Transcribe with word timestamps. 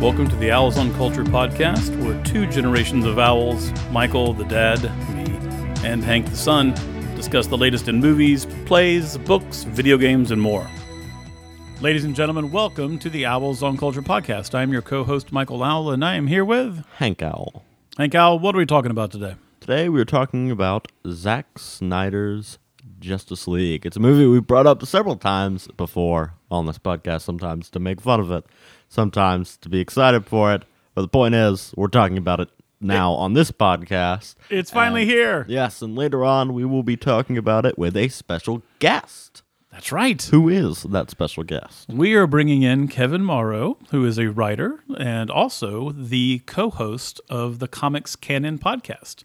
Welcome 0.00 0.30
to 0.30 0.36
the 0.36 0.50
Owls 0.50 0.78
on 0.78 0.94
Culture 0.94 1.24
podcast. 1.24 1.94
We're 2.02 2.20
two 2.24 2.46
generations 2.46 3.04
of 3.04 3.18
owls 3.18 3.70
Michael, 3.90 4.32
the 4.32 4.46
dad, 4.46 4.82
me, 5.14 5.24
and 5.86 6.02
Hank, 6.02 6.30
the 6.30 6.36
son, 6.36 6.72
discuss 7.16 7.48
the 7.48 7.58
latest 7.58 7.86
in 7.86 8.00
movies, 8.00 8.46
plays, 8.64 9.18
books, 9.18 9.64
video 9.64 9.98
games, 9.98 10.30
and 10.30 10.40
more. 10.40 10.66
Ladies 11.82 12.04
and 12.04 12.16
gentlemen, 12.16 12.50
welcome 12.50 12.98
to 12.98 13.10
the 13.10 13.26
Owls 13.26 13.62
on 13.62 13.76
Culture 13.76 14.00
podcast. 14.00 14.54
I'm 14.54 14.72
your 14.72 14.80
co 14.80 15.04
host, 15.04 15.32
Michael 15.32 15.62
Owl, 15.62 15.90
and 15.90 16.02
I 16.02 16.14
am 16.14 16.28
here 16.28 16.46
with 16.46 16.82
Hank 16.94 17.22
Owl. 17.22 17.62
Hank 17.98 18.14
Owl. 18.14 18.38
What 18.38 18.54
are 18.54 18.58
we 18.58 18.64
talking 18.64 18.90
about 18.90 19.10
today? 19.10 19.34
Today 19.60 19.90
we 19.90 20.00
are 20.00 20.06
talking 20.06 20.50
about 20.50 20.90
Zack 21.08 21.58
Snyder's 21.58 22.58
Justice 23.00 23.46
League. 23.46 23.84
It's 23.84 23.98
a 23.98 24.00
movie 24.00 24.26
we 24.26 24.40
brought 24.40 24.66
up 24.66 24.82
several 24.86 25.16
times 25.16 25.68
before 25.76 26.32
on 26.50 26.64
this 26.64 26.78
podcast, 26.78 27.20
sometimes 27.20 27.68
to 27.70 27.78
make 27.78 28.00
fun 28.00 28.18
of 28.20 28.30
it, 28.30 28.46
sometimes 28.90 29.56
to 29.58 29.70
be 29.70 29.80
excited 29.80 30.26
for 30.26 30.52
it. 30.52 30.64
But 30.94 31.02
the 31.02 31.08
point 31.08 31.34
is, 31.34 31.72
we're 31.76 31.88
talking 31.88 32.18
about 32.18 32.40
it 32.40 32.50
now 32.80 33.12
on 33.12 33.32
this 33.32 33.50
podcast. 33.50 34.34
It's 34.50 34.70
finally 34.70 35.02
And- 35.02 35.10
here. 35.10 35.46
Yes, 35.48 35.80
and 35.80 35.96
later 35.96 36.24
on 36.24 36.52
we 36.52 36.64
will 36.66 36.82
be 36.82 36.96
talking 36.98 37.38
about 37.38 37.64
it 37.64 37.78
with 37.78 37.96
a 37.96 38.08
special 38.08 38.62
guest. 38.80 39.42
That's 39.72 39.92
right. 39.92 40.20
Who 40.20 40.48
is 40.48 40.82
that 40.82 41.10
special 41.10 41.44
guest? 41.44 41.88
We 41.88 42.14
are 42.14 42.26
bringing 42.26 42.62
in 42.62 42.88
Kevin 42.88 43.22
Moreau, 43.24 43.78
who 43.90 44.04
is 44.04 44.18
a 44.18 44.26
writer 44.28 44.80
and 44.98 45.30
also 45.30 45.92
the 45.92 46.40
co 46.44 46.70
host 46.70 47.20
of 47.30 47.60
the 47.60 47.68
Comics 47.68 48.16
Canon 48.16 48.58
podcast. 48.58 49.22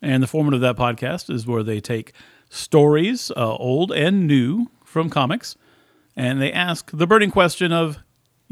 And 0.00 0.22
the 0.22 0.28
format 0.28 0.54
of 0.54 0.60
that 0.60 0.76
podcast 0.76 1.28
is 1.34 1.46
where 1.48 1.64
they 1.64 1.80
take 1.80 2.12
stories, 2.48 3.32
uh, 3.36 3.56
old 3.56 3.90
and 3.90 4.26
new, 4.28 4.68
from 4.84 5.10
comics, 5.10 5.56
and 6.14 6.40
they 6.40 6.52
ask 6.52 6.90
the 6.92 7.06
burning 7.06 7.30
question 7.32 7.72
of, 7.72 7.98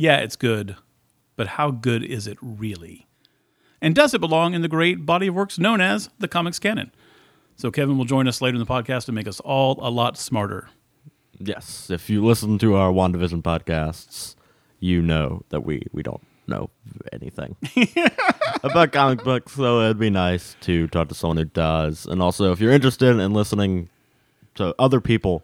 yeah, 0.01 0.17
it's 0.17 0.37
good, 0.37 0.77
but 1.37 1.47
how 1.47 1.71
good 1.71 2.03
is 2.03 2.27
it 2.27 2.39
really? 2.41 3.07
And 3.83 3.95
does 3.95 4.15
it 4.15 4.21
belong 4.21 4.55
in 4.55 4.63
the 4.63 4.69
great 4.69 5.05
body 5.05 5.27
of 5.27 5.35
works 5.35 5.59
known 5.59 5.83
as 5.83 6.09
the 6.19 6.27
Comics 6.27 6.59
Canon? 6.59 6.91
So 7.57 7.71
Kevin 7.71 7.99
will 7.99 8.07
join 8.07 8.27
us 8.27 8.41
later 8.41 8.57
in 8.57 8.61
the 8.61 8.67
podcast 8.67 9.05
to 9.07 9.13
make 9.13 9.29
us 9.29 9.41
all 9.41 9.79
a 9.83 9.91
lot 9.91 10.17
smarter. 10.17 10.69
Yes, 11.39 11.91
if 11.91 12.09
you 12.09 12.25
listen 12.25 12.59
to 12.59 12.77
our 12.77 12.91
WandaVision 12.91 13.43
podcasts, 13.43 14.37
you 14.79 15.03
know 15.03 15.43
that 15.51 15.67
we, 15.67 15.83
we 15.93 16.03
don't 16.03 16.27
know 16.47 16.71
anything 17.13 17.57
about 18.63 18.93
comic 18.93 19.23
books, 19.23 19.53
so 19.53 19.83
it'd 19.83 19.99
be 19.99 20.09
nice 20.09 20.57
to 20.63 20.89
talk 20.89 21.09
to 21.09 21.15
someone 21.15 21.37
who 21.37 21.45
does. 21.45 22.07
And 22.07 22.23
also, 22.23 22.53
if 22.53 22.61
you're 22.61 22.73
interested 22.73 23.19
in 23.19 23.35
listening 23.35 23.91
to 24.55 24.75
other 24.79 25.03
people 25.03 25.43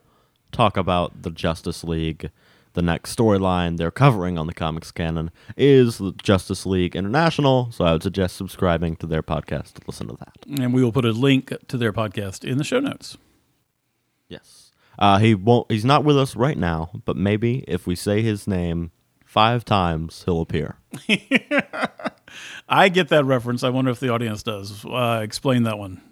talk 0.51 0.79
about 0.79 1.23
the 1.23 1.31
Justice 1.31 1.85
League, 1.85 2.31
the 2.77 2.83
next 2.83 3.17
storyline 3.17 3.79
they're 3.79 3.91
covering 3.91 4.37
on 4.39 4.47
the 4.47 4.53
comics 4.55 4.93
canon 4.93 5.31
is 5.57 5.97
the 5.97 6.13
Justice 6.13 6.67
League 6.67 6.95
International, 6.95 7.73
so 7.73 7.87
I 7.87 7.93
would 7.93 8.03
suggest 8.03 8.37
subscribing 8.37 8.97
to 8.97 9.07
their 9.07 9.23
podcast 9.23 9.73
to 9.73 9.81
listen 9.87 10.09
to 10.09 10.17
that. 10.19 10.61
And 10.61 10.75
we 10.75 10.85
will 10.85 10.93
put 10.93 11.07
a 11.07 11.11
link 11.11 11.53
to 11.69 11.77
their 11.79 11.93
podcast 11.93 12.45
in 12.45 12.59
the 12.59 12.65
show 12.65 12.79
notes. 12.79 13.17
Yes. 14.29 14.73
Uh, 14.99 15.19
he 15.19 15.35
won't. 15.35 15.71
He's 15.73 15.87
not 15.87 16.05
with 16.05 16.19
us 16.19 16.37
right 16.37 16.57
now, 16.57 16.91
but 17.07 17.17
maybe 17.17 17.65
if 17.67 17.87
we 17.87 17.97
say 17.97 18.21
his 18.21 18.47
name 18.47 18.91
five 19.25 19.65
times, 19.65 20.23
he'll 20.27 20.43
appear. 20.43 20.77
I 22.69 22.91
get 22.91 23.09
that 23.09 23.25
reference. 23.25 23.65
I 23.65 23.71
wonder 23.71 23.91
if 23.91 24.01
the 24.01 24.11
audience 24.11 24.43
does. 24.43 24.85
Uh, 24.85 25.21
explain 25.23 25.63
that 25.63 25.79
one. 25.79 26.03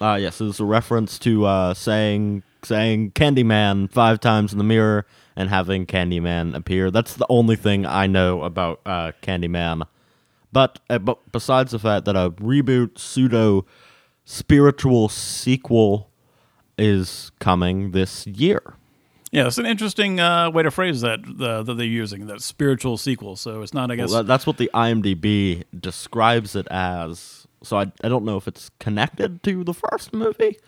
Uh, 0.00 0.18
yes, 0.20 0.40
it's 0.40 0.58
a 0.58 0.64
reference 0.64 1.20
to 1.20 1.44
uh, 1.44 1.74
saying 1.74 2.42
saying 2.64 3.12
Candyman 3.12 3.90
five 3.90 4.18
times 4.18 4.50
in 4.52 4.58
the 4.58 4.64
mirror 4.64 5.06
and 5.36 5.48
having 5.48 5.86
Candyman 5.86 6.54
appear. 6.54 6.90
That's 6.90 7.14
the 7.14 7.26
only 7.28 7.56
thing 7.56 7.86
I 7.86 8.06
know 8.06 8.42
about 8.42 8.80
uh, 8.84 9.12
Candyman. 9.22 9.86
But 10.52 10.80
uh, 10.88 10.98
but 10.98 11.18
besides 11.32 11.72
the 11.72 11.78
fact 11.78 12.04
that 12.06 12.16
a 12.16 12.30
reboot 12.30 12.98
pseudo 12.98 13.64
spiritual 14.24 15.08
sequel 15.08 16.10
is 16.78 17.30
coming 17.38 17.92
this 17.92 18.26
year. 18.26 18.74
Yeah, 19.32 19.46
it's 19.46 19.58
an 19.58 19.66
interesting 19.66 20.18
uh, 20.18 20.50
way 20.50 20.64
to 20.64 20.72
phrase 20.72 21.02
that 21.02 21.20
uh, 21.40 21.62
that 21.62 21.74
they're 21.74 21.86
using 21.86 22.26
that 22.26 22.42
spiritual 22.42 22.96
sequel. 22.96 23.36
So 23.36 23.62
it's 23.62 23.72
not, 23.72 23.90
I 23.90 23.96
guess. 23.96 24.10
Well, 24.10 24.24
that's 24.24 24.46
what 24.46 24.56
the 24.56 24.70
IMDb 24.74 25.64
describes 25.78 26.56
it 26.56 26.66
as. 26.68 27.46
So 27.62 27.76
I, 27.78 27.92
I 28.02 28.08
don't 28.08 28.24
know 28.24 28.36
if 28.36 28.48
it's 28.48 28.70
connected 28.80 29.42
to 29.44 29.62
the 29.62 29.74
first 29.74 30.12
movie 30.12 30.58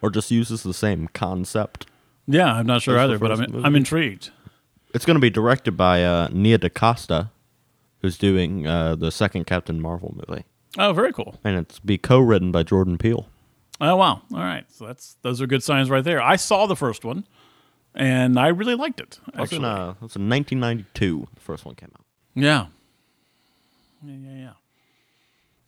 or 0.00 0.10
just 0.10 0.30
uses 0.30 0.62
the 0.62 0.74
same 0.74 1.08
concept. 1.08 1.86
Yeah, 2.26 2.52
I'm 2.54 2.66
not 2.66 2.82
sure 2.82 2.94
That's 2.94 3.08
the 3.08 3.14
either, 3.14 3.18
but 3.18 3.32
I'm 3.32 3.52
movie. 3.52 3.64
I'm 3.64 3.76
intrigued. 3.76 4.30
It's 4.94 5.04
going 5.04 5.16
to 5.16 5.20
be 5.20 5.30
directed 5.30 5.72
by 5.76 6.04
uh, 6.04 6.28
Nia 6.32 6.58
DaCosta, 6.58 7.30
who's 8.00 8.16
doing 8.16 8.66
uh, 8.66 8.94
the 8.94 9.10
second 9.10 9.44
Captain 9.46 9.80
Marvel 9.80 10.14
movie, 10.28 10.44
Oh, 10.78 10.92
very 10.92 11.12
cool. 11.12 11.38
and 11.44 11.56
it's 11.56 11.78
be 11.80 11.98
co-written 11.98 12.52
by 12.52 12.62
Jordan 12.62 12.98
Peele. 12.98 13.28
Oh 13.80 13.96
wow. 13.96 14.22
All 14.32 14.38
right. 14.38 14.64
So 14.70 14.86
that's 14.86 15.16
those 15.22 15.40
are 15.42 15.46
good 15.48 15.62
signs 15.62 15.90
right 15.90 16.04
there. 16.04 16.22
I 16.22 16.36
saw 16.36 16.66
the 16.66 16.76
first 16.76 17.04
one, 17.04 17.26
and 17.94 18.38
I 18.38 18.48
really 18.48 18.76
liked 18.76 19.00
it. 19.00 19.18
That's 19.32 19.52
Actually. 19.52 19.58
in, 19.58 19.64
uh, 19.64 19.94
that's 20.00 20.14
in 20.16 20.28
1992. 20.28 21.26
The 21.34 21.40
first 21.40 21.64
one 21.64 21.74
came 21.74 21.90
out. 21.94 22.04
yeah. 22.34 22.66
Yeah, 24.06 24.14
yeah, 24.16 24.38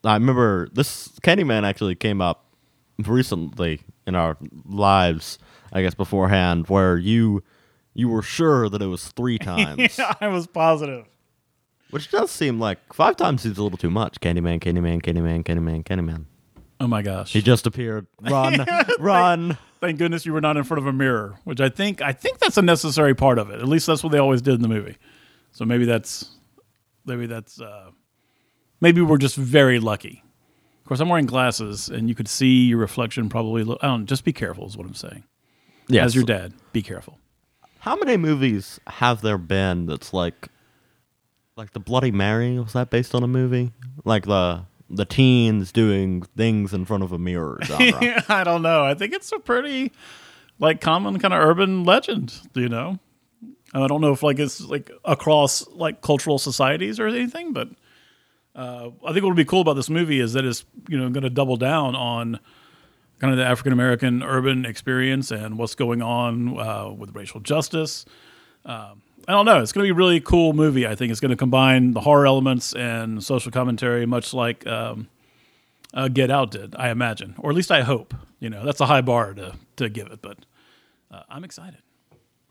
yeah. 0.05 0.11
I 0.11 0.15
remember 0.15 0.69
this 0.73 1.09
Candyman 1.23 1.65
actually 1.65 1.94
came 1.97 2.21
up 2.21 2.44
recently 2.99 3.81
in 4.06 4.15
our 4.15 4.37
lives, 4.65 5.38
I 5.72 5.82
guess 5.82 5.94
beforehand, 5.94 6.69
where 6.69 6.97
you 6.99 7.43
you 7.94 8.09
were 8.09 8.22
sure 8.22 8.69
that 8.69 8.82
it 8.82 8.87
was 8.87 9.09
three 9.09 9.38
times, 9.53 9.99
Yeah, 9.99 10.15
I 10.21 10.28
was 10.28 10.47
positive. 10.47 11.06
which 11.91 12.10
does 12.10 12.31
seem 12.31 12.59
like 12.60 12.78
five 12.93 13.16
times 13.16 13.43
seems 13.43 13.59
a 13.59 13.62
little 13.62 13.78
too 13.78 13.91
much. 13.91 14.21
Candyman, 14.21 14.60
Candyman, 14.60 15.00
Candyman, 15.03 15.43
Candyman, 15.44 15.82
Candyman. 15.84 16.25
Oh 16.78 16.87
my 16.87 17.00
gosh. 17.00 17.32
He 17.32 17.41
just 17.41 17.66
appeared. 17.66 18.06
Run, 18.21 18.66
run. 18.99 19.56
Thank 19.81 19.99
goodness 19.99 20.26
you 20.26 20.32
were 20.34 20.43
not 20.43 20.56
in 20.59 20.65
front 20.65 20.78
of 20.78 20.87
a 20.87 20.93
mirror, 20.93 21.38
which 21.44 21.60
I 21.60 21.69
think 21.71 22.03
I 22.03 22.12
think 22.12 22.38
that's 22.38 22.56
a 22.59 22.62
necessary 22.62 23.15
part 23.15 23.38
of 23.38 23.49
it. 23.50 23.60
At 23.60 23.69
least 23.69 23.87
that's 23.87 24.03
what 24.03 24.12
they 24.12 24.19
always 24.19 24.43
did 24.43 24.55
in 24.55 24.62
the 24.62 24.69
movie. 24.69 24.97
So 25.53 25.65
maybe 25.65 25.87
that's 25.87 26.31
maybe 27.06 27.26
that's 27.26 27.60
uh, 27.60 27.91
maybe 28.82 29.00
we're 29.00 29.16
just 29.16 29.37
very 29.37 29.78
lucky. 29.81 30.22
Of 30.82 30.88
course, 30.88 31.00
I'm 31.00 31.09
wearing 31.09 31.26
glasses, 31.26 31.88
and 31.88 32.09
you 32.10 32.15
could 32.15 32.28
see 32.28 32.66
your 32.66 32.78
reflection. 32.78 33.28
Probably, 33.28 33.65
lo- 33.65 33.78
I 33.81 33.87
don't. 33.87 34.06
Just 34.06 34.25
be 34.25 34.32
careful, 34.34 34.66
is 34.66 34.76
what 34.76 34.87
I'm 34.87 34.94
saying. 34.94 35.25
Yes. 35.88 36.06
As 36.06 36.14
your 36.14 36.24
dad, 36.24 36.52
be 36.72 36.82
careful. 36.82 37.19
How 37.80 37.94
many 37.97 38.16
movies 38.16 38.80
have 38.86 39.22
there 39.22 39.38
been 39.38 39.86
that's 39.86 40.12
like, 40.12 40.48
like 41.56 41.72
the 41.72 41.80
Bloody 41.80 42.10
Mary? 42.10 42.58
Was 42.58 42.72
that 42.72 42.91
based 42.91 43.14
on 43.14 43.22
a 43.22 43.28
movie? 43.28 43.72
Like 44.04 44.25
the 44.25 44.64
the 44.91 45.04
teens 45.04 45.72
doing 45.72 46.22
things 46.36 46.72
in 46.72 46.84
front 46.84 47.02
of 47.02 47.12
a 47.12 47.19
mirror 47.19 47.58
genre. 47.64 48.25
I 48.28 48.44
don't 48.44 48.62
know. 48.62 48.84
I 48.84 48.94
think 48.94 49.12
it's 49.12 49.30
a 49.32 49.38
pretty 49.38 49.92
like 50.58 50.80
common 50.80 51.19
kind 51.19 51.34
of 51.34 51.41
urban 51.42 51.84
legend. 51.84 52.34
You 52.54 52.69
know, 52.69 52.98
And 53.72 53.84
I 53.84 53.86
don't 53.86 54.00
know 54.00 54.12
if 54.12 54.22
like 54.22 54.38
it's 54.38 54.60
like 54.60 54.91
across 55.04 55.66
like 55.69 56.00
cultural 56.02 56.38
societies 56.38 56.98
or 56.98 57.06
anything, 57.06 57.52
but 57.52 57.69
uh, 58.54 58.91
I 59.04 59.12
think 59.12 59.22
what 59.22 59.30
would 59.30 59.36
be 59.36 59.44
cool 59.44 59.60
about 59.60 59.75
this 59.75 59.91
movie 59.91 60.19
is 60.19 60.32
that 60.32 60.44
it's 60.44 60.64
you 60.88 60.98
know 60.98 61.08
going 61.10 61.25
to 61.25 61.30
double 61.30 61.56
down 61.56 61.94
on 61.94 62.41
kind 63.19 63.32
of 63.32 63.38
the 63.38 63.44
African 63.44 63.72
American 63.72 64.22
urban 64.22 64.65
experience 64.65 65.31
and 65.31 65.59
what's 65.59 65.75
going 65.75 66.03
on 66.03 66.59
uh, 66.59 66.91
with 66.91 67.15
racial 67.15 67.41
justice. 67.41 68.04
Um, 68.65 69.03
I 69.28 69.32
don't 69.32 69.47
know. 69.47 69.60
It's 69.60 69.72
going 69.72 69.87
to 69.87 69.93
be 69.93 69.97
a 69.97 69.99
really 69.99 70.21
cool 70.21 70.53
movie. 70.53 70.87
I 70.87 70.94
think 70.94 71.10
it's 71.10 71.21
going 71.21 71.31
to 71.31 71.37
combine 71.37 71.93
the 71.93 72.00
horror 72.00 72.26
elements 72.26 72.72
and 72.75 73.22
social 73.22 73.50
commentary, 73.50 74.06
much 74.06 74.32
like 74.32 74.66
um, 74.66 75.09
uh, 75.94 76.09
Get 76.09 76.31
Out 76.31 76.53
did, 76.53 76.76
I 76.76 76.91
imagine, 76.91 77.34
or 77.38 77.50
at 77.50 77.56
least 77.56 77.72
I 77.72 77.82
hope. 77.82 78.15
You 78.38 78.50
know, 78.50 78.65
that's 78.65 78.81
a 78.81 78.87
high 78.87 79.00
bar 79.00 79.34
to 79.34 79.55
to 79.76 79.88
give 79.88 80.09
it, 80.09 80.21
but 80.22 80.38
uh, 81.10 81.22
I'm 81.28 81.43
excited. 81.43 81.81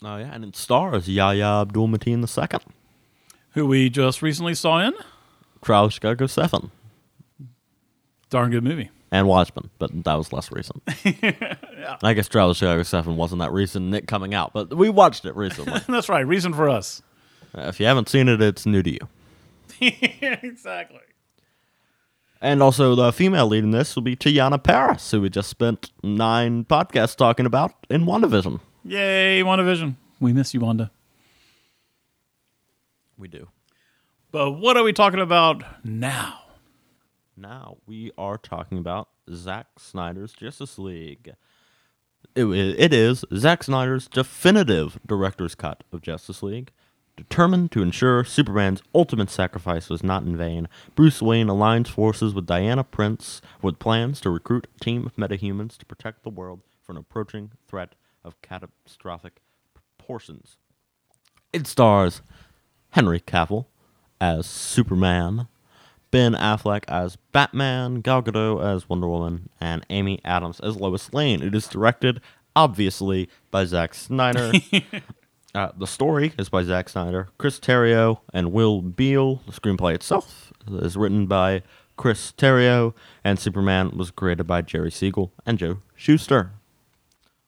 oh 0.04 0.18
yeah, 0.18 0.32
and 0.34 0.44
it 0.44 0.56
stars 0.56 1.08
Yahya 1.08 1.62
Abdul 1.62 1.88
Mateen 1.88 2.22
II. 2.22 2.60
Who 3.52 3.66
we 3.68 3.90
just 3.90 4.22
recently 4.22 4.54
saw 4.54 4.80
in 4.80 4.94
of 6.22 6.32
Seven 6.32 6.72
darn 8.30 8.52
good 8.52 8.64
movie. 8.64 8.90
And 9.16 9.30
Watchmen, 9.30 9.70
but 9.80 10.04
that 10.04 10.16
was 10.16 10.34
less 10.34 10.52
recent. 10.52 10.84
I 12.04 12.14
guess 12.14 12.28
Trial 12.28 12.50
of 12.50 12.58
Chicago 12.58 12.84
Seven 12.84 13.16
wasn't 13.16 13.40
that 13.40 13.54
recent 13.54 13.86
Nick 13.86 14.08
coming 14.08 14.34
out, 14.34 14.52
but 14.52 14.74
we 14.76 14.90
watched 14.90 15.24
it 15.24 15.34
recently. 15.38 15.80
that's 15.88 16.10
right. 16.10 16.28
Reason 16.28 16.54
for 16.54 16.68
us. 16.70 17.02
Uh, 17.58 17.62
if 17.62 17.80
you 17.80 17.86
haven't 17.86 18.10
seen 18.10 18.28
it, 18.28 18.42
it's 18.42 18.66
new 18.66 18.84
to 18.84 18.92
you. 18.92 19.00
exactly. 20.44 21.00
And 22.42 22.62
also, 22.62 22.94
the 22.94 23.14
female 23.14 23.48
lead 23.48 23.64
in 23.64 23.72
this 23.72 23.96
will 23.96 24.04
be 24.04 24.18
Teyonah 24.18 24.62
Parris, 24.62 25.12
who 25.12 25.22
we 25.22 25.30
just 25.30 25.50
spent 25.50 25.94
nine 26.04 26.66
podcasts 26.66 27.16
talking 27.16 27.46
about 27.46 27.72
in 27.90 28.06
WandaVision. 28.06 28.60
Yay, 28.84 29.44
WandaVision. 29.44 29.96
We 30.20 30.34
miss 30.34 30.54
you, 30.54 30.60
Wanda. 30.60 30.92
We 33.18 33.30
do. 33.30 33.48
But 34.32 34.52
what 34.60 34.76
are 34.76 34.84
we 34.84 34.92
talking 34.92 35.22
about 35.22 35.64
now? 35.86 36.42
Now 37.38 37.78
we 37.86 38.12
are 38.18 38.38
talking 38.38 38.78
about 38.78 39.10
Zack 39.32 39.68
Snyder's 39.78 40.34
Justice 40.34 40.80
League. 40.80 41.34
It, 42.36 42.46
it 42.46 42.94
is 42.94 43.24
Zack 43.36 43.64
Snyder's 43.64 44.08
definitive 44.08 45.00
director's 45.06 45.56
cut 45.56 45.84
of 45.92 46.02
Justice 46.02 46.42
League, 46.42 46.72
Determined 47.18 47.72
to 47.72 47.82
ensure 47.82 48.26
Superman's 48.26 48.84
ultimate 48.94 49.30
sacrifice 49.30 49.90
was 49.90 50.04
not 50.04 50.24
in 50.24 50.36
vain, 50.36 50.68
Bruce 50.96 51.22
Wayne 51.22 51.48
aligns 51.48 51.88
forces 51.88 52.34
with 52.34 52.46
Diana 52.46 52.84
Prince 52.84 53.42
with 53.62 53.80
plans 53.80 54.20
to 54.22 54.30
recruit 54.30 54.68
a 54.76 54.84
team 54.84 55.06
of 55.06 55.16
metahumans 55.16 55.78
to 55.78 55.86
protect 55.86 56.24
the 56.24 56.30
world 56.30 56.62
from 56.84 56.98
an 56.98 57.02
approaching 57.02 57.52
threat 57.68 57.96
of 58.26 58.42
catastrophic 58.42 59.40
proportions. 59.74 60.58
It 61.54 61.68
stars 61.68 62.22
Henry 62.92 63.22
Cavill 63.22 63.68
as 64.20 64.46
Superman, 64.46 65.48
Ben 66.12 66.34
Affleck 66.34 66.84
as 66.88 67.18
Batman, 67.32 68.02
Gal 68.02 68.22
Gadot 68.22 68.64
as 68.64 68.88
Wonder 68.88 69.08
Woman, 69.08 69.50
and 69.60 69.86
Amy 69.90 70.20
Adams 70.24 70.60
as 70.62 70.78
Lois 70.78 71.14
Lane. 71.14 71.42
It 71.42 71.54
is 71.56 71.68
directed, 71.68 72.22
obviously, 72.56 73.30
by 73.52 73.66
Zack 73.66 73.94
Snyder. 73.94 74.52
Uh, 75.56 75.72
the 75.78 75.88
story 75.88 76.34
is 76.38 76.50
by 76.50 76.62
Zack 76.64 76.90
Snyder, 76.90 77.30
Chris 77.38 77.62
Terrio, 77.62 78.20
and 78.34 78.52
Will 78.52 78.82
Beall. 78.82 79.42
The 79.46 79.54
screenplay 79.54 79.96
itself 79.96 80.52
is 80.70 80.98
written 80.98 81.28
by 81.28 81.64
Chris 81.96 82.34
Terrio, 82.34 82.94
and 83.24 83.40
Superman 83.40 83.92
was 83.96 84.12
created 84.12 84.46
by 84.48 84.62
Jerry 84.64 84.92
Siegel 84.92 85.32
and 85.46 85.58
Joe 85.58 85.78
Shuster. 85.96 86.52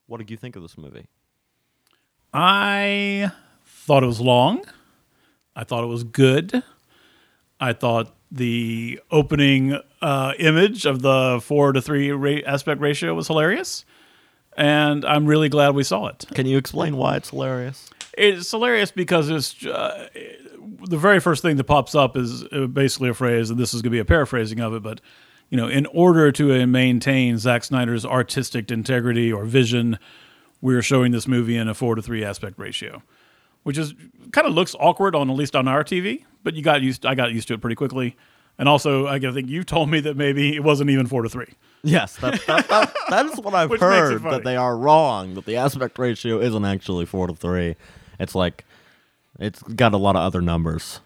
What 0.06 0.20
did 0.20 0.32
you 0.32 0.38
think 0.38 0.56
of 0.56 0.62
this 0.62 0.78
movie? 0.78 1.08
I 2.34 3.32
thought 3.66 4.04
it 4.04 4.08
was 4.08 4.22
long. 4.22 4.64
I 5.54 5.66
thought 5.66 5.84
it 5.84 5.88
was 5.88 6.06
good. 6.06 6.64
I 7.60 7.74
thought 7.74 8.16
the 8.32 9.00
opening 9.12 9.80
uh, 10.02 10.34
image 10.40 10.86
of 10.86 11.02
the 11.02 11.40
four 11.44 11.72
to 11.74 11.82
three 11.82 12.12
ra- 12.12 12.42
aspect 12.46 12.82
ratio 12.82 13.14
was 13.14 13.28
hilarious. 13.28 13.86
And 14.56 15.06
I'm 15.06 15.26
really 15.28 15.50
glad 15.50 15.76
we 15.76 15.84
saw 15.84 16.08
it. 16.08 16.26
Can 16.34 16.46
you 16.48 16.58
explain 16.58 16.98
why 16.98 17.16
it's 17.18 17.30
hilarious? 17.30 17.90
It's 18.18 18.50
hilarious 18.50 18.92
because 18.92 19.30
it's 19.30 19.64
uh, 19.66 20.10
the 20.88 20.98
very 20.98 21.20
first 21.20 21.44
thing 21.44 21.58
that 21.58 21.66
pops 21.66 21.94
up 21.94 22.18
is 22.18 22.44
uh, 22.52 22.66
basically 22.66 23.10
a 23.10 23.14
phrase, 23.14 23.52
and 23.52 23.60
this 23.60 23.74
is 23.74 23.82
going 23.82 23.92
to 23.92 23.96
be 23.96 24.00
a 24.00 24.06
paraphrasing 24.06 24.60
of 24.60 24.74
it, 24.74 24.82
but 24.82 25.00
you 25.50 25.58
know, 25.58 25.68
in 25.68 25.86
order 25.88 26.32
to 26.34 26.62
uh, 26.62 26.68
maintain 26.68 27.38
Zack 27.38 27.64
Snyder's 27.64 28.06
artistic 28.06 28.70
integrity 28.70 29.32
or 29.32 29.46
vision, 29.46 29.98
we're 30.60 30.82
showing 30.82 31.12
this 31.12 31.28
movie 31.28 31.56
in 31.56 31.68
a 31.68 31.74
four 31.74 31.96
to 31.96 32.02
three 32.02 32.24
aspect 32.24 32.60
ratio, 32.60 33.02
which 33.68 33.78
is 33.78 33.94
kind 34.32 34.48
of 34.48 34.54
looks 34.54 34.78
awkward 34.80 35.14
on 35.14 35.30
at 35.30 35.36
least 35.36 35.54
on 35.54 35.68
our 35.68 35.84
TV, 35.84 36.24
but 36.42 36.54
you 36.54 36.62
got 36.62 36.82
used. 36.82 37.06
I 37.06 37.16
got 37.16 37.34
used 37.34 37.50
to 37.50 37.54
it 37.54 37.60
pretty 37.60 37.76
quickly, 37.76 38.16
and 38.58 38.70
also 38.70 39.08
I 39.08 39.20
think 39.20 39.50
you 39.50 39.66
told 39.66 39.90
me 39.90 40.00
that 40.00 40.16
maybe 40.16 40.56
it 40.56 40.64
wasn't 40.64 40.90
even 40.90 41.06
four 41.06 41.22
to 41.22 41.28
three. 41.28 41.54
Yes, 41.84 42.16
that, 42.18 42.42
that, 42.48 42.70
that, 42.70 42.94
that 43.10 43.26
is 43.34 43.38
what 43.40 43.54
I've 43.54 43.70
heard, 43.78 44.24
that 44.24 44.46
they 44.46 44.56
are 44.56 44.78
wrong, 44.78 45.34
that 45.34 45.46
the 45.46 45.58
aspect 45.58 46.00
ratio 46.00 46.40
isn't 46.40 46.64
actually 46.64 47.06
4 47.06 47.28
to 47.28 47.36
3. 47.36 47.76
It's 48.20 48.36
like, 48.36 48.64
it's 49.38 49.62
got 49.62 49.94
a 49.94 49.98
lot 49.98 50.16
of 50.16 50.22
other 50.22 50.42
numbers. 50.42 51.02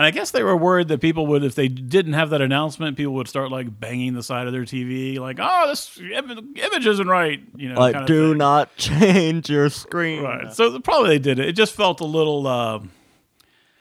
And 0.00 0.06
I 0.06 0.12
guess 0.12 0.30
they 0.30 0.42
were 0.42 0.56
worried 0.56 0.88
that 0.88 1.02
people 1.02 1.26
would, 1.26 1.44
if 1.44 1.54
they 1.54 1.68
didn't 1.68 2.14
have 2.14 2.30
that 2.30 2.40
announcement, 2.40 2.96
people 2.96 3.12
would 3.12 3.28
start 3.28 3.50
like 3.50 3.78
banging 3.78 4.14
the 4.14 4.22
side 4.22 4.46
of 4.46 4.54
their 4.54 4.62
TV, 4.62 5.18
like, 5.18 5.36
"Oh, 5.38 5.68
this 5.68 5.98
im- 6.00 6.54
image 6.56 6.86
isn't 6.86 7.06
right," 7.06 7.42
you 7.54 7.68
know. 7.68 7.78
Like, 7.78 8.06
do 8.06 8.30
thing. 8.30 8.38
not 8.38 8.74
change 8.78 9.50
your 9.50 9.68
screen. 9.68 10.22
Right. 10.22 10.50
So 10.54 10.80
probably 10.80 11.10
they 11.10 11.18
did 11.18 11.38
it. 11.38 11.50
It 11.50 11.52
just 11.52 11.74
felt 11.74 12.00
a 12.00 12.06
little 12.06 12.46
uh, 12.46 12.80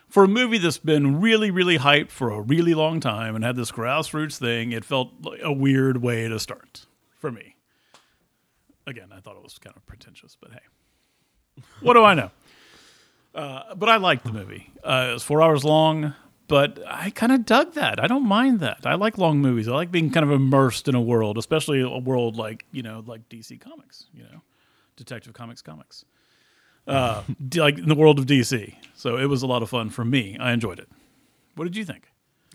for 0.10 0.26
a 0.26 0.28
movie 0.28 0.58
that's 0.58 0.78
been 0.78 1.22
really, 1.22 1.52
really 1.52 1.78
hyped 1.78 2.10
for 2.12 2.32
a 2.32 2.42
really 2.42 2.74
long 2.74 3.00
time 3.00 3.34
and 3.34 3.46
had 3.46 3.56
this 3.56 3.72
grassroots 3.72 4.38
thing. 4.38 4.74
It 4.74 4.84
felt 4.84 5.12
like 5.22 5.40
a 5.42 5.54
weird 5.54 6.02
way 6.02 6.28
to 6.28 6.38
start 6.38 6.86
for 7.18 7.32
me. 7.32 7.56
Again, 8.86 9.08
I 9.16 9.22
thought 9.22 9.38
it 9.38 9.44
was 9.44 9.58
kind 9.58 9.78
of 9.78 9.86
pretentious, 9.86 10.36
but 10.36 10.52
hey, 10.52 11.64
what 11.80 11.94
do 11.94 12.04
I 12.04 12.14
know? 12.14 12.32
Uh, 13.40 13.74
but 13.74 13.88
I 13.88 13.96
liked 13.96 14.26
the 14.26 14.34
movie. 14.34 14.70
Uh, 14.84 15.08
it 15.12 15.14
was 15.14 15.24
four 15.24 15.42
hours 15.42 15.64
long, 15.64 16.14
but 16.50 16.78
I 16.86 17.10
kind 17.10 17.32
of 17.32 17.46
dug 17.46 17.74
that. 17.76 17.98
I 17.98 18.06
don't 18.06 18.28
mind 18.28 18.60
that. 18.60 18.86
I 18.86 18.96
like 18.96 19.18
long 19.18 19.40
movies. 19.40 19.70
I 19.70 19.72
like 19.72 19.92
being 19.92 20.12
kind 20.12 20.26
of 20.26 20.32
immersed 20.32 20.90
in 20.90 20.96
a 20.96 21.00
world, 21.02 21.38
especially 21.38 21.80
a 21.80 22.00
world 22.00 22.36
like 22.36 22.66
you 22.74 22.84
know, 22.84 23.02
like 23.08 23.30
DC 23.30 23.62
Comics. 23.62 24.08
You 24.14 24.24
know, 24.24 24.42
Detective 24.98 25.32
Comics 25.32 25.62
comics, 25.62 26.04
uh, 26.86 27.24
like 27.56 27.78
in 27.78 27.88
the 27.88 27.96
world 27.96 28.20
of 28.20 28.26
DC. 28.26 28.76
So 28.94 29.18
it 29.18 29.28
was 29.28 29.42
a 29.42 29.48
lot 29.48 29.64
of 29.64 29.70
fun 29.70 29.90
for 29.90 30.04
me. 30.04 30.38
I 30.38 30.52
enjoyed 30.52 30.80
it. 30.80 30.90
What 31.56 31.64
did 31.64 31.78
you 31.78 31.86
think? 31.86 32.12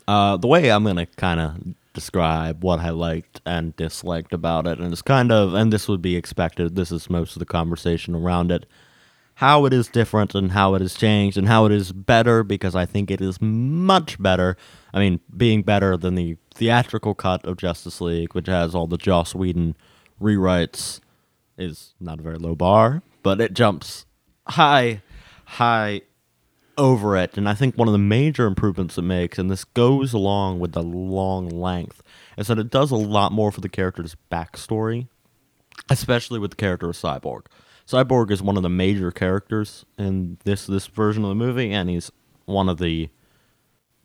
Uh, 0.06 0.36
the 0.36 0.48
way 0.48 0.70
I'm 0.70 0.84
to 0.84 1.06
kind 1.16 1.40
of 1.40 1.74
describe 1.94 2.62
what 2.62 2.80
I 2.80 2.90
liked 2.90 3.40
and 3.46 3.74
disliked 3.76 4.34
about 4.34 4.66
it, 4.66 4.78
and 4.78 4.92
it's 4.92 5.00
kind 5.00 5.32
of, 5.32 5.54
and 5.54 5.72
this 5.72 5.88
would 5.88 6.02
be 6.02 6.14
expected, 6.14 6.76
this 6.76 6.92
is 6.92 7.08
most 7.08 7.36
of 7.36 7.40
the 7.40 7.46
conversation 7.46 8.14
around 8.14 8.52
it, 8.52 8.66
how 9.36 9.64
it 9.64 9.72
is 9.72 9.88
different 9.88 10.34
and 10.34 10.52
how 10.52 10.74
it 10.74 10.80
has 10.80 10.94
changed 10.94 11.36
and 11.36 11.48
how 11.48 11.66
it 11.66 11.72
is 11.72 11.92
better 11.92 12.42
because 12.44 12.74
I 12.76 12.86
think 12.86 13.10
it 13.10 13.20
is 13.20 13.40
much 13.40 14.20
better. 14.22 14.56
I 14.92 15.00
mean, 15.00 15.20
being 15.36 15.62
better 15.62 15.96
than 15.96 16.14
the 16.14 16.36
theatrical 16.54 17.14
cut 17.14 17.44
of 17.44 17.56
Justice 17.56 18.00
League, 18.00 18.34
which 18.34 18.46
has 18.46 18.74
all 18.74 18.86
the 18.86 18.96
Joss 18.96 19.34
Whedon 19.34 19.76
rewrites, 20.20 21.00
is 21.58 21.94
not 22.00 22.20
a 22.20 22.22
very 22.22 22.38
low 22.38 22.54
bar, 22.54 23.02
but 23.22 23.40
it 23.40 23.54
jumps 23.54 24.06
high, 24.46 25.02
high 25.44 26.02
over 26.76 27.16
it. 27.16 27.36
And 27.36 27.48
I 27.48 27.54
think 27.54 27.76
one 27.76 27.88
of 27.88 27.92
the 27.92 27.98
major 27.98 28.46
improvements 28.46 28.98
it 28.98 29.02
makes, 29.02 29.38
and 29.38 29.50
this 29.50 29.64
goes 29.64 30.12
along 30.12 30.60
with 30.60 30.72
the 30.72 30.82
long 30.82 31.48
length, 31.48 32.02
is 32.36 32.48
that 32.48 32.58
it 32.58 32.70
does 32.70 32.90
a 32.90 32.96
lot 32.96 33.32
more 33.32 33.52
for 33.52 33.60
the 33.60 33.68
character's 33.68 34.16
backstory, 34.30 35.08
especially 35.90 36.38
with 36.38 36.50
the 36.50 36.56
character 36.56 36.88
of 36.88 36.96
Cyborg. 36.96 37.46
Cyborg 37.86 38.30
is 38.30 38.42
one 38.42 38.56
of 38.56 38.62
the 38.62 38.70
major 38.70 39.10
characters 39.10 39.84
in 39.98 40.38
this 40.44 40.66
this 40.66 40.86
version 40.86 41.22
of 41.22 41.28
the 41.28 41.34
movie, 41.34 41.70
and 41.72 41.90
he's 41.90 42.10
one 42.46 42.68
of 42.68 42.78
the 42.78 43.10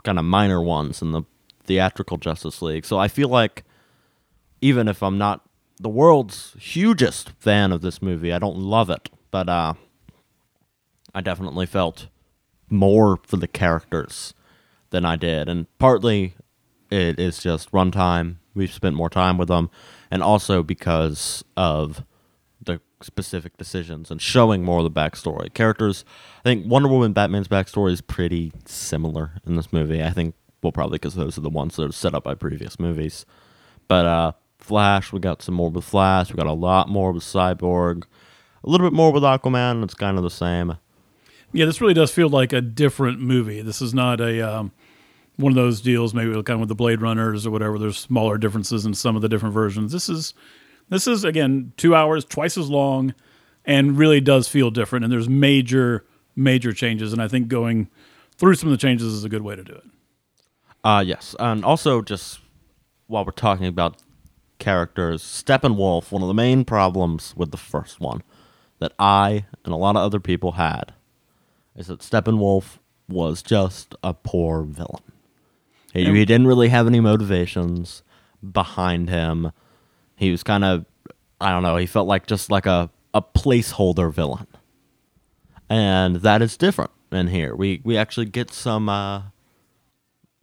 kind 0.04 0.20
of 0.20 0.26
minor 0.26 0.62
ones 0.62 1.02
in 1.02 1.12
the 1.12 1.24
theatrical 1.64 2.18
Justice 2.18 2.62
League. 2.62 2.86
So 2.86 2.98
I 2.98 3.08
feel 3.08 3.30
like 3.30 3.64
even 4.62 4.88
if 4.88 5.02
I'm 5.02 5.18
not 5.18 5.42
the 5.80 5.90
world's 5.90 6.56
hugest 6.60 7.32
fan 7.40 7.72
of 7.72 7.82
this 7.82 8.02
movie, 8.02 8.34
I 8.34 8.40
don't 8.40 8.58
love 8.58 8.90
it, 8.90 9.10
but 9.32 9.48
uh, 9.48 9.76
I 11.14 11.22
definitely 11.22 11.66
felt 11.66 12.08
more 12.70 13.20
for 13.24 13.38
the 13.38 13.48
characters 13.48 14.34
than 14.90 15.06
I 15.06 15.16
did, 15.16 15.48
and 15.48 15.68
partly 15.78 16.34
it 16.90 17.20
is 17.20 17.40
just 17.40 17.72
runtime. 17.72 18.38
We've 18.54 18.74
spent 18.74 18.96
more 18.96 19.10
time 19.10 19.38
with 19.38 19.48
them, 19.48 19.70
and 20.12 20.22
also 20.22 20.64
because 20.64 21.46
of 21.56 22.04
the 22.62 22.82
specific 23.02 23.58
decisions 23.58 24.12
and 24.12 24.22
showing 24.22 24.64
more 24.64 24.80
of 24.80 24.84
the 24.84 24.92
backstory. 24.92 25.54
Characters, 25.54 26.04
I 26.40 26.44
think 26.44 26.66
Wonder 26.66 26.90
Woman, 26.90 27.14
Batman's 27.14 27.48
backstory 27.48 27.92
is 27.92 28.02
pretty 28.02 28.52
similar 28.66 29.34
in 29.46 29.56
this 29.56 29.72
movie. 29.72 30.04
I 30.04 30.10
think, 30.10 30.36
well, 30.62 30.72
probably 30.72 30.96
because 30.96 31.16
those 31.16 31.38
are 31.38 31.42
the 31.42 31.50
ones 31.50 31.76
that 31.78 31.90
are 31.90 31.92
set 31.94 32.14
up 32.14 32.26
by 32.26 32.36
previous 32.36 32.80
movies. 32.80 33.26
But 33.88 34.06
uh, 34.06 34.32
Flash, 34.58 35.14
we 35.14 35.20
got 35.20 35.42
some 35.42 35.56
more 35.56 35.70
with 35.70 35.86
Flash. 35.86 36.32
We 36.32 36.38
got 36.38 36.48
a 36.48 36.54
lot 36.54 36.90
more 36.90 37.12
with 37.12 37.24
Cyborg. 37.24 38.04
A 38.64 38.70
little 38.70 38.86
bit 38.86 38.96
more 38.96 39.12
with 39.12 39.24
Aquaman. 39.24 39.84
It's 39.84 39.94
kind 39.94 40.18
of 40.18 40.24
the 40.24 40.30
same. 40.30 40.78
Yeah, 41.54 41.66
this 41.66 41.82
really 41.82 41.94
does 41.94 42.12
feel 42.12 42.30
like 42.30 42.54
a 42.54 42.62
different 42.62 43.20
movie. 43.20 43.62
This 43.62 43.82
is 43.82 43.94
not 43.94 44.20
a 44.22 44.42
um, 44.42 44.72
one 45.38 45.54
of 45.54 45.56
those 45.56 45.80
deals, 45.82 46.14
maybe 46.14 46.32
kind 46.34 46.50
of 46.50 46.60
with 46.60 46.70
the 46.70 46.76
Blade 46.76 47.02
Runners 47.02 47.48
or 47.48 47.52
whatever. 47.52 47.80
There's 47.80 47.98
smaller 47.98 48.38
differences 48.38 48.86
in 48.86 48.94
some 48.94 49.16
of 49.16 49.22
the 49.22 49.30
different 49.30 49.54
versions. 49.54 49.94
This 49.94 50.10
is 50.10 50.34
this 50.90 51.08
is 51.08 51.24
again 51.24 51.74
two 51.78 51.96
hours, 51.96 52.26
twice 52.26 52.58
as 52.58 52.70
long, 52.70 53.14
and 53.66 53.98
really 53.98 54.22
does 54.22 54.48
feel 54.48 54.72
different. 54.72 55.04
And 55.06 55.12
there's 55.12 55.30
major 55.30 56.06
major 56.36 56.74
changes, 56.74 57.14
and 57.14 57.22
I 57.22 57.28
think 57.28 57.48
going 57.48 57.90
through 58.38 58.56
some 58.56 58.70
of 58.70 58.72
the 58.72 58.82
changes 58.82 59.14
is 59.14 59.24
a 59.24 59.30
good 59.30 59.42
way 59.42 59.56
to 59.56 59.64
do 59.64 59.74
it. 59.74 59.84
Uh 60.84 61.04
yes, 61.06 61.36
and 61.40 61.66
also 61.66 62.02
just 62.02 62.40
while 63.08 63.26
we're 63.26 63.32
talking 63.32 63.66
about 63.66 63.98
characters, 64.60 65.24
Steppenwolf, 65.24 66.12
one 66.12 66.22
of 66.22 66.28
the 66.28 66.34
main 66.34 66.64
problems 66.66 67.34
with 67.36 67.52
the 67.52 67.58
first 67.58 68.00
one 68.00 68.22
that 68.80 68.94
I 69.00 69.46
and 69.66 69.74
a 69.74 69.78
lot 69.78 69.96
of 69.96 70.02
other 70.02 70.20
people 70.20 70.54
had 70.54 70.94
is 71.76 71.88
that 71.88 72.00
Steppenwolf 72.00 72.80
was 73.08 73.42
just 73.42 73.96
a 74.04 74.14
poor 74.14 74.64
villain. 74.64 75.04
He, 75.94 76.06
he 76.06 76.26
didn't 76.26 76.48
really 76.48 76.70
have 76.70 76.88
any 76.88 77.00
motivations 77.00 78.04
behind 78.52 79.10
him. 79.10 79.52
He 80.20 80.32
was 80.32 80.44
kind 80.44 80.66
of, 80.66 80.86
I 81.40 81.52
don't 81.52 81.64
know, 81.64 81.78
he 81.78 81.86
felt 81.86 82.08
like 82.08 82.28
just 82.28 82.52
like 82.52 82.66
a, 82.66 82.90
a 83.14 83.22
placeholder 83.22 84.12
villain. 84.14 84.48
And 85.70 86.18
that 86.18 86.42
is 86.42 86.58
different 86.58 86.92
in 87.10 87.28
here. 87.28 87.56
We 87.56 87.80
we 87.86 87.96
actually 87.96 88.26
get 88.26 88.52
some 88.52 88.90
uh, 88.90 89.22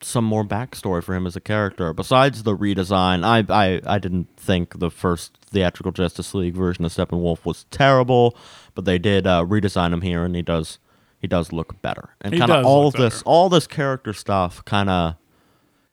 some 0.00 0.24
more 0.24 0.44
backstory 0.44 1.02
for 1.02 1.14
him 1.14 1.26
as 1.26 1.36
a 1.36 1.40
character. 1.40 1.92
Besides 1.92 2.44
the 2.44 2.56
redesign, 2.56 3.22
I, 3.22 3.44
I 3.52 3.82
I 3.84 3.98
didn't 3.98 4.28
think 4.36 4.78
the 4.78 4.90
first 4.90 5.36
theatrical 5.42 5.92
Justice 5.92 6.32
League 6.32 6.54
version 6.54 6.84
of 6.86 6.92
Steppenwolf 6.92 7.44
was 7.44 7.66
terrible, 7.70 8.34
but 8.74 8.86
they 8.86 8.98
did 8.98 9.26
uh, 9.26 9.44
redesign 9.44 9.92
him 9.92 10.00
here, 10.00 10.24
and 10.24 10.34
he 10.34 10.42
does 10.42 10.78
he 11.18 11.26
does 11.26 11.52
look 11.52 11.82
better. 11.82 12.14
And 12.22 12.38
kind 12.38 12.50
of 12.50 12.64
all 12.64 12.86
of 12.86 12.94
this 12.94 13.22
all 13.22 13.48
this 13.48 13.66
character 13.66 14.12
stuff 14.12 14.64
kind 14.64 14.88
of 14.88 15.16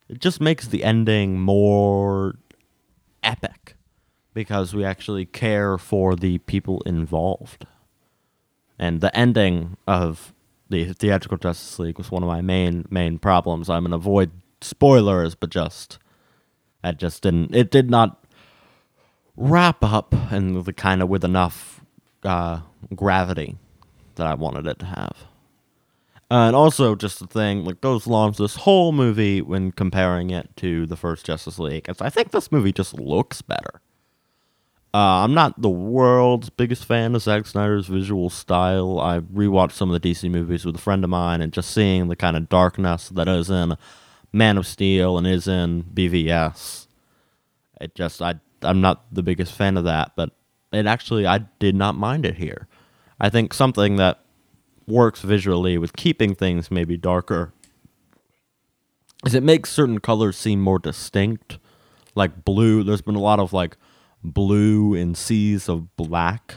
it 0.08 0.20
just 0.20 0.40
makes 0.40 0.68
the 0.68 0.84
ending 0.84 1.40
more 1.40 2.36
epic 3.22 3.73
because 4.34 4.74
we 4.74 4.84
actually 4.84 5.24
care 5.24 5.78
for 5.78 6.14
the 6.14 6.38
people 6.38 6.82
involved. 6.84 7.66
And 8.78 9.00
the 9.00 9.16
ending 9.16 9.76
of 9.86 10.34
the 10.68 10.92
theatrical 10.92 11.38
Justice 11.38 11.78
League 11.78 11.98
was 11.98 12.10
one 12.10 12.22
of 12.22 12.28
my 12.28 12.40
main 12.40 12.86
main 12.90 13.18
problems. 13.18 13.70
I'm 13.70 13.84
gonna 13.84 13.96
avoid 13.96 14.32
spoilers, 14.60 15.34
but 15.34 15.50
just 15.50 15.98
I 16.82 16.92
just 16.92 17.22
didn't. 17.22 17.54
It 17.54 17.70
did 17.70 17.88
not 17.88 18.24
wrap 19.36 19.82
up 19.82 20.12
and 20.30 20.64
the 20.64 20.72
kind 20.72 21.02
of 21.02 21.08
with 21.08 21.24
enough 21.24 21.82
uh, 22.24 22.60
gravity 22.94 23.56
that 24.16 24.26
I 24.26 24.34
wanted 24.34 24.66
it 24.66 24.78
to 24.80 24.86
have. 24.86 25.26
Uh, 26.30 26.48
and 26.48 26.56
also, 26.56 26.94
just 26.94 27.20
the 27.20 27.26
thing 27.26 27.64
like 27.64 27.80
goes 27.80 28.06
along 28.06 28.30
with 28.30 28.38
this 28.38 28.56
whole 28.56 28.92
movie 28.92 29.40
when 29.40 29.70
comparing 29.70 30.30
it 30.30 30.48
to 30.56 30.86
the 30.86 30.96
first 30.96 31.26
Justice 31.26 31.58
League. 31.58 31.88
is 31.88 32.00
I 32.00 32.10
think 32.10 32.30
this 32.30 32.50
movie 32.50 32.72
just 32.72 32.94
looks 32.94 33.42
better. 33.42 33.80
Uh, 34.94 35.24
I'm 35.24 35.34
not 35.34 35.60
the 35.60 35.68
world's 35.68 36.50
biggest 36.50 36.84
fan 36.84 37.16
of 37.16 37.22
Zack 37.22 37.46
Snyder's 37.46 37.88
visual 37.88 38.30
style. 38.30 39.00
I 39.00 39.18
rewatched 39.18 39.72
some 39.72 39.90
of 39.90 40.00
the 40.00 40.08
DC 40.08 40.30
movies 40.30 40.64
with 40.64 40.76
a 40.76 40.80
friend 40.80 41.02
of 41.02 41.10
mine, 41.10 41.40
and 41.40 41.52
just 41.52 41.72
seeing 41.72 42.06
the 42.06 42.14
kind 42.14 42.36
of 42.36 42.48
darkness 42.48 43.08
that 43.08 43.26
is 43.26 43.50
in 43.50 43.76
Man 44.32 44.56
of 44.56 44.68
Steel 44.68 45.18
and 45.18 45.26
is 45.26 45.48
in 45.48 45.82
BVS, 45.82 46.86
it 47.80 47.96
just 47.96 48.22
I 48.22 48.36
I'm 48.62 48.80
not 48.80 49.12
the 49.12 49.24
biggest 49.24 49.52
fan 49.52 49.76
of 49.76 49.82
that, 49.82 50.12
but 50.14 50.30
it 50.72 50.86
actually 50.86 51.26
I 51.26 51.38
did 51.58 51.74
not 51.74 51.96
mind 51.96 52.24
it 52.24 52.36
here. 52.36 52.68
I 53.18 53.30
think 53.30 53.52
something 53.52 53.96
that 53.96 54.20
works 54.86 55.22
visually 55.22 55.76
with 55.76 55.96
keeping 55.96 56.36
things 56.36 56.70
maybe 56.70 56.96
darker 56.96 57.52
is 59.26 59.34
it 59.34 59.42
makes 59.42 59.70
certain 59.70 59.98
colors 59.98 60.36
seem 60.36 60.60
more 60.60 60.78
distinct. 60.78 61.58
Like 62.14 62.44
blue, 62.44 62.84
there's 62.84 63.02
been 63.02 63.16
a 63.16 63.20
lot 63.20 63.40
of 63.40 63.52
like 63.52 63.76
blue 64.24 64.94
and 64.94 65.16
seas 65.16 65.68
of 65.68 65.94
black 65.96 66.56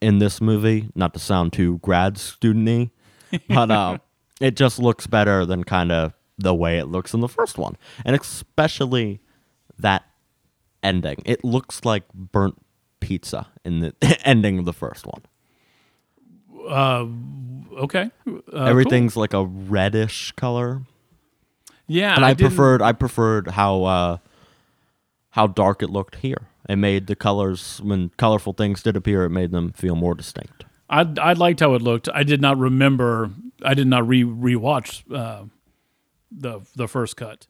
in 0.00 0.18
this 0.18 0.40
movie. 0.40 0.88
Not 0.94 1.12
to 1.14 1.20
sound 1.20 1.52
too 1.52 1.78
grad 1.78 2.14
studenty, 2.14 2.90
but 3.48 3.70
uh, 3.70 3.98
it 4.40 4.56
just 4.56 4.78
looks 4.78 5.06
better 5.06 5.44
than 5.44 5.64
kind 5.64 5.92
of 5.92 6.12
the 6.38 6.54
way 6.54 6.78
it 6.78 6.86
looks 6.86 7.14
in 7.14 7.20
the 7.20 7.28
first 7.28 7.58
one, 7.58 7.76
and 8.04 8.16
especially 8.16 9.20
that 9.78 10.04
ending. 10.82 11.22
It 11.24 11.44
looks 11.44 11.84
like 11.84 12.04
burnt 12.12 12.56
pizza 13.00 13.48
in 13.64 13.80
the 13.80 13.94
ending 14.24 14.58
of 14.58 14.64
the 14.64 14.72
first 14.72 15.06
one. 15.06 15.22
Uh, 16.68 17.06
okay. 17.82 18.10
Uh, 18.26 18.64
Everything's 18.64 19.14
cool. 19.14 19.20
like 19.22 19.34
a 19.34 19.44
reddish 19.44 20.32
color. 20.32 20.82
Yeah, 21.86 22.14
and 22.14 22.24
I, 22.24 22.30
I 22.30 22.34
preferred 22.34 22.80
I 22.80 22.92
preferred 22.92 23.48
how 23.48 23.84
uh, 23.84 24.16
how 25.34 25.48
dark 25.48 25.82
it 25.82 25.90
looked 25.90 26.16
here. 26.16 26.46
It 26.68 26.76
made 26.76 27.08
the 27.08 27.16
colors 27.16 27.80
when 27.82 28.10
colorful 28.16 28.52
things 28.52 28.82
did 28.82 28.96
appear, 28.96 29.24
it 29.24 29.30
made 29.30 29.50
them 29.50 29.72
feel 29.72 29.96
more 29.96 30.14
distinct. 30.14 30.64
I 30.88 31.06
I 31.20 31.32
liked 31.32 31.60
how 31.60 31.74
it 31.74 31.82
looked. 31.82 32.08
I 32.14 32.22
did 32.22 32.40
not 32.40 32.56
remember. 32.56 33.30
I 33.62 33.74
did 33.74 33.86
not 33.88 34.06
re 34.06 34.22
rewatch 34.22 35.02
uh, 35.12 35.44
the 36.30 36.60
the 36.76 36.86
first 36.86 37.16
cut 37.16 37.46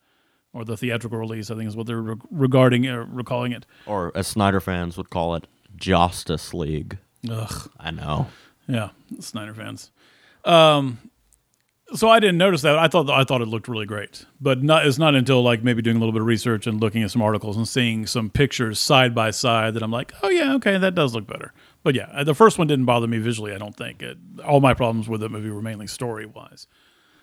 or 0.54 0.64
the 0.64 0.76
theatrical 0.76 1.18
release. 1.18 1.50
I 1.50 1.56
think 1.56 1.68
is 1.68 1.76
what 1.76 1.86
they're 1.86 2.00
re- 2.00 2.16
regarding 2.30 2.88
uh, 2.88 3.04
recalling 3.08 3.52
it. 3.52 3.66
Or 3.86 4.12
as 4.14 4.26
Snyder 4.26 4.60
fans 4.60 4.96
would 4.96 5.10
call 5.10 5.34
it, 5.34 5.46
Justice 5.76 6.54
League. 6.54 6.98
Ugh. 7.30 7.70
I 7.78 7.90
know. 7.90 8.28
Yeah, 8.66 8.90
Snyder 9.20 9.52
fans. 9.52 9.90
Um, 10.44 10.98
so 11.92 12.08
I 12.08 12.18
didn't 12.18 12.38
notice 12.38 12.62
that. 12.62 12.78
I 12.78 12.88
thought 12.88 13.10
I 13.10 13.24
thought 13.24 13.42
it 13.42 13.48
looked 13.48 13.68
really 13.68 13.86
great, 13.86 14.24
but 14.40 14.62
not, 14.62 14.86
it's 14.86 14.98
not 14.98 15.14
until 15.14 15.42
like 15.42 15.62
maybe 15.62 15.82
doing 15.82 15.96
a 15.96 16.00
little 16.00 16.12
bit 16.12 16.22
of 16.22 16.26
research 16.26 16.66
and 16.66 16.80
looking 16.80 17.02
at 17.02 17.10
some 17.10 17.20
articles 17.20 17.56
and 17.56 17.68
seeing 17.68 18.06
some 18.06 18.30
pictures 18.30 18.80
side 18.80 19.14
by 19.14 19.30
side 19.30 19.74
that 19.74 19.82
I'm 19.82 19.90
like, 19.90 20.12
oh 20.22 20.30
yeah, 20.30 20.54
okay, 20.54 20.78
that 20.78 20.94
does 20.94 21.14
look 21.14 21.26
better. 21.26 21.52
But 21.82 21.94
yeah, 21.94 22.08
uh, 22.12 22.24
the 22.24 22.34
first 22.34 22.58
one 22.58 22.66
didn't 22.66 22.86
bother 22.86 23.06
me 23.06 23.18
visually. 23.18 23.52
I 23.52 23.58
don't 23.58 23.76
think 23.76 24.02
it, 24.02 24.16
all 24.44 24.60
my 24.60 24.72
problems 24.72 25.08
with 25.08 25.20
the 25.20 25.28
movie 25.28 25.50
were 25.50 25.62
mainly 25.62 25.86
story 25.86 26.26
wise. 26.26 26.66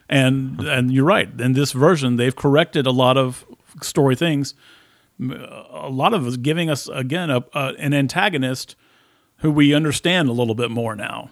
And 0.08 0.60
and 0.62 0.92
you're 0.92 1.06
right. 1.06 1.30
In 1.40 1.54
this 1.54 1.72
version, 1.72 2.18
they've 2.18 2.36
corrected 2.36 2.86
a 2.86 2.92
lot 2.92 3.18
of 3.18 3.46
story 3.82 4.16
things. 4.16 4.54
Uh, 5.22 5.64
a 5.72 5.90
lot 5.90 6.14
of 6.14 6.28
us 6.28 6.38
giving 6.38 6.70
us 6.70 6.88
again 6.90 7.30
a, 7.30 7.44
a, 7.54 7.74
an 7.80 7.94
antagonist 7.94 8.76
who 9.38 9.52
we 9.52 9.74
understand 9.74 10.30
a 10.30 10.34
little 10.34 10.56
bit 10.56 10.70
more 10.70 10.96
now 10.96 11.32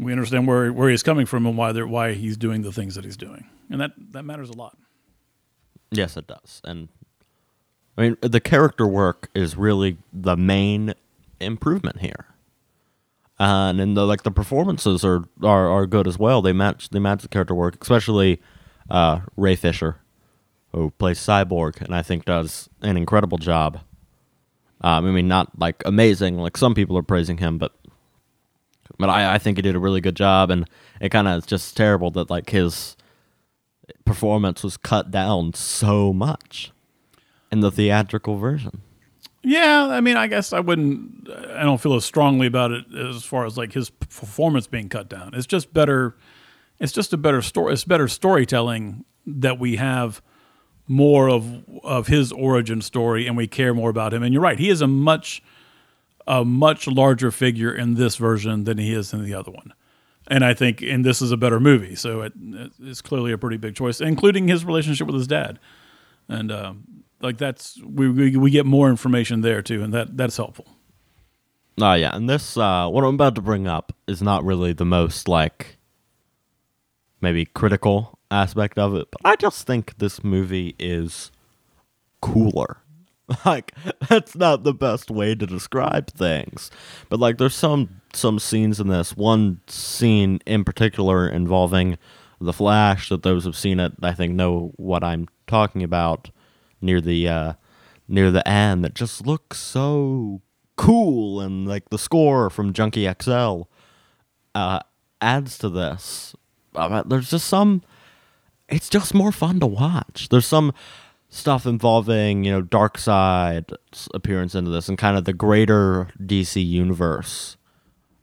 we 0.00 0.12
understand 0.12 0.46
where 0.46 0.72
where 0.72 0.88
he's 0.88 1.02
coming 1.02 1.26
from 1.26 1.46
and 1.46 1.56
why 1.56 1.72
why 1.82 2.14
he's 2.14 2.36
doing 2.36 2.62
the 2.62 2.72
things 2.72 2.94
that 2.94 3.04
he's 3.04 3.16
doing, 3.16 3.46
and 3.68 3.80
that 3.80 3.92
that 4.12 4.24
matters 4.24 4.48
a 4.48 4.54
lot. 4.54 4.76
Yes, 5.90 6.16
it 6.16 6.26
does, 6.26 6.60
and 6.64 6.88
I 7.98 8.02
mean 8.02 8.16
the 8.22 8.40
character 8.40 8.86
work 8.86 9.28
is 9.34 9.56
really 9.56 9.98
the 10.12 10.36
main 10.36 10.94
improvement 11.38 12.00
here, 12.00 12.26
uh, 13.38 13.72
and 13.76 13.96
the 13.96 14.06
like 14.06 14.22
the 14.22 14.30
performances 14.30 15.04
are, 15.04 15.24
are 15.42 15.68
are 15.68 15.86
good 15.86 16.06
as 16.06 16.18
well. 16.18 16.40
They 16.40 16.52
match 16.52 16.88
they 16.90 16.98
match 16.98 17.22
the 17.22 17.28
character 17.28 17.54
work, 17.54 17.76
especially 17.82 18.40
uh, 18.88 19.20
Ray 19.36 19.56
Fisher, 19.56 19.96
who 20.72 20.90
plays 20.92 21.18
Cyborg, 21.18 21.80
and 21.82 21.94
I 21.94 22.02
think 22.02 22.24
does 22.24 22.70
an 22.80 22.96
incredible 22.96 23.38
job. 23.38 23.80
Um, 24.82 25.04
I 25.04 25.10
mean, 25.10 25.28
not 25.28 25.58
like 25.58 25.82
amazing, 25.84 26.38
like 26.38 26.56
some 26.56 26.74
people 26.74 26.96
are 26.96 27.02
praising 27.02 27.36
him, 27.36 27.58
but 27.58 27.74
but 28.98 29.08
I, 29.08 29.34
I 29.34 29.38
think 29.38 29.58
he 29.58 29.62
did 29.62 29.74
a 29.74 29.78
really 29.78 30.00
good 30.00 30.16
job, 30.16 30.50
and 30.50 30.68
it 31.00 31.10
kind 31.10 31.28
of 31.28 31.38
is 31.38 31.46
just 31.46 31.76
terrible 31.76 32.10
that 32.12 32.30
like 32.30 32.50
his 32.50 32.96
performance 34.04 34.62
was 34.62 34.76
cut 34.76 35.10
down 35.10 35.54
so 35.54 36.12
much 36.12 36.72
in 37.50 37.60
the 37.60 37.70
theatrical 37.70 38.36
version. 38.36 38.82
Yeah, 39.42 39.86
I 39.86 40.00
mean, 40.00 40.16
I 40.16 40.26
guess 40.26 40.52
I 40.52 40.60
wouldn't. 40.60 41.28
I 41.30 41.62
don't 41.62 41.80
feel 41.80 41.94
as 41.94 42.04
strongly 42.04 42.46
about 42.46 42.72
it 42.72 42.84
as 42.94 43.24
far 43.24 43.46
as 43.46 43.56
like 43.56 43.72
his 43.72 43.88
performance 43.88 44.66
being 44.66 44.88
cut 44.88 45.08
down. 45.08 45.32
It's 45.34 45.46
just 45.46 45.72
better. 45.72 46.16
It's 46.78 46.92
just 46.92 47.12
a 47.12 47.16
better 47.16 47.40
story. 47.40 47.72
It's 47.72 47.84
better 47.84 48.08
storytelling 48.08 49.04
that 49.26 49.58
we 49.58 49.76
have 49.76 50.20
more 50.86 51.30
of 51.30 51.64
of 51.82 52.08
his 52.08 52.32
origin 52.32 52.82
story, 52.82 53.26
and 53.26 53.36
we 53.36 53.46
care 53.46 53.72
more 53.72 53.88
about 53.88 54.12
him. 54.12 54.22
And 54.22 54.34
you're 54.34 54.42
right, 54.42 54.58
he 54.58 54.68
is 54.68 54.82
a 54.82 54.86
much 54.86 55.42
a 56.26 56.44
much 56.44 56.86
larger 56.86 57.30
figure 57.30 57.72
in 57.72 57.94
this 57.94 58.16
version 58.16 58.64
than 58.64 58.78
he 58.78 58.92
is 58.92 59.12
in 59.12 59.24
the 59.24 59.34
other 59.34 59.50
one. 59.50 59.72
And 60.28 60.44
I 60.44 60.54
think, 60.54 60.82
and 60.82 61.04
this 61.04 61.20
is 61.20 61.32
a 61.32 61.36
better 61.36 61.58
movie, 61.58 61.96
so 61.96 62.22
it, 62.22 62.32
it's 62.80 63.00
clearly 63.00 63.32
a 63.32 63.38
pretty 63.38 63.56
big 63.56 63.74
choice, 63.74 64.00
including 64.00 64.46
his 64.48 64.64
relationship 64.64 65.06
with 65.06 65.16
his 65.16 65.26
dad. 65.26 65.58
And 66.28 66.52
um, 66.52 67.04
like 67.20 67.38
that's 67.38 67.80
we, 67.82 68.08
we, 68.08 68.36
we 68.36 68.50
get 68.50 68.66
more 68.66 68.88
information 68.88 69.40
there 69.40 69.62
too, 69.62 69.82
and 69.82 69.92
that 69.92 70.16
that's 70.16 70.36
helpful. 70.36 70.66
Oh 71.80 71.94
yeah, 71.94 72.14
and 72.14 72.28
this 72.28 72.56
uh, 72.56 72.88
what 72.88 73.02
I'm 73.04 73.14
about 73.14 73.34
to 73.36 73.42
bring 73.42 73.66
up 73.66 73.92
is 74.06 74.22
not 74.22 74.44
really 74.44 74.72
the 74.72 74.84
most 74.84 75.26
like 75.26 75.78
maybe 77.20 77.44
critical 77.46 78.18
aspect 78.30 78.78
of 78.78 78.94
it, 78.94 79.08
but 79.10 79.20
I 79.24 79.36
just 79.36 79.66
think 79.66 79.98
this 79.98 80.22
movie 80.22 80.76
is 80.78 81.32
cooler 82.20 82.78
like 83.44 83.74
that's 84.08 84.34
not 84.34 84.64
the 84.64 84.74
best 84.74 85.10
way 85.10 85.34
to 85.34 85.46
describe 85.46 86.10
things. 86.10 86.70
But 87.08 87.20
like 87.20 87.38
there's 87.38 87.54
some 87.54 88.00
some 88.12 88.38
scenes 88.38 88.80
in 88.80 88.88
this. 88.88 89.16
One 89.16 89.60
scene 89.66 90.40
in 90.46 90.64
particular 90.64 91.28
involving 91.28 91.98
the 92.40 92.52
flash 92.52 93.10
that 93.10 93.22
those 93.22 93.44
who've 93.44 93.54
seen 93.54 93.78
it 93.78 93.92
i 94.00 94.14
think 94.14 94.32
know 94.32 94.72
what 94.76 95.04
i'm 95.04 95.28
talking 95.46 95.82
about. 95.82 96.30
Near 96.80 97.00
the 97.00 97.28
uh 97.28 97.52
near 98.08 98.30
the 98.30 98.46
end 98.48 98.84
that 98.84 98.94
just 98.94 99.26
looks 99.26 99.58
so 99.58 100.40
cool 100.76 101.40
and 101.40 101.68
like 101.68 101.90
the 101.90 101.98
score 101.98 102.48
from 102.48 102.72
junkie 102.72 103.06
xl 103.20 103.62
uh 104.54 104.80
adds 105.20 105.58
to 105.58 105.68
this. 105.68 106.34
Uh, 106.74 107.02
there's 107.02 107.30
just 107.30 107.46
some 107.46 107.82
it's 108.68 108.88
just 108.88 109.14
more 109.14 109.32
fun 109.32 109.60
to 109.60 109.66
watch. 109.66 110.28
There's 110.30 110.46
some 110.46 110.72
stuff 111.30 111.64
involving 111.64 112.44
you 112.44 112.50
know 112.50 112.60
Darkseid's 112.60 114.08
appearance 114.12 114.54
into 114.54 114.70
this 114.70 114.88
and 114.88 114.98
kind 114.98 115.16
of 115.16 115.24
the 115.24 115.32
greater 115.32 116.08
DC 116.20 116.64
universe 116.64 117.56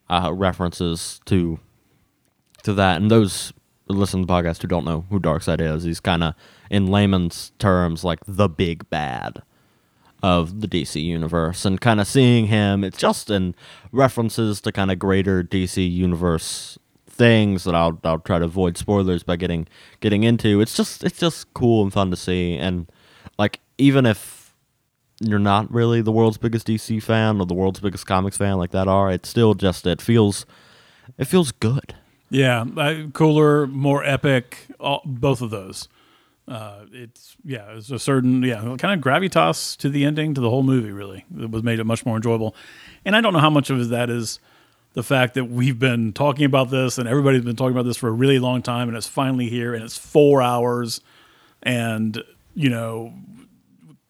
uh, 0.10 0.32
references 0.34 1.22
to 1.26 1.60
to 2.64 2.74
that. 2.74 3.02
And 3.02 3.10
those 3.10 3.54
listen 3.88 4.22
to 4.22 4.26
the 4.26 4.34
podcast 4.34 4.62
who 4.62 4.68
don't 4.68 4.86
know 4.86 5.06
who 5.10 5.20
Darkseid 5.20 5.62
is 5.62 5.84
he's 5.84 6.02
kind 6.02 6.22
of 6.22 6.36
in 6.70 6.88
layman's 6.88 7.54
terms 7.58 8.04
like 8.04 8.20
the 8.28 8.50
big 8.50 8.88
bad 8.90 9.42
of 10.22 10.60
the 10.62 10.68
DC 10.68 11.02
universe. 11.02 11.64
And 11.64 11.80
kind 11.80 12.02
of 12.02 12.08
seeing 12.08 12.48
him 12.48 12.84
it's 12.84 12.98
just 12.98 13.30
in 13.30 13.56
references 13.94 14.60
to 14.62 14.72
kind 14.72 14.92
of 14.92 15.00
greater 15.00 15.44
DC 15.44 15.90
universe 15.90 16.78
things 17.06 17.64
that 17.64 17.74
I'll 17.74 18.00
I'll 18.04 18.20
try 18.20 18.40
to 18.40 18.46
avoid 18.46 18.78
spoilers 18.78 19.24
by 19.24 19.38
getting 19.38 19.68
getting 20.02 20.24
into. 20.24 20.60
It's 20.60 20.76
just 20.76 21.04
it's 21.06 21.20
just 21.20 21.54
cool 21.54 21.84
and 21.84 21.94
fun 21.94 22.12
to 22.12 22.18
see. 22.18 22.58
And 22.58 22.88
like 23.38 23.60
even 23.78 24.06
if 24.06 24.54
you're 25.20 25.40
not 25.40 25.72
really 25.74 26.02
the 26.02 26.12
world's 26.12 26.38
biggest 26.38 26.68
DC 26.68 27.02
fan 27.02 27.40
or 27.40 27.46
the 27.46 27.54
world's 27.54 27.80
biggest 27.80 28.06
comics 28.06 28.38
fan 28.38 28.58
like 28.58 28.72
that 28.72 28.88
are, 28.88 29.12
it's 29.12 29.30
still 29.30 29.54
just 29.54 29.86
it 29.88 30.02
feels 30.02 30.46
it 31.18 31.26
feels 31.26 31.52
good. 31.52 31.96
Yeah, 32.30 32.66
uh, 32.76 33.08
cooler, 33.14 33.68
more 33.68 34.04
epic, 34.04 34.68
all, 34.80 35.02
both 35.06 35.42
of 35.42 35.50
those. 35.50 35.88
Uh, 36.48 36.86
it's 36.92 37.36
yeah, 37.44 37.72
it's 37.72 37.90
a 37.90 38.00
certain 38.00 38.42
yeah 38.44 38.62
kind 38.78 38.94
of 38.94 39.00
gravitas 39.02 39.76
to 39.78 39.90
the 39.90 40.06
ending 40.06 40.34
to 40.34 40.42
the 40.42 40.50
whole 40.50 40.64
movie. 40.64 40.92
Really, 40.92 41.26
it 41.40 41.50
was 41.50 41.64
made 41.64 41.80
it 41.80 41.86
much 41.86 42.06
more 42.06 42.18
enjoyable. 42.18 42.56
And 43.06 43.16
I 43.16 43.22
don't 43.22 43.34
know 43.34 43.40
how 43.40 43.50
much 43.50 43.70
of 43.70 43.90
that 43.90 44.10
is 44.10 44.40
the 44.94 45.04
fact 45.04 45.36
that 45.36 45.46
we've 45.46 45.78
been 45.78 46.12
talking 46.12 46.46
about 46.46 46.72
this 46.72 46.98
and 46.98 47.08
everybody's 47.08 47.44
been 47.44 47.56
talking 47.56 47.74
about 47.74 47.86
this 47.86 47.98
for 47.98 48.08
a 48.08 48.12
really 48.12 48.40
long 48.40 48.64
time 48.64 48.88
and 48.88 48.98
it's 48.98 49.06
finally 49.06 49.48
here 49.48 49.76
and 49.76 49.84
it's 49.84 49.96
four 49.96 50.42
hours 50.42 51.02
and 51.62 52.24
you 52.58 52.70
know 52.70 53.14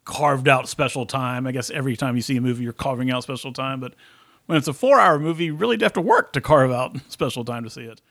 carved 0.06 0.48
out 0.48 0.70
special 0.70 1.06
time. 1.06 1.46
I 1.46 1.52
guess 1.52 1.70
every 1.70 1.98
time 1.98 2.16
you 2.16 2.22
see 2.22 2.38
a 2.38 2.42
movie, 2.42 2.64
you're 2.64 2.74
carving 2.74 3.12
out 3.12 3.24
special 3.24 3.52
time, 3.52 3.82
but 3.82 3.94
when 4.46 4.58
it's 4.58 4.70
a 4.70 4.74
four 4.74 5.00
hour 5.00 5.20
movie, 5.20 5.46
you 5.46 5.56
really 5.56 5.78
have 5.82 5.94
to 5.94 6.02
work 6.02 6.32
to 6.34 6.42
carve 6.42 6.72
out 6.72 6.98
special 7.10 7.44
time 7.44 7.66
to 7.66 7.70
see 7.70 7.84
it. 7.84 8.02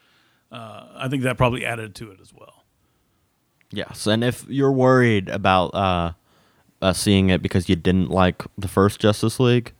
Uh, 0.51 0.85
I 0.95 1.07
think 1.09 1.23
that 1.23 1.37
probably 1.37 1.65
added 1.65 1.95
to 1.95 2.11
it 2.11 2.19
as 2.21 2.31
well. 2.33 2.63
Yes, 3.71 4.07
and 4.07 4.23
if 4.23 4.45
you're 4.47 4.71
worried 4.71 5.27
about 5.27 5.73
uh, 5.73 6.13
uh, 6.81 6.93
seeing 6.93 7.29
it 7.29 7.41
because 7.41 7.67
you 7.67 7.75
didn't 7.75 8.09
like 8.09 8.43
the 8.57 8.69
first 8.69 9.01
Justice 9.01 9.39
League, 9.39 9.73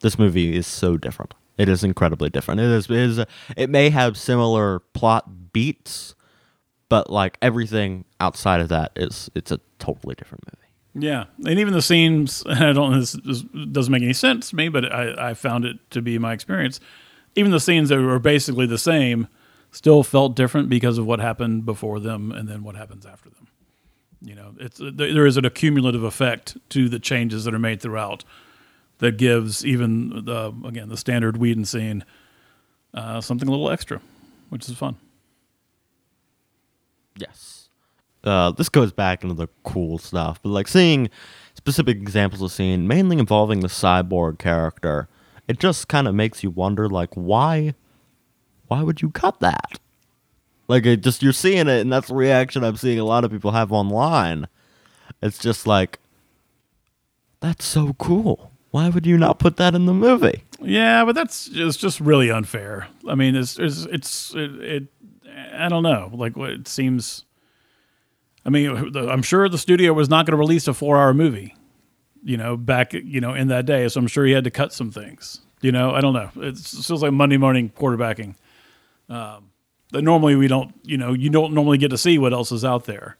this 0.00 0.18
movie 0.18 0.54
is 0.54 0.66
so 0.66 0.98
different. 0.98 1.34
It 1.56 1.68
is 1.68 1.82
incredibly 1.82 2.30
different. 2.30 2.60
It 2.60 2.66
is. 2.66 2.90
It, 2.90 2.96
is 2.96 3.24
it 3.56 3.70
may 3.70 3.90
have 3.90 4.18
similar 4.18 4.80
plot 4.92 5.52
beats, 5.52 6.14
but 6.88 7.10
like 7.10 7.38
everything 7.42 8.04
outside 8.20 8.60
of 8.60 8.68
that 8.68 8.92
is 8.96 9.30
it's 9.34 9.50
a 9.50 9.60
totally 9.78 10.14
different 10.14 10.44
movie. 10.46 10.68
Yeah, 11.06 11.24
and 11.46 11.58
even 11.58 11.72
the 11.72 11.82
scenes. 11.82 12.44
I 12.46 12.72
don't. 12.72 12.98
This, 12.98 13.12
this 13.12 13.42
doesn't 13.42 13.92
make 13.92 14.02
any 14.02 14.12
sense 14.12 14.50
to 14.50 14.56
me, 14.56 14.68
but 14.68 14.92
I, 14.92 15.30
I 15.30 15.34
found 15.34 15.64
it 15.64 15.78
to 15.90 16.02
be 16.02 16.18
my 16.18 16.32
experience. 16.32 16.80
Even 17.36 17.50
the 17.50 17.60
scenes 17.60 17.88
that 17.90 18.00
were 18.00 18.18
basically 18.18 18.66
the 18.66 18.78
same 18.78 19.28
still 19.70 20.02
felt 20.02 20.34
different 20.34 20.68
because 20.68 20.98
of 20.98 21.06
what 21.06 21.20
happened 21.20 21.64
before 21.64 22.00
them 22.00 22.32
and 22.32 22.48
then 22.48 22.62
what 22.62 22.74
happens 22.74 23.04
after 23.04 23.28
them. 23.28 23.48
You 24.20 24.34
know, 24.34 24.54
it's 24.58 24.80
there 24.82 25.26
is 25.26 25.36
an 25.36 25.44
accumulative 25.44 26.02
effect 26.02 26.56
to 26.70 26.88
the 26.88 26.98
changes 26.98 27.44
that 27.44 27.54
are 27.54 27.58
made 27.58 27.80
throughout 27.80 28.24
that 28.98 29.16
gives 29.16 29.64
even 29.64 30.24
the 30.24 30.52
again 30.64 30.88
the 30.88 30.96
standard 30.96 31.36
Whedon 31.36 31.64
scene 31.64 32.04
uh, 32.94 33.20
something 33.20 33.46
a 33.46 33.50
little 33.50 33.70
extra, 33.70 34.00
which 34.48 34.68
is 34.68 34.76
fun. 34.76 34.96
Yes. 37.18 37.68
Uh, 38.24 38.50
this 38.52 38.68
goes 38.68 38.92
back 38.92 39.22
into 39.22 39.34
the 39.34 39.48
cool 39.62 39.98
stuff, 39.98 40.40
but 40.42 40.48
like 40.50 40.68
seeing 40.68 41.08
specific 41.54 41.96
examples 41.98 42.42
of 42.42 42.50
scene, 42.50 42.86
mainly 42.86 43.18
involving 43.18 43.60
the 43.60 43.68
cyborg 43.68 44.38
character, 44.38 45.08
it 45.46 45.58
just 45.58 45.88
kind 45.88 46.08
of 46.08 46.14
makes 46.14 46.42
you 46.42 46.50
wonder, 46.50 46.88
like, 46.88 47.14
why 47.14 47.74
why 48.68 48.82
would 48.82 49.00
you 49.02 49.10
cut 49.10 49.40
that? 49.40 49.80
Like 50.68 50.84
it 50.84 51.02
just 51.02 51.22
you're 51.22 51.32
seeing 51.32 51.68
it, 51.68 51.80
and 51.80 51.92
that's 51.92 52.08
the 52.08 52.14
reaction 52.14 52.62
I'm 52.62 52.76
seeing 52.76 52.98
a 52.98 53.04
lot 53.04 53.24
of 53.24 53.30
people 53.30 53.52
have 53.52 53.72
online. 53.72 54.46
It's 55.22 55.38
just 55.38 55.66
like 55.66 55.98
that's 57.40 57.64
so 57.64 57.94
cool. 57.94 58.52
Why 58.70 58.90
would 58.90 59.06
you 59.06 59.16
not 59.16 59.38
put 59.38 59.56
that 59.56 59.74
in 59.74 59.86
the 59.86 59.94
movie? 59.94 60.44
Yeah, 60.60 61.06
but 61.06 61.14
that's 61.14 61.46
just 61.46 61.80
just 61.80 62.00
really 62.00 62.30
unfair. 62.30 62.88
I 63.08 63.14
mean, 63.14 63.34
it's 63.34 63.58
it's 63.58 63.84
it's 63.86 64.34
it, 64.34 64.54
it 64.60 64.84
I 65.54 65.68
don't 65.68 65.82
know. 65.82 66.10
Like 66.12 66.36
what 66.36 66.50
it 66.50 66.68
seems. 66.68 67.24
I 68.44 68.50
mean, 68.50 68.96
I'm 68.96 69.22
sure 69.22 69.48
the 69.48 69.58
studio 69.58 69.92
was 69.92 70.08
not 70.08 70.24
going 70.24 70.32
to 70.32 70.38
release 70.38 70.68
a 70.68 70.74
four-hour 70.74 71.12
movie, 71.12 71.54
you 72.22 72.36
know, 72.36 72.56
back 72.56 72.92
you 72.92 73.20
know 73.20 73.34
in 73.34 73.48
that 73.48 73.66
day. 73.66 73.88
So 73.88 74.00
I'm 74.00 74.06
sure 74.06 74.24
he 74.24 74.32
had 74.32 74.44
to 74.44 74.50
cut 74.50 74.72
some 74.72 74.90
things. 74.90 75.40
You 75.60 75.72
know, 75.72 75.90
I 75.90 76.00
don't 76.00 76.14
know. 76.14 76.30
It 76.36 76.56
feels 76.56 77.02
like 77.02 77.12
Monday 77.12 77.36
morning 77.36 77.70
quarterbacking. 77.76 78.36
Um, 79.08 79.50
that 79.90 80.02
normally 80.02 80.36
we 80.36 80.48
don't, 80.48 80.74
you 80.84 80.96
know, 80.96 81.12
you 81.14 81.30
don't 81.30 81.52
normally 81.54 81.78
get 81.78 81.88
to 81.90 81.98
see 81.98 82.18
what 82.18 82.32
else 82.32 82.52
is 82.52 82.64
out 82.64 82.84
there. 82.84 83.16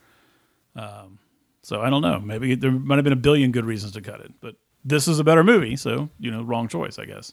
Um, 0.76 1.18
so 1.62 1.80
I 1.80 1.90
don't 1.90 2.02
know. 2.02 2.20
Maybe 2.20 2.54
there 2.54 2.70
might 2.70 2.96
have 2.96 3.04
been 3.04 3.12
a 3.12 3.16
billion 3.16 3.52
good 3.52 3.64
reasons 3.64 3.92
to 3.92 4.00
cut 4.00 4.20
it, 4.20 4.32
but 4.40 4.56
this 4.84 5.08
is 5.08 5.18
a 5.18 5.24
better 5.24 5.42
movie, 5.42 5.76
so 5.76 6.08
you 6.18 6.30
know, 6.30 6.42
wrong 6.42 6.68
choice, 6.68 6.98
I 6.98 7.04
guess. 7.04 7.32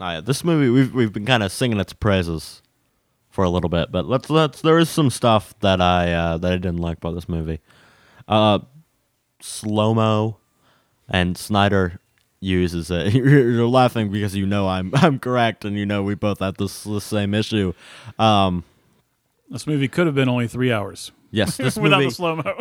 Oh, 0.00 0.20
this 0.20 0.42
movie 0.42 0.70
we've 0.70 0.94
we've 0.94 1.12
been 1.12 1.26
kind 1.26 1.42
of 1.42 1.52
singing 1.52 1.78
its 1.78 1.92
praises 1.92 2.62
for 3.32 3.42
a 3.44 3.50
little 3.50 3.70
bit, 3.70 3.90
but 3.90 4.06
let's 4.06 4.30
let's 4.30 4.60
there 4.60 4.78
is 4.78 4.90
some 4.90 5.10
stuff 5.10 5.58
that 5.60 5.80
I 5.80 6.12
uh, 6.12 6.38
that 6.38 6.52
I 6.52 6.56
didn't 6.56 6.78
like 6.80 6.98
about 6.98 7.14
this 7.14 7.28
movie. 7.28 7.60
Uh, 8.28 8.60
slow 9.40 9.94
mo, 9.94 10.36
and 11.08 11.36
Snyder 11.36 11.98
uses 12.40 12.90
it. 12.90 13.14
You're 13.14 13.66
laughing 13.66 14.12
because 14.12 14.36
you 14.36 14.46
know 14.46 14.68
I'm 14.68 14.92
I'm 14.94 15.18
correct, 15.18 15.64
and 15.64 15.76
you 15.76 15.86
know 15.86 16.02
we 16.02 16.14
both 16.14 16.40
have 16.40 16.58
this 16.58 16.84
the 16.84 17.00
same 17.00 17.32
issue. 17.32 17.72
Um, 18.18 18.64
this 19.48 19.66
movie 19.66 19.88
could 19.88 20.06
have 20.06 20.14
been 20.14 20.28
only 20.28 20.46
three 20.46 20.70
hours. 20.70 21.10
Yes, 21.32 21.56
this 21.56 21.76
without 21.76 21.98
movie, 21.98 22.10
the 22.10 22.14
slow 22.14 22.36
mo. 22.36 22.54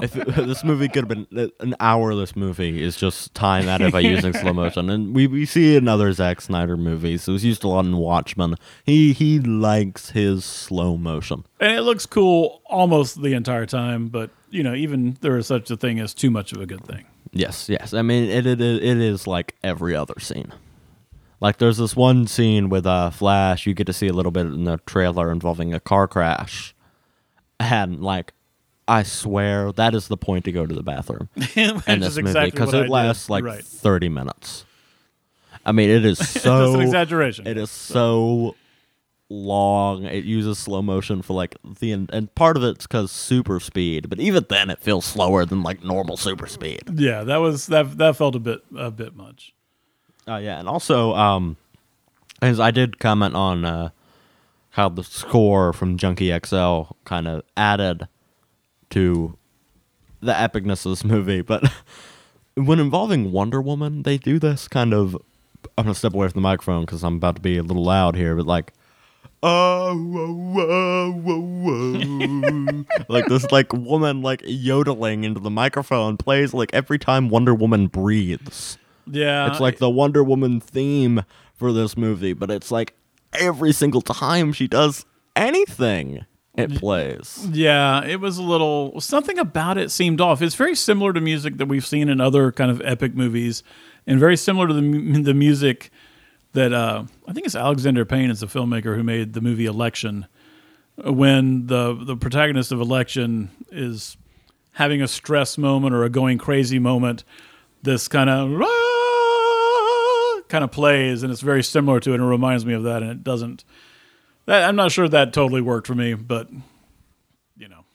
this 0.45 0.63
movie 0.63 0.87
could 0.87 1.07
have 1.07 1.27
been 1.29 1.51
an 1.59 1.75
hour. 1.81 2.15
This 2.15 2.37
movie 2.37 2.81
is 2.81 2.95
just 2.95 3.33
time 3.35 3.67
added 3.67 3.91
by 3.91 3.99
using 4.15 4.31
slow 4.33 4.53
motion, 4.53 4.89
and 4.89 5.13
we, 5.13 5.27
we 5.27 5.45
see 5.45 5.75
in 5.75 5.89
other 5.89 6.11
Zack 6.13 6.39
Snyder 6.39 6.77
movies. 6.77 7.27
It 7.27 7.31
was 7.33 7.43
used 7.43 7.65
a 7.65 7.67
lot 7.67 7.85
in 7.85 7.97
Watchmen. 7.97 8.55
He 8.85 9.11
he 9.11 9.39
likes 9.39 10.11
his 10.11 10.45
slow 10.45 10.95
motion, 10.95 11.45
and 11.59 11.73
it 11.73 11.81
looks 11.81 12.05
cool 12.05 12.61
almost 12.65 13.21
the 13.21 13.33
entire 13.33 13.65
time. 13.65 14.07
But 14.07 14.31
you 14.49 14.63
know, 14.63 14.73
even 14.73 15.17
there 15.19 15.37
is 15.37 15.47
such 15.47 15.69
a 15.69 15.75
thing 15.75 15.99
as 15.99 16.13
too 16.13 16.31
much 16.31 16.53
of 16.53 16.61
a 16.61 16.65
good 16.65 16.85
thing. 16.85 17.05
Yes, 17.33 17.67
yes. 17.67 17.93
I 17.93 18.01
mean, 18.03 18.29
it 18.29 18.45
it 18.45 18.61
it 18.61 18.97
is 18.97 19.27
like 19.27 19.55
every 19.63 19.95
other 19.95 20.19
scene. 20.19 20.53
Like 21.41 21.57
there's 21.57 21.77
this 21.77 21.95
one 21.95 22.25
scene 22.25 22.69
with 22.69 22.85
uh, 22.85 23.09
Flash. 23.09 23.65
You 23.65 23.73
get 23.73 23.87
to 23.87 23.93
see 23.93 24.07
a 24.07 24.13
little 24.13 24.31
bit 24.31 24.45
in 24.45 24.63
the 24.63 24.77
trailer 24.85 25.29
involving 25.29 25.73
a 25.73 25.79
car 25.81 26.07
crash, 26.07 26.73
and 27.59 28.01
like 28.01 28.33
I 28.91 29.03
swear 29.03 29.71
that 29.73 29.95
is 29.95 30.07
the 30.09 30.17
point 30.17 30.43
to 30.45 30.51
go 30.51 30.65
to 30.65 30.75
the 30.75 30.83
bathroom 30.83 31.29
in 31.55 31.99
this 32.01 32.17
movie 32.17 32.19
exactly 32.29 32.51
because 32.51 32.73
what 32.73 32.75
it 32.83 32.85
I 32.85 32.87
lasts 32.87 33.27
did. 33.27 33.31
like 33.31 33.43
Right. 33.45 33.63
thirty 33.63 34.09
minutes. 34.09 34.65
I 35.65 35.71
mean, 35.71 35.89
it 35.89 36.03
is 36.05 36.17
so 36.41 36.59
That's 36.71 36.75
an 36.75 36.81
exaggeration. 36.81 37.47
It 37.47 37.57
is 37.57 37.71
so 37.71 38.55
long. 39.29 40.03
It 40.05 40.25
uses 40.25 40.57
slow 40.59 40.81
motion 40.81 41.21
for 41.21 41.33
like 41.33 41.55
the 41.79 41.91
and, 41.93 42.09
and 42.11 42.33
part 42.35 42.57
of 42.57 42.63
it's 42.63 42.85
because 42.87 43.11
super 43.11 43.59
speed, 43.59 44.09
but 44.09 44.19
even 44.19 44.45
then 44.49 44.69
it 44.69 44.79
feels 44.79 45.05
slower 45.05 45.45
than 45.45 45.63
like 45.63 45.83
normal 45.83 46.17
super 46.17 46.47
speed. 46.47 46.81
yeah, 46.95 47.23
that 47.23 47.37
was 47.37 47.67
that 47.67 47.97
that 47.97 48.15
felt 48.17 48.35
a 48.35 48.39
bit 48.39 48.61
a 48.75 48.91
bit 48.91 49.15
much. 49.15 49.53
Oh 50.27 50.37
yeah, 50.37 50.59
and 50.59 50.67
also, 50.67 51.13
um, 51.15 51.57
as 52.41 52.59
I 52.59 52.71
did 52.71 52.99
comment 52.99 53.35
on 53.35 53.63
uh, 53.65 53.89
how 54.71 54.89
the 54.89 55.03
score 55.03 55.73
from 55.73 55.97
Junkie 55.97 56.37
XL 56.45 56.81
kind 57.05 57.27
of 57.27 57.43
added 57.55 58.07
to 58.91 59.37
the 60.21 60.33
epicness 60.33 60.85
of 60.85 60.91
this 60.91 61.03
movie, 61.03 61.41
but 61.41 61.63
when 62.55 62.79
involving 62.79 63.31
Wonder 63.31 63.61
Woman, 63.61 64.03
they 64.03 64.17
do 64.17 64.39
this 64.39 64.67
kind 64.67 64.93
of. 64.93 65.15
I'm 65.77 65.85
gonna 65.85 65.95
step 65.95 66.13
away 66.13 66.27
from 66.27 66.41
the 66.41 66.47
microphone 66.47 66.85
because 66.85 67.03
I'm 67.03 67.15
about 67.15 67.35
to 67.35 67.41
be 67.41 67.57
a 67.57 67.63
little 67.63 67.83
loud 67.83 68.15
here, 68.15 68.35
but 68.35 68.45
like. 68.45 68.73
Oh, 69.43 69.95
whoa, 69.97 70.31
whoa, 70.31 71.11
whoa, 71.11 71.41
whoa. 71.41 72.85
like 73.09 73.25
this, 73.25 73.51
like 73.51 73.73
woman, 73.73 74.21
like 74.21 74.43
yodeling 74.45 75.23
into 75.23 75.39
the 75.39 75.49
microphone 75.49 76.15
plays 76.15 76.53
like 76.53 76.71
every 76.73 76.99
time 76.99 77.27
Wonder 77.27 77.55
Woman 77.55 77.87
breathes. 77.87 78.77
Yeah, 79.07 79.49
It's 79.49 79.59
like 79.59 79.79
the 79.79 79.89
Wonder 79.89 80.23
Woman 80.23 80.59
theme 80.59 81.23
for 81.55 81.73
this 81.73 81.97
movie, 81.97 82.33
but 82.33 82.51
it's 82.51 82.69
like 82.69 82.93
every 83.33 83.71
single 83.71 84.01
time 84.01 84.53
she 84.53 84.67
does 84.67 85.05
anything, 85.35 86.25
it 86.61 86.75
plays. 86.75 87.47
Yeah, 87.51 88.03
it 88.05 88.19
was 88.19 88.37
a 88.37 88.43
little 88.43 88.99
something 89.01 89.37
about 89.39 89.77
it 89.77 89.91
seemed 89.91 90.21
off. 90.21 90.41
It's 90.41 90.55
very 90.55 90.75
similar 90.75 91.13
to 91.13 91.21
music 91.21 91.57
that 91.57 91.67
we've 91.67 91.85
seen 91.85 92.09
in 92.09 92.21
other 92.21 92.51
kind 92.51 92.71
of 92.71 92.81
epic 92.85 93.15
movies, 93.15 93.63
and 94.07 94.19
very 94.19 94.37
similar 94.37 94.67
to 94.67 94.73
the 94.73 95.21
the 95.21 95.33
music 95.33 95.91
that 96.53 96.73
uh, 96.73 97.03
I 97.27 97.33
think 97.33 97.45
it's 97.45 97.55
Alexander 97.55 98.05
Payne 98.05 98.29
is 98.29 98.41
the 98.41 98.47
filmmaker 98.47 98.95
who 98.95 99.03
made 99.03 99.33
the 99.33 99.41
movie 99.41 99.65
Election. 99.65 100.27
When 100.97 101.67
the 101.67 101.93
the 101.93 102.15
protagonist 102.17 102.71
of 102.71 102.79
Election 102.81 103.49
is 103.71 104.17
having 104.73 105.01
a 105.01 105.07
stress 105.07 105.57
moment 105.57 105.93
or 105.93 106.03
a 106.03 106.09
going 106.09 106.37
crazy 106.37 106.79
moment, 106.79 107.23
this 107.81 108.07
kind 108.07 108.29
of 108.29 108.49
kind 110.49 110.63
of 110.63 110.71
plays, 110.71 111.23
and 111.23 111.31
it's 111.31 111.41
very 111.41 111.63
similar 111.63 111.99
to 112.01 112.11
it. 112.11 112.15
and 112.15 112.23
It 112.23 112.27
reminds 112.27 112.65
me 112.65 112.73
of 112.73 112.83
that, 112.83 113.01
and 113.01 113.11
it 113.11 113.23
doesn't. 113.23 113.63
That, 114.51 114.67
I'm 114.67 114.75
not 114.75 114.91
sure 114.91 115.07
that 115.07 115.31
totally 115.31 115.61
worked 115.61 115.87
for 115.87 115.95
me, 115.95 116.13
but 116.13 116.49
you 117.57 117.69
know. 117.69 117.85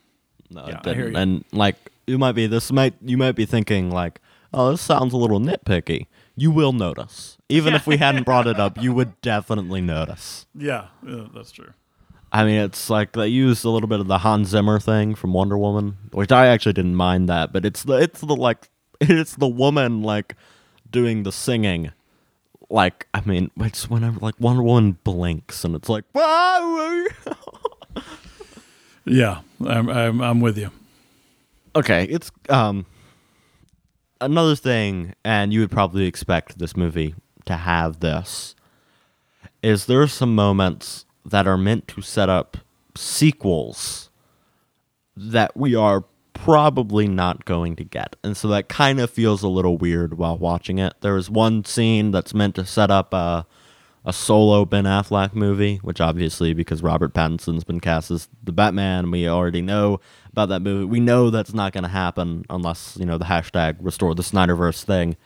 No, 0.50 0.66
Yeah, 0.66 0.78
it 0.78 0.86
I 0.86 0.94
hear 0.94 1.04
didn't. 1.10 1.12
you. 1.14 1.18
And 1.20 1.44
like 1.52 1.76
you 2.06 2.16
might 2.16 2.32
be 2.32 2.46
this 2.46 2.72
might 2.72 2.94
you 3.04 3.18
might 3.18 3.32
be 3.32 3.44
thinking 3.44 3.90
like, 3.90 4.22
oh, 4.54 4.70
this 4.70 4.80
sounds 4.80 5.12
a 5.12 5.18
little 5.18 5.38
nitpicky. 5.38 6.06
You 6.34 6.50
will 6.50 6.72
notice. 6.72 7.36
Even 7.50 7.74
if 7.74 7.86
we 7.86 7.96
hadn't 7.98 8.24
brought 8.24 8.46
it 8.46 8.58
up, 8.58 8.80
you 8.82 8.94
would 8.94 9.20
definitely 9.20 9.82
notice. 9.82 10.46
Yeah, 10.54 10.86
yeah, 11.06 11.26
that's 11.34 11.52
true. 11.52 11.74
I 12.32 12.44
mean, 12.44 12.58
it's 12.58 12.88
like 12.88 13.12
they 13.12 13.28
used 13.28 13.66
a 13.66 13.70
little 13.70 13.86
bit 13.88 14.00
of 14.00 14.06
the 14.06 14.18
Hans 14.18 14.48
Zimmer 14.48 14.80
thing 14.80 15.14
from 15.14 15.34
Wonder 15.34 15.58
Woman, 15.58 15.98
which 16.12 16.32
I 16.32 16.46
actually 16.46 16.72
didn't 16.72 16.94
mind 16.94 17.28
that, 17.28 17.52
but 17.52 17.66
it's 17.66 17.82
the 17.82 17.96
it's 17.98 18.22
the 18.22 18.34
like 18.34 18.70
it's 19.02 19.36
the 19.36 19.46
woman 19.46 20.02
like 20.02 20.36
doing 20.90 21.22
the 21.24 21.32
singing. 21.32 21.92
Like, 22.68 23.06
I 23.14 23.20
mean, 23.24 23.50
it's 23.58 23.88
whenever 23.88 24.18
like 24.20 24.34
Wonder 24.40 24.62
Woman 24.62 24.98
blinks 25.04 25.64
and 25.64 25.74
it's 25.76 25.88
like, 25.88 26.04
"Whoa!" 26.12 27.04
Yeah, 29.08 29.42
I'm, 29.64 29.88
I'm, 29.88 30.20
I'm 30.20 30.40
with 30.40 30.58
you. 30.58 30.70
okay, 31.76 32.04
it's 32.10 32.32
um 32.48 32.86
another 34.20 34.56
thing, 34.56 35.14
and 35.24 35.52
you 35.52 35.60
would 35.60 35.70
probably 35.70 36.06
expect 36.06 36.58
this 36.58 36.76
movie 36.76 37.14
to 37.44 37.54
have 37.54 38.00
this. 38.00 38.56
is 39.62 39.86
there 39.86 40.02
are 40.02 40.08
some 40.08 40.34
moments 40.34 41.04
that 41.24 41.46
are 41.46 41.56
meant 41.56 41.86
to 41.88 42.00
set 42.02 42.28
up 42.28 42.56
sequels 42.96 44.10
that 45.16 45.56
we 45.56 45.74
are 45.76 46.04
probably 46.46 47.08
not 47.08 47.44
going 47.44 47.74
to 47.74 47.82
get. 47.82 48.14
And 48.22 48.36
so 48.36 48.46
that 48.48 48.68
kind 48.68 49.00
of 49.00 49.10
feels 49.10 49.42
a 49.42 49.48
little 49.48 49.76
weird 49.76 50.16
while 50.16 50.38
watching 50.38 50.78
it. 50.78 50.94
There 51.00 51.16
is 51.16 51.28
one 51.28 51.64
scene 51.64 52.12
that's 52.12 52.32
meant 52.32 52.54
to 52.54 52.64
set 52.64 52.88
up 52.88 53.12
a, 53.12 53.44
a 54.04 54.12
solo 54.12 54.64
Ben 54.64 54.84
Affleck 54.84 55.34
movie, 55.34 55.78
which 55.78 56.00
obviously, 56.00 56.54
because 56.54 56.84
Robert 56.84 57.12
Pattinson's 57.12 57.64
been 57.64 57.80
cast 57.80 58.12
as 58.12 58.28
the 58.44 58.52
Batman, 58.52 59.10
we 59.10 59.28
already 59.28 59.60
know 59.60 59.98
about 60.30 60.48
that 60.50 60.60
movie. 60.60 60.84
We 60.84 61.00
know 61.00 61.30
that's 61.30 61.52
not 61.52 61.72
going 61.72 61.82
to 61.82 61.90
happen 61.90 62.44
unless, 62.48 62.96
you 62.96 63.06
know, 63.06 63.18
the 63.18 63.24
hashtag 63.24 63.78
restore 63.80 64.14
the 64.14 64.22
Snyderverse 64.22 64.84
thing 64.84 65.16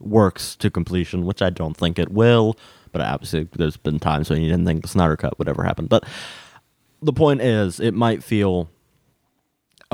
works 0.00 0.56
to 0.56 0.72
completion, 0.72 1.24
which 1.24 1.40
I 1.40 1.50
don't 1.50 1.76
think 1.76 2.00
it 2.00 2.10
will. 2.10 2.58
But 2.90 3.00
obviously, 3.00 3.48
there's 3.52 3.76
been 3.76 4.00
times 4.00 4.28
when 4.28 4.42
you 4.42 4.50
didn't 4.50 4.66
think 4.66 4.82
the 4.82 4.88
Snyder 4.88 5.16
Cut 5.16 5.38
would 5.38 5.48
ever 5.48 5.62
happen. 5.62 5.86
But 5.86 6.04
the 7.00 7.12
point 7.12 7.42
is, 7.42 7.78
it 7.78 7.94
might 7.94 8.24
feel 8.24 8.70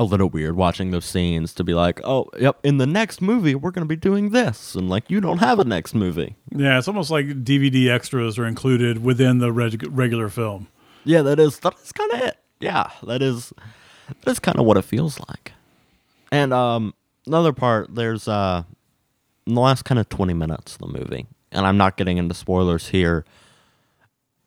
a 0.01 0.03
little 0.03 0.29
weird 0.29 0.55
watching 0.55 0.91
those 0.91 1.05
scenes 1.05 1.53
to 1.53 1.63
be 1.63 1.73
like, 1.73 2.01
oh, 2.03 2.27
yep, 2.39 2.57
in 2.63 2.77
the 2.77 2.87
next 2.87 3.21
movie, 3.21 3.55
we're 3.55 3.71
going 3.71 3.85
to 3.85 3.89
be 3.89 3.95
doing 3.95 4.31
this. 4.31 4.75
And 4.75 4.89
like, 4.89 5.09
you 5.09 5.21
don't 5.21 5.37
have 5.37 5.59
a 5.59 5.63
next 5.63 5.93
movie. 5.93 6.35
Yeah, 6.49 6.77
it's 6.77 6.87
almost 6.87 7.11
like 7.11 7.27
DVD 7.43 7.89
extras 7.89 8.37
are 8.37 8.45
included 8.45 9.03
within 9.03 9.37
the 9.37 9.51
reg- 9.51 9.87
regular 9.89 10.29
film. 10.29 10.67
Yeah, 11.03 11.21
that 11.21 11.39
is, 11.39 11.59
that 11.59 11.75
is 11.83 11.91
kind 11.91 12.11
of 12.11 12.19
it. 12.21 12.37
Yeah, 12.59 12.89
that 13.03 13.21
is, 13.21 13.53
that 14.23 14.31
is 14.31 14.39
kind 14.39 14.59
of 14.59 14.65
what 14.65 14.77
it 14.77 14.83
feels 14.83 15.19
like. 15.29 15.53
And 16.31 16.53
um, 16.53 16.93
another 17.25 17.53
part, 17.53 17.93
there's, 17.93 18.27
uh, 18.27 18.63
in 19.45 19.55
the 19.55 19.61
last 19.61 19.83
kind 19.83 19.99
of 19.99 20.09
20 20.09 20.33
minutes 20.33 20.75
of 20.75 20.79
the 20.79 20.99
movie, 20.99 21.27
and 21.51 21.65
I'm 21.65 21.77
not 21.77 21.97
getting 21.97 22.17
into 22.17 22.33
spoilers 22.33 22.89
here. 22.89 23.25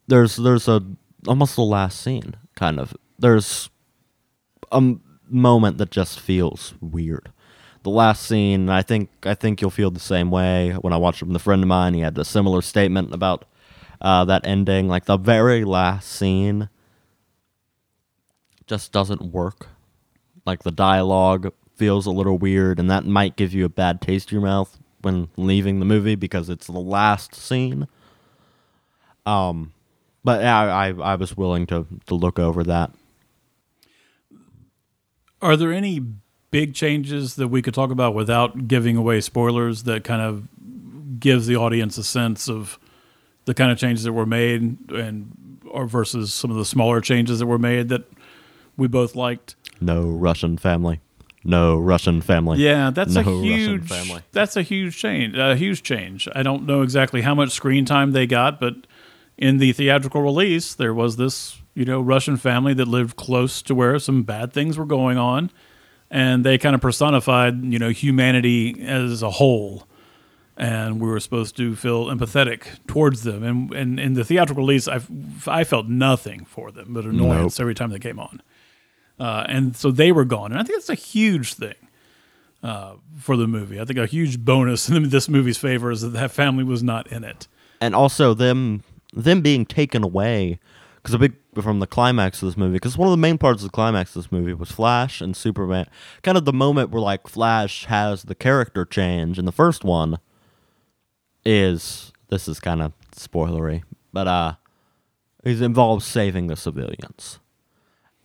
There's 0.06 0.36
there's 0.36 0.68
a 0.68 0.82
almost 1.26 1.56
the 1.56 1.62
last 1.62 2.00
scene 2.00 2.34
kind 2.54 2.78
of. 2.78 2.94
There's 3.18 3.70
a 4.70 4.94
moment 5.34 5.78
that 5.78 5.90
just 5.90 6.20
feels 6.20 6.74
weird. 6.80 7.30
The 7.82 7.90
last 7.90 8.24
scene, 8.24 8.70
I 8.70 8.80
think 8.80 9.10
I 9.24 9.34
think 9.34 9.60
you'll 9.60 9.70
feel 9.70 9.90
the 9.90 10.00
same 10.00 10.30
way. 10.30 10.72
When 10.72 10.92
I 10.92 10.96
watched 10.96 11.20
it 11.20 11.26
with 11.26 11.36
a 11.36 11.40
friend 11.40 11.62
of 11.62 11.68
mine, 11.68 11.92
he 11.94 12.00
had 12.00 12.16
a 12.16 12.24
similar 12.24 12.62
statement 12.62 13.12
about 13.12 13.44
uh, 14.00 14.24
that 14.24 14.46
ending. 14.46 14.88
Like 14.88 15.04
the 15.04 15.18
very 15.18 15.64
last 15.64 16.08
scene 16.10 16.70
just 18.66 18.92
doesn't 18.92 19.20
work. 19.32 19.68
Like 20.46 20.62
the 20.62 20.70
dialogue 20.70 21.52
feels 21.76 22.06
a 22.06 22.10
little 22.10 22.38
weird, 22.38 22.78
and 22.78 22.90
that 22.90 23.04
might 23.04 23.36
give 23.36 23.52
you 23.52 23.64
a 23.64 23.70
bad 23.70 24.00
taste 24.00 24.30
in 24.32 24.36
your 24.36 24.46
mouth 24.46 24.78
when 25.02 25.28
leaving 25.36 25.78
the 25.78 25.84
movie 25.86 26.14
because 26.14 26.48
it's 26.48 26.66
the 26.66 26.72
last 26.72 27.34
scene. 27.34 27.86
Um, 29.26 29.72
but 30.22 30.42
I, 30.42 30.88
I, 30.88 30.94
I 30.94 31.14
was 31.16 31.36
willing 31.36 31.66
to 31.66 31.86
to 32.06 32.14
look 32.14 32.38
over 32.38 32.64
that. 32.64 32.92
Are 35.44 35.56
there 35.56 35.72
any 35.74 36.00
big 36.50 36.74
changes 36.74 37.36
that 37.36 37.48
we 37.48 37.60
could 37.60 37.74
talk 37.74 37.90
about 37.90 38.14
without 38.14 38.66
giving 38.66 38.96
away 38.96 39.20
spoilers 39.20 39.82
that 39.82 40.02
kind 40.04 40.22
of 40.22 40.48
gives 41.20 41.46
the 41.46 41.56
audience 41.56 41.98
a 41.98 42.04
sense 42.04 42.48
of 42.48 42.78
the 43.44 43.52
kind 43.52 43.70
of 43.70 43.76
changes 43.76 44.04
that 44.04 44.14
were 44.14 44.24
made 44.24 44.78
and 44.90 45.60
or 45.68 45.86
versus 45.86 46.32
some 46.32 46.50
of 46.50 46.56
the 46.56 46.64
smaller 46.64 47.00
changes 47.02 47.40
that 47.40 47.46
were 47.46 47.58
made 47.58 47.90
that 47.90 48.04
we 48.78 48.88
both 48.88 49.14
liked? 49.14 49.54
No 49.82 50.08
Russian 50.08 50.56
family. 50.56 51.00
No 51.44 51.76
Russian 51.76 52.22
family. 52.22 52.58
Yeah, 52.58 52.90
that's 52.90 53.14
no 53.14 53.20
a 53.20 53.42
huge 53.42 53.86
family. 53.86 54.22
that's 54.32 54.56
a 54.56 54.62
huge 54.62 54.96
change. 54.96 55.36
A 55.36 55.56
huge 55.56 55.82
change. 55.82 56.26
I 56.34 56.42
don't 56.42 56.64
know 56.64 56.80
exactly 56.80 57.20
how 57.20 57.34
much 57.34 57.50
screen 57.50 57.84
time 57.84 58.12
they 58.12 58.26
got, 58.26 58.58
but 58.58 58.86
in 59.36 59.58
the 59.58 59.72
theatrical 59.72 60.22
release, 60.22 60.72
there 60.72 60.94
was 60.94 61.16
this 61.16 61.60
you 61.74 61.84
know 61.84 62.00
Russian 62.00 62.36
family 62.36 62.74
that 62.74 62.88
lived 62.88 63.16
close 63.16 63.62
to 63.62 63.74
where 63.74 63.98
some 63.98 64.22
bad 64.22 64.52
things 64.52 64.78
were 64.78 64.86
going 64.86 65.18
on, 65.18 65.50
and 66.10 66.44
they 66.44 66.58
kind 66.58 66.74
of 66.74 66.80
personified 66.80 67.64
you 67.64 67.78
know 67.78 67.90
humanity 67.90 68.80
as 68.82 69.22
a 69.22 69.30
whole. 69.30 69.86
And 70.56 71.00
we 71.00 71.08
were 71.08 71.18
supposed 71.18 71.56
to 71.56 71.74
feel 71.74 72.06
empathetic 72.06 72.86
towards 72.86 73.24
them, 73.24 73.42
and, 73.42 73.72
and 73.72 73.98
in 73.98 74.14
the 74.14 74.24
theatrical 74.24 74.62
release, 74.62 74.86
I, 74.86 75.00
I 75.48 75.64
felt 75.64 75.88
nothing 75.88 76.44
for 76.44 76.70
them 76.70 76.94
but 76.94 77.04
annoyance 77.04 77.58
every 77.58 77.74
time 77.74 77.90
they 77.90 77.98
came 77.98 78.20
on. 78.20 78.40
Uh, 79.18 79.44
and 79.48 79.74
so 79.76 79.90
they 79.90 80.12
were 80.12 80.24
gone. 80.24 80.52
And 80.52 80.60
I 80.60 80.62
think 80.62 80.78
that's 80.78 80.90
a 80.90 80.94
huge 80.94 81.54
thing 81.54 81.74
uh, 82.62 82.94
for 83.18 83.36
the 83.36 83.48
movie. 83.48 83.80
I 83.80 83.84
think 83.84 83.98
a 83.98 84.06
huge 84.06 84.44
bonus 84.44 84.88
in 84.90 85.08
this 85.08 85.28
movie's 85.28 85.58
favor 85.58 85.90
is 85.90 86.02
that 86.02 86.10
that 86.10 86.30
family 86.30 86.62
was 86.62 86.84
not 86.84 87.08
in 87.08 87.24
it. 87.24 87.48
and 87.80 87.94
also 87.94 88.32
them 88.34 88.82
them 89.12 89.40
being 89.40 89.64
taken 89.66 90.02
away 90.04 90.58
because 91.04 91.14
a 91.14 91.18
big 91.18 91.34
from 91.60 91.80
the 91.80 91.86
climax 91.86 92.42
of 92.42 92.48
this 92.48 92.56
movie 92.56 92.72
because 92.72 92.96
one 92.96 93.06
of 93.06 93.12
the 93.12 93.18
main 93.18 93.36
parts 93.36 93.62
of 93.62 93.68
the 93.68 93.74
climax 93.74 94.16
of 94.16 94.22
this 94.22 94.32
movie 94.32 94.54
was 94.54 94.72
Flash 94.72 95.20
and 95.20 95.36
Superman. 95.36 95.86
Kind 96.22 96.38
of 96.38 96.46
the 96.46 96.52
moment 96.52 96.88
where 96.88 97.02
like 97.02 97.28
Flash 97.28 97.84
has 97.84 98.22
the 98.22 98.34
character 98.34 98.86
change 98.86 99.38
and 99.38 99.46
the 99.46 99.52
first 99.52 99.84
one 99.84 100.18
is 101.44 102.10
this 102.30 102.48
is 102.48 102.58
kind 102.58 102.80
of 102.80 102.94
spoilery, 103.14 103.82
but 104.14 104.26
uh, 104.26 104.54
it 105.44 105.60
involves 105.60 106.06
saving 106.06 106.46
the 106.46 106.56
civilians. 106.56 107.38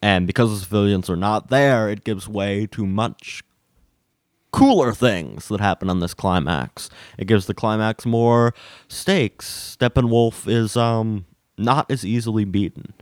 And 0.01 0.25
because 0.25 0.51
the 0.51 0.63
civilians 0.63 1.09
are 1.09 1.17
not 1.17 1.49
there, 1.49 1.89
it 1.89 2.05
gives 2.05 2.29
way 2.29 2.65
to 2.67 2.85
much 2.85 3.43
cooler 4.51 4.93
things 4.93 5.49
that 5.49 5.59
happen 5.59 5.89
on 5.89 5.99
this 5.99 6.13
climax. 6.13 6.89
It 7.17 7.27
gives 7.27 7.45
the 7.45 7.53
climax 7.53 8.05
more 8.05 8.53
stakes. 8.87 9.75
Steppenwolf 9.77 10.49
is 10.49 10.77
um 10.77 11.25
not 11.60 11.89
as 11.91 12.06
easily 12.06 12.45
beaten 12.45 12.93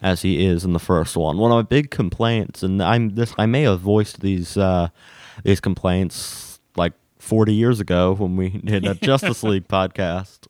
as 0.00 0.22
he 0.22 0.44
is 0.44 0.64
in 0.64 0.72
the 0.72 0.78
first 0.78 1.16
one. 1.16 1.38
One 1.38 1.50
of 1.50 1.56
my 1.56 1.62
big 1.62 1.90
complaints, 1.90 2.62
and 2.62 2.82
I'm 2.82 3.10
this 3.10 3.34
I 3.38 3.46
may 3.46 3.62
have 3.62 3.80
voiced 3.80 4.20
these 4.20 4.56
uh 4.56 4.88
these 5.44 5.60
complaints 5.60 6.60
like 6.76 6.92
40 7.18 7.54
years 7.54 7.80
ago 7.80 8.14
when 8.14 8.36
we 8.36 8.48
did 8.64 8.84
a 8.84 8.94
Justice 8.94 9.42
League 9.42 9.68
podcast. 9.68 10.46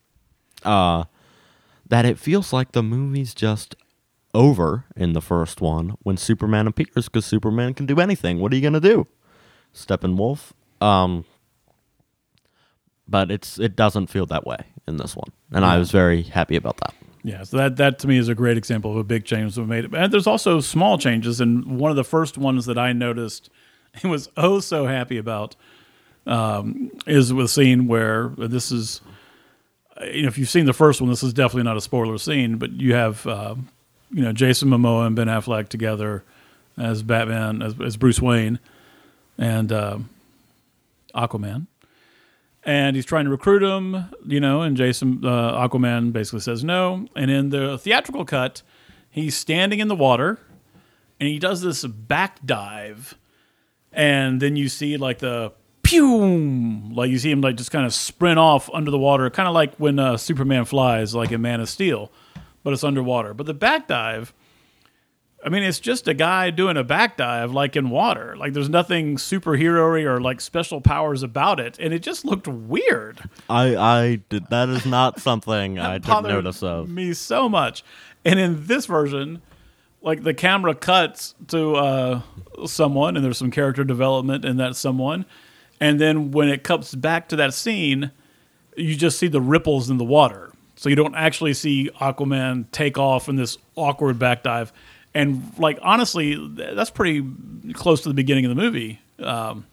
Uh 0.65 1.05
that 1.89 2.05
it 2.05 2.19
feels 2.19 2.53
like 2.53 2.73
the 2.73 2.83
movie's 2.83 3.33
just 3.35 3.77
over 4.35 4.85
in 4.97 5.13
the 5.15 5.21
first 5.21 5.61
one 5.61 5.97
when 6.03 6.17
Superman 6.17 6.67
appears 6.67 7.07
because 7.09 7.25
Superman 7.25 7.75
can 7.75 7.87
do 7.87 8.01
anything. 8.01 8.41
What 8.41 8.53
are 8.53 8.57
you 8.57 8.63
gonna 8.63 8.81
do? 8.81 9.07
Steppenwolf. 9.75 10.53
Um, 10.81 11.25
but 13.09 13.31
it's 13.31 13.59
it 13.59 13.77
doesn't 13.77 14.09
feel 14.09 14.27
that 14.27 14.47
way 14.47 14.59
in 14.87 14.97
this 14.97 15.17
one, 15.17 15.31
and 15.53 15.65
I 15.65 15.79
was 15.79 15.91
very 15.91 16.23
happy 16.23 16.57
about 16.57 16.77
that. 16.79 16.95
Yeah, 17.27 17.43
so 17.43 17.57
that 17.57 17.77
that 17.79 17.99
to 17.99 18.07
me 18.07 18.19
is 18.19 18.29
a 18.29 18.37
great 18.37 18.57
example 18.57 18.93
of 18.93 18.99
a 18.99 19.03
big 19.03 19.25
change 19.25 19.57
that 19.57 19.63
we 19.63 19.67
made. 19.67 19.93
And 19.93 20.13
there's 20.13 20.29
also 20.29 20.61
small 20.61 20.97
changes, 20.97 21.41
and 21.41 21.81
one 21.81 21.91
of 21.91 21.97
the 21.97 22.05
first 22.05 22.39
ones 22.39 22.67
that 22.67 22.79
I 22.79 22.93
noticed 22.93 23.51
and 23.95 24.13
was 24.13 24.29
oh 24.37 24.61
so 24.61 24.87
happy 24.87 25.19
about 25.19 25.57
um, 26.25 26.93
is 27.05 27.35
with 27.35 27.47
a 27.47 27.49
scene 27.49 27.89
where 27.89 28.29
this 28.39 28.71
is, 28.71 29.01
you 30.05 30.23
know, 30.23 30.29
if 30.29 30.39
you've 30.39 30.49
seen 30.49 30.67
the 30.67 30.73
first 30.73 31.01
one, 31.01 31.11
this 31.11 31.25
is 31.25 31.33
definitely 31.33 31.65
not 31.65 31.77
a 31.77 31.81
spoiler 31.81 32.17
scene, 32.17 32.59
but 32.59 32.71
you 32.71 32.95
have, 32.95 33.27
uh, 33.27 33.57
you 34.13 34.23
know, 34.23 34.33
Jason 34.33 34.69
Momoa 34.69 35.09
and 35.09 35.17
Ben 35.17 35.27
Affleck 35.27 35.69
together 35.69 36.23
as 36.79 37.03
Batman, 37.03 37.61
as, 37.61 37.75
as 37.81 37.97
Bruce 37.97 38.23
Wayne, 38.23 38.61
and 39.37 39.73
uh, 39.73 39.99
Aquaman 41.13 41.67
and 42.67 42.97
he's 42.97 43.07
trying 43.07 43.25
to 43.25 43.31
recruit 43.31 43.63
him, 43.63 44.11
you 44.27 44.41
know, 44.41 44.61
and 44.61 44.77
Jason 44.77 45.25
uh, 45.25 45.69
Aquaman 45.69 46.13
basically 46.13 46.41
says 46.41 46.65
no. 46.65 47.07
And 47.15 47.31
in 47.31 47.51
the 47.51 47.79
theatrical 47.79 48.25
cut, 48.25 48.63
he's 49.09 49.37
standing 49.37 49.79
in 49.79 49.87
the 49.87 49.95
water 49.95 50.41
and 51.21 51.29
he 51.29 51.39
does 51.39 51.63
this 51.63 51.85
back 51.85 52.45
dive, 52.45 53.17
and 53.93 54.43
then 54.43 54.57
you 54.57 54.69
see 54.69 54.99
like 54.99 55.21
the 55.21 55.53
pew, 55.83 56.91
like 56.93 57.09
you 57.09 57.19
see 57.19 57.31
him 57.31 57.41
like 57.41 57.57
just 57.57 57.71
kind 57.71 57.87
of 57.87 57.95
sprint 57.95 58.39
off 58.39 58.69
under 58.75 58.91
the 58.91 58.99
water, 58.99 59.31
kind 59.31 59.49
of 59.49 59.55
like 59.55 59.75
when 59.77 59.99
uh, 59.99 60.17
Superman 60.19 60.67
flies, 60.67 61.15
like 61.15 61.33
in 61.33 61.41
Man 61.41 61.61
of 61.61 61.71
Steel, 61.71 62.13
but 62.63 62.75
it's 62.75 62.85
underwater. 62.85 63.33
But 63.33 63.47
the 63.47 63.55
back 63.55 63.89
dive. 63.89 64.35
I 65.47 65.49
mean, 65.49 65.63
it's 65.63 65.79
just 65.79 66.09
a 66.09 66.15
guy 66.15 66.51
doing 66.51 66.77
a 66.77 66.83
back 66.83 67.17
dive 67.17 67.53
like 67.53 67.77
in 67.77 67.89
water. 67.89 68.37
Like 68.37 68.53
there's 68.53 68.69
nothing 68.69 69.15
superhero 69.17 70.05
or 70.05 70.21
like 70.21 70.41
special 70.41 70.81
powers 70.81 71.23
about 71.23 71.61
it, 71.61 71.79
and 71.79 71.95
it 71.95 72.01
just 72.01 72.25
looked 72.25 72.49
weird. 72.49 73.21
I 73.49 73.77
I 73.77 74.17
did 74.29 74.49
that 74.51 74.69
is 74.69 74.85
not 74.85 75.21
something 75.21 75.79
I 75.79 75.99
took 76.01 76.25
notice 76.25 76.65
of. 76.65 76.91
me 76.91 77.15
so 77.15 77.49
much. 77.49 77.85
And 78.25 78.41
in 78.41 78.67
this 78.67 78.87
version, 78.87 79.41
like 80.03 80.25
the 80.25 80.35
camera 80.35 80.75
cuts 80.75 81.37
to 81.47 81.77
uh, 81.77 82.23
someone, 82.67 83.15
and 83.15 83.25
there's 83.25 83.39
some 83.39 83.53
character 83.53 83.85
development 83.85 84.45
in 84.45 84.57
that 84.57 84.75
someone, 84.75 85.27
and 85.81 86.01
then 86.01 86.33
when 86.33 86.49
it 86.49 86.65
comes 86.65 86.93
back 86.93 87.29
to 87.29 87.37
that 87.37 87.55
scene, 87.55 88.11
you 88.77 88.97
just 88.97 89.17
see 89.17 89.29
the 89.29 89.41
ripples 89.41 89.91
in 89.91 89.99
the 89.99 90.05
water. 90.05 90.51
So 90.75 90.89
you 90.89 90.97
don't 90.97 91.15
actually 91.15 91.55
see 91.55 91.89
Aquaman 92.01 92.71
take 92.73 92.99
off 92.99 93.29
in 93.29 93.37
this 93.37 93.59
awkward 93.77 94.19
back 94.19 94.43
dive. 94.43 94.73
And 95.17 95.51
like 95.59 95.79
honestly, 95.83 96.37
that's 96.57 96.91
pretty 96.91 97.27
close 97.73 98.03
to 98.03 98.09
the 98.09 98.15
beginning 98.15 98.45
of 98.45 98.51
the 98.51 98.61
movie. 98.61 99.01
Um, 99.19 99.67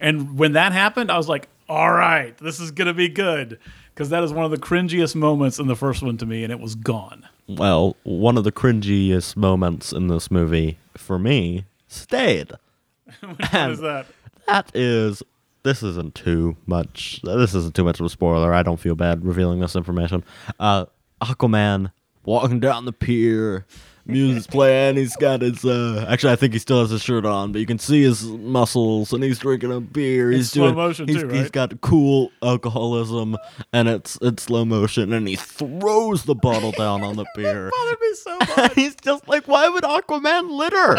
and 0.00 0.36
when 0.36 0.52
that 0.54 0.72
happened, 0.72 1.10
I 1.12 1.16
was 1.16 1.28
like, 1.28 1.48
all 1.68 1.92
right, 1.92 2.36
this 2.38 2.58
is 2.58 2.72
going 2.72 2.88
to 2.88 2.94
be 2.94 3.08
good. 3.08 3.58
because 3.94 4.10
that 4.10 4.24
is 4.24 4.32
one 4.32 4.44
of 4.44 4.50
the 4.50 4.58
cringiest 4.58 5.14
moments 5.14 5.58
in 5.60 5.68
the 5.68 5.76
first 5.76 6.02
one 6.02 6.16
to 6.18 6.26
me, 6.26 6.42
and 6.42 6.52
it 6.52 6.58
was 6.58 6.74
gone. 6.74 7.26
Well, 7.46 7.96
one 8.02 8.36
of 8.36 8.42
the 8.44 8.50
cringiest 8.52 9.36
moments 9.36 9.92
in 9.92 10.08
this 10.08 10.30
movie 10.30 10.78
for 10.96 11.18
me 11.18 11.64
stayed. 11.88 12.52
What 13.20 13.70
is 13.70 13.80
that? 13.80 14.06
That 14.46 14.70
is 14.74 15.22
this 15.62 15.82
isn't 15.82 16.14
too 16.14 16.56
much. 16.66 17.20
This 17.22 17.54
isn't 17.54 17.74
too 17.74 17.84
much 17.84 18.00
of 18.00 18.06
a 18.06 18.08
spoiler. 18.08 18.52
I 18.52 18.62
don't 18.62 18.80
feel 18.80 18.94
bad 18.94 19.24
revealing 19.24 19.60
this 19.60 19.76
information. 19.76 20.24
Uh, 20.58 20.86
Aquaman 21.22 21.92
walking 22.24 22.60
down 22.60 22.84
the 22.84 22.92
pier, 22.92 23.64
music's 24.06 24.46
playing. 24.46 24.96
He's 24.96 25.16
got 25.16 25.42
his. 25.42 25.64
Uh, 25.64 26.04
actually, 26.08 26.32
I 26.32 26.36
think 26.36 26.52
he 26.52 26.58
still 26.58 26.80
has 26.80 26.90
his 26.90 27.02
shirt 27.02 27.24
on, 27.24 27.52
but 27.52 27.60
you 27.60 27.66
can 27.66 27.78
see 27.78 28.02
his 28.02 28.24
muscles, 28.24 29.12
and 29.12 29.22
he's 29.22 29.38
drinking 29.38 29.72
a 29.72 29.80
beer. 29.80 30.30
He's 30.30 30.52
slow 30.52 30.66
doing. 30.66 30.76
motion 30.76 31.08
he's, 31.08 31.22
too, 31.22 31.28
he's 31.28 31.42
right? 31.42 31.52
got 31.52 31.80
cool 31.80 32.32
alcoholism, 32.42 33.36
and 33.72 33.88
it's 33.88 34.18
it's 34.22 34.44
slow 34.44 34.64
motion, 34.64 35.12
and 35.12 35.26
he 35.28 35.36
throws 35.36 36.24
the 36.24 36.34
bottle 36.34 36.72
down 36.72 37.02
on 37.02 37.16
the 37.16 37.26
pier. 37.36 37.70
Bothered 37.70 38.00
me 38.00 38.14
so 38.14 38.38
much. 38.56 38.72
he's 38.74 38.96
just 38.96 39.28
like, 39.28 39.46
why 39.48 39.68
would 39.68 39.84
Aquaman 39.84 40.50
litter? 40.50 40.98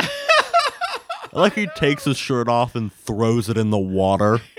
like 1.34 1.54
he 1.54 1.68
takes 1.76 2.06
his 2.06 2.18
shirt 2.18 2.48
off 2.48 2.76
and 2.76 2.94
throws 2.94 3.50
it 3.50 3.58
in 3.58 3.70
the 3.70 3.78
water. 3.78 4.40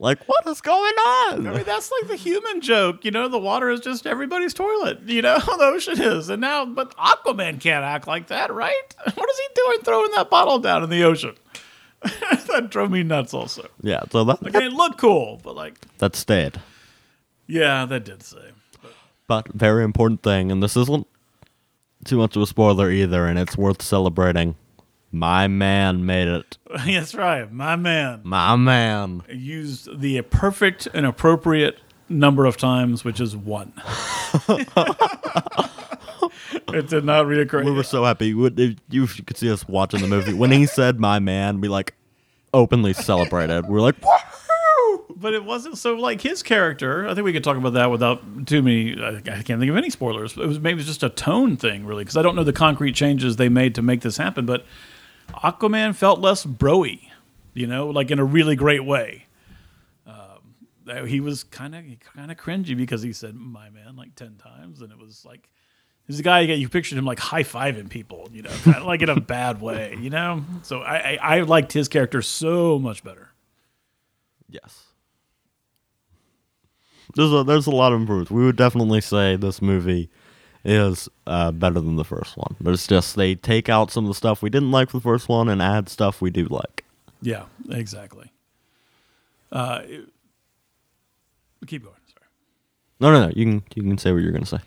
Like, 0.00 0.24
what 0.26 0.46
is 0.46 0.60
going 0.60 0.92
on? 0.94 1.46
I 1.48 1.54
mean, 1.54 1.64
that's 1.64 1.90
like 1.90 2.08
the 2.08 2.14
human 2.16 2.60
joke, 2.60 3.04
you 3.04 3.10
know. 3.10 3.26
The 3.28 3.38
water 3.38 3.68
is 3.68 3.80
just 3.80 4.06
everybody's 4.06 4.54
toilet, 4.54 5.00
you 5.06 5.22
know. 5.22 5.38
The 5.58 5.64
ocean 5.64 6.00
is, 6.00 6.28
and 6.28 6.40
now, 6.40 6.64
but 6.64 6.96
Aquaman 6.96 7.60
can't 7.60 7.84
act 7.84 8.06
like 8.06 8.28
that, 8.28 8.52
right? 8.52 8.94
What 9.14 9.28
is 9.30 9.38
he 9.38 9.46
doing 9.56 9.78
throwing 9.80 10.10
that 10.12 10.30
bottle 10.30 10.60
down 10.60 10.84
in 10.84 10.90
the 10.90 11.02
ocean? 11.02 11.34
that 12.02 12.68
drove 12.70 12.92
me 12.92 13.02
nuts. 13.02 13.34
Also, 13.34 13.66
Yeah, 13.82 14.02
so 14.12 14.22
that, 14.22 14.40
like 14.40 14.54
it 14.54 14.72
looked 14.72 14.98
cool, 14.98 15.40
but 15.42 15.56
like, 15.56 15.74
that 15.98 16.14
stayed. 16.14 16.60
yeah, 17.48 17.84
that 17.86 18.04
did 18.04 18.22
say. 18.22 18.52
But 19.26 19.48
very 19.52 19.82
important 19.82 20.22
thing, 20.22 20.52
and 20.52 20.62
this 20.62 20.76
isn't 20.76 21.06
too 22.04 22.18
much 22.18 22.36
of 22.36 22.42
a 22.42 22.46
spoiler 22.46 22.88
either, 22.90 23.26
and 23.26 23.36
it's 23.38 23.58
worth 23.58 23.82
celebrating. 23.82 24.54
My 25.10 25.48
man 25.48 26.04
made 26.04 26.28
it. 26.28 26.58
That's 26.86 27.14
right, 27.14 27.50
my 27.50 27.76
man 27.76 28.20
My 28.24 28.56
man. 28.56 29.22
used 29.30 30.00
the 30.00 30.20
perfect 30.22 30.86
and 30.92 31.06
appropriate 31.06 31.78
number 32.08 32.44
of 32.44 32.56
times, 32.56 33.04
which 33.04 33.20
is 33.20 33.36
one. 33.36 33.72
it 36.68 36.88
did 36.88 37.04
not 37.04 37.26
reoccur. 37.26 37.64
We 37.64 37.70
were 37.70 37.82
so 37.82 38.04
happy. 38.04 38.28
You 38.28 39.06
could 39.06 39.36
see 39.36 39.50
us 39.50 39.66
watching 39.66 40.00
the 40.00 40.08
movie. 40.08 40.34
When 40.34 40.52
he 40.52 40.66
said 40.78 41.00
"my 41.00 41.18
man," 41.18 41.60
we 41.60 41.68
like 41.68 41.94
openly 42.52 42.92
celebrated. 42.92 43.66
We 43.68 43.78
are 43.78 43.82
like, 43.82 44.00
"Woohoo!" 44.00 45.04
but 45.16 45.32
it 45.34 45.44
wasn't 45.44 45.78
so 45.78 45.94
like 45.94 46.20
his 46.20 46.42
character. 46.42 47.06
I 47.08 47.14
think 47.14 47.24
we 47.24 47.32
could 47.32 47.44
talk 47.44 47.56
about 47.56 47.72
that 47.74 47.90
without 47.90 48.46
too 48.46 48.62
many. 48.62 49.00
I, 49.00 49.16
I 49.16 49.20
can't 49.20 49.58
think 49.60 49.70
of 49.70 49.76
any 49.76 49.90
spoilers. 49.90 50.36
It 50.36 50.46
was 50.46 50.60
maybe 50.60 50.82
just 50.82 51.02
a 51.02 51.08
tone 51.10 51.56
thing, 51.56 51.86
really, 51.86 52.04
because 52.04 52.16
I 52.16 52.22
don't 52.22 52.36
know 52.36 52.44
the 52.44 52.52
concrete 52.52 52.94
changes 52.94 53.36
they 53.36 53.48
made 53.48 53.74
to 53.76 53.82
make 53.82 54.02
this 54.02 54.16
happen. 54.16 54.46
But 54.46 54.64
Aquaman 55.42 55.94
felt 55.94 56.20
less 56.20 56.44
broy, 56.44 57.00
you 57.54 57.66
know, 57.66 57.88
like 57.88 58.10
in 58.10 58.18
a 58.18 58.24
really 58.24 58.56
great 58.56 58.84
way. 58.84 59.26
Um, 60.06 61.06
he 61.06 61.20
was 61.20 61.44
kind 61.44 61.74
of 61.74 61.84
kind 62.14 62.30
of 62.30 62.36
cringy 62.36 62.76
because 62.76 63.02
he 63.02 63.12
said 63.12 63.34
"my 63.34 63.70
man" 63.70 63.96
like 63.96 64.14
ten 64.14 64.36
times, 64.36 64.80
and 64.80 64.92
it 64.92 64.98
was 64.98 65.24
like. 65.24 65.48
He's 66.06 66.20
a 66.20 66.22
guy 66.22 66.40
you, 66.40 66.54
you 66.54 66.70
pictured 66.70 66.96
him 66.96 67.04
like 67.04 67.18
high 67.18 67.42
fiving 67.42 67.90
people, 67.90 68.30
you 68.32 68.40
know, 68.40 68.48
kind 68.62 68.78
of 68.78 68.84
like 68.84 69.02
in 69.02 69.10
a 69.10 69.20
bad 69.20 69.60
way, 69.60 69.94
you 70.00 70.08
know. 70.08 70.42
So 70.62 70.80
I, 70.80 70.96
I 70.96 71.18
I 71.20 71.40
liked 71.42 71.70
his 71.74 71.86
character 71.86 72.22
so 72.22 72.78
much 72.78 73.04
better. 73.04 73.28
Yes. 74.48 74.84
There's 77.14 77.30
a 77.30 77.44
there's 77.44 77.66
a 77.66 77.72
lot 77.72 77.92
of 77.92 78.00
improvements. 78.00 78.30
We 78.30 78.42
would 78.42 78.56
definitely 78.56 79.02
say 79.02 79.36
this 79.36 79.60
movie 79.60 80.08
is 80.64 81.08
uh, 81.26 81.52
better 81.52 81.80
than 81.80 81.96
the 81.96 82.04
first 82.04 82.36
one. 82.36 82.56
But 82.60 82.74
it's 82.74 82.86
just 82.86 83.16
they 83.16 83.34
take 83.34 83.68
out 83.68 83.90
some 83.90 84.04
of 84.04 84.08
the 84.08 84.14
stuff 84.14 84.42
we 84.42 84.50
didn't 84.50 84.70
like 84.70 84.90
for 84.90 84.98
the 84.98 85.02
first 85.02 85.28
one 85.28 85.48
and 85.48 85.62
add 85.62 85.88
stuff 85.88 86.20
we 86.20 86.30
do 86.30 86.44
like. 86.46 86.84
Yeah, 87.22 87.44
exactly. 87.70 88.32
Uh, 89.50 89.80
it- 89.84 90.08
keep 91.66 91.82
going. 91.84 91.94
Sorry. 92.06 92.26
No, 93.00 93.12
no, 93.12 93.26
no. 93.26 93.32
You 93.34 93.44
can 93.44 93.62
you 93.74 93.82
can 93.82 93.98
say 93.98 94.12
what 94.12 94.22
you're 94.22 94.32
gonna 94.32 94.46
say. 94.46 94.58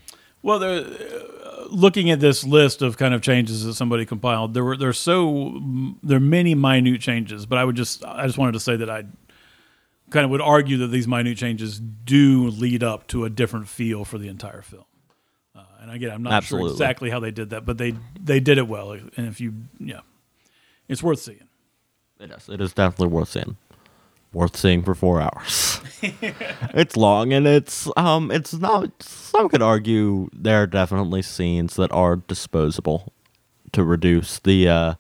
Well, 0.43 0.60
there, 0.60 0.80
uh, 0.82 1.65
looking 1.69 2.10
at 2.10 2.19
this 2.19 2.43
list 2.43 2.82
of 2.82 2.97
kind 2.97 3.13
of 3.13 3.21
changes 3.21 3.63
that 3.63 3.75
somebody 3.75 4.06
compiled, 4.06 4.54
there 4.54 4.63
were 4.63 4.75
there's 4.77 4.97
so 4.97 5.62
there 6.04 6.17
are 6.17 6.19
many 6.19 6.56
minute 6.56 6.99
changes, 7.01 7.45
but 7.45 7.58
I 7.58 7.63
would 7.63 7.75
just 7.75 8.04
I 8.04 8.25
just 8.25 8.38
wanted 8.38 8.54
to 8.54 8.60
say 8.60 8.75
that 8.75 8.89
I 8.89 9.04
kind 10.10 10.25
of 10.25 10.32
would 10.32 10.41
argue 10.41 10.77
that 10.77 10.88
these 10.88 11.08
minute 11.08 11.38
changes 11.38 11.80
do 11.80 12.49
lead 12.49 12.84
up 12.84 13.08
to 13.08 13.23
a 13.23 13.30
different 13.30 13.67
feel 13.69 14.04
for 14.04 14.17
the 14.17 14.27
entire 14.27 14.62
film. 14.62 14.84
And 15.82 15.89
again, 15.89 16.12
I'm 16.12 16.22
not 16.22 16.34
Absolutely. 16.34 16.70
sure 16.70 16.74
exactly 16.76 17.10
how 17.10 17.20
they 17.20 17.32
did 17.32 17.50
that, 17.50 17.65
but 17.65 17.80
they 17.80 17.96
they 18.24 18.39
did 18.39 18.60
it 18.60 18.67
well. 18.67 18.91
And 18.91 19.28
if 19.28 19.41
you 19.41 19.54
yeah, 19.80 20.02
it's 20.88 21.02
worth 21.02 21.20
seeing. 21.20 21.48
It 22.20 22.30
is. 22.30 22.48
It 22.48 22.62
is 22.62 22.72
definitely 22.72 23.08
worth 23.08 23.30
seeing. 23.30 23.58
Worth 24.32 24.56
seeing 24.56 24.84
for 24.84 24.94
four 24.94 25.20
hours. 25.20 25.82
it's 26.02 26.96
long 26.96 27.34
and 27.34 27.48
it's 27.48 27.89
um 27.98 28.30
it's 28.32 28.54
not 28.54 28.91
some 29.02 29.50
could 29.50 29.63
argue 29.63 30.30
there 30.34 30.62
are 30.62 30.67
definitely 30.67 31.24
scenes 31.24 31.76
that 31.76 31.91
are 31.91 32.15
disposable 32.15 33.12
to 33.72 33.84
reduce 33.84 34.38
the 34.39 34.70
uh 34.70 34.94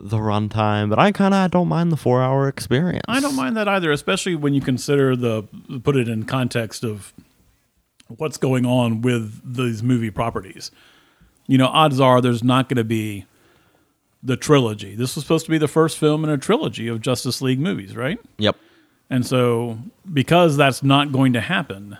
the 0.00 0.18
runtime, 0.18 0.90
but 0.90 0.98
I 0.98 1.12
kinda 1.12 1.48
don't 1.50 1.68
mind 1.68 1.92
the 1.92 1.96
four 1.96 2.20
hour 2.20 2.48
experience. 2.48 3.04
I 3.06 3.20
don't 3.20 3.36
mind 3.36 3.56
that 3.56 3.68
either, 3.68 3.92
especially 3.92 4.34
when 4.34 4.54
you 4.54 4.60
consider 4.60 5.14
the 5.14 5.44
put 5.84 5.96
it 5.96 6.08
in 6.08 6.24
context 6.24 6.84
of 6.84 7.12
what's 8.16 8.36
going 8.36 8.66
on 8.66 9.02
with 9.02 9.40
these 9.44 9.82
movie 9.82 10.10
properties. 10.10 10.70
You 11.46 11.58
know, 11.58 11.66
odds 11.66 12.00
are 12.00 12.20
there's 12.20 12.44
not 12.44 12.68
going 12.68 12.76
to 12.76 12.84
be 12.84 13.26
the 14.22 14.36
trilogy. 14.36 14.94
This 14.94 15.14
was 15.14 15.24
supposed 15.24 15.44
to 15.46 15.50
be 15.50 15.58
the 15.58 15.68
first 15.68 15.98
film 15.98 16.24
in 16.24 16.30
a 16.30 16.38
trilogy 16.38 16.88
of 16.88 17.00
Justice 17.00 17.40
League 17.40 17.60
movies, 17.60 17.94
right? 17.96 18.18
Yep. 18.38 18.56
And 19.10 19.26
so, 19.26 19.78
because 20.12 20.56
that's 20.56 20.82
not 20.82 21.12
going 21.12 21.32
to 21.34 21.40
happen, 21.40 21.96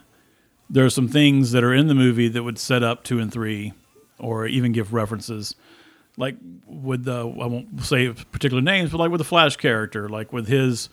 there 0.69 0.85
are 0.85 0.91
some 0.91 1.09
things 1.09 1.53
that 1.53 1.65
are 1.65 1.73
in 1.73 1.87
the 1.89 1.95
movie 1.95 2.29
that 2.29 2.43
would 2.43 2.59
set 2.59 2.83
up 2.83 3.05
two 3.05 3.19
and 3.19 3.33
three, 3.33 3.73
or 4.19 4.47
even 4.47 4.73
give 4.73 4.93
references, 4.93 5.55
like 6.17 6.37
with 6.67 7.05
the 7.05 7.21
I 7.21 7.47
won't 7.47 7.83
say 7.83 8.13
particular 8.13 8.63
names, 8.63 8.91
but 8.91 8.99
like 8.99 9.11
with 9.11 9.21
the 9.21 9.25
Flash 9.25 9.57
character, 9.57 10.09
like 10.09 10.33
with 10.33 10.49
his 10.49 10.91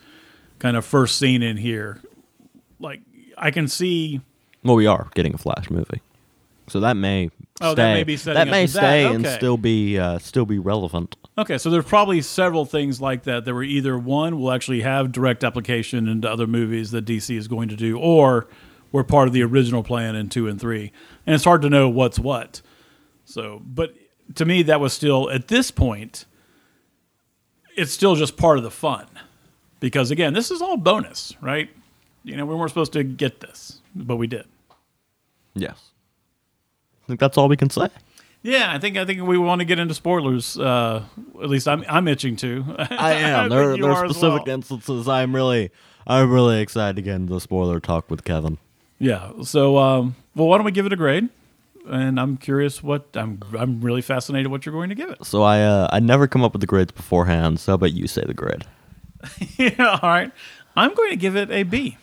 kind 0.60 0.78
of 0.78 0.86
first 0.86 1.18
scene 1.18 1.42
in 1.44 1.58
here, 1.58 2.02
like 2.80 3.02
I 3.38 3.52
can 3.52 3.68
see. 3.68 4.22
Well 4.66 4.76
we 4.76 4.88
are 4.88 5.10
getting 5.16 5.34
a 5.34 5.38
flash 5.38 5.70
movie. 5.70 6.02
So 6.68 6.80
that 6.82 6.98
may 6.98 7.30
Oh, 7.62 7.72
stay. 7.74 7.84
that 7.84 7.94
may 7.94 8.04
be 8.04 8.18
setting 8.18 8.34
that 8.36 8.48
up 8.48 8.52
may 8.52 8.66
to 8.68 8.74
that. 8.74 8.80
stay 8.80 9.06
and 9.06 9.26
Okay. 9.26 9.36
still 9.38 9.56
be 9.58 9.98
uh, 9.98 10.18
still 10.20 10.46
be 10.46 10.60
relevant. 10.60 11.16
Okay, 11.38 11.58
so 11.58 11.70
there's 11.70 11.86
probably 11.86 12.22
several 12.22 12.66
things 12.66 13.00
like 13.00 13.24
that 13.24 13.46
that 13.46 13.54
were 13.54 13.64
either 13.64 13.98
one 13.98 14.40
will 14.40 14.52
actually 14.52 14.82
have 14.82 15.12
direct 15.12 15.44
application 15.44 16.08
into 16.08 16.30
other 16.30 16.48
movies 16.48 16.92
that 16.92 17.06
DC 17.06 17.38
is 17.38 17.48
going 17.48 17.70
to 17.70 17.76
do, 17.76 17.98
or 17.98 18.48
were 18.92 19.04
part 19.04 19.28
of 19.28 19.34
the 19.34 19.44
original 19.44 19.84
plan 19.84 20.16
in 20.16 20.28
two 20.30 20.48
and 20.48 20.60
three. 20.60 20.92
And 21.26 21.34
it's 21.36 21.44
hard 21.44 21.62
to 21.62 21.70
know 21.70 21.88
what's 21.90 22.18
what. 22.20 22.62
So, 23.26 23.62
but 23.66 23.94
to 24.36 24.46
me, 24.46 24.64
that 24.64 24.80
was 24.80 24.94
still 24.94 25.30
at 25.30 25.48
this 25.50 25.72
point, 25.72 26.26
it's 27.78 27.92
still 27.92 28.16
just 28.16 28.38
part 28.38 28.58
of 28.58 28.64
the 28.64 28.72
fun, 28.72 29.06
because 29.80 30.12
again, 30.12 30.34
this 30.34 30.52
is 30.52 30.62
all 30.62 30.78
bonus, 30.78 31.34
right? 31.42 31.70
You 32.24 32.38
know, 32.38 32.46
we 32.46 32.56
weren't 32.56 32.72
supposed 32.72 32.94
to 32.94 33.04
get 33.04 33.40
this, 33.42 33.82
but 33.94 34.16
we 34.16 34.28
did. 34.28 34.46
Yes. 35.56 35.92
I 37.04 37.08
think 37.08 37.20
that's 37.20 37.38
all 37.38 37.48
we 37.48 37.58
can 37.58 37.70
say. 37.70 37.88
Yeah, 38.42 38.72
I 38.72 38.78
think 38.78 38.96
I 38.96 39.06
think 39.06 39.24
we 39.24 39.40
want 39.40 39.60
to 39.60 39.66
get 39.66 39.80
into 39.80 39.96
spoilers. 39.96 40.58
Uh, 40.60 41.04
at 41.42 41.50
least 41.50 41.68
I'm 41.68 41.84
I'm 41.90 42.08
itching 42.08 42.36
to. 42.38 42.64
I 42.78 43.14
am. 43.14 43.50
think 43.50 43.52
there, 43.52 43.76
you 43.76 43.82
there 43.82 43.92
are 43.92 44.06
are 44.06 44.10
specific 44.10 44.46
well. 44.46 44.56
instances. 44.56 45.08
I'm 45.08 45.34
really, 45.34 45.72
I'm 46.06 46.32
really 46.32 46.62
excited 46.62 46.96
to 46.98 47.02
get 47.02 47.16
into 47.16 47.34
the 47.34 47.42
spoiler 47.42 47.80
talk 47.80 48.12
with 48.12 48.24
Kevin. 48.24 48.60
Yeah. 49.00 49.32
So, 49.44 49.78
um, 49.78 50.16
well, 50.36 50.48
why 50.48 50.58
don't 50.58 50.66
we 50.66 50.72
give 50.72 50.86
it 50.86 50.94
a 50.94 50.96
grade? 50.96 51.30
And 51.88 52.20
I'm 52.20 52.38
curious 52.38 52.84
what 52.84 53.08
I'm. 53.16 53.42
I'm 53.58 53.82
really 53.82 54.04
fascinated 54.04 54.52
what 54.52 54.64
you're 54.66 54.74
going 54.74 54.90
to 54.90 54.96
give 54.96 55.10
it. 55.10 55.26
So 55.26 55.42
I, 55.42 55.62
uh, 55.62 55.90
I 55.92 56.00
never 56.00 56.28
come 56.28 56.44
up 56.44 56.54
with 56.54 56.62
the 56.62 56.68
grades 56.68 56.92
beforehand. 56.92 57.60
So 57.60 57.72
how 57.72 57.76
about 57.76 57.94
you 57.94 58.08
say 58.08 58.24
the 58.26 58.36
grade? 58.36 58.66
yeah. 59.58 60.00
All 60.02 60.10
right. 60.10 60.32
I'm 60.76 60.94
going 60.94 61.10
to 61.10 61.16
give 61.16 61.36
it 61.36 61.50
a 61.50 61.64
B. 61.64 61.98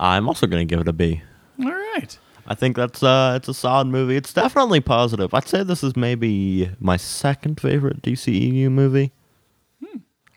I'm 0.00 0.26
also 0.26 0.46
going 0.46 0.66
to 0.66 0.70
give 0.70 0.80
it 0.80 0.88
a 0.88 0.92
B. 0.94 1.22
All 1.62 1.70
right. 1.70 2.18
I 2.48 2.54
think 2.54 2.76
that's 2.76 3.02
uh, 3.02 3.34
it's 3.36 3.48
a 3.48 3.54
solid 3.54 3.88
movie. 3.88 4.16
It's 4.16 4.32
definitely 4.32 4.80
positive. 4.80 5.34
I'd 5.34 5.48
say 5.48 5.62
this 5.64 5.82
is 5.82 5.96
maybe 5.96 6.70
my 6.78 6.96
second 6.96 7.60
favorite 7.60 8.02
DCEU 8.02 8.70
movie. 8.70 9.12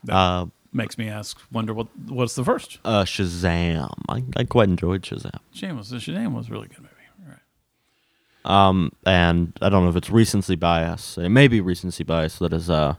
That 0.04 0.14
Uh, 0.14 0.46
makes 0.72 0.96
me 0.98 1.08
ask, 1.08 1.38
wonder 1.52 1.74
what 1.74 1.88
what's 2.08 2.34
the 2.34 2.44
first? 2.44 2.78
uh, 2.84 3.04
Shazam. 3.04 3.92
I, 4.08 4.24
I 4.36 4.44
quite 4.44 4.68
enjoyed 4.68 5.02
Shazam. 5.02 5.38
Shameless. 5.52 5.92
Shazam 5.92 6.32
was 6.34 6.48
a 6.48 6.52
really 6.52 6.68
good 6.68 6.78
movie. 6.80 6.94
Right. 7.28 8.68
Um, 8.68 8.92
and 9.04 9.52
I 9.60 9.68
don't 9.68 9.84
know 9.84 9.90
if 9.90 9.96
it's 9.96 10.10
recency 10.10 10.56
bias. 10.56 11.18
It 11.18 11.28
may 11.28 11.48
be 11.48 11.60
recency 11.60 12.02
bias 12.02 12.38
that 12.38 12.52
is 12.54 12.70
uh, 12.70 12.94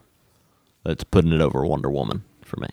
that's 0.83 1.03
putting 1.03 1.33
it 1.33 1.41
over 1.41 1.65
Wonder 1.65 1.89
Woman 1.89 2.23
for 2.43 2.59
me. 2.59 2.67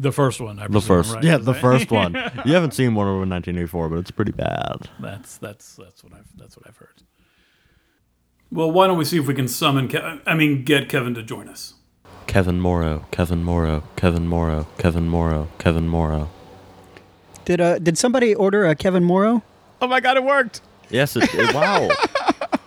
The 0.00 0.12
first 0.12 0.40
one, 0.40 0.58
I 0.58 0.64
The 0.64 0.72
presume, 0.72 0.86
first, 0.88 1.14
right? 1.14 1.24
yeah, 1.24 1.36
the 1.38 1.54
first 1.54 1.90
one. 2.02 2.14
You 2.44 2.54
haven't 2.54 2.72
seen 2.74 2.94
Wonder 2.94 3.12
Woman 3.14 3.30
1984, 3.30 3.88
but 3.88 3.98
it's 3.98 4.10
pretty 4.10 4.32
bad. 4.32 4.88
That's 5.00 5.38
that's 5.38 5.74
that's 5.76 6.04
what 6.04 6.12
I've 6.14 6.28
that's 6.36 6.56
what 6.56 6.66
I've 6.68 6.76
heard. 6.76 7.02
Well, 8.50 8.70
why 8.70 8.86
don't 8.86 8.96
we 8.96 9.04
see 9.04 9.18
if 9.18 9.26
we 9.26 9.34
can 9.34 9.48
summon? 9.48 9.88
Ke- 9.88 10.20
I 10.26 10.34
mean, 10.34 10.64
get 10.64 10.88
Kevin 10.88 11.14
to 11.14 11.22
join 11.22 11.48
us. 11.48 11.74
Kevin 12.26 12.60
Moreau, 12.60 13.04
Kevin 13.10 13.42
Moreau, 13.42 13.82
Kevin 13.96 14.26
Moreau, 14.28 14.66
Kevin 14.78 15.08
Moreau, 15.08 15.48
Kevin 15.58 15.88
Moreau. 15.88 16.28
Did 17.44 17.60
uh 17.60 17.78
did 17.78 17.96
somebody 17.98 18.34
order 18.34 18.66
a 18.66 18.74
Kevin 18.74 19.02
Moreau? 19.04 19.42
Oh 19.80 19.86
my 19.88 20.00
God, 20.00 20.16
it 20.16 20.24
worked! 20.24 20.60
Yes, 20.90 21.16
it, 21.16 21.24
it- 21.34 21.54
wow, 21.54 21.88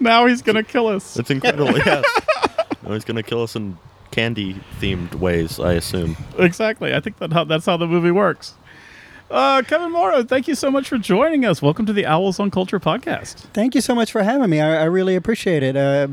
Now 0.00 0.26
he's 0.26 0.42
gonna 0.42 0.62
kill 0.62 0.88
us. 0.88 1.16
it's 1.16 1.30
incredible. 1.30 1.76
Yes, 1.78 2.04
no, 2.82 2.92
he's 2.92 3.04
gonna 3.04 3.22
kill 3.22 3.42
us 3.42 3.56
in 3.56 3.78
candy 4.16 4.54
themed 4.80 5.14
ways, 5.16 5.60
I 5.60 5.74
assume. 5.74 6.16
Exactly. 6.38 6.94
I 6.94 7.00
think 7.00 7.18
that 7.18 7.34
how, 7.34 7.44
that's 7.44 7.66
how 7.66 7.76
the 7.76 7.86
movie 7.86 8.10
works. 8.10 8.54
Uh, 9.30 9.60
Kevin 9.60 9.92
Moreau, 9.92 10.22
thank 10.22 10.48
you 10.48 10.54
so 10.54 10.70
much 10.70 10.88
for 10.88 10.96
joining 10.96 11.44
us. 11.44 11.60
Welcome 11.60 11.84
to 11.84 11.92
the 11.92 12.06
Owls 12.06 12.40
on 12.40 12.50
Culture 12.50 12.80
podcast. 12.80 13.40
Thank 13.52 13.74
you 13.74 13.82
so 13.82 13.94
much 13.94 14.10
for 14.10 14.22
having 14.22 14.48
me. 14.48 14.58
I, 14.58 14.80
I 14.80 14.84
really 14.84 15.16
appreciate 15.16 15.62
it. 15.62 15.76
Uh, 15.76 16.08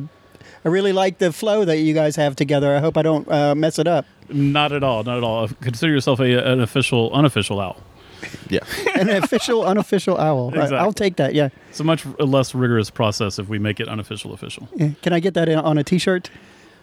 I 0.66 0.68
really 0.68 0.92
like 0.92 1.20
the 1.20 1.32
flow 1.32 1.64
that 1.64 1.78
you 1.78 1.94
guys 1.94 2.18
have 2.18 2.36
together. 2.36 2.76
I 2.76 2.80
hope 2.80 2.98
I 2.98 3.04
don't 3.04 3.26
uh, 3.32 3.56
mess 3.56 3.80
it 3.80 3.88
up. 3.88 4.06
Not 4.28 4.74
at 4.74 4.84
all. 4.84 5.06
Not 5.06 5.20
at 5.20 5.24
all. 5.24 5.48
Consider 5.62 5.94
yourself 5.94 6.20
a, 6.20 6.52
an 6.52 6.60
official, 6.60 7.10
unofficial 7.14 7.62
owl. 7.62 7.78
Yeah, 8.50 8.60
An 8.96 9.10
official, 9.12 9.64
unofficial 9.66 10.18
owl. 10.18 10.50
I, 10.50 10.64
Exactly. 10.64 10.78
I'll 10.78 10.92
take 10.92 11.16
that. 11.18 11.34
Yeah. 11.36 11.50
It's 11.70 11.80
a 11.80 11.86
much 11.86 12.06
less 12.20 12.54
rigorous 12.54 12.90
process 12.90 13.40
if 13.40 13.48
we 13.48 13.60
make 13.60 13.80
it 13.80 13.88
unofficial 13.88 14.34
official. 14.34 14.68
Yeah. 14.76 14.90
Can 15.02 15.14
I 15.14 15.22
get 15.22 15.36
that 15.36 15.48
in, 15.48 15.58
on 15.58 15.78
a 15.78 15.86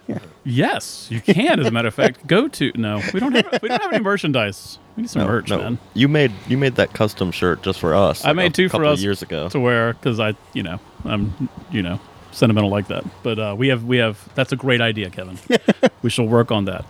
T-shirt? 0.06 0.22
Yes, 0.44 1.08
you 1.10 1.20
can. 1.20 1.60
As 1.60 1.66
a 1.66 1.70
matter 1.70 1.88
of 1.88 1.94
fact, 1.94 2.26
go 2.26 2.48
to 2.48 2.72
no. 2.74 3.00
We 3.12 3.20
don't 3.20 3.32
have 3.34 3.60
we 3.62 3.68
don't 3.68 3.80
have 3.82 3.92
any 3.92 4.02
merchandise. 4.02 4.78
We 4.96 5.02
need 5.02 5.08
some 5.10 5.22
no, 5.22 5.28
merch, 5.28 5.48
no. 5.50 5.58
man, 5.58 5.78
You 5.94 6.08
made 6.08 6.32
you 6.48 6.58
made 6.58 6.76
that 6.76 6.92
custom 6.94 7.30
shirt 7.30 7.62
just 7.62 7.78
for 7.80 7.94
us. 7.94 8.24
I 8.24 8.28
like, 8.28 8.36
made 8.36 8.46
a 8.52 8.54
two 8.54 8.68
for 8.68 8.84
us 8.84 9.00
years 9.00 9.22
ago. 9.22 9.48
to 9.50 9.60
wear 9.60 9.92
because 9.92 10.18
I, 10.18 10.34
you 10.54 10.62
know, 10.62 10.80
I'm, 11.04 11.48
you 11.70 11.82
know, 11.82 12.00
sentimental 12.32 12.70
like 12.70 12.88
that. 12.88 13.04
But 13.22 13.38
uh, 13.38 13.54
we 13.56 13.68
have 13.68 13.84
we 13.84 13.98
have 13.98 14.28
that's 14.34 14.52
a 14.52 14.56
great 14.56 14.80
idea, 14.80 15.10
Kevin. 15.10 15.38
we 16.02 16.10
shall 16.10 16.26
work 16.26 16.50
on 16.50 16.64
that. 16.64 16.84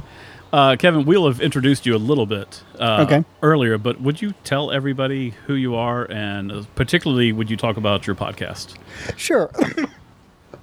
Uh, 0.52 0.74
Kevin, 0.76 1.04
we'll 1.04 1.26
have 1.28 1.40
introduced 1.40 1.86
you 1.86 1.94
a 1.94 1.98
little 1.98 2.26
bit 2.26 2.62
uh, 2.80 3.02
Okay. 3.06 3.24
earlier, 3.40 3.78
but 3.78 4.00
would 4.00 4.20
you 4.20 4.32
tell 4.42 4.72
everybody 4.72 5.30
who 5.46 5.54
you 5.54 5.76
are, 5.76 6.10
and 6.10 6.50
uh, 6.50 6.62
particularly 6.74 7.30
would 7.32 7.48
you 7.48 7.56
talk 7.56 7.76
about 7.76 8.04
your 8.04 8.16
podcast? 8.16 8.74
Sure. 9.16 9.48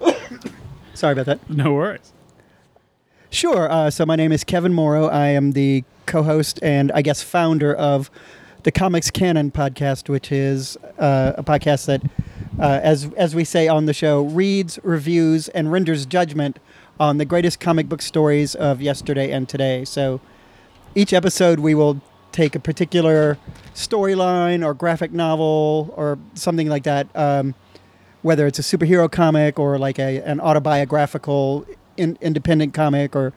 Sorry 0.93 1.13
about 1.13 1.25
that. 1.27 1.49
No 1.49 1.73
worries. 1.73 2.12
Sure. 3.29 3.69
Uh, 3.69 3.89
so 3.89 4.05
my 4.05 4.15
name 4.15 4.31
is 4.31 4.43
Kevin 4.45 4.73
Moreau. 4.73 5.07
I 5.07 5.27
am 5.27 5.51
the 5.51 5.83
co-host 6.05 6.59
and 6.63 6.91
I 6.93 7.01
guess 7.01 7.21
founder 7.21 7.73
of 7.75 8.09
the 8.63 8.71
Comics 8.71 9.11
Canon 9.11 9.51
podcast, 9.51 10.07
which 10.07 10.31
is 10.31 10.77
uh, 10.97 11.33
a 11.37 11.43
podcast 11.43 11.87
that, 11.87 12.01
uh, 12.57 12.79
as 12.81 13.11
as 13.17 13.35
we 13.35 13.43
say 13.43 13.67
on 13.67 13.85
the 13.85 13.93
show, 13.93 14.23
reads, 14.23 14.79
reviews, 14.81 15.49
and 15.49 15.71
renders 15.71 16.05
judgment 16.05 16.57
on 17.01 17.17
the 17.17 17.25
greatest 17.25 17.59
comic 17.59 17.89
book 17.89 18.01
stories 18.01 18.55
of 18.55 18.81
yesterday 18.81 19.29
and 19.31 19.49
today. 19.49 19.83
So 19.83 20.21
each 20.95 21.11
episode 21.11 21.59
we 21.59 21.75
will 21.75 22.01
take 22.31 22.55
a 22.55 22.59
particular 22.59 23.37
storyline 23.75 24.65
or 24.65 24.73
graphic 24.73 25.11
novel 25.11 25.93
or 25.97 26.17
something 26.33 26.69
like 26.69 26.83
that. 26.83 27.13
Um, 27.13 27.55
whether 28.21 28.47
it's 28.47 28.59
a 28.59 28.61
superhero 28.61 29.11
comic 29.11 29.59
or 29.59 29.77
like 29.77 29.99
a 29.99 30.21
an 30.23 30.39
autobiographical 30.39 31.65
in, 31.97 32.17
independent 32.21 32.73
comic 32.73 33.15
or 33.15 33.33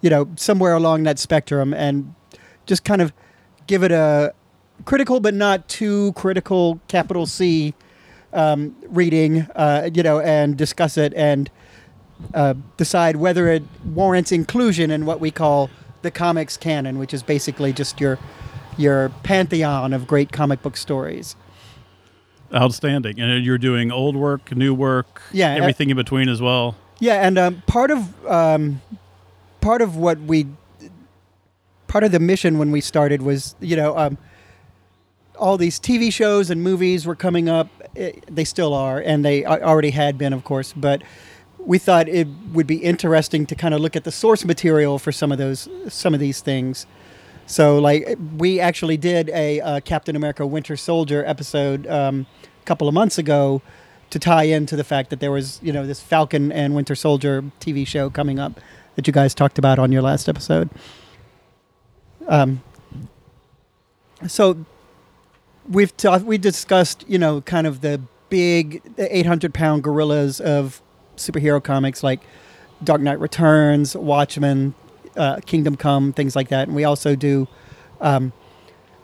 you 0.00 0.10
know 0.10 0.28
somewhere 0.36 0.74
along 0.74 1.02
that 1.04 1.18
spectrum 1.18 1.74
and 1.74 2.14
just 2.66 2.84
kind 2.84 3.02
of 3.02 3.12
give 3.66 3.82
it 3.82 3.92
a 3.92 4.32
critical 4.84 5.20
but 5.20 5.34
not 5.34 5.68
too 5.68 6.12
critical 6.12 6.80
capital 6.88 7.26
C 7.26 7.74
um, 8.32 8.74
reading 8.88 9.42
uh, 9.54 9.90
you 9.92 10.02
know 10.02 10.20
and 10.20 10.56
discuss 10.56 10.96
it 10.96 11.12
and 11.14 11.50
uh, 12.32 12.54
decide 12.76 13.16
whether 13.16 13.48
it 13.48 13.62
warrants 13.84 14.32
inclusion 14.32 14.90
in 14.90 15.06
what 15.06 15.20
we 15.20 15.30
call 15.30 15.70
the 16.02 16.10
comics 16.10 16.56
canon 16.56 16.98
which 16.98 17.14
is 17.14 17.22
basically 17.22 17.72
just 17.72 18.00
your 18.00 18.18
your 18.76 19.10
pantheon 19.22 19.92
of 19.92 20.06
great 20.06 20.32
comic 20.32 20.62
book 20.62 20.76
stories 20.76 21.36
Outstanding. 22.54 23.18
And 23.18 23.44
you're 23.44 23.58
doing 23.58 23.90
old 23.90 24.14
work, 24.14 24.54
new 24.54 24.74
work, 24.74 25.22
Yeah, 25.32 25.54
uh, 25.54 25.56
everything 25.56 25.90
in 25.90 25.96
between 25.96 26.28
as 26.28 26.40
well. 26.40 26.76
Yeah, 27.00 27.26
and 27.26 27.38
um, 27.38 27.62
part 27.66 27.90
of 27.90 28.26
um, 28.26 28.80
part 29.60 29.82
of 29.82 29.96
what 29.96 30.18
we 30.20 30.46
part 31.88 32.04
of 32.04 32.12
the 32.12 32.20
mission 32.20 32.58
when 32.58 32.70
we 32.70 32.80
started 32.80 33.22
was 33.22 33.54
you 33.60 33.76
know 33.76 33.96
um, 33.96 34.18
all 35.38 35.56
these 35.56 35.80
TV 35.80 36.12
shows 36.12 36.50
and 36.50 36.62
movies 36.62 37.06
were 37.06 37.16
coming 37.16 37.48
up. 37.48 37.68
Eh, 37.96 38.12
they 38.30 38.44
still 38.44 38.74
are, 38.74 39.00
and 39.00 39.24
they 39.24 39.44
already 39.44 39.90
had 39.90 40.18
been, 40.18 40.32
of 40.32 40.44
course. 40.44 40.72
But 40.72 41.02
we 41.58 41.78
thought 41.78 42.08
it 42.08 42.28
would 42.52 42.66
be 42.66 42.76
interesting 42.76 43.46
to 43.46 43.54
kind 43.54 43.74
of 43.74 43.80
look 43.80 43.96
at 43.96 44.04
the 44.04 44.12
source 44.12 44.44
material 44.44 44.98
for 44.98 45.12
some 45.12 45.32
of 45.32 45.38
those 45.38 45.68
some 45.88 46.14
of 46.14 46.20
these 46.20 46.40
things. 46.40 46.86
So, 47.46 47.78
like, 47.78 48.16
we 48.38 48.58
actually 48.58 48.96
did 48.96 49.28
a 49.30 49.60
uh, 49.60 49.80
Captain 49.80 50.16
America: 50.16 50.46
Winter 50.46 50.76
Soldier 50.76 51.24
episode 51.26 51.86
um, 51.86 52.26
a 52.62 52.64
couple 52.64 52.88
of 52.88 52.94
months 52.94 53.18
ago 53.18 53.62
to 54.10 54.18
tie 54.18 54.44
into 54.44 54.76
the 54.76 54.84
fact 54.84 55.10
that 55.10 55.20
there 55.20 55.30
was, 55.30 55.60
you 55.62 55.72
know, 55.72 55.86
this 55.86 56.00
Falcon 56.00 56.52
and 56.52 56.74
Winter 56.74 56.94
Soldier 56.94 57.42
TV 57.60 57.86
show 57.86 58.10
coming 58.10 58.38
up 58.38 58.60
that 58.96 59.06
you 59.06 59.12
guys 59.12 59.34
talked 59.34 59.58
about 59.58 59.78
on 59.78 59.92
your 59.92 60.02
last 60.02 60.28
episode. 60.28 60.70
Um, 62.26 62.62
so 64.26 64.64
we've 65.68 65.96
talked, 65.96 66.24
we 66.24 66.38
discussed, 66.38 67.04
you 67.08 67.18
know, 67.18 67.40
kind 67.40 67.66
of 67.66 67.80
the 67.80 68.00
big 68.28 68.82
800 68.98 69.52
pound 69.52 69.82
gorillas 69.82 70.40
of 70.40 70.80
superhero 71.16 71.62
comics 71.62 72.02
like 72.02 72.20
Dark 72.82 73.00
Knight 73.00 73.20
Returns, 73.20 73.96
Watchmen, 73.96 74.74
uh, 75.16 75.40
Kingdom 75.46 75.76
Come, 75.76 76.12
things 76.12 76.34
like 76.34 76.48
that. 76.48 76.66
And 76.66 76.76
we 76.76 76.84
also 76.84 77.14
do 77.14 77.48
um, 78.00 78.32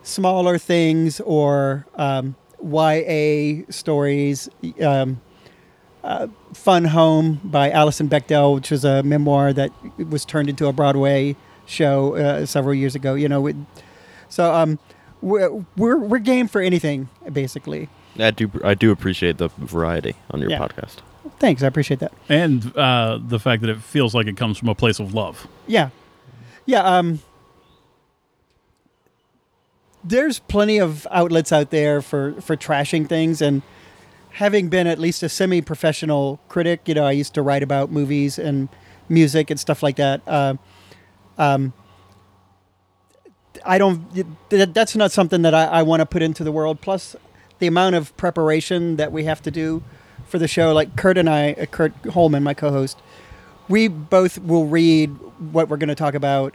smaller 0.03 0.59
things 0.59 1.21
or 1.21 1.87
um, 1.95 2.37
YA 2.63 3.65
stories. 3.71 4.49
Um, 4.83 5.21
uh, 6.03 6.29
Fun 6.55 6.87
Home 6.87 7.41
by 7.45 7.71
Alison 7.71 8.09
Bechdel, 8.09 8.55
which 8.55 8.71
was 8.71 8.85
a 8.85 9.03
memoir 9.03 9.53
that 9.53 9.71
was 9.99 10.25
turned 10.25 10.49
into 10.49 10.67
a 10.67 10.73
Broadway 10.73 11.37
show 11.67 12.17
uh, 12.17 12.47
several 12.47 12.75
years 12.75 12.95
ago. 12.95 13.15
You 13.15 13.29
know, 13.29 13.47
it, 13.47 13.57
so 14.29 14.53
um, 14.55 14.79
we're, 15.21 15.51
we're 15.77 15.99
we're 15.99 16.19
game 16.19 16.49
for 16.49 16.61
anything, 16.63 17.09
basically. 17.33 17.89
I 18.19 18.31
do 18.31 18.51
I 18.65 18.75
do 18.75 18.91
appreciate 18.91 19.39
the 19.39 19.49
variety 19.49 20.15
on 20.31 20.41
your 20.41 20.51
Yeah. 20.51 20.59
podcast. 20.59 20.97
Thanks, 21.39 21.63
I 21.63 21.67
appreciate 21.67 22.01
that. 22.01 22.13
And 22.29 22.75
uh, 22.77 23.19
the 23.23 23.39
fact 23.39 23.61
that 23.63 23.71
it 23.71 23.81
feels 23.83 24.15
like 24.15 24.27
it 24.27 24.37
comes 24.37 24.57
from 24.59 24.69
a 24.69 24.75
place 24.75 24.99
of 25.01 25.13
love. 25.15 25.47
Yeah, 25.67 25.91
yeah. 26.67 26.83
Um, 26.83 27.21
there's 30.05 30.39
plenty 30.39 30.79
of 30.79 31.07
outlets 31.11 31.53
out 31.53 31.71
there 31.71 32.01
for 32.01 32.41
for 32.41 32.57
trashing 32.57 33.09
things, 33.09 33.43
and 33.43 33.63
having 34.33 34.69
been 34.69 34.87
at 34.87 34.99
least 34.99 35.23
a 35.23 35.29
semi-professional 35.29 36.39
critic, 36.49 36.83
you 36.87 36.95
know, 36.95 37.05
I 37.05 37.13
used 37.13 37.35
to 37.35 37.43
write 37.43 37.63
about 37.63 37.91
movies 37.91 38.39
and 38.39 38.69
music 39.09 39.51
and 39.51 39.59
stuff 39.59 39.83
like 39.83 39.97
that. 39.97 40.23
Uh, 40.27 40.55
um, 41.37 41.73
I 43.65 43.79
don't. 43.79 44.03
That's 44.49 44.97
not 44.97 45.13
something 45.13 45.43
that 45.43 45.55
I, 45.55 45.65
I 45.65 45.83
want 45.83 46.01
to 46.01 46.07
put 46.07 46.23
into 46.23 46.45
the 46.45 46.53
world. 46.53 46.81
Plus, 46.81 47.17
the 47.59 47.67
amount 47.67 47.95
of 47.95 48.17
preparation 48.17 48.97
that 48.97 49.13
we 49.13 49.25
have 49.25 49.43
to 49.43 49.51
do 49.51 49.83
for 50.25 50.39
the 50.39 50.49
show. 50.49 50.73
Like 50.73 50.97
Kurt 50.97 51.19
and 51.19 51.29
I, 51.29 51.53
uh, 51.53 51.67
Kurt 51.67 51.93
Holman, 52.13 52.43
my 52.43 52.55
co-host, 52.55 52.99
we 53.69 53.89
both 53.89 54.39
will 54.39 54.67
read 54.67 55.11
what 55.53 55.69
we're 55.69 55.77
going 55.77 55.89
to 55.89 55.95
talk 55.95 56.15
about 56.15 56.55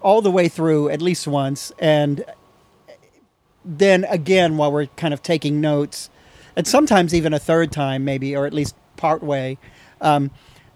all 0.00 0.20
the 0.20 0.30
way 0.30 0.48
through 0.48 0.90
at 0.90 1.00
least 1.00 1.26
once, 1.26 1.72
and 1.78 2.24
then 3.64 4.04
again 4.04 4.56
while 4.56 4.70
we're 4.70 4.86
kind 4.86 5.14
of 5.14 5.22
taking 5.22 5.60
notes, 5.60 6.10
and 6.56 6.66
sometimes 6.66 7.14
even 7.14 7.32
a 7.32 7.38
third 7.38 7.72
time, 7.72 8.04
maybe, 8.04 8.36
or 8.36 8.46
at 8.46 8.52
least 8.52 8.74
part 8.96 9.22
way. 9.22 9.58
Um, 10.00 10.30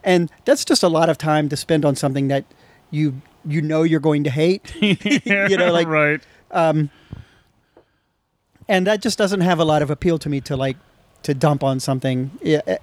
and 0.05 0.31
that's 0.45 0.65
just 0.65 0.83
a 0.83 0.89
lot 0.89 1.09
of 1.09 1.19
time 1.19 1.49
to 1.49 1.57
spend 1.57 1.85
on 1.85 1.97
something 1.97 2.29
that 2.29 2.45
you 2.91 3.21
you 3.45 3.63
know 3.63 3.83
you're 3.83 4.01
going 4.01 4.25
to 4.25 4.31
hate. 4.31 4.75
you 4.81 5.57
know, 5.57 5.73
like 5.73 5.87
right. 5.89 6.21
and 8.69 8.87
that 8.87 9.03
just 9.03 9.19
doesn't 9.19 9.41
have 9.41 9.59
a 9.59 9.65
lot 9.65 9.83
of 9.83 9.91
appeal 9.91 10.19
to 10.19 10.29
me 10.29 10.41
to 10.43 10.57
like 10.57 10.77
to 11.25 11.35
dump 11.35 11.65
on 11.65 11.81
something 11.81 12.31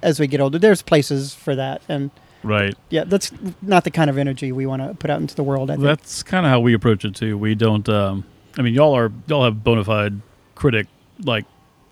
as 0.02 0.20
we 0.20 0.26
get 0.26 0.40
older. 0.40 0.58
There's 0.58 0.82
places 0.82 1.34
for 1.34 1.54
that, 1.56 1.82
and 1.88 2.10
Right. 2.42 2.76
yeah, 2.90 3.02
that's 3.04 3.32
not 3.60 3.82
the 3.84 3.90
kind 3.90 4.08
of 4.08 4.18
energy 4.18 4.52
we 4.52 4.66
want 4.66 4.82
to 4.82 4.94
put 4.94 5.10
out 5.10 5.20
into 5.20 5.34
the 5.34 5.42
world. 5.42 5.70
I 5.70 5.74
think. 5.74 5.84
That's 5.84 6.22
kind 6.22 6.46
of 6.46 6.50
how 6.50 6.60
we 6.60 6.74
approach 6.74 7.04
it 7.04 7.14
too. 7.16 7.36
We 7.36 7.54
don't. 7.54 7.88
Um, 7.88 8.24
I 8.58 8.62
mean, 8.62 8.74
y'all 8.74 8.96
are 8.96 9.12
y'all 9.26 9.44
have 9.44 9.62
bona 9.62 9.84
fide 9.84 10.20
critic, 10.54 10.86
like 11.22 11.44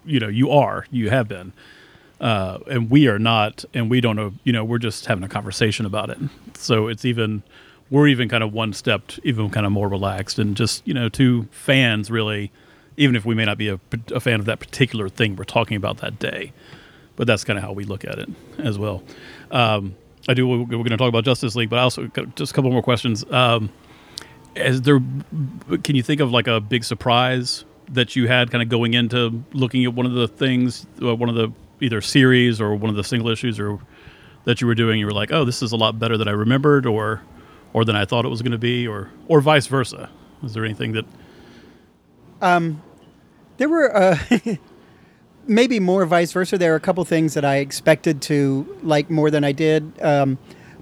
you 0.05 0.21
know, 0.21 0.29
you 0.29 0.51
are, 0.51 0.87
you 0.91 1.11
have 1.11 1.29
been, 1.29 1.53
uh, 2.21 2.59
and 2.69 2.91
we 2.91 3.09
are 3.09 3.19
not, 3.19 3.65
and 3.75 3.91
we 3.91 4.01
don't 4.01 4.17
know. 4.17 4.33
You 4.45 4.53
know, 4.53 4.65
we're 4.65 4.79
just 4.79 5.07
having 5.07 5.25
a 5.25 5.29
conversation 5.29 5.87
about 5.87 6.11
it. 6.11 6.19
So 6.55 6.89
it's 6.89 7.05
even 7.05 7.43
we're 7.91 8.09
even 8.09 8.29
kind 8.29 8.43
of 8.43 8.53
one 8.53 8.73
step 8.73 9.13
even 9.23 9.51
kind 9.51 9.67
of 9.67 9.73
more 9.73 9.89
relaxed 9.89 10.39
and 10.39 10.57
just 10.57 10.87
you 10.87 10.95
know 10.95 11.09
two 11.09 11.47
fans 11.51 12.11
really 12.11 12.51
even 12.97 13.17
if 13.17 13.25
we 13.25 13.35
may 13.35 13.45
not 13.45 13.59
be 13.59 13.69
a, 13.69 13.79
a 14.13 14.21
fan 14.21 14.41
of 14.41 14.47
that 14.47 14.59
particular 14.59 15.09
thing 15.09 15.37
we're 15.37 15.45
talking 15.45 15.77
about 15.77 15.99
that 15.99 16.19
day 16.19 16.53
but 17.17 17.27
that's 17.27 17.45
kind 17.45 17.59
of 17.59 17.65
how 17.65 17.73
we 17.73 17.85
look 17.85 18.05
at 18.05 18.19
it 18.19 18.29
as 18.59 18.79
well 18.79 19.03
um, 19.51 19.95
i 20.29 20.35
do 20.35 20.47
we're 20.47 20.65
going 20.65 20.85
to 20.85 20.97
talk 20.97 21.09
about 21.09 21.25
justice 21.25 21.55
league 21.55 21.71
but 21.71 21.79
i 21.79 21.83
also 21.83 22.07
just 22.35 22.53
a 22.53 22.55
couple 22.55 22.71
more 22.71 22.83
questions 22.83 23.25
um, 23.31 23.71
is 24.57 24.83
there 24.83 25.01
can 25.83 25.97
you 25.97 26.03
think 26.03 26.21
of 26.21 26.31
like 26.33 26.47
a 26.47 26.61
big 26.61 26.85
surprise 26.85 27.65
that 27.91 28.17
you 28.17 28.29
had 28.29 28.51
kind 28.51 28.63
of 28.63 28.69
going 28.69 28.95
into 28.95 29.43
looking 29.53 29.85
at 29.85 29.95
one 29.95 30.07
of 30.07 30.13
the 30.13 30.29
things 30.29 30.87
uh, 31.03 31.15
one 31.15 31.29
of 31.29 31.35
the 31.35 31.53
either 31.81 32.01
series 32.01 32.61
or 32.61 32.75
one 32.75 32.91
of 32.91 32.97
the 32.97 33.05
single 33.05 33.29
issues 33.29 33.61
or 33.61 33.79
that 34.45 34.61
you 34.61 34.67
were 34.67 34.75
doing 34.75 35.01
you 35.01 35.07
were 35.07 35.13
like 35.13 35.33
oh 35.33 35.45
this 35.45 35.63
is 35.63 35.73
a 35.73 35.77
lot 35.77 35.99
better 35.99 36.17
than 36.17 36.29
i 36.29 36.33
remembered 36.33 36.87
or 36.87 37.23
or 37.73 37.85
than 37.85 37.97
i 37.97 38.05
thought 38.05 38.25
it 38.25 38.29
was 38.29 38.43
going 38.43 38.53
to 38.53 38.59
be 38.59 38.87
or 38.87 39.11
or 39.29 39.41
vice 39.41 39.67
versa 39.67 40.11
is 40.43 40.55
there 40.55 40.65
anything 40.65 40.93
that 40.93 41.05
There 43.59 43.69
were 43.69 43.95
uh, 43.97 44.19
maybe 45.47 45.81
more 45.81 46.07
vice 46.07 46.33
versa. 46.33 46.59
There 46.59 46.73
are 46.73 46.77
a 46.77 46.81
couple 46.81 47.05
things 47.05 47.35
that 47.35 47.45
I 47.45 47.57
expected 47.57 48.23
to 48.23 48.79
like 48.83 49.11
more 49.11 49.31
than 49.31 49.45
I 49.45 49.53
did, 49.53 49.93
um, 50.03 50.39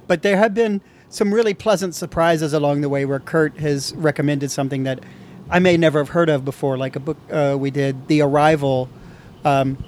but 0.06 0.22
there 0.22 0.36
have 0.36 0.54
been 0.54 0.80
some 1.12 1.32
really 1.32 1.52
pleasant 1.52 1.94
surprises 1.94 2.54
along 2.54 2.80
the 2.80 2.88
way 2.88 3.04
where 3.04 3.20
Kurt 3.20 3.58
has 3.58 3.94
recommended 3.94 4.50
something 4.50 4.84
that 4.84 5.00
I 5.50 5.58
may 5.58 5.76
never 5.76 5.98
have 5.98 6.08
heard 6.08 6.30
of 6.30 6.42
before, 6.42 6.78
like 6.78 6.96
a 6.96 7.00
book 7.00 7.18
uh, 7.30 7.54
we 7.58 7.70
did, 7.70 8.08
The 8.08 8.22
Arrival, 8.22 8.88
um, 9.44 9.84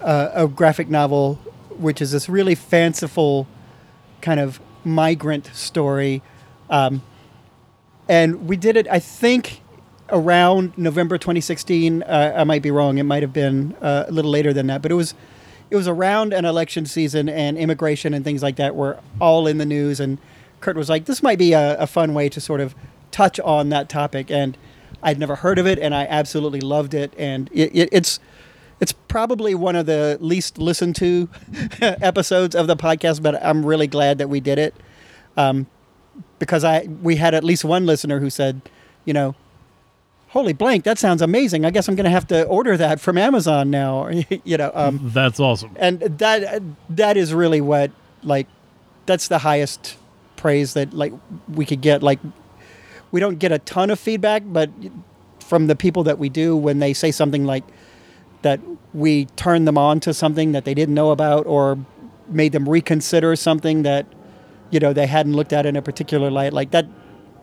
uh, 0.00 0.30
a 0.34 0.48
graphic 0.48 0.90
novel, 0.90 1.36
which 1.78 2.02
is 2.02 2.10
this 2.10 2.28
really 2.28 2.56
fanciful 2.56 3.46
kind 4.22 4.40
of 4.40 4.60
migrant 4.82 5.46
story. 5.54 6.20
Um, 6.68 7.02
and 8.08 8.48
we 8.48 8.56
did 8.56 8.76
it, 8.76 8.88
I 8.88 8.98
think, 8.98 9.60
around 10.08 10.76
November 10.76 11.16
2016. 11.16 12.02
Uh, 12.02 12.34
I 12.36 12.42
might 12.42 12.62
be 12.62 12.72
wrong; 12.72 12.98
it 12.98 13.04
might 13.04 13.22
have 13.22 13.32
been 13.32 13.76
uh, 13.80 14.06
a 14.08 14.10
little 14.10 14.32
later 14.32 14.52
than 14.52 14.66
that, 14.66 14.82
but 14.82 14.90
it 14.90 14.96
was 14.96 15.14
it 15.70 15.76
was 15.76 15.86
around 15.86 16.32
an 16.32 16.44
election 16.44 16.86
season, 16.86 17.28
and 17.28 17.56
immigration 17.56 18.14
and 18.14 18.24
things 18.24 18.42
like 18.42 18.56
that 18.56 18.74
were 18.74 18.98
all 19.20 19.46
in 19.46 19.58
the 19.58 19.66
news. 19.66 20.00
And 20.00 20.18
Kurt 20.60 20.76
was 20.76 20.88
like, 20.88 21.06
"This 21.06 21.22
might 21.22 21.38
be 21.38 21.52
a, 21.52 21.76
a 21.78 21.86
fun 21.86 22.14
way 22.14 22.28
to 22.28 22.40
sort 22.40 22.60
of 22.60 22.74
touch 23.10 23.38
on 23.40 23.68
that 23.70 23.88
topic." 23.88 24.30
And 24.30 24.56
I'd 25.02 25.18
never 25.18 25.36
heard 25.36 25.58
of 25.58 25.66
it, 25.66 25.78
and 25.78 25.94
I 25.94 26.06
absolutely 26.06 26.60
loved 26.60 26.94
it. 26.94 27.12
And 27.16 27.48
it, 27.52 27.74
it, 27.74 27.88
it's 27.92 28.20
it's 28.80 28.92
probably 28.92 29.54
one 29.54 29.76
of 29.76 29.86
the 29.86 30.18
least 30.20 30.58
listened 30.58 30.96
to 30.96 31.28
episodes 31.80 32.54
of 32.54 32.66
the 32.66 32.76
podcast, 32.76 33.22
but 33.22 33.42
I'm 33.44 33.64
really 33.64 33.86
glad 33.86 34.18
that 34.18 34.28
we 34.28 34.40
did 34.40 34.58
it 34.58 34.74
um, 35.36 35.66
because 36.38 36.64
I 36.64 36.88
we 37.02 37.16
had 37.16 37.34
at 37.34 37.44
least 37.44 37.64
one 37.64 37.86
listener 37.86 38.20
who 38.20 38.30
said, 38.30 38.62
you 39.04 39.12
know, 39.12 39.34
holy 40.28 40.52
blank, 40.52 40.84
that 40.84 40.98
sounds 40.98 41.20
amazing. 41.22 41.64
I 41.64 41.70
guess 41.70 41.88
I'm 41.88 41.94
going 41.94 42.04
to 42.04 42.10
have 42.10 42.26
to 42.28 42.44
order 42.46 42.76
that 42.76 43.00
from 43.00 43.18
Amazon 43.18 43.70
now. 43.70 44.08
you 44.44 44.56
know, 44.56 44.70
um, 44.74 45.10
that's 45.12 45.38
awesome 45.38 45.76
and 45.76 46.00
that 46.00 46.62
that 46.88 47.16
is 47.16 47.34
really 47.34 47.60
what 47.60 47.90
like 48.22 48.46
that's 49.06 49.28
the 49.28 49.38
highest 49.38 49.96
praise 50.40 50.74
that 50.74 50.92
like 50.94 51.12
we 51.48 51.64
could 51.66 51.80
get. 51.80 52.02
Like 52.02 52.18
we 53.12 53.20
don't 53.20 53.38
get 53.38 53.52
a 53.52 53.58
ton 53.58 53.90
of 53.90 53.98
feedback, 53.98 54.42
but 54.46 54.70
from 55.40 55.66
the 55.66 55.76
people 55.76 56.02
that 56.04 56.18
we 56.18 56.28
do, 56.28 56.56
when 56.56 56.78
they 56.78 56.92
say 56.94 57.10
something 57.10 57.44
like 57.44 57.64
that, 58.42 58.60
we 58.94 59.26
turn 59.36 59.64
them 59.66 59.76
on 59.78 60.00
to 60.00 60.14
something 60.14 60.52
that 60.52 60.64
they 60.64 60.74
didn't 60.74 60.94
know 60.94 61.10
about, 61.10 61.46
or 61.46 61.78
made 62.28 62.52
them 62.52 62.68
reconsider 62.68 63.36
something 63.36 63.82
that 63.82 64.06
you 64.70 64.80
know 64.80 64.92
they 64.92 65.06
hadn't 65.06 65.34
looked 65.34 65.52
at 65.52 65.66
in 65.66 65.76
a 65.76 65.82
particular 65.82 66.30
light. 66.30 66.52
Like 66.52 66.70
that, 66.70 66.86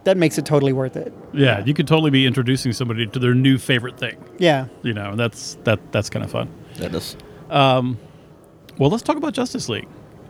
that 0.06 0.18
makes 0.18 0.38
it 0.38 0.46
totally 0.46 0.72
worth 0.74 0.96
it. 0.96 1.12
yeah 1.34 1.64
you 1.66 1.74
could 1.74 1.86
totally 1.88 2.10
be 2.12 2.26
introducing 2.26 2.72
somebody 2.72 3.06
to 3.06 3.20
their 3.20 3.34
new 3.36 3.58
favorite 3.58 3.98
thing 4.00 4.16
Yeah. 4.40 4.68
you 4.82 4.94
know 4.94 5.10
and 5.12 5.20
that's 5.20 5.58
that 5.66 5.80
that's 5.92 6.10
kind 6.10 6.24
of 6.24 6.32
fun 6.32 6.48
That 6.78 6.96
is. 6.96 7.18
Well, 7.50 8.90
let's 8.92 9.04
talk 9.04 9.18
about 9.18 9.34
Justice 9.34 9.68
League. 9.70 9.88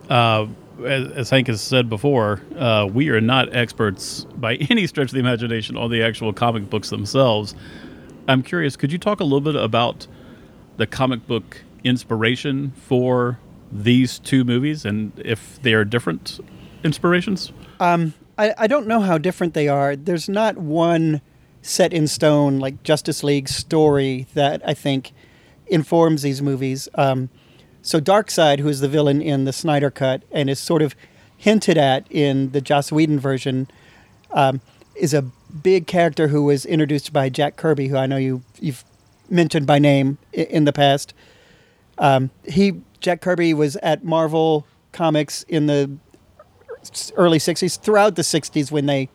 Uh, 0.10 0.48
as, 0.86 1.12
as 1.12 1.30
Hank 1.30 1.48
has 1.48 1.62
said 1.62 1.90
before, 1.90 2.42
uh, 2.58 2.88
we 2.92 3.10
are 3.10 3.22
not 3.22 3.54
experts 3.56 4.26
by 4.36 4.56
any 4.70 4.88
stretch 4.88 5.10
of 5.10 5.14
the 5.14 5.20
imagination 5.20 5.78
on 5.78 5.92
the 5.92 6.02
actual 6.04 6.34
comic 6.34 6.70
books 6.70 6.90
themselves. 6.90 7.56
I'm 8.28 8.44
curious, 8.44 8.76
could 8.76 8.92
you 8.92 8.98
talk 8.98 9.20
a 9.20 9.24
little 9.24 9.42
bit 9.42 9.56
about 9.56 10.08
the 10.78 10.86
comic 10.86 11.26
book 11.28 11.64
inspiration 11.84 12.72
for 12.76 13.40
these 13.72 14.20
two 14.20 14.44
movies 14.44 14.86
and 14.86 15.12
if 15.18 15.62
they 15.62 15.74
are 15.74 15.86
different 15.86 16.40
inspirations? 16.84 17.52
I, 18.38 18.54
I 18.58 18.68
don't 18.68 18.88
know 18.88 19.00
how 19.00 19.18
different 19.18 19.54
they 19.54 19.68
are. 19.68 19.96
There's 19.96 20.30
not 20.30 20.58
one 20.58 21.22
set 21.62 21.94
in 21.94 22.08
stone 22.08 22.60
like 22.60 22.84
Justice 22.84 23.24
League 23.24 23.50
story 23.50 24.28
that 24.34 24.62
I 24.68 24.74
think 24.74 25.12
informs 25.68 26.22
these 26.22 26.42
movies. 26.42 26.88
Um, 26.96 27.30
so 27.82 28.00
Darkseid, 28.00 28.60
who 28.60 28.68
is 28.68 28.80
the 28.80 28.88
villain 28.88 29.22
in 29.22 29.46
the 29.46 29.54
Snyder 29.54 29.90
Cut 29.90 30.24
and 30.32 30.50
is 30.50 30.60
sort 30.60 30.82
of 30.82 30.96
hinted 31.38 31.78
at 31.78 32.06
in 32.10 32.52
the 32.52 32.62
Joss 32.62 32.92
Whedon 32.92 33.20
version, 33.20 33.68
um, 34.32 34.62
is 34.96 35.14
a 35.14 35.22
big 35.22 35.88
character 35.88 36.28
who 36.28 36.44
was 36.44 36.66
introduced 36.66 37.14
by 37.14 37.30
Jack 37.30 37.56
Kirby, 37.56 37.88
who 37.88 37.98
I 37.98 38.08
know 38.08 38.18
you 38.18 38.44
you've 38.60 38.84
mentioned 39.30 39.68
by 39.68 39.80
name 39.80 40.18
in 40.34 40.66
the 40.66 40.74
past. 40.74 41.14
Um, 41.98 42.32
he 42.48 42.82
Jack 43.00 43.22
Kirby 43.22 43.54
was 43.54 43.76
at 43.78 44.04
Marvel 44.04 44.66
Comics 44.92 45.44
in 45.44 45.68
the 45.68 45.92
early 47.16 47.38
60s 47.38 47.80
throughout 47.80 48.16
the 48.16 48.22
60s 48.22 48.72
when 48.72 48.86
they 48.86 49.10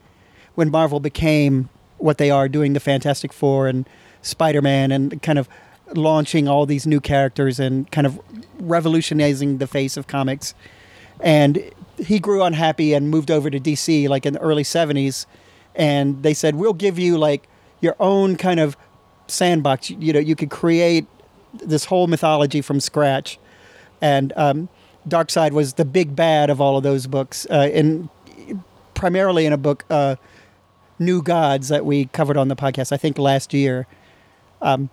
when 0.54 0.70
Marvel 0.70 1.00
became 1.00 1.68
what 1.98 2.18
they 2.18 2.30
are 2.30 2.48
doing 2.48 2.72
the 2.74 2.80
Fantastic 2.80 3.32
Four 3.32 3.68
and 3.68 3.88
Spider-Man 4.20 4.92
and 4.92 5.22
kind 5.22 5.38
of 5.38 5.48
launching 5.94 6.48
all 6.48 6.66
these 6.66 6.86
new 6.86 7.00
characters 7.00 7.58
and 7.58 7.90
kind 7.90 8.06
of 8.06 8.20
revolutionizing 8.62 9.58
the 9.58 9.66
face 9.66 9.96
of 9.96 10.06
comics 10.06 10.54
and 11.20 11.70
he 11.98 12.18
grew 12.18 12.42
unhappy 12.42 12.94
and 12.94 13.10
moved 13.10 13.30
over 13.30 13.50
to 13.50 13.60
DC 13.60 14.08
like 14.08 14.24
in 14.26 14.34
the 14.34 14.40
early 14.40 14.62
70s 14.62 15.26
and 15.74 16.22
they 16.22 16.34
said 16.34 16.54
we'll 16.54 16.72
give 16.72 16.98
you 16.98 17.18
like 17.18 17.48
your 17.80 17.96
own 18.00 18.36
kind 18.36 18.60
of 18.60 18.76
sandbox 19.26 19.90
you 19.90 20.12
know 20.12 20.18
you 20.18 20.36
could 20.36 20.50
create 20.50 21.06
this 21.54 21.84
whole 21.86 22.06
mythology 22.06 22.60
from 22.60 22.80
scratch 22.80 23.38
and 24.00 24.32
um, 24.36 24.68
Darkseid 25.08 25.52
was 25.52 25.74
the 25.74 25.84
big 25.84 26.14
bad 26.14 26.50
of 26.50 26.60
all 26.60 26.76
of 26.76 26.82
those 26.82 27.06
books, 27.06 27.46
uh, 27.50 27.68
in 27.72 28.08
primarily 28.94 29.46
in 29.46 29.52
a 29.52 29.56
book, 29.56 29.84
uh, 29.90 30.16
New 30.98 31.22
Gods, 31.22 31.68
that 31.68 31.84
we 31.84 32.06
covered 32.06 32.36
on 32.36 32.48
the 32.48 32.56
podcast. 32.56 32.92
I 32.92 32.96
think 32.96 33.18
last 33.18 33.52
year. 33.52 33.86
Um, 34.60 34.90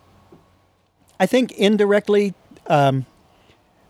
I 1.19 1.25
think 1.25 1.51
indirectly, 1.51 2.33
um, 2.67 3.05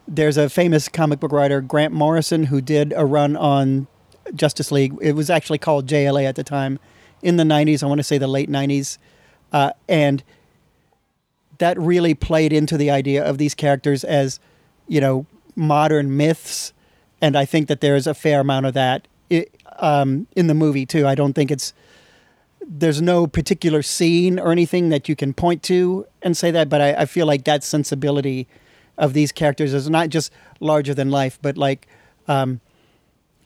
there's 0.09 0.37
a 0.37 0.49
famous 0.49 0.89
comic 0.89 1.19
book 1.19 1.31
writer, 1.31 1.61
Grant 1.61 1.93
Morrison, 1.93 2.45
who 2.45 2.61
did 2.61 2.93
a 2.95 3.05
run 3.05 3.37
on 3.37 3.87
Justice 4.33 4.71
League. 4.71 4.97
It 5.01 5.13
was 5.13 5.29
actually 5.29 5.59
called 5.59 5.87
JLA 5.87 6.25
at 6.25 6.35
the 6.35 6.43
time, 6.43 6.79
in 7.21 7.37
the 7.37 7.43
'90s. 7.43 7.83
I 7.83 7.85
want 7.85 7.99
to 7.99 8.03
say 8.03 8.17
the 8.17 8.27
late 8.27 8.49
'90s, 8.49 8.97
uh, 9.53 9.71
and 9.87 10.23
that 11.59 11.79
really 11.79 12.15
played 12.15 12.51
into 12.51 12.75
the 12.75 12.89
idea 12.89 13.23
of 13.23 13.37
these 13.37 13.53
characters 13.53 14.03
as, 14.03 14.39
you 14.87 14.99
know, 14.99 15.25
modern 15.55 16.17
myths, 16.17 16.73
and 17.21 17.37
I 17.37 17.45
think 17.45 17.67
that 17.67 17.81
there's 17.81 18.07
a 18.07 18.13
fair 18.13 18.39
amount 18.39 18.65
of 18.65 18.73
that 18.73 19.07
i 19.31 19.45
um, 19.77 20.27
in 20.35 20.47
the 20.47 20.53
movie 20.53 20.85
too. 20.85 21.07
I 21.07 21.15
don't 21.15 21.33
think 21.33 21.51
it's 21.51 21.73
there's 22.67 23.01
no 23.01 23.27
particular 23.27 23.81
scene 23.81 24.37
or 24.39 24.51
anything 24.51 24.89
that 24.89 25.07
you 25.07 25.15
can 25.15 25.33
point 25.33 25.63
to 25.63 26.05
and 26.21 26.35
say 26.35 26.51
that, 26.51 26.67
but 26.67 26.81
I, 26.81 26.93
I 26.93 27.05
feel 27.05 27.25
like 27.25 27.45
that 27.45 27.63
sensibility 27.63 28.47
of 28.99 29.13
these 29.13 29.31
characters 29.31 29.73
is 29.73 29.89
not 29.89 30.09
just 30.09 30.31
larger 30.59 30.93
than 30.93 31.09
life, 31.09 31.39
but 31.41 31.57
like 31.57 31.87
um, 32.27 32.61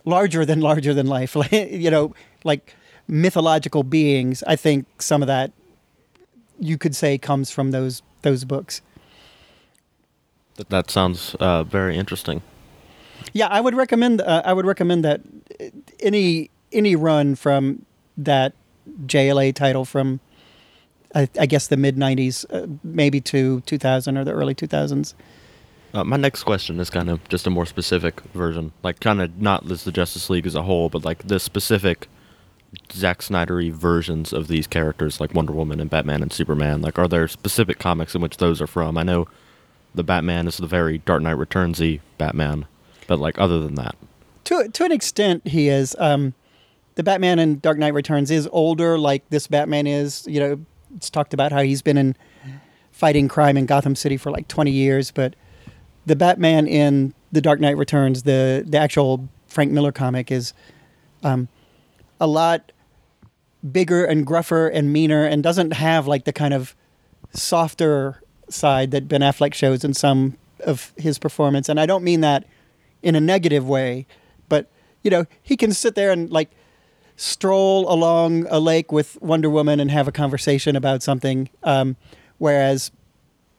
larger 0.04 0.45
than 0.45 0.60
larger 0.70 0.93
than 0.93 1.08
life. 1.08 1.38
you 1.51 1.89
know, 1.89 2.14
like 2.43 2.76
mythological 3.08 3.84
beings. 3.84 4.43
I 4.47 4.56
think 4.56 5.01
some 5.01 5.22
of 5.22 5.28
that 5.28 5.51
you 6.60 6.78
could 6.78 6.95
say 6.95 7.18
comes 7.18 7.51
from 7.51 7.72
those 7.72 8.01
those 8.22 8.43
books. 8.43 8.82
That, 10.56 10.70
that 10.70 10.91
sounds 10.91 11.36
uh, 11.39 11.64
very 11.64 11.97
interesting. 11.97 12.41
Yeah, 13.34 13.47
I 13.47 13.62
would 13.62 13.76
recommend. 13.76 14.22
Uh, 14.22 14.41
I 14.45 14.54
would 14.54 14.66
recommend 14.66 15.04
that 15.06 15.22
uh, 15.60 15.66
any 15.99 16.49
any 16.72 16.95
run 16.95 17.36
from 17.36 17.86
that 18.18 18.54
JLA 19.06 19.54
title 19.56 19.86
from, 19.86 20.20
I, 21.16 21.30
I 21.39 21.45
guess 21.45 21.68
the 21.68 21.78
mid 21.78 21.95
'90s, 21.95 22.45
uh, 22.51 22.68
maybe 22.84 23.22
to 23.22 23.62
2000 23.62 24.18
or 24.18 24.24
the 24.24 24.32
early 24.32 24.56
2000s. 24.56 25.14
Uh, 25.94 26.04
my 26.04 26.18
next 26.18 26.44
question 26.44 26.80
is 26.80 26.89
kind 26.89 27.10
of 27.10 27.28
just 27.30 27.46
a 27.46 27.50
more 27.52 27.66
specific 27.66 28.22
version, 28.34 28.72
like 28.82 29.00
kind 29.00 29.22
of 29.22 29.39
not 29.39 29.70
as 29.70 29.84
the 29.84 29.91
Justice 29.91 30.30
League 30.30 30.48
as 30.48 30.56
a 30.56 30.64
whole, 30.64 30.89
but 30.89 31.06
like 31.06 31.28
the 31.28 31.39
specific 31.39 32.08
Zack 32.91 33.20
Snydery 33.20 33.72
versions 33.72 34.34
of 34.34 34.48
these 34.48 34.66
characters, 34.66 35.20
like 35.22 35.36
Wonder 35.36 35.54
Woman 35.54 35.80
and 35.80 35.89
Batman 35.91 36.24
and 36.24 36.34
Superman. 36.34 36.82
Like, 36.82 36.98
are 36.98 37.08
there 37.08 37.28
specific 37.28 37.78
comics 37.78 38.16
in 38.16 38.22
which 38.22 38.38
those 38.38 38.60
are 38.62 38.68
from? 38.68 38.98
I 38.98 39.04
know 39.04 39.28
the 39.94 40.04
Batman 40.04 40.48
is 40.48 40.58
the 40.58 40.66
very 40.66 40.98
Dark 40.98 41.22
Knight 41.22 41.38
Returnsy 41.38 42.00
Batman, 42.18 42.66
but 43.06 43.20
like 43.20 43.38
other 43.38 43.60
than 43.60 43.76
that, 43.76 43.96
To 44.46 44.68
to 44.68 44.86
an 44.86 44.91
extent, 44.91 45.48
he 45.48 45.70
is. 45.70 45.96
Um, 46.00 46.34
the 46.96 47.04
Batman 47.04 47.38
in 47.38 47.60
Dark 47.60 47.78
Knight 47.78 47.94
Returns 47.94 48.32
is 48.32 48.50
older, 48.52 48.98
like 48.98 49.30
this 49.30 49.46
Batman 49.46 49.86
is. 49.86 50.26
You 50.28 50.39
know, 50.39 50.66
it's 50.96 51.12
talked 51.12 51.36
about 51.36 51.52
how 51.52 51.62
he's 51.62 51.84
been 51.84 51.98
in 51.98 52.16
fighting 52.91 53.28
crime 53.28 53.58
in 53.58 53.68
Gotham 53.68 53.96
City 53.96 54.18
for 54.18 54.32
like 54.32 54.48
20 54.48 54.72
years, 54.72 55.12
but 55.12 55.36
the 56.06 56.16
Batman 56.16 56.68
in 56.68 57.14
The 57.32 57.41
Dark 57.41 57.60
Knight 57.60 57.78
Returns, 57.78 58.24
the 58.24 58.64
the 58.66 58.78
actual 58.78 59.30
Frank 59.47 59.72
Miller 59.72 59.91
comic, 59.91 60.32
is 60.32 60.54
um, 61.24 61.47
a 62.20 62.28
lot 62.28 62.72
bigger 63.72 64.04
and 64.04 64.26
gruffer 64.26 64.68
and 64.68 64.91
meaner, 64.91 65.26
and 65.26 65.41
doesn't 65.41 65.74
have 65.74 66.08
like 66.08 66.26
the 66.26 66.34
kind 66.34 66.54
of 66.54 66.76
softer 67.32 68.22
side 68.49 68.91
that 68.91 69.08
Ben 69.08 69.22
Affleck 69.22 69.54
shows 69.54 69.84
in 69.84 69.93
some 69.93 70.38
of 70.60 70.93
his 70.97 71.18
performance. 71.18 71.70
And 71.70 71.80
I 71.80 71.86
don't 71.86 72.04
mean 72.04 72.22
that 72.22 72.45
in 73.01 73.16
a 73.16 73.22
negative 73.22 73.68
way, 73.68 74.06
but 74.49 74.70
you 75.01 75.12
know, 75.12 75.26
he 75.41 75.58
can 75.58 75.72
sit 75.74 75.95
there 75.95 76.12
and 76.12 76.30
like 76.32 76.51
stroll 77.16 77.91
along 77.91 78.47
a 78.49 78.60
lake 78.60 78.91
with 78.91 79.22
Wonder 79.22 79.49
Woman 79.49 79.80
and 79.80 79.91
have 79.91 80.08
a 80.08 80.12
conversation 80.12 80.76
about 80.76 81.04
something. 81.04 81.49
Um, 81.64 81.95
whereas 82.38 82.91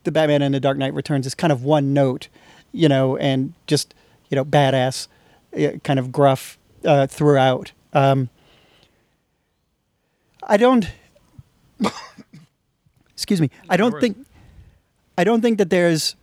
the 0.05 0.13
Batman 0.13 0.43
and 0.43 0.55
the 0.55 0.61
Dark 0.61 0.79
Knight 0.79 0.95
Returns 0.95 1.27
is 1.27 1.35
kind 1.35 1.53
of 1.53 1.65
one 1.65 1.93
note, 1.93 2.29
you 2.73 2.89
know, 2.89 3.17
and 3.17 3.53
just 3.67 3.95
you 4.31 4.37
know 4.37 4.45
badass, 4.45 5.09
uh, 5.59 5.79
kind 5.83 5.99
of 5.99 6.13
gruff 6.13 6.59
uh, 6.85 7.07
throughout. 7.07 7.73
Um, 7.93 8.29
I 10.43 10.57
don't. 10.57 10.91
excuse 13.13 13.41
me. 13.41 13.51
I 13.69 13.77
don't 13.77 14.01
think. 14.01 14.19
I 15.17 15.25
don't 15.25 15.41
think 15.41 15.59
that 15.59 15.71
there's, 15.71 16.17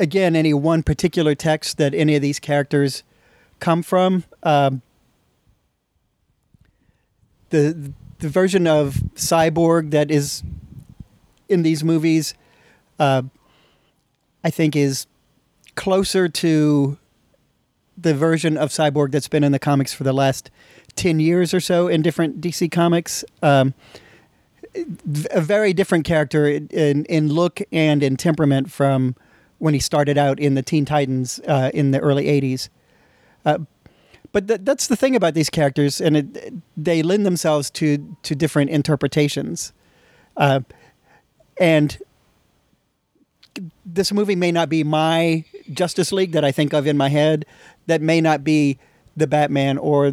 again, 0.00 0.34
any 0.34 0.52
one 0.52 0.82
particular 0.82 1.36
text 1.36 1.78
that 1.78 1.94
any 1.94 2.16
of 2.16 2.22
these 2.22 2.40
characters 2.40 3.04
come 3.60 3.82
from. 3.82 4.24
Um, 4.42 4.82
the 7.50 7.92
the 8.18 8.28
version 8.28 8.66
of 8.66 8.94
cyborg 9.14 9.90
that 9.92 10.10
is 10.10 10.42
in 11.48 11.62
these 11.62 11.82
movies, 11.82 12.34
uh, 12.98 13.22
I 14.44 14.50
think, 14.50 14.76
is 14.76 15.06
closer 15.74 16.28
to 16.28 16.98
the 17.96 18.14
version 18.14 18.56
of 18.56 18.70
cyborg 18.70 19.10
that's 19.10 19.28
been 19.28 19.44
in 19.44 19.52
the 19.52 19.58
comics 19.58 19.92
for 19.92 20.04
the 20.04 20.12
last 20.12 20.50
ten 20.94 21.20
years 21.20 21.52
or 21.52 21.60
so 21.60 21.88
in 21.88 22.02
different 22.02 22.40
DC 22.40 22.70
comics. 22.70 23.24
Um, 23.42 23.74
a 25.30 25.40
very 25.40 25.72
different 25.72 26.04
character 26.04 26.46
in, 26.46 26.68
in, 26.68 27.04
in 27.06 27.32
look 27.32 27.60
and 27.72 28.02
in 28.02 28.16
temperament 28.16 28.70
from 28.70 29.16
when 29.58 29.74
he 29.74 29.80
started 29.80 30.16
out 30.16 30.38
in 30.38 30.54
the 30.54 30.62
Teen 30.62 30.84
Titans 30.84 31.40
uh, 31.48 31.70
in 31.74 31.90
the 31.90 31.98
early 32.00 32.26
'80s. 32.26 32.68
Uh, 33.44 33.58
but 34.30 34.46
th- 34.46 34.60
that's 34.62 34.86
the 34.86 34.96
thing 34.96 35.16
about 35.16 35.34
these 35.34 35.50
characters, 35.50 36.00
and 36.00 36.16
it, 36.16 36.54
they 36.76 37.02
lend 37.02 37.24
themselves 37.24 37.70
to 37.70 38.16
to 38.22 38.34
different 38.34 38.70
interpretations. 38.70 39.72
Uh, 40.36 40.60
and 41.60 41.98
this 43.84 44.12
movie 44.12 44.36
may 44.36 44.52
not 44.52 44.68
be 44.68 44.84
my 44.84 45.44
Justice 45.72 46.12
League 46.12 46.32
that 46.32 46.44
I 46.44 46.52
think 46.52 46.72
of 46.72 46.86
in 46.86 46.96
my 46.96 47.08
head. 47.08 47.46
That 47.86 48.00
may 48.00 48.20
not 48.20 48.44
be 48.44 48.78
the 49.16 49.26
Batman 49.26 49.78
or 49.78 50.12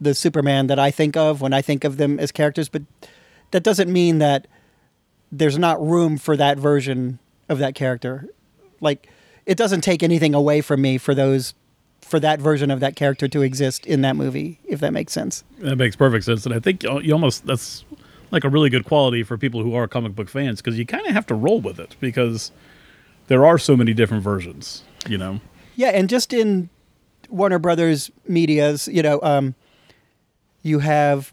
the 0.00 0.14
Superman 0.14 0.68
that 0.68 0.78
I 0.78 0.90
think 0.90 1.16
of 1.16 1.40
when 1.40 1.52
I 1.52 1.62
think 1.62 1.84
of 1.84 1.96
them 1.96 2.18
as 2.18 2.30
characters. 2.32 2.68
But 2.68 2.82
that 3.50 3.62
doesn't 3.62 3.92
mean 3.92 4.18
that 4.18 4.46
there's 5.30 5.58
not 5.58 5.84
room 5.84 6.16
for 6.16 6.36
that 6.36 6.58
version 6.58 7.18
of 7.48 7.58
that 7.58 7.74
character. 7.74 8.26
Like 8.80 9.08
it 9.46 9.56
doesn't 9.56 9.80
take 9.80 10.02
anything 10.02 10.34
away 10.34 10.60
from 10.60 10.82
me 10.82 10.98
for 10.98 11.14
those 11.14 11.54
for 12.00 12.20
that 12.20 12.40
version 12.40 12.70
of 12.70 12.80
that 12.80 12.96
character 12.96 13.28
to 13.28 13.42
exist 13.42 13.84
in 13.84 14.00
that 14.00 14.16
movie, 14.16 14.60
if 14.64 14.80
that 14.80 14.92
makes 14.92 15.12
sense. 15.12 15.44
That 15.58 15.76
makes 15.76 15.96
perfect 15.96 16.24
sense, 16.24 16.46
and 16.46 16.54
I 16.54 16.60
think 16.60 16.82
you 16.82 17.12
almost 17.12 17.46
that's 17.46 17.84
like 18.30 18.44
a 18.44 18.48
really 18.48 18.70
good 18.70 18.84
quality 18.84 19.22
for 19.22 19.36
people 19.38 19.62
who 19.62 19.74
are 19.74 19.88
comic 19.88 20.14
book 20.14 20.28
fans 20.28 20.60
because 20.60 20.78
you 20.78 20.86
kind 20.86 21.06
of 21.06 21.12
have 21.12 21.26
to 21.26 21.34
roll 21.34 21.60
with 21.60 21.80
it 21.80 21.96
because 22.00 22.52
there 23.28 23.46
are 23.46 23.58
so 23.58 23.76
many 23.76 23.94
different 23.94 24.22
versions. 24.24 24.82
You 25.08 25.16
know, 25.16 25.40
Yeah, 25.76 25.88
and 25.90 26.08
just 26.08 26.32
in 26.34 26.68
Warner 27.30 27.58
Brothers 27.58 28.10
medias, 28.26 28.88
you 28.88 29.02
know, 29.02 29.20
um, 29.22 29.54
you 30.62 30.80
have 30.80 31.32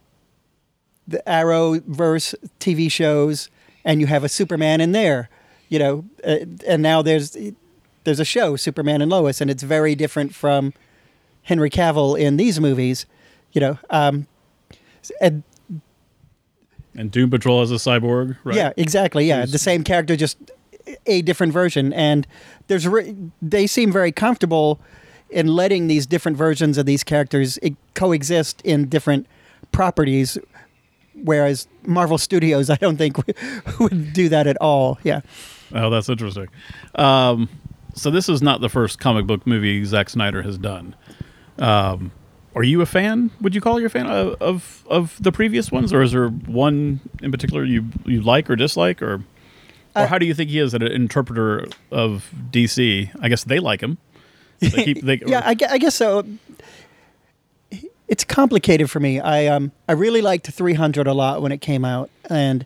the 1.07 1.21
Arrowverse 1.27 2.35
TV 2.59 2.89
shows, 2.89 3.49
and 3.83 3.99
you 3.99 4.07
have 4.07 4.23
a 4.23 4.29
Superman 4.29 4.81
in 4.81 4.91
there, 4.91 5.29
you 5.69 5.79
know, 5.79 6.05
uh, 6.25 6.37
and 6.67 6.81
now 6.81 7.01
there's 7.01 7.35
there's 8.05 8.19
a 8.19 8.25
show 8.25 8.55
Superman 8.55 9.01
and 9.01 9.11
Lois, 9.11 9.41
and 9.41 9.49
it's 9.51 9.63
very 9.63 9.95
different 9.95 10.33
from 10.33 10.73
Henry 11.43 11.69
Cavill 11.69 12.17
in 12.19 12.37
these 12.37 12.59
movies, 12.59 13.05
you 13.51 13.59
know. 13.61 13.77
Um, 13.89 14.27
and 15.19 15.43
and 16.95 17.11
Doom 17.11 17.29
Patrol 17.29 17.61
as 17.61 17.71
a 17.71 17.75
cyborg, 17.75 18.37
right? 18.43 18.55
Yeah, 18.55 18.73
exactly. 18.77 19.25
Yeah, 19.25 19.41
Who's- 19.41 19.51
the 19.51 19.59
same 19.59 19.83
character, 19.83 20.15
just 20.15 20.37
a 21.05 21.21
different 21.21 21.53
version, 21.53 21.93
and 21.93 22.27
there's 22.67 22.88
re- 22.88 23.15
they 23.41 23.67
seem 23.67 23.91
very 23.91 24.11
comfortable 24.11 24.79
in 25.29 25.47
letting 25.47 25.88
these 25.88 26.05
different 26.05 26.38
versions 26.38 26.77
of 26.77 26.86
these 26.86 27.03
characters 27.03 27.59
coexist 27.93 28.61
in 28.63 28.88
different 28.88 29.27
properties. 29.71 30.38
Whereas 31.23 31.67
Marvel 31.86 32.17
Studios, 32.17 32.69
I 32.69 32.75
don't 32.75 32.97
think 32.97 33.17
would 33.79 34.13
do 34.13 34.29
that 34.29 34.47
at 34.47 34.57
all. 34.61 34.99
Yeah. 35.03 35.21
Oh, 35.73 35.89
that's 35.89 36.09
interesting. 36.09 36.47
Um, 36.95 37.49
so 37.93 38.11
this 38.11 38.29
is 38.29 38.41
not 38.41 38.61
the 38.61 38.69
first 38.69 38.99
comic 38.99 39.25
book 39.25 39.47
movie 39.47 39.83
Zack 39.86 40.09
Snyder 40.09 40.41
has 40.41 40.57
done. 40.57 40.95
Um, 41.57 42.11
are 42.55 42.63
you 42.63 42.81
a 42.81 42.86
fan? 42.86 43.31
Would 43.41 43.55
you 43.55 43.61
call 43.61 43.79
you 43.79 43.86
a 43.86 43.89
fan 43.89 44.07
of, 44.07 44.36
of 44.41 44.86
of 44.89 45.21
the 45.21 45.31
previous 45.31 45.71
ones, 45.71 45.91
or 45.91 46.01
is 46.01 46.13
there 46.13 46.29
one 46.29 47.01
in 47.21 47.31
particular 47.31 47.65
you 47.65 47.86
you 48.05 48.21
like 48.21 48.49
or 48.49 48.55
dislike, 48.55 49.01
or 49.01 49.23
or 49.95 50.03
Uh, 50.03 50.07
how 50.07 50.17
do 50.17 50.25
you 50.25 50.33
think 50.33 50.49
he 50.49 50.59
is 50.59 50.73
an 50.73 50.81
interpreter 50.83 51.65
of 51.91 52.31
DC? 52.51 53.09
I 53.21 53.29
guess 53.29 53.43
they 53.43 53.59
like 53.59 53.81
him. 53.81 53.97
They 54.59 54.69
keep, 54.85 55.01
they, 55.01 55.21
yeah, 55.25 55.41
I, 55.45 55.55
I 55.69 55.77
guess 55.77 55.95
so. 55.95 56.25
It's 58.07 58.23
complicated 58.23 58.89
for 58.91 58.99
me. 58.99 59.19
I 59.19 59.47
um 59.47 59.71
I 59.87 59.93
really 59.93 60.21
liked 60.21 60.47
300 60.47 61.07
a 61.07 61.13
lot 61.13 61.41
when 61.41 61.51
it 61.51 61.59
came 61.59 61.83
out, 61.83 62.09
and 62.29 62.65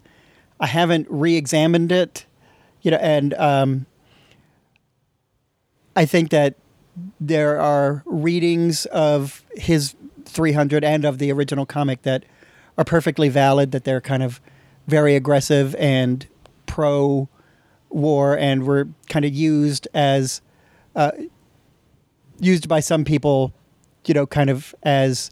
I 0.59 0.67
haven't 0.67 1.07
re-examined 1.09 1.91
it, 1.93 2.25
you 2.81 2.91
know. 2.91 2.97
And 2.97 3.33
um, 3.35 3.85
I 5.95 6.05
think 6.05 6.29
that 6.31 6.55
there 7.21 7.59
are 7.61 8.03
readings 8.05 8.85
of 8.87 9.43
his 9.55 9.95
300 10.25 10.83
and 10.83 11.05
of 11.05 11.19
the 11.19 11.31
original 11.31 11.65
comic 11.65 12.01
that 12.01 12.25
are 12.77 12.83
perfectly 12.83 13.29
valid. 13.29 13.71
That 13.71 13.85
they're 13.85 14.01
kind 14.01 14.23
of 14.23 14.41
very 14.87 15.15
aggressive 15.15 15.73
and 15.75 16.27
pro 16.69 17.27
war, 17.89 18.37
and 18.37 18.63
were 18.63 18.87
kind 19.09 19.25
of 19.25 19.33
used 19.33 19.87
as 19.93 20.41
used 22.39 22.67
by 22.67 22.79
some 22.79 23.03
people, 23.03 23.53
you 24.05 24.13
know, 24.13 24.25
kind 24.25 24.49
of 24.49 24.73
as 24.83 25.31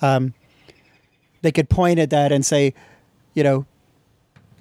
um, 0.00 0.34
they 1.42 1.52
could 1.52 1.68
point 1.68 1.98
at 1.98 2.10
that 2.10 2.32
and 2.32 2.44
say, 2.44 2.74
you 3.34 3.42
know, 3.42 3.66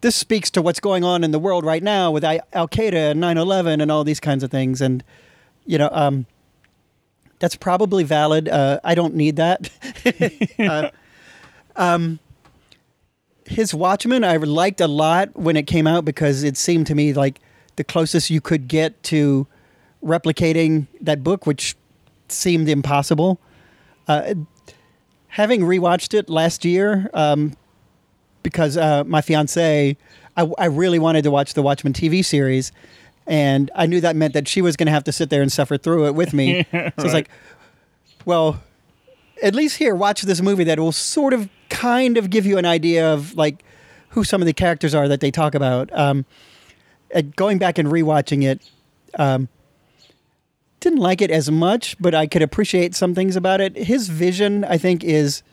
this 0.02 0.16
speaks 0.16 0.50
to 0.52 0.62
what's 0.62 0.80
going 0.80 1.04
on 1.04 1.24
in 1.24 1.32
the 1.32 1.40
world 1.40 1.64
right 1.64 1.84
now 1.84 2.10
with 2.10 2.24
Al 2.24 2.68
Qaeda 2.68 3.12
and 3.12 3.20
9 3.20 3.38
11 3.38 3.82
and 3.82 3.92
all 3.92 4.04
these 4.04 4.20
kinds 4.20 4.44
of 4.44 4.50
things. 4.50 4.82
And, 4.82 5.04
you 5.66 5.78
know, 5.78 5.90
um, 5.92 6.26
that's 7.40 7.56
probably 7.56 8.04
valid. 8.04 8.50
Uh, 8.50 8.80
I 8.84 8.96
don't 8.96 9.16
need 9.16 9.36
that. 9.36 9.70
uh, 10.60 10.90
um, 11.76 12.20
his 13.52 13.74
Watchmen, 13.74 14.24
I 14.24 14.38
liked 14.38 14.82
a 14.82 14.88
lot 14.88 15.36
when 15.36 15.58
it 15.58 15.68
came 15.68 15.88
out 15.88 16.06
because 16.06 16.44
it 16.44 16.58
seemed 16.58 16.88
to 16.88 16.96
me 16.96 17.14
like 17.14 17.40
the 17.76 17.84
closest 17.84 18.30
you 18.30 18.42
could 18.42 18.68
get 18.68 19.02
to 19.04 19.48
replicating 20.04 20.88
that 21.02 21.24
book, 21.24 21.46
which 21.46 21.76
seemed 22.30 22.70
impossible. 22.70 23.40
Uh, 24.08 24.34
having 25.28 25.62
rewatched 25.62 26.14
it 26.14 26.30
last 26.30 26.66
year, 26.66 27.10
um, 27.14 27.54
because 28.44 28.78
uh, 28.78 29.04
my 29.06 29.22
fiance, 29.22 29.96
I, 30.36 30.52
I 30.58 30.66
really 30.66 31.00
wanted 31.00 31.24
to 31.24 31.32
watch 31.32 31.54
the 31.54 31.62
Watchmen 31.62 31.94
TV 31.94 32.24
series, 32.24 32.72
and 33.28 33.70
I 33.76 33.86
knew 33.86 34.02
that 34.02 34.16
meant 34.16 34.34
that 34.34 34.48
she 34.48 34.62
was 34.62 34.76
going 34.76 34.88
to 34.88 34.92
have 34.92 35.04
to 35.06 35.12
sit 35.12 35.30
there 35.30 35.42
and 35.42 35.52
suffer 35.52 35.78
through 35.78 36.08
it 36.08 36.16
with 36.16 36.34
me. 36.34 36.66
So 36.74 37.06
it's 37.06 37.14
like, 37.14 37.30
well, 38.26 38.62
at 39.42 39.56
least 39.56 39.78
here, 39.78 39.96
watch 39.96 40.24
this 40.24 40.42
movie 40.42 40.64
that 40.66 40.80
will 40.80 40.92
sort 40.92 41.34
of, 41.34 41.50
kind 41.72 42.18
of 42.18 42.30
give 42.30 42.46
you 42.46 42.60
an 42.60 42.66
idea 42.66 43.12
of 43.12 43.36
like 43.36 43.64
who 44.10 44.24
some 44.24 44.42
of 44.42 44.46
the 44.46 44.54
characters 44.54 44.94
are 44.94 45.08
that 45.08 45.22
they 45.22 45.32
talk 45.32 45.56
about. 45.56 45.92
Um, 45.98 46.26
and 47.10 47.36
going 47.36 47.58
back 47.58 47.80
and 47.80 47.88
rewatching 47.88 48.44
it, 48.44 48.70
um, 49.16 49.50
didn't 50.80 51.00
like 51.00 51.22
it 51.22 51.32
as 51.32 51.50
much, 51.50 51.96
but 52.00 52.14
I 52.14 52.28
could 52.28 52.42
appreciate 52.42 52.94
some 52.94 53.16
things 53.16 53.36
about 53.36 53.62
it. 53.62 53.76
His 53.76 54.10
vision, 54.10 54.64
I 54.66 54.78
think, 54.78 55.04
is 55.04 55.44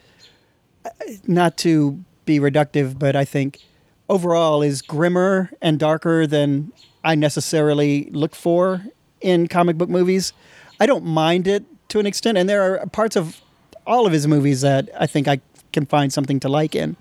uh, 0.85 0.91
not 1.27 1.57
to 1.59 2.03
be 2.25 2.41
reductive, 2.41 2.99
but 2.99 3.15
I 3.15 3.25
think 3.25 3.61
overall 4.09 4.63
is 4.63 4.83
grimmer 4.83 5.51
and 5.61 5.79
darker 5.79 6.27
than 6.27 6.73
I 7.05 7.15
necessarily 7.15 8.11
look 8.11 8.35
for 8.35 8.85
in 9.21 9.49
comic 9.49 9.77
book 9.77 9.89
movies. 9.89 10.33
I 10.81 10.87
don't 10.87 11.05
mind 11.05 11.47
it 11.47 11.65
to 11.89 12.01
an 12.01 12.07
extent, 12.07 12.39
and 12.39 12.49
there 12.49 12.81
are 12.81 12.87
parts 12.87 13.17
of 13.17 13.41
all 13.87 14.07
of 14.07 14.13
his 14.13 14.27
movies 14.27 14.63
that 14.63 14.89
I 14.99 15.07
think 15.07 15.29
I 15.29 15.41
can 15.79 15.87
find 15.87 16.13
something 16.13 16.41
to 16.41 16.49
like 16.49 16.75
in. 16.75 16.97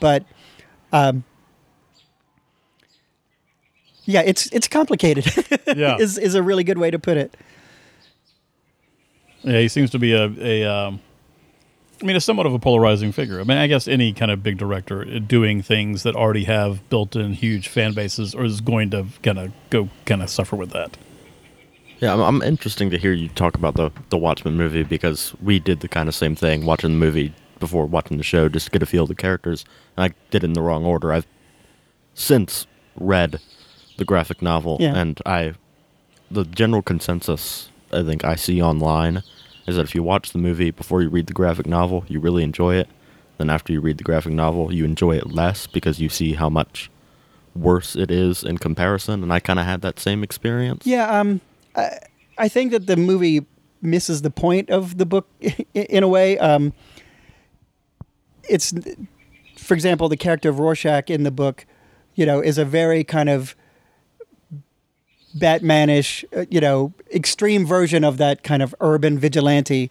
But 0.00 0.24
um, 0.92 1.24
yeah, 4.04 4.22
it's 4.24 4.46
it's 4.52 4.68
complicated. 4.68 5.26
Yeah. 5.76 5.98
is 5.98 6.16
is 6.16 6.34
a 6.34 6.42
really 6.42 6.64
good 6.64 6.78
way 6.78 6.90
to 6.90 6.98
put 6.98 7.16
it. 7.16 7.36
Yeah, 9.42 9.60
he 9.60 9.68
seems 9.68 9.90
to 9.90 9.98
be 9.98 10.12
a, 10.12 10.24
a 10.40 10.64
um, 10.64 11.00
I 12.00 12.04
mean, 12.04 12.16
it's 12.16 12.24
somewhat 12.24 12.46
of 12.46 12.54
a 12.54 12.58
polarizing 12.58 13.12
figure. 13.12 13.40
I 13.40 13.44
mean, 13.44 13.58
I 13.58 13.66
guess 13.66 13.86
any 13.86 14.12
kind 14.12 14.30
of 14.30 14.42
big 14.42 14.56
director 14.58 15.04
doing 15.20 15.60
things 15.62 16.02
that 16.04 16.14
already 16.16 16.44
have 16.44 16.88
built-in 16.88 17.34
huge 17.34 17.68
fan 17.68 17.94
bases, 17.94 18.34
or 18.34 18.44
is 18.44 18.60
going 18.60 18.90
to 18.90 19.06
kind 19.22 19.38
of 19.38 19.52
go 19.70 19.88
kind 20.06 20.22
of 20.22 20.30
suffer 20.30 20.56
with 20.56 20.70
that. 20.70 20.96
Yeah, 22.00 22.12
I'm, 22.14 22.20
I'm 22.20 22.42
interesting 22.42 22.90
to 22.90 22.98
hear 22.98 23.12
you 23.12 23.28
talk 23.28 23.54
about 23.56 23.74
the 23.74 23.90
the 24.08 24.18
Watchmen 24.18 24.56
movie 24.56 24.82
because 24.84 25.34
we 25.42 25.58
did 25.58 25.80
the 25.80 25.88
kind 25.88 26.08
of 26.08 26.14
same 26.14 26.34
thing 26.36 26.64
watching 26.64 26.90
the 26.90 26.98
movie 26.98 27.34
before 27.58 27.86
watching 27.86 28.16
the 28.18 28.22
show 28.22 28.48
just 28.48 28.66
to 28.66 28.70
get 28.72 28.82
a 28.82 28.86
feel 28.86 29.02
of 29.04 29.08
the 29.08 29.14
characters. 29.14 29.64
And 29.96 30.04
I 30.04 30.14
did 30.30 30.42
it 30.42 30.46
in 30.46 30.52
the 30.52 30.62
wrong 30.62 30.84
order. 30.84 31.12
I've 31.12 31.26
since 32.14 32.66
read 32.98 33.40
the 33.98 34.04
graphic 34.04 34.42
novel, 34.42 34.76
Yeah. 34.80 34.94
and 34.96 35.20
I 35.26 35.54
the 36.30 36.44
general 36.44 36.82
consensus 36.82 37.70
I 37.92 38.02
think 38.02 38.24
I 38.24 38.34
see 38.34 38.60
online 38.60 39.22
is 39.66 39.76
that 39.76 39.82
if 39.82 39.94
you 39.94 40.02
watch 40.02 40.32
the 40.32 40.38
movie 40.38 40.70
before 40.72 41.02
you 41.02 41.08
read 41.08 41.26
the 41.28 41.32
graphic 41.32 41.66
novel, 41.66 42.04
you 42.08 42.18
really 42.20 42.42
enjoy 42.42 42.74
it. 42.76 42.88
Then 43.38 43.48
after 43.50 43.72
you 43.72 43.80
read 43.80 43.98
the 43.98 44.04
graphic 44.04 44.32
novel, 44.32 44.72
you 44.72 44.84
enjoy 44.84 45.16
it 45.16 45.30
less 45.32 45.66
because 45.66 46.00
you 46.00 46.08
see 46.08 46.32
how 46.34 46.48
much 46.48 46.90
worse 47.54 47.94
it 47.96 48.10
is 48.10 48.42
in 48.42 48.58
comparison. 48.58 49.22
And 49.22 49.32
I 49.32 49.40
kind 49.40 49.58
of 49.58 49.66
had 49.66 49.82
that 49.82 49.98
same 50.00 50.22
experience. 50.24 50.86
Yeah, 50.86 51.20
um, 51.20 51.40
I, 51.76 51.98
I 52.38 52.48
think 52.48 52.72
that 52.72 52.86
the 52.86 52.96
movie 52.96 53.44
misses 53.82 54.22
the 54.22 54.30
point 54.30 54.68
of 54.70 54.98
the 54.98 55.06
book 55.06 55.28
in 55.74 56.02
a 56.02 56.08
way. 56.08 56.38
Um, 56.38 56.72
it's, 58.48 58.72
for 59.56 59.74
example, 59.74 60.08
the 60.08 60.16
character 60.16 60.48
of 60.48 60.58
Rorschach 60.58 61.10
in 61.10 61.22
the 61.22 61.30
book, 61.30 61.66
you 62.14 62.26
know, 62.26 62.40
is 62.40 62.58
a 62.58 62.64
very 62.64 63.04
kind 63.04 63.28
of 63.28 63.54
Batmanish, 65.36 66.24
uh, 66.36 66.46
you 66.50 66.60
know, 66.60 66.92
extreme 67.14 67.66
version 67.66 68.04
of 68.04 68.18
that 68.18 68.42
kind 68.42 68.62
of 68.62 68.74
urban 68.80 69.18
vigilante. 69.18 69.90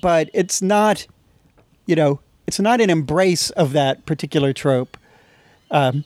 But 0.00 0.30
it's 0.32 0.62
not, 0.62 1.06
you 1.86 1.96
know, 1.96 2.20
it's 2.46 2.60
not 2.60 2.80
an 2.80 2.90
embrace 2.90 3.50
of 3.50 3.72
that 3.72 4.06
particular 4.06 4.52
trope. 4.52 4.96
Um, 5.70 6.04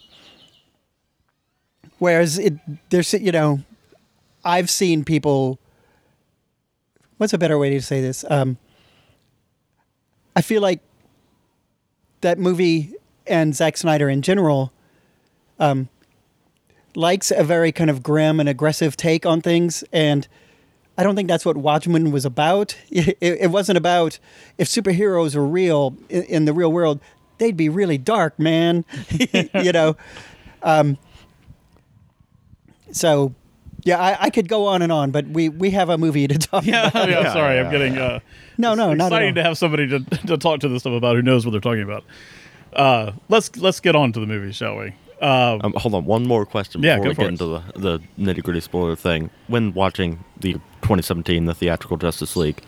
whereas 1.99 2.39
it, 2.39 2.55
there's, 2.91 3.13
you 3.13 3.33
know, 3.33 3.61
I've 4.45 4.71
seen 4.71 5.05
people. 5.05 5.59
What's 7.19 7.33
a 7.33 7.39
better 7.39 7.59
way 7.59 7.71
to 7.71 7.81
say 7.81 8.01
this? 8.01 8.25
Um, 8.29 8.59
I 10.37 10.43
feel 10.43 10.61
like 10.61 10.81
that 12.25 12.39
movie 12.39 12.93
and 13.27 13.55
Zack 13.55 13.77
Snyder 13.77 14.09
in 14.09 14.21
general 14.21 14.73
um, 15.59 15.89
likes 16.95 17.31
a 17.31 17.45
very 17.45 17.73
kind 17.73 17.89
of 17.89 18.03
grim 18.03 18.41
and 18.41 18.49
aggressive 18.49 18.97
take 18.97 19.25
on 19.25 19.41
things, 19.41 19.85
and 19.93 20.27
I 20.99 21.03
don't 21.03 21.17
think 21.17 21.29
that's 21.29 21.45
what 21.45 21.57
Watchmen 21.57 22.11
was 22.11 22.25
about. 22.25 22.77
It, 22.91 23.17
it 23.21 23.51
wasn't 23.51 23.79
about 23.79 24.19
if 24.59 24.69
superheroes 24.69 25.35
were 25.35 25.47
real 25.47 25.97
in, 26.09 26.23
in 26.25 26.45
the 26.45 26.53
real 26.53 26.73
world, 26.73 27.01
they'd 27.39 27.57
be 27.57 27.69
really 27.69 27.99
dark, 27.99 28.39
man. 28.39 28.85
you 29.55 29.73
know. 29.73 29.97
Um, 30.63 30.99
so, 32.91 33.35
yeah, 33.85 33.99
I, 34.01 34.17
I 34.25 34.31
could 34.31 34.49
go 34.49 34.67
on 34.67 34.83
and 34.83 34.91
on, 34.91 35.11
but 35.11 35.27
we, 35.29 35.49
we 35.49 35.71
have 35.71 35.89
a 35.89 35.97
movie 35.99 36.27
to 36.27 36.39
talk 36.51 36.65
Yeah, 36.67 36.89
about. 36.89 37.09
yeah, 37.09 37.21
Yeah, 37.21 37.33
sorry, 37.33 37.57
yeah, 37.57 37.65
I'm 37.65 37.71
getting 37.71 37.97
uh, 37.99 38.21
No, 38.59 38.75
no, 38.75 38.91
it's 38.91 38.99
not 38.99 39.13
at 39.13 39.17
exciting 39.17 39.29
all. 39.29 39.35
to 39.35 39.43
have 39.45 39.59
somebody 39.59 39.87
to, 39.89 40.01
to 40.27 40.37
talk 40.39 40.61
to 40.61 40.69
this 40.69 40.83
stuff 40.83 40.93
about 40.95 41.17
who 41.17 41.23
knows 41.23 41.45
what 41.47 41.53
they're 41.53 41.61
talking 41.61 41.83
about. 41.83 42.05
Uh, 42.73 43.13
let's 43.29 43.57
let's 43.57 43.79
get 43.79 43.95
on 43.95 44.13
to 44.13 44.19
the 44.21 44.27
movie, 44.27 44.51
shall 44.53 44.77
we? 44.77 44.93
Uh, 45.23 45.59
Um, 45.63 45.73
hold 45.77 45.95
on, 45.95 46.05
one 46.07 46.27
more 46.27 46.45
question 46.45 46.81
before 46.81 46.97
go 47.05 47.09
we 47.11 47.15
get 47.15 47.25
it. 47.27 47.29
into 47.29 47.47
the, 47.47 47.63
the 47.77 48.01
nitty 48.19 48.43
gritty 48.43 48.61
spoiler 48.61 48.97
thing. 48.97 49.31
When 49.47 49.73
watching 49.75 50.25
the 50.41 50.55
2017 50.83 51.45
the 51.45 51.55
theatrical 51.55 51.97
Justice 51.99 52.35
League, 52.37 52.63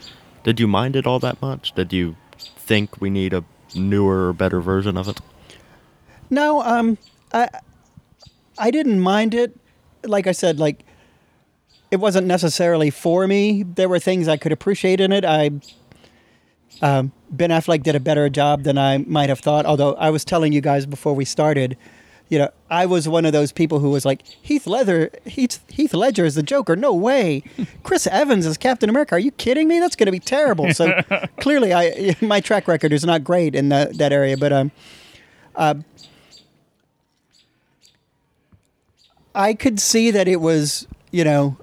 did 0.45 0.61
you 0.61 0.69
mind 0.69 0.95
it 0.95 1.07
all 1.09 1.19
that 1.19 1.43
much? 1.43 1.73
Did 1.75 1.93
you 1.93 2.14
think 2.39 3.01
we 3.01 3.11
need 3.11 3.33
a 3.35 3.43
newer 3.75 4.29
or 4.29 4.33
better 4.33 4.61
version 4.61 4.97
of 4.97 5.09
it? 5.09 5.21
No, 6.31 6.62
um, 6.62 6.99
I 7.35 7.49
I 8.59 8.71
didn't 8.71 9.01
mind 9.01 9.35
it. 9.35 9.59
Like 10.05 10.29
I 10.29 10.33
said, 10.33 10.61
like 10.61 10.85
it 11.91 11.97
wasn't 11.97 12.26
necessarily 12.26 12.91
for 12.91 13.26
me. 13.26 13.62
There 13.62 13.89
were 13.89 13.99
things 13.99 14.28
I 14.28 14.37
could 14.37 14.53
appreciate 14.53 15.01
in 15.01 15.12
it. 15.12 15.24
I 15.24 15.51
um, 16.82 17.12
Ben 17.30 17.51
Affleck 17.51 17.82
did 17.82 17.95
a 17.95 18.01
better 18.01 18.28
job 18.28 18.64
than 18.64 18.78
I 18.78 18.99
might 18.99 19.28
have 19.28 19.41
thought. 19.41 19.66
Although 19.66 19.95
I 19.95 20.11
was 20.11 20.24
telling 20.24 20.53
you 20.53 20.61
guys 20.61 20.87
before 20.87 21.14
we 21.14 21.24
started, 21.24 21.76
you 22.28 22.39
know, 22.39 22.51
I 22.68 22.87
was 22.87 23.09
one 23.09 23.24
of 23.24 23.32
those 23.32 23.53
people 23.53 23.78
who 23.78 23.91
was 23.91 24.05
like 24.05 24.26
Heath 24.26 24.66
Ledger. 24.66 25.11
Heath, 25.24 25.61
Heath 25.68 25.95
Ledger 25.95 26.24
is 26.24 26.34
the 26.34 26.43
Joker. 26.43 26.74
No 26.74 26.93
way. 26.93 27.45
Chris 27.84 28.07
Evans 28.09 28.47
is 28.47 28.57
Captain 28.57 28.91
America. 28.91 29.14
Are 29.14 29.20
you 29.20 29.30
kidding 29.30 29.68
me? 29.68 29.78
That's 29.78 29.97
going 29.97 30.07
to 30.07 30.12
be 30.12 30.18
terrible. 30.18 30.72
So 30.74 31.01
clearly, 31.41 31.72
I 31.72 32.16
my 32.20 32.41
track 32.41 32.66
record 32.68 32.93
is 32.93 33.05
not 33.05 33.22
great 33.24 33.55
in 33.55 33.68
that 33.68 33.97
that 33.99 34.12
area. 34.12 34.37
But 34.37 34.53
um, 34.53 35.84
I 39.34 39.55
could 39.55 39.78
see 39.78 40.11
that 40.11 40.26
it 40.26 40.41
was, 40.41 40.87
you 41.12 41.22
know, 41.24 41.57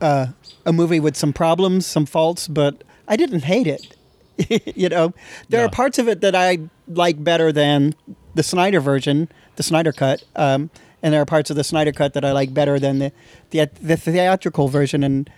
uh, 0.00 0.26
a 0.66 0.72
movie 0.72 1.00
with 1.00 1.16
some 1.16 1.32
problems, 1.32 1.86
some 1.86 2.06
faults, 2.06 2.48
but 2.48 2.82
I 3.08 3.16
didn't 3.16 3.44
hate 3.44 3.66
it. 3.66 3.96
you 4.76 4.88
know, 4.88 5.12
there 5.48 5.60
Yeah. 5.60 5.66
are 5.66 5.70
parts 5.70 5.98
of 5.98 6.08
it 6.08 6.20
that 6.22 6.34
I 6.34 6.58
like 6.88 7.22
better 7.22 7.52
than 7.52 7.94
the 8.34 8.42
Snyder 8.42 8.80
version, 8.80 9.28
the 9.56 9.62
Snyder 9.62 9.92
cut, 9.92 10.24
um, 10.36 10.70
and 11.02 11.12
there 11.14 11.20
are 11.20 11.26
parts 11.26 11.50
of 11.50 11.56
the 11.56 11.64
Snyder 11.64 11.92
cut 11.92 12.14
that 12.14 12.24
I 12.24 12.32
like 12.32 12.52
better 12.54 12.78
than 12.78 12.98
the 12.98 13.12
the, 13.50 13.68
the 13.82 13.96
theatrical 13.96 14.68
version. 14.68 15.02
And 15.02 15.28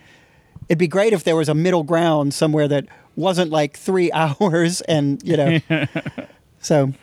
it'd 0.69 0.77
be 0.77 0.87
great 0.87 1.13
if 1.13 1.23
there 1.23 1.35
was 1.35 1.49
a 1.49 1.55
middle 1.55 1.83
ground 1.83 2.33
somewhere 2.33 2.67
that 2.67 2.85
wasn't 3.15 3.51
like 3.51 3.77
three 3.77 4.11
hours, 4.13 4.81
and 4.81 5.21
you 5.23 5.35
know, 5.37 5.59
so 6.59 6.93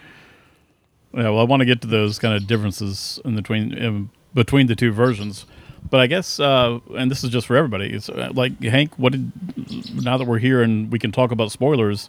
Yeah, 1.13 1.31
well, 1.31 1.39
I 1.41 1.45
want 1.45 1.61
to 1.61 1.67
get 1.67 1.81
to 1.83 1.89
those 1.89 2.19
kind 2.19 2.35
of 2.35 2.47
differences 2.47 3.21
in 3.25 3.35
between 3.37 3.73
in 3.73 4.11
between 4.35 4.67
the 4.69 4.77
two 4.77 4.93
versions, 4.93 5.45
but 5.89 6.01
I 6.01 6.07
guess, 6.07 6.39
uh, 6.39 6.79
and 6.97 7.11
this 7.11 7.25
is 7.25 7.31
just 7.31 7.47
for 7.47 7.57
everybody. 7.57 7.93
It's 7.93 8.09
uh, 8.09 8.31
like 8.33 8.61
Hank. 8.63 8.99
What 8.99 9.13
did 9.13 10.03
now 10.03 10.19
that 10.19 10.27
we're 10.27 10.39
here 10.39 10.63
and 10.63 10.91
we 10.93 10.99
can 10.99 11.13
talk 11.13 11.31
about 11.31 11.53
spoilers? 11.53 12.09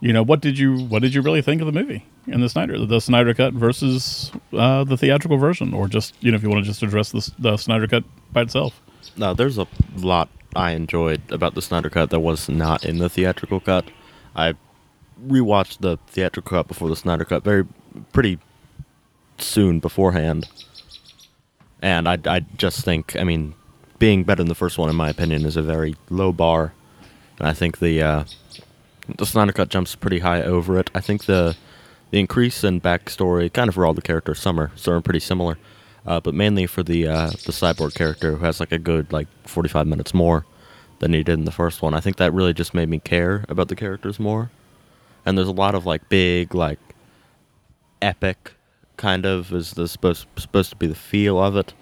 You 0.00 0.12
know, 0.12 0.22
what 0.22 0.40
did 0.40 0.58
you 0.58 0.78
what 0.84 1.02
did 1.02 1.14
you 1.14 1.22
really 1.22 1.42
think 1.42 1.60
of 1.60 1.66
the 1.66 1.72
movie 1.72 2.06
in 2.26 2.40
the 2.40 2.48
Snyder 2.48 2.84
the 2.86 3.00
Snyder 3.00 3.34
cut 3.34 3.52
versus 3.52 4.30
uh, 4.52 4.84
the 4.84 4.96
theatrical 4.96 5.38
version, 5.38 5.74
or 5.74 5.88
just 5.88 6.14
you 6.20 6.30
know 6.30 6.36
if 6.36 6.42
you 6.42 6.48
want 6.48 6.64
to 6.64 6.68
just 6.70 6.82
address 6.82 7.10
the, 7.10 7.30
the 7.38 7.56
Snyder 7.56 7.86
cut 7.86 8.04
by 8.32 8.42
itself? 8.42 8.80
No, 9.16 9.34
there's 9.34 9.58
a 9.58 9.66
lot 9.96 10.28
I 10.54 10.72
enjoyed 10.72 11.20
about 11.30 11.54
the 11.54 11.62
Snyder 11.62 11.90
Cut 11.90 12.10
that 12.10 12.20
was 12.20 12.48
not 12.48 12.84
in 12.84 12.98
the 12.98 13.08
theatrical 13.08 13.60
cut. 13.60 13.86
I 14.34 14.54
rewatched 15.26 15.78
the 15.80 15.98
theatrical 16.06 16.58
cut 16.58 16.68
before 16.68 16.88
the 16.88 16.96
Snyder 16.96 17.24
Cut 17.24 17.42
very 17.42 17.66
pretty 18.12 18.38
soon 19.38 19.80
beforehand. 19.80 20.48
And 21.80 22.08
I, 22.08 22.18
I 22.26 22.40
just 22.56 22.84
think, 22.84 23.16
I 23.16 23.24
mean, 23.24 23.54
being 23.98 24.24
better 24.24 24.42
than 24.42 24.48
the 24.48 24.54
first 24.54 24.78
one, 24.78 24.90
in 24.90 24.96
my 24.96 25.08
opinion, 25.08 25.44
is 25.44 25.56
a 25.56 25.62
very 25.62 25.96
low 26.10 26.32
bar. 26.32 26.72
And 27.38 27.46
I 27.46 27.52
think 27.52 27.78
the 27.78 28.02
uh, 28.02 28.24
the 29.16 29.26
Snyder 29.26 29.52
Cut 29.52 29.68
jumps 29.68 29.94
pretty 29.94 30.18
high 30.20 30.42
over 30.42 30.78
it. 30.78 30.90
I 30.94 31.00
think 31.00 31.24
the 31.24 31.56
the 32.10 32.18
increase 32.18 32.64
in 32.64 32.80
backstory, 32.80 33.52
kind 33.52 33.68
of 33.68 33.74
for 33.74 33.84
all 33.84 33.94
the 33.94 34.02
characters, 34.02 34.38
some 34.38 34.58
are, 34.58 34.70
some 34.76 34.94
are 34.94 35.00
pretty 35.00 35.20
similar, 35.20 35.58
uh, 36.06 36.20
but 36.20 36.34
mainly 36.34 36.66
for 36.66 36.82
the 36.82 37.06
uh, 37.06 37.28
the 37.28 37.52
cyborg 37.52 37.94
character 37.94 38.36
who 38.36 38.44
has 38.44 38.60
like 38.60 38.72
a 38.72 38.78
good 38.78 39.12
like 39.12 39.28
45 39.44 39.86
minutes 39.86 40.14
more 40.14 40.46
than 41.00 41.12
he 41.12 41.22
did 41.22 41.38
in 41.38 41.44
the 41.44 41.52
first 41.52 41.82
one. 41.82 41.94
I 41.94 42.00
think 42.00 42.16
that 42.16 42.32
really 42.32 42.52
just 42.54 42.74
made 42.74 42.88
me 42.88 42.98
care 42.98 43.44
about 43.48 43.68
the 43.68 43.76
characters 43.76 44.18
more. 44.18 44.50
And 45.24 45.36
there's 45.36 45.48
a 45.48 45.52
lot 45.52 45.74
of 45.74 45.86
like 45.86 46.08
big 46.08 46.54
like 46.54 46.78
epic 48.00 48.54
kind 48.98 49.24
of 49.24 49.50
is 49.54 49.72
the 49.72 49.88
supposed 49.88 50.26
supposed 50.36 50.70
to 50.70 50.76
be 50.76 50.86
the 50.86 50.94
feel 50.94 51.42
of 51.42 51.56
it. 51.56 51.72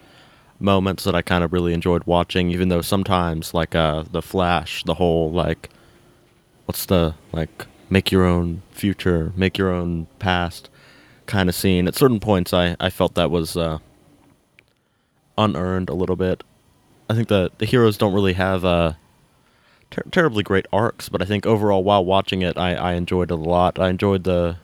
Moments 0.60 1.04
that 1.04 1.14
I 1.14 1.20
kind 1.22 1.42
of 1.42 1.52
really 1.52 1.74
enjoyed 1.74 2.04
watching 2.04 2.50
even 2.50 2.68
though 2.68 2.80
sometimes 2.80 3.52
like 3.52 3.74
uh 3.74 4.04
the 4.10 4.22
flash 4.22 4.84
the 4.84 4.94
whole 4.94 5.30
like 5.32 5.68
what's 6.66 6.86
the 6.86 7.14
like 7.32 7.66
make 7.90 8.12
your 8.12 8.24
own 8.24 8.62
future 8.70 9.32
make 9.36 9.58
your 9.58 9.70
own 9.70 10.06
past 10.18 10.70
kind 11.26 11.48
of 11.48 11.54
scene. 11.54 11.88
At 11.88 11.96
certain 11.96 12.20
points 12.20 12.54
I 12.54 12.76
I 12.78 12.90
felt 12.90 13.14
that 13.16 13.30
was 13.30 13.56
uh 13.56 13.78
unearned 15.36 15.90
a 15.90 15.94
little 15.94 16.16
bit. 16.16 16.44
I 17.10 17.14
think 17.14 17.28
the 17.28 17.50
the 17.58 17.66
heroes 17.66 17.98
don't 17.98 18.14
really 18.14 18.34
have 18.34 18.64
uh 18.64 18.92
ter- 19.90 20.04
terribly 20.10 20.42
great 20.42 20.66
arcs 20.72 21.08
but 21.08 21.20
I 21.20 21.24
think 21.26 21.44
overall 21.46 21.84
while 21.84 22.04
watching 22.04 22.42
it 22.42 22.56
I 22.56 22.74
I 22.74 22.92
enjoyed 22.94 23.30
it 23.30 23.34
a 23.34 23.36
lot. 23.36 23.78
I 23.78 23.90
enjoyed 23.90 24.24
the 24.24 24.56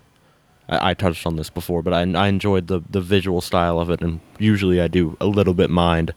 I, 0.73 0.91
I 0.91 0.95
touched 0.95 1.27
on 1.27 1.37
this 1.37 1.51
before, 1.51 1.83
but 1.83 1.93
I, 1.93 2.01
I 2.01 2.29
enjoyed 2.29 2.67
the, 2.67 2.81
the 2.91 3.01
visual 3.01 3.41
style 3.41 3.79
of 3.79 3.91
it, 3.91 4.01
and 4.01 4.21
usually 4.39 4.81
I 4.81 4.89
do 4.89 5.17
a 5.21 5.27
little 5.27 5.55
bit 5.55 5.71
mind 5.71 6.15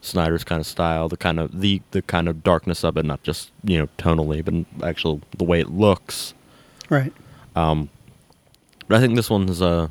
Snyder's 0.00 0.44
kind 0.44 0.60
of 0.60 0.66
style, 0.66 1.08
the 1.08 1.16
kind 1.16 1.40
of 1.40 1.60
the 1.60 1.82
the 1.90 2.02
kind 2.02 2.28
of 2.28 2.42
darkness 2.42 2.84
of 2.84 2.96
it, 2.96 3.04
not 3.04 3.22
just 3.22 3.50
you 3.64 3.78
know 3.78 3.88
tonally, 3.98 4.44
but 4.44 4.86
actual 4.86 5.20
the 5.36 5.44
way 5.44 5.60
it 5.60 5.70
looks. 5.70 6.34
Right. 6.88 7.12
Um, 7.56 7.90
but 8.86 8.96
I 8.96 9.00
think 9.00 9.16
this 9.16 9.28
one 9.28 9.48
is 9.48 9.60
a 9.60 9.90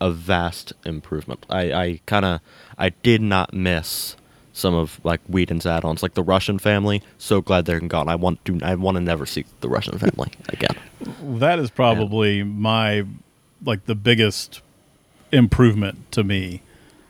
a 0.00 0.10
vast 0.10 0.72
improvement. 0.84 1.44
I, 1.50 1.72
I 1.72 2.00
kind 2.06 2.24
of 2.24 2.40
I 2.78 2.90
did 2.90 3.20
not 3.20 3.52
miss 3.52 4.16
some 4.60 4.74
of 4.74 5.00
like 5.04 5.20
Whedon's 5.28 5.66
add-ons, 5.66 6.02
like 6.02 6.14
the 6.14 6.22
Russian 6.22 6.58
family. 6.58 7.02
So 7.18 7.40
glad 7.40 7.64
they're 7.64 7.80
gone. 7.80 8.08
I 8.08 8.14
want 8.14 8.44
to 8.44 8.58
I 8.62 8.74
want 8.74 8.96
to 8.96 9.00
never 9.00 9.26
see 9.26 9.44
the 9.60 9.68
Russian 9.68 9.98
family 9.98 10.32
again. 10.48 10.76
That 11.38 11.58
is 11.58 11.70
probably 11.70 12.42
my 12.42 13.04
like 13.64 13.86
the 13.86 13.94
biggest 13.94 14.60
improvement 15.32 16.10
to 16.12 16.24
me 16.24 16.62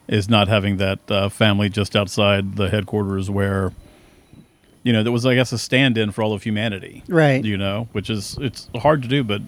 is 0.08 0.28
not 0.28 0.48
having 0.48 0.76
that 0.78 0.98
uh, 1.10 1.28
family 1.28 1.68
just 1.68 1.94
outside 1.94 2.56
the 2.56 2.68
headquarters 2.68 3.30
where 3.30 3.72
you 4.82 4.92
know 4.92 5.02
there 5.02 5.12
was 5.12 5.26
I 5.26 5.34
guess 5.34 5.52
a 5.52 5.58
stand-in 5.58 6.12
for 6.12 6.22
all 6.22 6.32
of 6.32 6.42
humanity. 6.42 7.02
Right. 7.08 7.44
You 7.44 7.56
know, 7.56 7.88
which 7.92 8.10
is 8.10 8.38
it's 8.40 8.68
hard 8.76 9.02
to 9.02 9.08
do, 9.08 9.24
but 9.24 9.42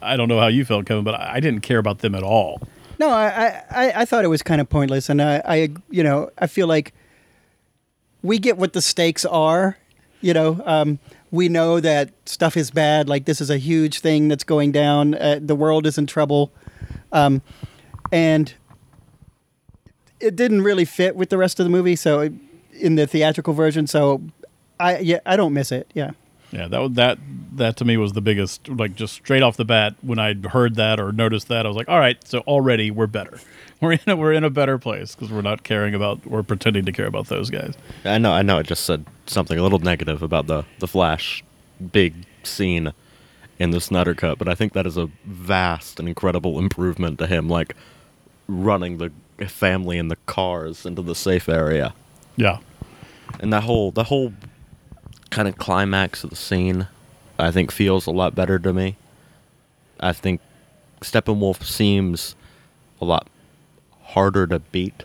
I 0.00 0.16
don't 0.16 0.28
know 0.28 0.38
how 0.38 0.48
you 0.48 0.64
felt, 0.64 0.86
Kevin, 0.86 1.04
but 1.04 1.14
I 1.14 1.34
I 1.34 1.40
didn't 1.40 1.60
care 1.60 1.78
about 1.78 1.98
them 1.98 2.14
at 2.14 2.22
all. 2.22 2.60
No, 2.98 3.10
I, 3.10 3.62
I, 3.70 3.92
I 3.96 4.04
thought 4.04 4.24
it 4.24 4.28
was 4.28 4.42
kind 4.42 4.60
of 4.60 4.68
pointless, 4.68 5.08
and 5.08 5.22
I, 5.22 5.40
I, 5.44 5.68
you 5.88 6.02
know, 6.02 6.30
I 6.38 6.48
feel 6.48 6.66
like 6.66 6.92
we 8.22 8.38
get 8.38 8.56
what 8.56 8.72
the 8.72 8.82
stakes 8.82 9.24
are. 9.24 9.78
You 10.20 10.34
know, 10.34 10.60
um, 10.64 10.98
we 11.30 11.48
know 11.48 11.80
that 11.80 12.10
stuff 12.26 12.56
is 12.56 12.70
bad. 12.70 13.08
Like 13.08 13.24
this 13.24 13.40
is 13.40 13.50
a 13.50 13.58
huge 13.58 14.00
thing 14.00 14.28
that's 14.28 14.44
going 14.44 14.72
down. 14.72 15.14
Uh, 15.14 15.38
the 15.40 15.54
world 15.54 15.86
is 15.86 15.98
in 15.98 16.06
trouble, 16.06 16.52
um, 17.12 17.42
and 18.10 18.52
it 20.20 20.34
didn't 20.34 20.62
really 20.62 20.84
fit 20.84 21.14
with 21.14 21.30
the 21.30 21.38
rest 21.38 21.60
of 21.60 21.64
the 21.64 21.70
movie. 21.70 21.94
So, 21.94 22.30
in 22.72 22.96
the 22.96 23.06
theatrical 23.06 23.54
version, 23.54 23.86
so 23.86 24.22
I, 24.80 24.98
yeah, 24.98 25.20
I 25.24 25.36
don't 25.36 25.52
miss 25.52 25.70
it. 25.72 25.90
Yeah. 25.94 26.12
Yeah, 26.50 26.66
that 26.68 26.94
that 26.94 27.18
that 27.56 27.76
to 27.76 27.84
me 27.84 27.98
was 27.98 28.14
the 28.14 28.22
biggest 28.22 28.68
like 28.68 28.94
just 28.94 29.12
straight 29.14 29.42
off 29.42 29.56
the 29.58 29.66
bat 29.66 29.96
when 30.00 30.18
I 30.18 30.34
heard 30.34 30.76
that 30.76 30.98
or 30.98 31.12
noticed 31.12 31.48
that 31.48 31.66
I 31.66 31.68
was 31.68 31.76
like, 31.76 31.88
all 31.88 31.98
right, 31.98 32.16
so 32.26 32.40
already 32.40 32.90
we're 32.90 33.06
better. 33.06 33.38
We're 33.80 33.92
in 33.92 34.00
a, 34.08 34.16
we're 34.16 34.32
in 34.32 34.42
a 34.42 34.50
better 34.50 34.76
place 34.76 35.14
because 35.14 35.30
we're 35.30 35.40
not 35.40 35.62
caring 35.62 35.94
about 35.94 36.26
we're 36.26 36.42
pretending 36.42 36.84
to 36.86 36.90
care 36.90 37.06
about 37.06 37.28
those 37.28 37.48
guys. 37.48 37.74
I 38.04 38.18
know 38.18 38.32
I 38.32 38.42
know 38.42 38.58
I 38.58 38.62
just 38.62 38.82
said 38.84 39.06
something 39.26 39.56
a 39.56 39.62
little 39.62 39.78
negative 39.78 40.20
about 40.20 40.48
the 40.48 40.64
the 40.80 40.88
Flash 40.88 41.44
big 41.92 42.26
scene 42.42 42.92
in 43.60 43.70
the 43.70 43.80
Snyder 43.80 44.16
cut, 44.16 44.36
but 44.36 44.48
I 44.48 44.56
think 44.56 44.72
that 44.72 44.84
is 44.84 44.96
a 44.96 45.08
vast 45.24 46.00
and 46.00 46.08
incredible 46.08 46.58
improvement 46.58 47.20
to 47.20 47.28
him 47.28 47.48
like 47.48 47.76
running 48.48 48.98
the 48.98 49.12
family 49.46 49.96
in 49.96 50.08
the 50.08 50.16
cars 50.26 50.84
into 50.84 51.02
the 51.02 51.14
safe 51.14 51.48
area. 51.48 51.94
Yeah, 52.34 52.58
and 53.38 53.52
that 53.52 53.62
whole 53.62 53.90
the 53.90 54.04
whole 54.04 54.32
kind 55.30 55.48
of 55.48 55.58
climax 55.58 56.24
of 56.24 56.30
the 56.30 56.36
scene 56.36 56.88
i 57.38 57.50
think 57.50 57.70
feels 57.70 58.06
a 58.06 58.10
lot 58.10 58.34
better 58.34 58.58
to 58.58 58.72
me 58.72 58.96
i 60.00 60.12
think 60.12 60.40
steppenwolf 61.02 61.62
seems 61.62 62.34
a 63.00 63.04
lot 63.04 63.26
harder 64.08 64.46
to 64.46 64.58
beat. 64.58 65.04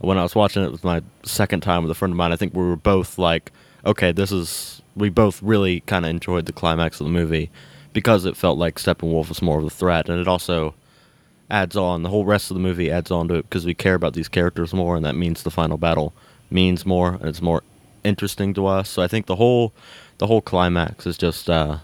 When 0.00 0.16
i 0.16 0.22
was 0.22 0.34
watching 0.34 0.62
it 0.62 0.70
with 0.70 0.84
my 0.84 1.02
second 1.24 1.62
time 1.62 1.82
with 1.82 1.90
a 1.90 1.94
friend 1.94 2.12
of 2.12 2.16
mine 2.16 2.30
i 2.30 2.36
think 2.36 2.54
we 2.54 2.64
were 2.64 2.76
both 2.76 3.18
like 3.18 3.50
okay 3.84 4.12
this 4.12 4.30
is 4.30 4.80
we 4.94 5.08
both 5.08 5.42
really 5.42 5.80
kind 5.80 6.04
of 6.04 6.10
enjoyed 6.10 6.46
the 6.46 6.52
climax 6.52 7.00
of 7.00 7.06
the 7.06 7.12
movie 7.12 7.50
because 7.92 8.24
it 8.24 8.36
felt 8.36 8.58
like 8.58 8.76
steppenwolf 8.76 9.28
was 9.28 9.42
more 9.42 9.58
of 9.58 9.64
a 9.64 9.70
threat 9.70 10.08
and 10.08 10.20
it 10.20 10.28
also 10.28 10.72
adds 11.50 11.76
on 11.76 12.04
the 12.04 12.10
whole 12.10 12.24
rest 12.24 12.50
of 12.50 12.54
the 12.54 12.60
movie 12.60 12.92
adds 12.92 13.10
on 13.10 13.26
to 13.26 13.34
it 13.34 13.42
because 13.42 13.66
we 13.66 13.74
care 13.74 13.94
about 13.94 14.12
these 14.12 14.28
characters 14.28 14.72
more 14.72 14.94
and 14.94 15.04
that 15.04 15.16
means 15.16 15.42
the 15.42 15.50
final 15.50 15.76
battle 15.76 16.12
means 16.48 16.86
more 16.86 17.14
and 17.14 17.24
it's 17.24 17.42
more 17.42 17.62
interesting 18.04 18.54
to 18.54 18.66
us. 18.66 18.88
So 18.88 19.02
i 19.02 19.08
think 19.08 19.26
the 19.26 19.36
whole 19.36 19.72
the 20.18 20.26
whole 20.28 20.40
climax 20.40 21.06
is 21.06 21.18
just 21.18 21.50
uh 21.50 21.78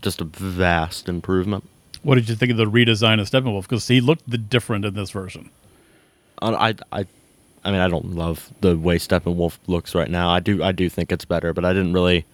just 0.00 0.20
a 0.20 0.24
vast 0.24 1.08
improvement 1.08 1.68
what 2.02 2.16
did 2.16 2.28
you 2.28 2.34
think 2.34 2.50
of 2.50 2.56
the 2.56 2.66
redesign 2.66 3.20
of 3.20 3.28
Steppenwolf? 3.30 3.62
Because 3.62 3.88
he 3.88 4.00
looked 4.00 4.48
different 4.50 4.84
in 4.84 4.94
this 4.94 5.10
version. 5.10 5.50
I 6.40 6.74
i 6.90 7.06
i 7.64 7.70
mean 7.70 7.80
i 7.80 7.86
don't 7.86 8.16
love 8.16 8.50
the 8.60 8.76
way 8.76 8.98
steppenwolf 8.98 9.58
looks 9.68 9.94
right 9.94 10.10
now 10.10 10.28
i 10.28 10.40
do 10.40 10.60
i 10.62 10.72
do 10.72 10.88
think 10.88 11.12
it's 11.12 11.24
better 11.24 11.52
but 11.54 11.64
i 11.64 11.72
didn't 11.72 11.92
really 11.92 12.24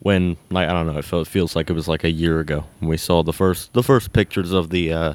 when 0.00 0.38
like 0.50 0.68
i 0.68 0.72
don't 0.72 0.86
know 0.86 0.96
it, 0.96 1.04
feel, 1.04 1.20
it 1.20 1.26
feels 1.26 1.54
like 1.54 1.68
it 1.68 1.74
was 1.74 1.86
like 1.86 2.02
a 2.02 2.10
year 2.10 2.40
ago 2.40 2.64
when 2.80 2.88
we 2.88 2.96
saw 2.96 3.22
the 3.22 3.34
first 3.34 3.72
the 3.74 3.82
first 3.82 4.14
pictures 4.14 4.52
of 4.52 4.70
the 4.70 4.90
uh 4.90 5.14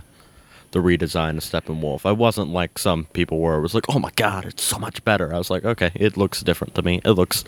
the 0.71 0.79
redesign 0.79 1.37
of 1.37 1.43
Steppenwolf. 1.43 2.05
I 2.05 2.13
wasn't 2.13 2.49
like 2.49 2.79
some 2.79 3.05
people 3.13 3.39
were. 3.39 3.57
It 3.57 3.61
was 3.61 3.73
like, 3.75 3.85
oh 3.89 3.99
my 3.99 4.11
god, 4.15 4.45
it's 4.45 4.63
so 4.63 4.79
much 4.79 5.03
better. 5.03 5.33
I 5.33 5.37
was 5.37 5.49
like, 5.49 5.65
okay, 5.65 5.91
it 5.95 6.15
looks 6.17 6.41
different 6.41 6.75
to 6.75 6.81
me. 6.81 7.01
It 7.03 7.11
looks 7.11 7.43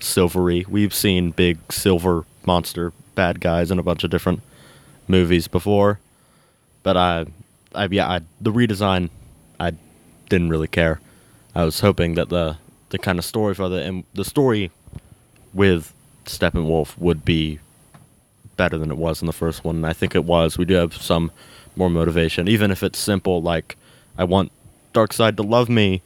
silvery. 0.00 0.66
We've 0.68 0.92
seen 0.92 1.30
big 1.30 1.58
silver 1.70 2.24
monster 2.44 2.92
bad 3.14 3.40
guys 3.40 3.70
in 3.70 3.78
a 3.78 3.82
bunch 3.82 4.02
of 4.02 4.10
different 4.10 4.42
movies 5.08 5.48
before, 5.48 6.00
but 6.82 6.96
I, 6.96 7.26
I 7.74 7.86
yeah, 7.86 8.08
I, 8.08 8.20
the 8.40 8.52
redesign, 8.52 9.10
I 9.58 9.72
didn't 10.28 10.50
really 10.50 10.68
care. 10.68 11.00
I 11.54 11.64
was 11.64 11.80
hoping 11.80 12.14
that 12.14 12.28
the 12.28 12.56
the 12.90 12.98
kind 12.98 13.18
of 13.18 13.24
story 13.24 13.54
for 13.54 13.68
the 13.68 13.82
and 13.82 14.04
the 14.14 14.24
story 14.24 14.70
with 15.52 15.92
Steppenwolf 16.26 16.96
would 16.98 17.24
be 17.24 17.58
better 18.56 18.78
than 18.78 18.90
it 18.90 18.96
was 18.96 19.20
in 19.20 19.26
the 19.26 19.32
first 19.32 19.64
one. 19.64 19.76
And 19.76 19.86
I 19.86 19.92
think 19.92 20.14
it 20.14 20.24
was. 20.24 20.58
We 20.58 20.64
do 20.64 20.74
have 20.74 20.94
some 20.94 21.30
more 21.76 21.90
motivation, 21.90 22.48
even 22.48 22.70
if 22.70 22.82
it's 22.82 22.98
simple. 22.98 23.42
Like 23.42 23.76
I 24.16 24.24
want 24.24 24.52
Darkseid 24.92 25.36
to 25.36 25.42
love 25.42 25.68
me, 25.68 26.02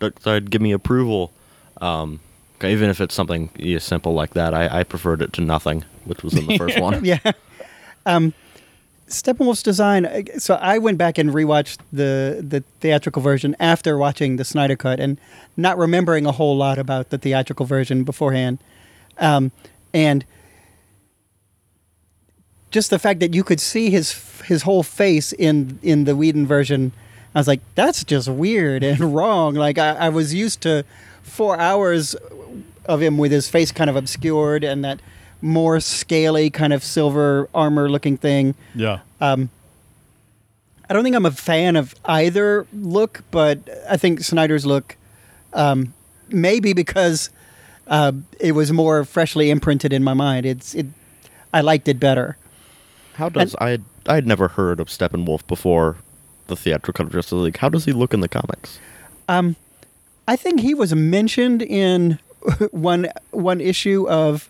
Darkseid 0.00 0.50
give 0.50 0.62
me 0.62 0.72
approval. 0.72 1.32
Um, 1.80 2.20
even 2.62 2.90
if 2.90 3.00
it's 3.00 3.14
something 3.14 3.50
yeah, 3.56 3.78
simple 3.78 4.12
like 4.12 4.34
that, 4.34 4.52
I, 4.52 4.80
I 4.80 4.84
preferred 4.84 5.22
it 5.22 5.32
to 5.34 5.40
nothing, 5.40 5.84
which 6.04 6.22
was 6.22 6.34
in 6.34 6.46
the 6.46 6.58
first 6.58 6.78
one. 6.88 7.04
yeah. 7.04 7.32
Um, 8.06 8.34
Steppenwolf's 9.08 9.62
design. 9.62 10.06
uh, 10.06 10.22
So 10.38 10.54
I 10.54 10.78
went 10.78 10.96
back 10.98 11.18
and 11.18 11.30
rewatched 11.30 11.78
the 11.92 12.44
the 12.48 12.60
theatrical 12.80 13.20
version 13.22 13.56
after 13.58 13.98
watching 13.98 14.36
the 14.36 14.44
Snyder 14.44 14.76
cut 14.76 15.00
and 15.00 15.18
not 15.56 15.76
remembering 15.78 16.26
a 16.26 16.32
whole 16.32 16.56
lot 16.56 16.78
about 16.78 17.10
the 17.10 17.18
theatrical 17.18 17.66
version 17.66 18.04
beforehand, 18.04 18.58
um, 19.18 19.50
and 19.92 20.24
just 22.70 22.90
the 22.90 22.98
fact 22.98 23.20
that 23.20 23.34
you 23.34 23.42
could 23.42 23.60
see 23.60 23.90
his 23.90 24.12
his 24.44 24.62
whole 24.62 24.82
face 24.84 25.32
in 25.32 25.78
in 25.82 26.04
the 26.04 26.14
Whedon 26.14 26.46
version. 26.46 26.92
I 27.34 27.38
was 27.38 27.46
like, 27.48 27.60
that's 27.76 28.02
just 28.04 28.28
weird 28.28 28.82
and 28.82 29.14
wrong. 29.14 29.54
Like 29.54 29.78
I, 29.78 29.90
I 29.90 30.08
was 30.08 30.34
used 30.34 30.60
to 30.62 30.84
four 31.22 31.58
hours 31.58 32.14
of 32.86 33.00
him 33.02 33.18
with 33.18 33.30
his 33.30 33.48
face 33.48 33.70
kind 33.70 33.88
of 33.88 33.94
obscured 33.96 34.64
and 34.64 34.84
that 34.84 35.00
more 35.42 35.80
scaly 35.80 36.50
kind 36.50 36.72
of 36.72 36.84
silver 36.84 37.48
armor 37.54 37.88
looking 37.88 38.16
thing. 38.16 38.54
Yeah, 38.74 39.00
Um, 39.20 39.50
I 40.88 40.92
don't 40.92 41.04
think 41.04 41.14
I'm 41.14 41.26
a 41.26 41.30
fan 41.30 41.76
of 41.76 41.94
either 42.04 42.66
look, 42.72 43.22
but 43.30 43.58
I 43.88 43.96
think 43.96 44.20
Snyder's 44.22 44.66
look, 44.66 44.96
um, 45.52 45.94
maybe 46.28 46.72
because 46.72 47.30
uh, 47.86 48.12
it 48.40 48.52
was 48.52 48.72
more 48.72 49.04
freshly 49.04 49.50
imprinted 49.50 49.92
in 49.92 50.02
my 50.02 50.14
mind. 50.14 50.46
It's 50.46 50.74
it, 50.74 50.86
I 51.54 51.60
liked 51.60 51.86
it 51.86 52.00
better. 52.00 52.36
How 53.14 53.28
does 53.28 53.54
I 53.60 53.70
had, 53.70 53.84
I 54.06 54.16
had 54.16 54.26
never 54.26 54.48
heard 54.48 54.80
of 54.80 54.88
Steppenwolf 54.88 55.46
before 55.46 55.96
the 56.48 56.56
theatrical 56.56 57.06
of 57.06 57.12
Justice 57.12 57.32
League. 57.32 57.56
How 57.56 57.68
does 57.70 57.86
he 57.86 57.92
look 57.92 58.12
in 58.12 58.20
the 58.20 58.28
comics? 58.28 58.78
Um, 59.28 59.56
I 60.28 60.36
think 60.36 60.60
he 60.60 60.74
was 60.74 60.94
mentioned 60.94 61.62
in 61.62 62.18
one 62.72 63.08
one 63.30 63.60
issue 63.60 64.06
of 64.08 64.49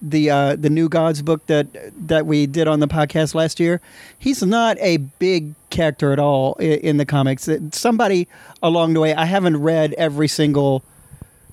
the 0.00 0.30
uh, 0.30 0.56
the 0.56 0.70
New 0.70 0.88
Gods 0.88 1.22
book 1.22 1.46
that 1.46 1.66
that 2.08 2.26
we 2.26 2.46
did 2.46 2.68
on 2.68 2.80
the 2.80 2.88
podcast 2.88 3.34
last 3.34 3.58
year. 3.58 3.80
He's 4.18 4.42
not 4.42 4.76
a 4.80 4.98
big 4.98 5.54
character 5.70 6.12
at 6.12 6.18
all 6.18 6.54
in, 6.54 6.78
in 6.80 6.96
the 6.96 7.06
comics. 7.06 7.48
Somebody 7.72 8.28
along 8.62 8.94
the 8.94 9.00
way, 9.00 9.14
I 9.14 9.24
haven't 9.24 9.56
read 9.56 9.92
every 9.94 10.28
single 10.28 10.82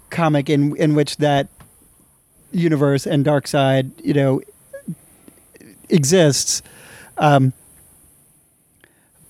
comic 0.10 0.50
in 0.50 0.76
in 0.78 0.96
which 0.96 1.18
that 1.18 1.48
universe 2.52 3.06
and 3.06 3.26
Darkseid, 3.26 3.92
you 4.04 4.14
know, 4.14 4.42
exists. 5.90 6.62
Um, 7.18 7.54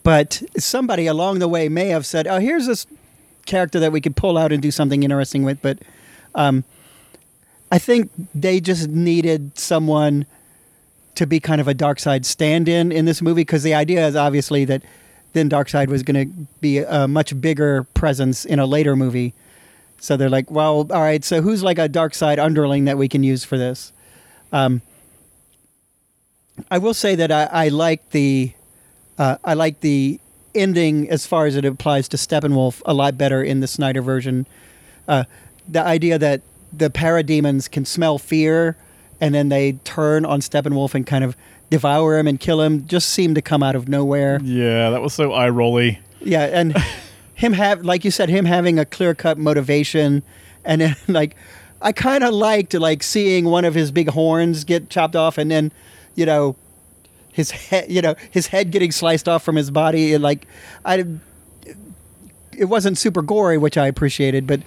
but 0.04 0.44
somebody 0.58 1.08
along 1.08 1.40
the 1.40 1.48
way 1.48 1.70
may 1.70 1.88
have 1.88 2.06
said, 2.06 2.28
"Oh, 2.28 2.40
here's 2.40 2.68
this 2.68 2.86
character 3.46 3.80
that 3.80 3.92
we 3.92 4.02
could 4.02 4.16
pull 4.16 4.38
out 4.38 4.52
and 4.52 4.62
do 4.62 4.72
something 4.72 5.04
interesting 5.04 5.44
with." 5.44 5.62
But 5.62 5.80
um, 6.36 6.64
I 7.74 7.80
think 7.80 8.12
they 8.36 8.60
just 8.60 8.88
needed 8.88 9.58
someone 9.58 10.28
to 11.16 11.26
be 11.26 11.40
kind 11.40 11.60
of 11.60 11.68
a 11.68 11.74
Darkseid 11.74 12.24
stand-in 12.24 12.92
in 12.92 13.06
this 13.06 13.20
movie 13.20 13.42
because 13.42 13.64
the 13.64 13.74
idea 13.74 14.06
is 14.06 14.16
obviously 14.16 14.64
that 14.66 14.84
then 15.34 15.50
Darkseid 15.50 15.88
was 15.88 16.04
going 16.04 16.30
to 16.30 16.48
be 16.62 16.78
a 16.78 17.08
much 17.08 17.42
bigger 17.42 17.86
presence 17.96 18.46
in 18.46 18.60
a 18.60 18.68
later 18.68 18.96
movie. 18.96 19.34
So 20.00 20.16
they're 20.16 20.30
like, 20.30 20.52
well, 20.52 20.88
all 20.92 21.02
right. 21.02 21.24
So 21.24 21.42
who's 21.42 21.64
like 21.64 21.80
a 21.80 21.90
Darkseid 21.90 22.38
underling 22.38 22.86
that 22.86 23.00
we 23.00 23.10
can 23.10 23.24
use 23.24 23.44
for 23.44 23.58
this? 23.58 23.92
Um, 24.52 24.84
I 26.70 26.78
will 26.78 26.94
say 26.94 27.16
that 27.16 27.32
I, 27.32 27.46
I 27.46 27.68
like 27.70 28.12
the 28.12 28.54
uh, 29.18 29.38
I 29.44 29.56
like 29.56 29.80
the 29.80 30.20
ending 30.54 31.10
as 31.10 31.26
far 31.26 31.48
as 31.48 31.56
it 31.56 31.66
applies 31.66 32.08
to 32.10 32.18
Steppenwolf 32.18 32.84
a 32.86 32.94
lot 32.94 33.18
better 33.18 33.42
in 33.42 33.62
the 33.62 33.68
Snyder 33.68 34.04
version 34.04 34.46
uh, 35.08 35.24
the 35.68 35.82
idea 35.82 36.20
that 36.20 36.42
the 36.76 36.90
parademons 36.90 37.70
can 37.70 37.86
smell 37.86 38.18
fear 38.18 38.76
and 39.22 39.34
then 39.34 39.50
they 39.50 39.74
turn 39.84 40.26
on 40.26 40.42
Steppenwolf 40.42 40.94
and 40.94 41.08
kind 41.08 41.24
of 41.24 41.38
devour 41.70 42.18
him 42.18 42.28
and 42.28 42.40
kill 42.40 42.62
him 42.62 42.86
just 42.88 43.10
seemed 43.10 43.36
to 43.36 43.42
come 43.42 43.64
out 43.64 43.76
of 43.76 43.88
nowhere. 43.88 44.40
Yeah, 44.44 44.90
that 44.90 45.02
was 45.02 45.14
so 45.14 45.32
eye 45.32 45.50
rolly. 45.50 46.00
Yeah, 46.20 46.44
and 46.44 46.76
him 47.36 47.54
have 47.54 47.84
like 47.84 48.04
you 48.04 48.12
said, 48.12 48.30
him 48.30 48.46
having 48.46 48.80
a 48.80 48.86
clear 48.86 49.16
cut 49.16 49.38
motivation, 49.38 50.24
and 50.66 50.82
then 50.82 50.96
like 51.08 51.36
I 51.82 51.92
kind 51.92 52.24
of 52.24 52.34
liked 52.34 52.74
like 52.74 53.02
seeing 53.02 53.46
one 53.46 53.66
of 53.66 53.76
his 53.76 53.92
big 53.92 54.10
horns 54.10 54.64
get 54.64 54.90
chopped 54.90 55.16
off, 55.16 55.38
and 55.38 55.50
then 55.50 55.72
you 56.16 56.26
know 56.26 56.56
his 57.32 57.52
head, 57.52 57.90
you 57.90 58.02
know 58.02 58.16
his 58.30 58.48
head 58.48 58.72
getting 58.72 58.92
sliced 58.92 59.30
off 59.30 59.44
from 59.44 59.56
his 59.56 59.72
body, 59.72 60.14
and 60.14 60.24
like 60.24 60.48
I. 60.86 61.06
It 62.58 62.66
wasn't 62.66 62.98
super 62.98 63.22
gory, 63.22 63.58
which 63.58 63.78
I 63.78 63.88
appreciated, 63.88 64.48
but 64.48 64.62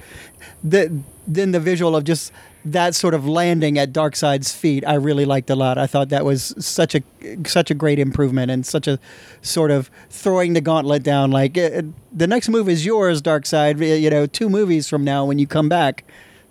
the 0.62 1.00
then 1.26 1.52
the 1.52 1.60
visual 1.60 1.96
of 1.96 2.04
just 2.04 2.32
that 2.64 2.96
sort 2.96 3.14
of 3.14 3.26
landing 3.26 3.78
at 3.78 3.92
Darkseid's 3.92 4.52
feet, 4.52 4.84
I 4.86 4.94
really 4.94 5.24
liked 5.24 5.48
a 5.50 5.54
lot. 5.54 5.78
I 5.78 5.86
thought 5.86 6.08
that 6.08 6.24
was 6.24 6.54
such 6.58 6.94
a 6.94 7.02
such 7.46 7.70
a 7.70 7.74
great 7.74 7.98
improvement 7.98 8.50
and 8.50 8.66
such 8.66 8.88
a 8.88 8.98
sort 9.40 9.70
of 9.70 9.90
throwing 10.10 10.52
the 10.52 10.60
gauntlet 10.60 11.02
down. 11.02 11.30
Like 11.30 11.56
uh, 11.56 11.82
the 12.12 12.26
next 12.26 12.48
move 12.48 12.68
is 12.68 12.84
yours, 12.84 13.22
Darkseid. 13.22 14.00
You 14.00 14.10
know, 14.10 14.26
two 14.26 14.48
movies 14.48 14.88
from 14.88 15.04
now 15.04 15.24
when 15.24 15.38
you 15.38 15.46
come 15.46 15.68
back. 15.68 16.04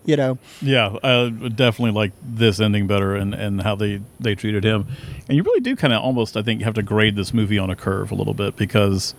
You 0.05 0.15
know, 0.15 0.37
Yeah, 0.61 0.97
I 1.03 1.29
definitely 1.29 1.93
like 1.93 2.11
this 2.23 2.59
ending 2.59 2.85
better 2.85 3.15
and, 3.15 3.33
and 3.33 3.63
how 3.63 3.75
they, 3.75 4.01
they 4.19 4.35
treated 4.35 4.63
him. 4.63 4.85
And 5.27 5.35
you 5.35 5.41
really 5.41 5.61
do 5.61 5.75
kind 5.75 5.93
of 5.93 6.03
almost, 6.03 6.37
I 6.37 6.43
think, 6.43 6.61
have 6.61 6.75
to 6.75 6.83
grade 6.83 7.15
this 7.15 7.33
movie 7.33 7.57
on 7.57 7.71
a 7.71 7.75
curve 7.75 8.11
a 8.11 8.15
little 8.15 8.35
bit 8.35 8.55
because, 8.55 9.15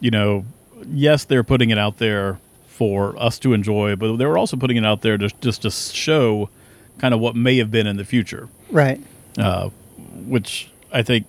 you 0.00 0.10
know, 0.10 0.44
yes, 0.84 1.24
they're 1.24 1.44
putting 1.44 1.70
it 1.70 1.78
out 1.78 1.98
there 1.98 2.38
for 2.68 3.16
us 3.20 3.38
to 3.40 3.52
enjoy, 3.52 3.96
but 3.96 4.16
they 4.16 4.26
were 4.26 4.36
also 4.36 4.56
putting 4.56 4.76
it 4.76 4.84
out 4.84 5.00
there 5.00 5.16
to, 5.16 5.28
just 5.40 5.62
to 5.62 5.70
show 5.70 6.48
kind 6.98 7.14
of 7.14 7.20
what 7.20 7.34
may 7.34 7.56
have 7.58 7.70
been 7.70 7.86
in 7.86 7.96
the 7.96 8.04
future, 8.04 8.48
right? 8.70 9.00
uh, 9.38 9.68
which 10.26 10.70
I 10.92 11.02
think 11.02 11.26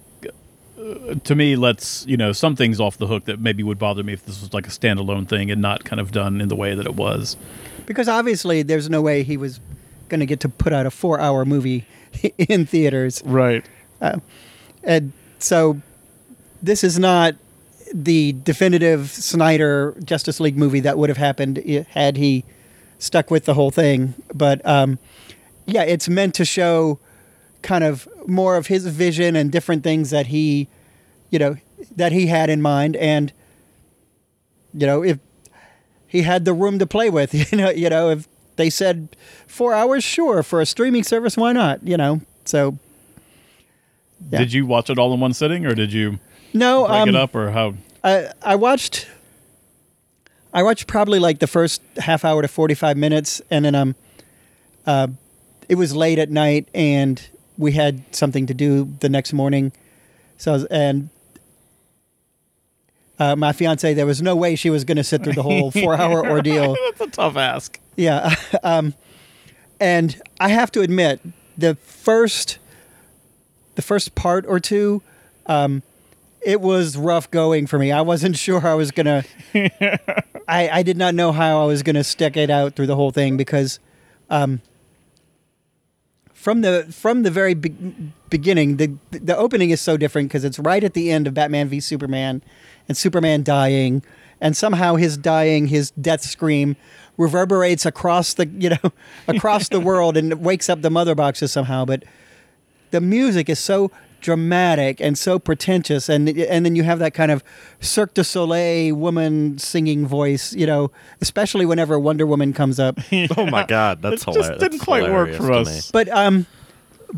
uh, 0.78 1.16
to 1.24 1.36
me 1.36 1.56
lets 1.56 2.06
you 2.06 2.18
know 2.18 2.32
some 2.32 2.56
things 2.56 2.80
off 2.80 2.98
the 2.98 3.08
hook 3.08 3.26
that 3.26 3.40
maybe 3.40 3.64
would 3.64 3.80
bother 3.80 4.04
me 4.04 4.14
if 4.14 4.26
this 4.26 4.42
was 4.42 4.54
like 4.54 4.68
a 4.68 4.70
standalone 4.70 5.28
thing 5.28 5.50
and 5.52 5.62
not 5.62 5.84
kind 5.84 6.00
of 6.00 6.12
done 6.12 6.42
in 6.42 6.50
the 6.50 6.56
way 6.56 6.76
that 6.76 6.86
it 6.86 6.96
was. 6.96 7.38
Because 7.86 8.10
obviously, 8.10 8.64
there's 8.64 8.90
no 8.90 9.02
way 9.02 9.24
he 9.24 9.38
was 9.38 9.60
going 10.10 10.20
to 10.20 10.26
get 10.26 10.42
to 10.42 10.50
put 10.50 10.74
out 10.74 10.86
a 10.86 10.92
four-hour 10.92 11.46
movie 11.46 11.86
in 12.38 12.66
theaters. 12.66 13.22
Right. 13.26 13.66
And 14.84 15.12
so 15.40 15.82
this 16.62 16.84
is 16.84 16.98
not 16.98 17.36
the 17.94 18.34
definitive 18.44 19.10
Snyder 19.10 19.96
Justice 20.04 20.40
League 20.40 20.58
movie 20.58 20.80
that 20.82 20.98
would 20.98 21.10
have 21.10 21.18
happened 21.18 21.58
had 21.90 22.18
he 22.18 22.44
stuck 23.00 23.32
with 23.32 23.46
the 23.46 23.54
whole 23.54 23.72
thing. 23.72 24.14
But 24.34 24.66
um, 24.66 25.00
yeah, 25.66 25.84
it's 25.84 26.10
meant 26.10 26.36
to 26.36 26.46
show 26.46 27.00
kind 27.62 27.84
of 27.84 28.08
more 28.28 28.56
of 28.56 28.68
his 28.68 28.86
vision 28.88 29.36
and 29.36 29.52
different 29.52 29.84
things 29.84 30.10
that 30.10 30.28
he, 30.28 30.68
you 31.30 31.40
know, 31.40 31.58
that 31.96 32.12
he 32.12 32.28
had 32.28 32.50
in 32.50 32.62
mind. 32.62 32.96
And, 32.96 33.34
you 34.74 34.88
know, 34.88 35.04
if 35.04 35.20
he 36.08 36.22
had 36.22 36.46
the 36.46 36.54
room 36.54 36.80
to 36.80 36.88
play 36.88 37.10
with, 37.10 37.34
you 37.52 37.58
know, 37.58 37.70
you 37.70 37.90
know, 37.90 38.10
if 38.10 38.28
they 38.56 38.70
said 38.70 39.16
four 39.48 39.74
hours, 39.74 40.04
sure, 40.04 40.44
for 40.44 40.62
a 40.62 40.66
streaming 40.66 41.04
service, 41.04 41.38
why 41.38 41.54
not? 41.54 41.84
You 41.86 41.98
know, 41.98 42.22
so 42.46 42.78
Yeah. 44.30 44.40
Did 44.40 44.54
you 44.54 44.66
watch 44.66 44.90
it 44.90 44.98
all 44.98 45.14
in 45.14 45.20
one 45.20 45.34
sitting, 45.34 45.66
or 45.66 45.76
did 45.76 45.94
you 45.94 46.20
no, 46.54 46.88
break 46.88 47.02
um, 47.02 47.10
it 47.10 47.16
up, 47.16 47.36
or 47.36 47.52
how? 47.52 47.76
I 48.04 48.32
I 48.42 48.56
watched 48.56 49.08
I 50.54 50.64
watched 50.64 50.88
probably 50.88 51.20
like 51.20 51.40
the 51.40 51.48
first 51.48 51.82
half 51.98 52.26
hour 52.26 52.42
to 52.42 52.48
45 52.48 52.98
minutes 52.98 53.42
and 53.52 53.66
then 53.66 53.76
um 53.76 53.96
uh 54.86 55.08
it 55.70 55.76
was 55.76 55.96
late 55.96 56.20
at 56.20 56.30
night 56.30 56.68
and 56.74 57.22
we 57.58 57.74
had 57.74 58.04
something 58.16 58.46
to 58.48 58.54
do 58.54 58.94
the 59.00 59.10
next 59.10 59.34
morning. 59.34 59.72
So 60.38 60.54
was- 60.54 60.66
and 60.66 61.10
uh, 63.20 63.36
my 63.36 63.52
fiance, 63.52 63.96
there 63.96 64.06
was 64.06 64.22
no 64.22 64.36
way 64.36 64.56
she 64.56 64.70
was 64.70 64.84
going 64.84 64.98
to 64.98 65.04
sit 65.04 65.24
through 65.24 65.34
the 65.34 65.44
whole 65.44 65.72
four-hour 65.84 66.30
ordeal. 66.30 66.76
That's 66.86 67.02
a 67.02 67.08
tough 67.08 67.36
ask. 67.36 67.80
Yeah. 67.96 68.36
um, 68.64 68.94
and 69.80 70.22
I 70.40 70.50
have 70.50 70.72
to 70.74 70.82
admit, 70.82 71.20
the 71.58 71.74
first, 71.76 72.60
the 73.74 73.82
first 73.82 74.14
part 74.14 74.46
or 74.46 74.60
two, 74.60 75.02
um, 75.48 75.82
it 76.48 76.62
was 76.62 76.96
rough 76.96 77.30
going 77.30 77.68
for 77.68 77.78
me. 77.78 77.92
I 77.92 78.00
wasn't 78.00 78.38
sure 78.46 78.66
I 78.66 78.74
was 78.74 78.92
gonna. 78.92 79.26
I 80.48 80.70
I 80.70 80.82
did 80.84 80.98
not 80.98 81.14
know 81.14 81.32
how 81.34 81.62
I 81.62 81.66
was 81.66 81.84
gonna 81.84 82.06
stick 82.06 82.38
it 82.38 82.50
out 82.50 82.76
through 82.76 82.88
the 82.88 82.96
whole 82.96 83.12
thing 83.12 83.36
because, 83.36 83.80
um, 84.30 84.62
from 86.34 86.62
the 86.62 86.88
from 86.90 87.24
the 87.24 87.32
very 87.32 87.54
be- 87.54 88.14
beginning, 88.30 88.78
the 88.78 88.94
the 89.12 89.36
opening 89.36 89.72
is 89.72 89.82
so 89.82 89.98
different 89.98 90.30
because 90.30 90.46
it's 90.46 90.58
right 90.58 90.84
at 90.84 90.94
the 90.94 91.12
end 91.12 91.28
of 91.28 91.34
Batman 91.34 91.68
v 91.68 91.82
Superman, 91.82 92.42
and 92.88 92.96
Superman 92.96 93.44
dying, 93.44 94.02
and 94.40 94.56
somehow 94.56 94.96
his 94.96 95.18
dying, 95.18 95.68
his 95.68 95.92
death 95.92 96.22
scream, 96.22 96.78
reverberates 97.18 97.86
across 97.86 98.34
the 98.36 98.48
you 98.48 98.70
know 98.70 98.94
across 99.28 99.68
the 99.68 99.82
world 99.82 100.16
and 100.16 100.46
wakes 100.46 100.70
up 100.70 100.82
the 100.82 100.90
mother 100.90 101.14
boxes 101.14 101.52
somehow. 101.52 101.84
But 101.84 102.06
the 102.92 103.02
music 103.02 103.50
is 103.50 103.60
so 103.60 103.92
dramatic 104.28 105.00
and 105.00 105.18
so 105.18 105.40
pretentious 105.40 106.10
and 106.10 106.28
and 106.28 106.66
then 106.66 106.76
you 106.76 106.84
have 106.84 107.00
that 107.00 107.14
kind 107.14 107.32
of 107.32 107.42
Cirque 107.80 108.14
du 108.14 108.26
Soleil 108.26 108.94
woman 108.94 109.58
singing 109.58 110.06
voice, 110.06 110.52
you 110.54 110.68
know, 110.68 110.92
especially 111.22 111.66
whenever 111.66 111.98
Wonder 111.98 112.26
Woman 112.26 112.52
comes 112.52 112.78
up. 112.78 113.00
Oh 113.38 113.46
my 113.46 113.64
god, 113.66 114.02
that's 114.02 114.24
It 114.24 114.26
just 114.26 114.36
hilarious. 114.36 114.60
didn't 114.60 114.72
That's 114.80 114.84
quite 114.84 115.10
work 115.10 115.34
for 115.34 115.54
us. 115.54 115.92
But 115.92 116.10
um 116.10 116.46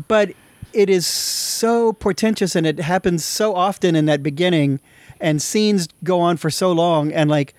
but 0.06 0.30
it 0.72 0.88
is 0.88 1.04
so 1.04 1.92
pretentious 1.92 2.54
and 2.54 2.64
it 2.64 2.78
happens 2.78 3.24
so 3.24 3.56
often 3.56 3.96
in 3.96 4.06
that 4.06 4.22
beginning 4.22 4.78
and 5.20 5.42
scenes 5.42 5.88
go 6.04 6.20
on 6.20 6.36
for 6.36 6.48
so 6.48 6.70
long 6.70 7.10
and 7.12 7.28
like 7.28 7.54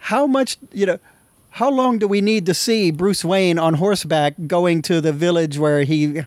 how 0.00 0.26
much, 0.26 0.58
you 0.70 0.84
know, 0.84 0.98
how 1.52 1.70
long 1.70 1.98
do 1.98 2.06
we 2.06 2.20
need 2.20 2.44
to 2.44 2.52
see 2.52 2.90
Bruce 2.90 3.24
Wayne 3.24 3.58
on 3.58 3.72
horseback 3.74 4.34
going 4.46 4.82
to 4.82 5.00
the 5.00 5.14
village 5.14 5.56
where 5.58 5.82
he 5.84 6.20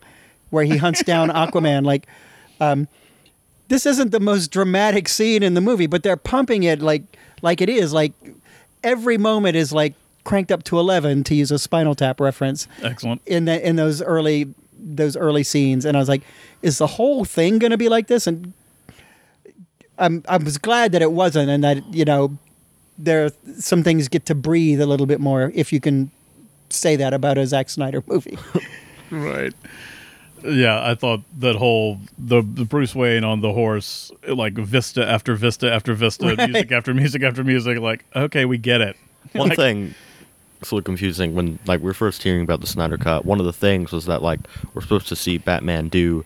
where 0.54 0.64
he 0.64 0.78
hunts 0.78 1.04
down 1.04 1.30
Aquaman 1.42 1.84
like 1.84 2.08
um 2.62 2.88
this 3.70 3.86
isn't 3.86 4.12
the 4.12 4.20
most 4.20 4.52
dramatic 4.52 5.08
scene 5.10 5.42
in 5.42 5.56
the 5.56 5.62
movie, 5.62 5.88
but 5.88 6.04
they're 6.04 6.16
pumping 6.18 6.64
it 6.64 6.80
like 6.80 7.02
like 7.42 7.60
it 7.60 7.70
is. 7.70 7.92
Like 7.92 8.14
every 8.84 9.18
moment 9.18 9.56
is 9.56 9.74
like 9.74 9.96
cranked 10.24 10.52
up 10.52 10.64
to 10.66 10.78
eleven 10.80 11.24
to 11.24 11.34
use 11.34 11.50
a 11.52 11.58
Spinal 11.58 11.96
Tap 11.96 12.20
reference 12.20 12.68
Excellent. 12.84 13.22
in 13.26 13.46
the 13.46 13.68
in 13.68 13.76
those 13.78 14.02
early 14.02 14.54
those 14.78 15.16
early 15.18 15.44
scenes, 15.44 15.86
and 15.86 15.98
I 15.98 16.00
was 16.00 16.10
like, 16.10 16.22
is 16.62 16.78
the 16.78 16.88
whole 16.88 17.26
thing 17.26 17.58
going 17.58 17.72
to 17.72 17.78
be 17.78 17.90
like 17.90 18.08
this? 18.08 18.28
And 18.28 18.54
I'm 19.98 20.24
I 20.28 20.38
was 20.38 20.58
glad 20.58 20.92
that 20.92 21.02
it 21.02 21.12
wasn't, 21.14 21.50
and 21.50 21.64
that 21.64 21.94
you 21.94 22.06
know 22.06 22.38
there 22.98 23.32
some 23.58 23.82
things 23.82 24.08
get 24.08 24.26
to 24.28 24.36
breathe 24.36 24.82
a 24.82 24.86
little 24.86 25.08
bit 25.08 25.20
more 25.20 25.52
if 25.56 25.74
you 25.74 25.80
can 25.80 26.12
say 26.70 26.96
that 26.98 27.14
about 27.14 27.38
a 27.38 27.48
Zack 27.48 27.70
Snyder 27.70 28.04
movie. 28.06 28.38
Right. 29.12 29.54
Yeah, 30.44 30.82
I 30.86 30.96
thought 30.96 31.22
that 31.40 31.56
whole 31.56 32.00
the, 32.18 32.42
the 32.42 32.66
Bruce 32.66 32.94
Wayne 32.94 33.24
on 33.24 33.42
the 33.42 33.54
horse, 33.54 34.12
like 34.28 34.54
vista 34.54 35.08
after 35.08 35.36
vista 35.36 35.72
after 35.72 35.94
vista, 35.94 36.26
Right. 36.28 36.50
music 36.50 36.72
after 36.72 36.94
music 36.94 37.24
after 37.24 37.44
music. 37.44 37.80
Like, 37.80 38.06
okay, 38.16 38.46
we 38.46 38.58
get 38.58 38.82
it. 38.82 38.98
One 39.34 39.50
Like- 39.50 39.58
thing 39.58 39.96
it's 40.62 40.72
a 40.72 40.76
little 40.76 40.86
confusing 40.86 41.36
when 41.36 41.60
like 41.66 41.82
we 41.82 41.90
are 41.92 41.94
first 41.94 42.24
hearing 42.24 42.42
about 42.44 42.62
the 42.62 42.68
Snyder 42.68 42.98
Cut. 42.98 43.26
One 43.26 43.40
of 43.40 43.46
the 43.46 43.52
things 43.54 43.92
was 43.92 44.06
that 44.06 44.22
like 44.22 44.40
we're 44.74 44.82
supposed 44.82 45.08
to 45.10 45.16
see 45.16 45.38
Batman 45.38 45.90
do 45.90 46.24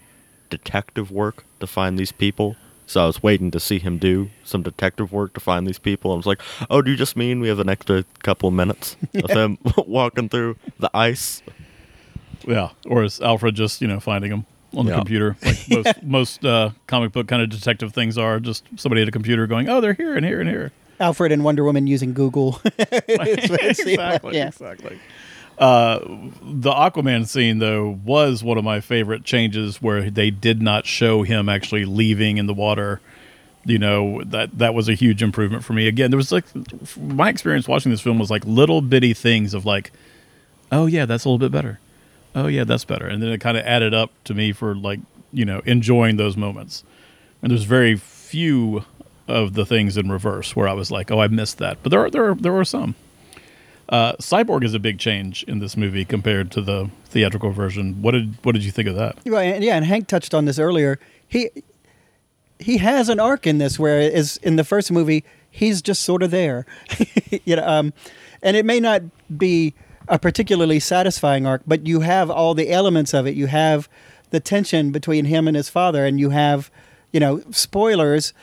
detective 0.50 1.12
work 1.12 1.44
to 1.60 1.68
find 1.68 1.98
these 1.98 2.12
people. 2.12 2.56
So 2.86 3.04
I 3.04 3.06
was 3.08 3.22
waiting 3.22 3.52
to 3.52 3.60
see 3.60 3.80
him 3.80 3.98
do 3.98 4.30
some 4.46 4.62
detective 4.64 5.12
work 5.12 5.34
to 5.34 5.40
find 5.42 5.68
these 5.68 5.80
people. 5.80 6.14
I 6.14 6.16
was 6.16 6.26
like, 6.26 6.42
"Oh, 6.70 6.82
do 6.82 6.90
you 6.92 6.96
just 6.96 7.18
mean 7.18 7.40
we 7.42 7.50
have 7.50 7.60
an 7.60 7.68
extra 7.68 8.06
couple 8.24 8.48
of 8.48 8.54
minutes 8.56 8.96
of 9.14 9.30
him 9.38 9.58
walking 9.88 10.30
through 10.30 10.56
the 10.80 10.90
ice?" 10.96 11.42
Yeah, 12.46 12.70
or 12.86 13.04
is 13.04 13.22
Alfred 13.22 13.56
just 13.56 13.82
you 13.82 13.88
know 13.88 14.00
finding 14.00 14.30
them 14.32 14.46
on 14.76 14.86
the 14.86 14.92
Yeah. 14.92 14.98
computer 14.98 15.38
like 15.44 15.58
most 15.70 16.04
most 16.04 16.46
uh, 16.46 16.72
comic 16.88 17.12
book 17.14 17.28
kind 17.28 17.42
of 17.42 17.50
detective 17.50 17.94
things 17.94 18.18
are? 18.18 18.40
Just 18.40 18.64
somebody 18.76 19.02
at 19.02 19.08
a 19.08 19.12
computer 19.12 19.48
going, 19.48 19.70
oh, 19.70 19.82
they're 19.82 19.94
here 19.94 20.16
and 20.16 20.26
here 20.26 20.40
and 20.42 20.50
here. 20.50 20.72
Alfred 21.00 21.32
and 21.32 21.44
Wonder 21.44 21.64
Woman 21.64 21.86
using 21.88 22.14
Google. 22.14 22.60
exactly, 23.08 24.36
Yeah. 24.36 24.48
exactly. 24.48 25.00
Uh, 25.58 26.00
the 26.42 26.72
Aquaman 26.72 27.28
scene 27.28 27.58
though 27.60 28.00
was 28.04 28.44
one 28.44 28.58
of 28.60 28.64
my 28.64 28.80
favorite 28.80 29.24
changes 29.24 29.82
where 29.82 30.10
they 30.12 30.30
did 30.30 30.62
not 30.62 30.86
show 30.86 31.24
him 31.24 31.50
actually 31.50 31.86
leaving 31.86 32.38
in 32.38 32.46
the 32.46 32.54
water. 32.54 33.02
You 33.66 33.80
know 33.80 34.22
that 34.26 34.58
that 34.60 34.74
was 34.74 34.88
a 34.88 34.94
huge 34.94 35.22
improvement 35.24 35.64
for 35.64 35.74
me. 35.74 35.88
Again, 35.88 36.10
there 36.12 36.18
was 36.18 36.32
like 36.32 36.46
my 36.98 37.30
experience 37.30 37.68
watching 37.68 37.92
this 37.92 38.02
film 38.02 38.18
was 38.20 38.30
like 38.32 38.46
little 38.46 38.82
bitty 38.82 39.14
things 39.14 39.54
of 39.54 39.66
like, 39.66 39.92
oh 40.72 40.86
yeah, 40.86 41.06
that's 41.06 41.26
a 41.26 41.30
little 41.30 41.40
bit 41.40 41.52
better. 41.52 41.80
Oh 42.36 42.48
yeah, 42.48 42.64
that's 42.64 42.86
better, 42.86 43.08
and 43.08 43.22
then 43.22 43.30
it 43.30 43.40
kind 43.40 43.58
of 43.58 43.66
added 43.66 43.94
up 43.94 44.12
to 44.26 44.34
me 44.34 44.52
for 44.52 44.76
like 44.76 45.00
you 45.32 45.46
know 45.46 45.62
enjoying 45.66 46.18
those 46.18 46.38
moments. 46.38 46.84
And 47.42 47.52
there's 47.52 47.64
very 47.64 47.96
few 47.96 48.84
of 49.28 49.54
the 49.54 49.66
things 49.66 49.98
in 49.98 50.10
reverse 50.10 50.56
where 50.56 50.68
I 50.68 50.74
was 50.74 50.90
like, 50.90 51.12
oh, 51.12 51.20
I 51.20 51.28
missed 51.28 51.60
that, 51.60 51.78
but 51.84 51.90
there 51.90 52.06
are, 52.06 52.10
there 52.10 52.30
are, 52.30 52.36
there 52.36 52.54
were 52.54 52.66
some. 52.66 52.96
Uh, 53.90 54.14
Cyborg 54.14 54.64
is 54.64 54.74
a 54.74 54.80
big 54.80 55.00
change 55.00 55.44
in 55.44 55.60
this 55.60 55.78
movie 55.78 56.04
compared 56.04 56.52
to 56.52 56.62
the 56.62 56.90
theatrical 57.06 57.52
version. 57.52 58.02
What 58.02 58.12
did 58.12 58.36
what 58.44 58.54
did 58.54 58.66
you 58.66 58.72
think 58.72 58.88
of 58.88 58.96
that? 58.96 59.18
Right, 59.26 59.62
yeah, 59.62 59.76
and 59.76 59.86
Hank 59.86 60.08
touched 60.08 60.34
on 60.34 60.46
this 60.46 60.60
earlier. 60.60 61.00
He 61.28 61.50
he 62.60 62.78
has 62.78 63.10
an 63.10 63.20
arc 63.20 63.48
in 63.48 63.60
this, 63.60 63.80
where 63.80 64.00
is 64.02 64.38
in 64.38 64.56
the 64.56 64.64
first 64.64 64.92
movie 64.92 65.24
he's 65.50 65.82
just 65.82 66.04
sort 66.04 66.22
of 66.24 66.32
there, 66.32 66.66
you 67.46 67.56
know, 67.56 67.66
um, 67.66 67.94
and 68.42 68.56
it 68.56 68.66
may 68.66 68.80
not 68.80 69.02
be 69.38 69.74
a 70.08 70.20
particularly 70.20 70.80
satisfying 70.80 71.46
arc, 71.46 71.62
but 71.68 71.86
you 71.86 72.02
have 72.02 72.30
all 72.30 72.54
the 72.54 72.72
elements 72.72 73.14
of 73.14 73.28
it. 73.28 73.36
You 73.36 73.48
have 73.48 73.90
the 74.30 74.40
tension 74.40 74.92
between 74.92 75.26
him 75.26 75.48
and 75.48 75.56
his 75.56 75.70
father, 75.70 76.06
and 76.06 76.20
you 76.20 76.30
have, 76.30 76.72
you 77.12 77.20
know, 77.20 77.42
spoilers. 77.52 78.34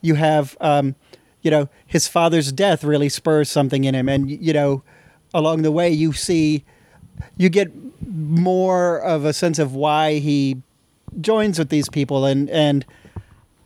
You 0.00 0.14
have, 0.14 0.56
um, 0.60 0.94
you 1.42 1.50
know, 1.50 1.68
his 1.86 2.08
father's 2.08 2.52
death 2.52 2.84
really 2.84 3.08
spurs 3.08 3.50
something 3.50 3.84
in 3.84 3.94
him, 3.94 4.08
and 4.08 4.30
you 4.30 4.52
know, 4.52 4.82
along 5.32 5.62
the 5.62 5.72
way 5.72 5.90
you 5.90 6.12
see 6.12 6.64
you 7.36 7.48
get 7.48 7.72
more 8.06 8.98
of 8.98 9.24
a 9.24 9.32
sense 9.32 9.58
of 9.58 9.74
why 9.74 10.14
he 10.18 10.62
joins 11.20 11.58
with 11.58 11.68
these 11.68 11.88
people 11.88 12.24
and 12.24 12.50
and 12.50 12.84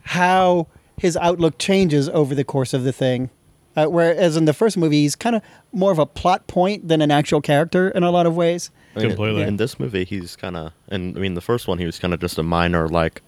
how 0.02 0.66
his 0.96 1.16
outlook 1.16 1.58
changes 1.58 2.08
over 2.10 2.34
the 2.34 2.44
course 2.44 2.74
of 2.74 2.84
the 2.84 2.92
thing. 2.92 3.30
Uh, 3.78 3.86
whereas 3.86 4.36
in 4.36 4.44
the 4.44 4.52
first 4.52 4.76
movie, 4.76 5.02
he's 5.02 5.14
kind 5.14 5.36
of 5.36 5.42
more 5.70 5.92
of 5.92 6.00
a 6.00 6.06
plot 6.06 6.48
point 6.48 6.88
than 6.88 7.00
an 7.00 7.12
actual 7.12 7.40
character 7.40 7.90
in 7.90 8.02
a 8.02 8.10
lot 8.10 8.26
of 8.26 8.34
ways. 8.34 8.72
I 8.96 9.00
mean, 9.00 9.08
Completely. 9.10 9.42
In 9.42 9.56
this 9.56 9.78
movie, 9.78 10.04
he's 10.04 10.34
kind 10.34 10.56
of, 10.56 10.72
and 10.88 11.16
I 11.16 11.20
mean, 11.20 11.34
the 11.34 11.40
first 11.40 11.68
one, 11.68 11.78
he 11.78 11.86
was 11.86 11.96
kind 12.00 12.12
of 12.12 12.18
just 12.18 12.38
a 12.38 12.42
minor, 12.42 12.88
like, 12.88 13.22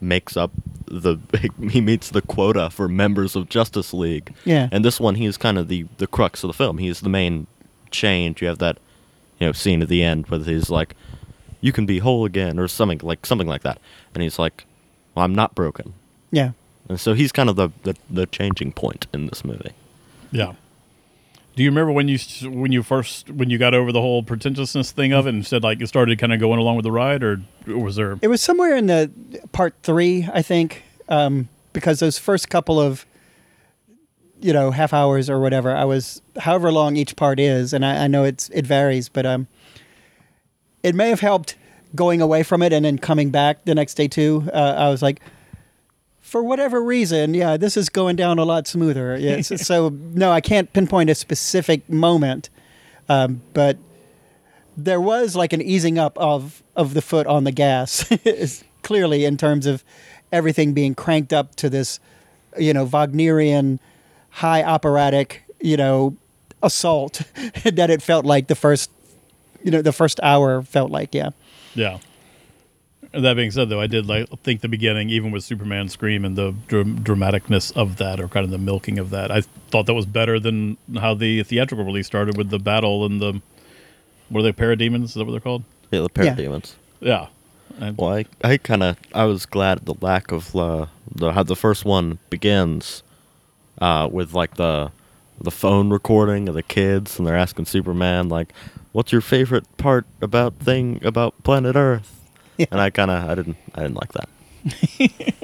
makes 0.00 0.36
up 0.36 0.50
the, 0.86 1.18
he 1.70 1.80
meets 1.80 2.10
the 2.10 2.22
quota 2.22 2.70
for 2.70 2.88
members 2.88 3.36
of 3.36 3.48
Justice 3.48 3.94
League. 3.94 4.34
Yeah. 4.44 4.68
And 4.72 4.84
this 4.84 4.98
one, 4.98 5.14
he's 5.14 5.36
kind 5.36 5.58
of 5.58 5.68
the, 5.68 5.86
the 5.98 6.08
crux 6.08 6.42
of 6.42 6.48
the 6.48 6.54
film. 6.54 6.78
He's 6.78 7.00
the 7.00 7.08
main 7.08 7.46
change. 7.92 8.42
You 8.42 8.48
have 8.48 8.58
that, 8.58 8.78
you 9.38 9.46
know, 9.46 9.52
scene 9.52 9.80
at 9.80 9.88
the 9.88 10.02
end 10.02 10.26
where 10.26 10.40
he's 10.40 10.70
like, 10.70 10.96
you 11.60 11.70
can 11.70 11.86
be 11.86 12.00
whole 12.00 12.24
again, 12.24 12.58
or 12.58 12.66
something 12.66 12.98
like, 13.00 13.24
something 13.24 13.46
like 13.46 13.62
that. 13.62 13.78
And 14.12 14.24
he's 14.24 14.40
like, 14.40 14.64
well, 15.14 15.24
I'm 15.24 15.36
not 15.36 15.54
broken. 15.54 15.94
Yeah. 16.32 16.50
And 16.88 16.98
so 16.98 17.14
he's 17.14 17.30
kind 17.30 17.48
of 17.48 17.54
the, 17.54 17.68
the, 17.84 17.94
the 18.10 18.26
changing 18.26 18.72
point 18.72 19.06
in 19.12 19.26
this 19.26 19.44
movie. 19.44 19.70
Yeah. 20.34 20.54
Do 21.54 21.62
you 21.62 21.70
remember 21.70 21.92
when 21.92 22.08
you 22.08 22.18
when 22.50 22.72
you 22.72 22.82
first 22.82 23.30
when 23.30 23.48
you 23.48 23.56
got 23.58 23.72
over 23.72 23.92
the 23.92 24.00
whole 24.00 24.24
pretentiousness 24.24 24.90
thing 24.90 25.12
of 25.12 25.28
it 25.28 25.34
and 25.34 25.46
said 25.46 25.62
like 25.62 25.80
it 25.80 25.86
started 25.86 26.18
kind 26.18 26.32
of 26.32 26.40
going 26.40 26.58
along 26.58 26.74
with 26.74 26.82
the 26.82 26.90
ride, 26.90 27.22
or 27.22 27.40
was 27.66 27.94
there? 27.94 28.18
It 28.20 28.26
was 28.26 28.42
somewhere 28.42 28.74
in 28.74 28.88
the 28.88 29.12
part 29.52 29.74
three, 29.84 30.28
I 30.32 30.42
think, 30.42 30.82
um, 31.08 31.48
because 31.72 32.00
those 32.00 32.18
first 32.18 32.50
couple 32.50 32.80
of, 32.80 33.06
you 34.40 34.52
know, 34.52 34.72
half 34.72 34.92
hours 34.92 35.30
or 35.30 35.38
whatever, 35.38 35.74
I 35.74 35.84
was 35.84 36.20
however 36.40 36.72
long 36.72 36.96
each 36.96 37.14
part 37.14 37.38
is, 37.38 37.72
and 37.72 37.86
I, 37.86 38.04
I 38.04 38.06
know 38.08 38.24
it's 38.24 38.48
it 38.48 38.66
varies, 38.66 39.08
but 39.08 39.24
um, 39.24 39.46
it 40.82 40.96
may 40.96 41.10
have 41.10 41.20
helped 41.20 41.54
going 41.94 42.20
away 42.20 42.42
from 42.42 42.62
it 42.62 42.72
and 42.72 42.84
then 42.84 42.98
coming 42.98 43.30
back 43.30 43.64
the 43.64 43.76
next 43.76 43.94
day 43.94 44.08
too. 44.08 44.48
Uh, 44.52 44.74
I 44.76 44.88
was 44.88 45.02
like, 45.02 45.20
for 46.34 46.42
whatever 46.42 46.82
reason, 46.82 47.32
yeah, 47.32 47.56
this 47.56 47.76
is 47.76 47.88
going 47.88 48.16
down 48.16 48.40
a 48.40 48.44
lot 48.44 48.66
smoother. 48.66 49.16
Yeah, 49.20 49.40
so, 49.42 49.54
so 49.54 49.88
no, 49.90 50.32
I 50.32 50.40
can't 50.40 50.72
pinpoint 50.72 51.08
a 51.08 51.14
specific 51.14 51.88
moment, 51.88 52.50
um, 53.08 53.40
but 53.52 53.78
there 54.76 55.00
was 55.00 55.36
like 55.36 55.52
an 55.52 55.62
easing 55.62 55.96
up 55.96 56.18
of 56.18 56.64
of 56.74 56.92
the 56.92 57.00
foot 57.00 57.28
on 57.28 57.44
the 57.44 57.52
gas 57.52 58.12
clearly 58.82 59.24
in 59.24 59.36
terms 59.36 59.64
of 59.64 59.84
everything 60.32 60.72
being 60.72 60.96
cranked 60.96 61.32
up 61.32 61.54
to 61.54 61.70
this 61.70 62.00
you 62.58 62.72
know 62.74 62.84
wagnerian 62.84 63.78
high 64.30 64.64
operatic 64.64 65.44
you 65.60 65.76
know 65.76 66.16
assault 66.64 67.22
that 67.64 67.90
it 67.90 68.02
felt 68.02 68.24
like 68.24 68.48
the 68.48 68.56
first 68.56 68.90
you 69.62 69.70
know 69.70 69.82
the 69.82 69.92
first 69.92 70.18
hour 70.20 70.62
felt 70.62 70.90
like 70.90 71.14
yeah 71.14 71.30
Yeah. 71.76 71.98
That 73.16 73.34
being 73.36 73.50
said, 73.50 73.68
though, 73.68 73.80
I 73.80 73.86
did 73.86 74.06
like 74.06 74.28
think 74.42 74.60
the 74.60 74.68
beginning, 74.68 75.08
even 75.10 75.30
with 75.30 75.44
Superman 75.44 75.88
scream 75.88 76.24
and 76.24 76.36
the 76.36 76.54
dram- 76.66 76.98
dramaticness 77.00 77.74
of 77.76 77.96
that, 77.98 78.18
or 78.20 78.28
kind 78.28 78.44
of 78.44 78.50
the 78.50 78.58
milking 78.58 78.98
of 78.98 79.10
that, 79.10 79.30
I 79.30 79.42
thought 79.70 79.86
that 79.86 79.94
was 79.94 80.06
better 80.06 80.40
than 80.40 80.76
how 80.98 81.14
the 81.14 81.42
theatrical 81.44 81.84
release 81.84 82.06
started 82.06 82.36
with 82.36 82.50
the 82.50 82.58
battle 82.58 83.04
and 83.06 83.20
the 83.20 83.40
what 84.30 84.40
are 84.40 84.42
they 84.42 84.52
parademons? 84.52 85.04
Is 85.04 85.14
that 85.14 85.24
what 85.24 85.30
they're 85.32 85.40
called? 85.40 85.62
Yeah, 85.92 86.00
the 86.00 86.24
Yeah. 86.24 86.34
parademons. 86.34 86.72
Yeah. 87.00 87.26
And, 87.78 87.96
Well, 87.98 88.14
I, 88.14 88.24
I 88.42 88.56
kind 88.56 88.82
of 88.82 88.96
I 89.14 89.24
was 89.24 89.46
glad 89.46 89.78
at 89.78 89.84
the 89.84 89.94
lack 90.00 90.32
of 90.32 90.54
uh, 90.56 90.86
the 91.14 91.32
how 91.32 91.42
the 91.42 91.56
first 91.56 91.84
one 91.84 92.18
begins 92.30 93.02
uh, 93.80 94.08
with 94.10 94.32
like 94.32 94.56
the 94.56 94.90
the 95.40 95.50
phone 95.50 95.90
recording 95.90 96.48
of 96.48 96.54
the 96.54 96.62
kids 96.62 97.18
and 97.18 97.26
they're 97.26 97.36
asking 97.36 97.66
Superman 97.66 98.28
like, 98.28 98.48
"What's 98.92 99.12
your 99.12 99.20
favorite 99.20 99.64
part 99.76 100.06
about 100.22 100.54
thing 100.54 101.00
about 101.04 101.40
planet 101.42 101.76
Earth?" 101.76 102.13
Yeah. 102.56 102.66
And 102.70 102.80
I 102.80 102.90
kind 102.90 103.10
of 103.10 103.28
I 103.30 103.34
didn't 103.34 103.56
I 103.74 103.82
didn't 103.82 103.96
like 103.96 104.12
that. 104.12 104.28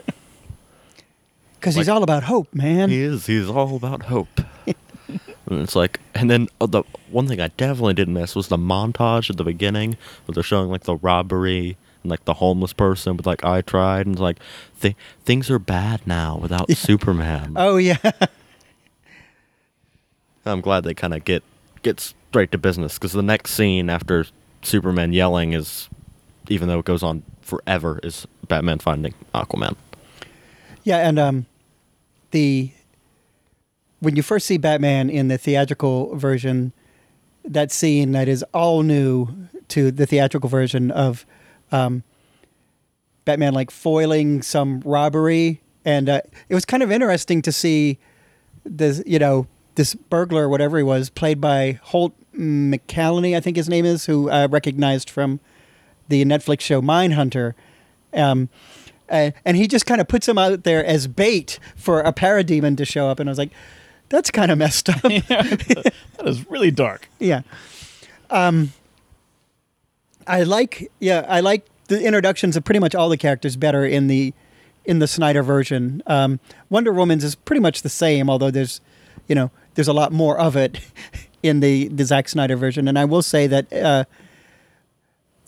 because 1.59 1.75
he's 1.75 1.89
Like- 1.89 1.95
all 1.97 2.03
about 2.03 2.23
hope 2.25 2.55
man 2.55 2.89
He 2.91 3.01
is 3.03 3.27
he's 3.27 3.49
all 3.49 3.77
about 3.77 4.05
hope. 4.05 4.41
and 4.67 5.61
it's 5.61 5.75
like, 5.77 5.99
and 6.15 6.31
then 6.31 6.49
uh, 6.61 6.67
the 6.67 6.85
one 7.11 7.27
thing 7.27 7.41
I 7.41 7.49
definitely 7.49 7.95
didn't 7.95 8.15
miss 8.15 8.35
was 8.37 8.49
the 8.49 8.57
montage 8.57 9.29
at 9.31 9.37
the 9.37 9.45
beginning 9.45 9.97
where 10.25 10.35
they're 10.35 10.43
showing 10.45 10.71
like 10.71 10.85
the 10.85 10.95
robbery 10.97 11.77
and 12.03 12.11
like 12.11 12.25
the 12.25 12.35
homeless 12.35 12.73
person 12.73 13.17
with 13.17 13.27
like 13.27 13.45
I 13.45 13.61
tried 13.63 14.07
and 14.07 14.15
it's 14.15 14.23
like 14.23 14.39
th- 14.81 14.95
things 15.25 15.51
are 15.51 15.59
bad 15.59 16.07
now 16.07 16.39
without 16.39 16.71
Superman. 16.77 17.55
oh 17.57 17.77
yeah 17.77 17.97
I'm 20.47 20.61
glad 20.61 20.85
they 20.85 20.95
kind 20.95 21.15
of 21.15 21.25
get 21.25 21.43
get 21.83 22.01
straight 22.01 22.53
to 22.53 22.59
business 22.59 22.95
because 22.99 23.13
the 23.13 23.23
next 23.23 23.53
scene 23.53 23.91
after 23.91 24.27
Superman 24.63 25.13
yelling 25.13 25.53
is, 25.53 25.89
even 26.51 26.69
though 26.69 26.81
it 26.81 26.85
goes 26.85 27.03
on 27.03 27.23
forever, 27.41 27.99
is 28.03 28.27
Batman 28.49 28.79
finding 28.79 29.15
Aquaman. 29.35 29.77
Yeah, 30.85 30.99
and 30.99 31.19
um, 31.19 31.47
the 32.33 32.73
when 34.01 34.17
you 34.17 34.23
first 34.23 34.47
see 34.47 34.59
Batman 34.59 35.09
in 35.09 35.29
the 35.29 35.39
theatrical 35.39 36.15
version, 36.17 36.73
that 37.45 37.71
scene 37.71 38.13
that 38.13 38.29
is 38.29 38.43
all 38.53 38.83
new 38.83 39.29
to 39.69 39.91
the 39.91 40.07
theatrical 40.07 40.49
version 40.49 40.91
of 40.91 41.25
um, 41.71 42.03
Batman 43.25 43.55
like 43.55 43.71
foiling 43.71 44.43
some 44.43 44.81
robbery, 44.81 45.63
and 45.85 46.09
uh, 46.09 46.21
it 46.49 46.55
was 46.55 46.65
kind 46.65 46.83
of 46.83 46.91
interesting 46.91 47.41
to 47.43 47.53
see 47.53 47.99
this, 48.65 49.03
you 49.07 49.19
know, 49.19 49.47
this 49.77 49.95
burglar, 49.95 50.49
whatever 50.49 50.77
he 50.77 50.83
was, 50.83 51.11
played 51.11 51.41
by 51.41 51.79
Holt 51.83 52.15
McCallany, 52.35 53.37
I 53.37 53.41
think 53.41 53.57
his 53.57 53.69
name 53.69 53.85
is, 53.85 54.07
who 54.07 54.29
I 54.31 54.47
recognized 54.47 55.09
from 55.09 55.41
the 56.11 56.25
Netflix 56.25 56.61
show 56.61 56.83
Mindhunter. 56.83 57.55
Um, 58.13 58.51
uh, 59.09 59.31
and 59.45 59.57
he 59.57 59.67
just 59.67 59.87
kind 59.87 60.01
of 60.01 60.09
puts 60.09 60.29
him 60.29 60.39
out 60.39 60.65
there 60.65 60.85
as 60.85 61.07
bait 61.07 61.59
for 61.75 62.01
a 62.01 62.13
parademon 62.13 62.77
to 62.77 62.85
show 62.85 63.09
up. 63.09 63.19
And 63.19 63.29
I 63.29 63.33
was 63.33 63.39
like, 63.39 63.51
that's 64.09 64.31
kind 64.31 64.51
of 64.51 64.59
messed 64.59 64.89
up. 64.89 65.03
that 65.03 65.93
is 66.25 66.49
really 66.51 66.71
dark. 66.71 67.09
yeah. 67.19 67.43
Um, 68.29 68.73
I 70.27 70.43
like, 70.45 70.93
yeah, 71.01 71.25
I 71.29 71.41
like 71.41 71.65
the 71.89 72.05
introductions 72.05 72.57
of 72.57 72.65
pretty 72.65 72.79
much 72.79 72.95
all 72.95 73.09
the 73.09 73.17
characters 73.17 73.57
better 73.57 73.85
in 73.85 74.07
the 74.07 74.33
in 74.85 74.99
the 74.99 75.09
Snyder 75.09 75.43
version. 75.43 76.03
Um, 76.07 76.41
Wonder 76.69 76.93
Woman's 76.93 77.25
is 77.25 77.35
pretty 77.35 77.61
much 77.61 77.83
the 77.83 77.89
same, 77.89 78.31
although 78.31 78.51
there's, 78.51 78.81
you 79.29 79.35
know, 79.35 79.51
there's 79.75 79.89
a 79.89 79.93
lot 79.93 80.13
more 80.13 80.39
of 80.39 80.57
it 80.57 80.79
in 81.43 81.61
the 81.61 81.89
the 81.89 82.05
Zack 82.05 82.29
Snyder 82.29 82.57
version. 82.57 82.87
And 82.87 82.99
I 82.99 83.05
will 83.05 83.23
say 83.23 83.47
that 83.49 83.73
uh, 83.73 84.05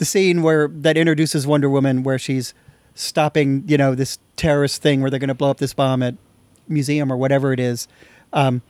the 0.02 0.06
scene 0.06 0.42
where 0.42 0.66
that 0.66 0.96
introduces 0.96 1.46
Wonder 1.46 1.70
Woman, 1.70 2.02
where 2.02 2.18
she's 2.18 2.54
stopping, 2.92 3.62
you 3.68 3.78
know, 3.78 3.94
this 3.94 4.18
terrorist 4.34 4.82
thing 4.82 5.00
where 5.00 5.08
they're 5.12 5.20
going 5.20 5.28
to 5.28 5.34
blow 5.34 5.48
up 5.48 5.58
this 5.58 5.74
bomb 5.74 6.02
at 6.02 6.16
museum 6.66 7.12
or 7.12 7.16
whatever 7.16 7.52
it 7.52 7.60
is. 7.60 7.86
Um, 8.32 8.62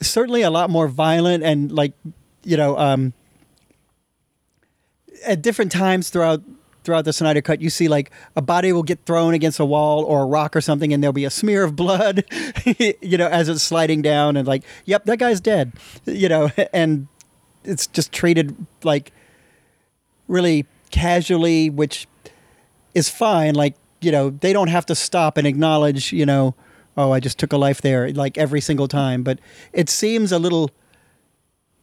certainly 0.00 0.40
a 0.40 0.50
lot 0.50 0.70
more 0.70 0.88
violent 0.88 1.44
and 1.44 1.70
like, 1.70 1.92
you 2.42 2.56
know, 2.56 2.78
um, 2.78 3.12
at 5.26 5.42
different 5.42 5.72
times 5.72 6.08
throughout 6.08 6.42
throughout 6.84 7.04
the 7.04 7.12
Snyder 7.12 7.42
cut, 7.42 7.60
you 7.60 7.68
see 7.68 7.86
like 7.86 8.10
a 8.34 8.40
body 8.40 8.72
will 8.72 8.82
get 8.82 9.04
thrown 9.04 9.34
against 9.34 9.60
a 9.60 9.64
wall 9.66 10.04
or 10.04 10.22
a 10.22 10.26
rock 10.26 10.56
or 10.56 10.62
something, 10.62 10.90
and 10.90 11.02
there'll 11.02 11.12
be 11.12 11.26
a 11.26 11.30
smear 11.30 11.64
of 11.64 11.76
blood, 11.76 12.24
you 13.02 13.18
know, 13.18 13.28
as 13.28 13.50
it's 13.50 13.62
sliding 13.62 14.00
down, 14.00 14.38
and 14.38 14.48
like, 14.48 14.62
yep, 14.86 15.04
that 15.04 15.18
guy's 15.18 15.38
dead, 15.38 15.74
you 16.06 16.30
know, 16.30 16.50
and 16.72 17.08
it's 17.62 17.86
just 17.86 18.10
treated 18.10 18.56
like 18.82 19.12
really 20.28 20.66
casually, 20.90 21.68
which 21.70 22.06
is 22.94 23.08
fine. 23.08 23.54
Like, 23.54 23.74
you 24.00 24.12
know, 24.12 24.30
they 24.30 24.52
don't 24.52 24.68
have 24.68 24.86
to 24.86 24.94
stop 24.94 25.36
and 25.36 25.46
acknowledge, 25.46 26.12
you 26.12 26.24
know, 26.26 26.54
oh, 26.96 27.10
I 27.12 27.20
just 27.20 27.38
took 27.38 27.52
a 27.52 27.56
life 27.56 27.80
there, 27.82 28.10
like 28.12 28.38
every 28.38 28.60
single 28.60 28.88
time. 28.88 29.22
But 29.22 29.38
it 29.72 29.88
seems 29.90 30.30
a 30.32 30.38
little, 30.38 30.70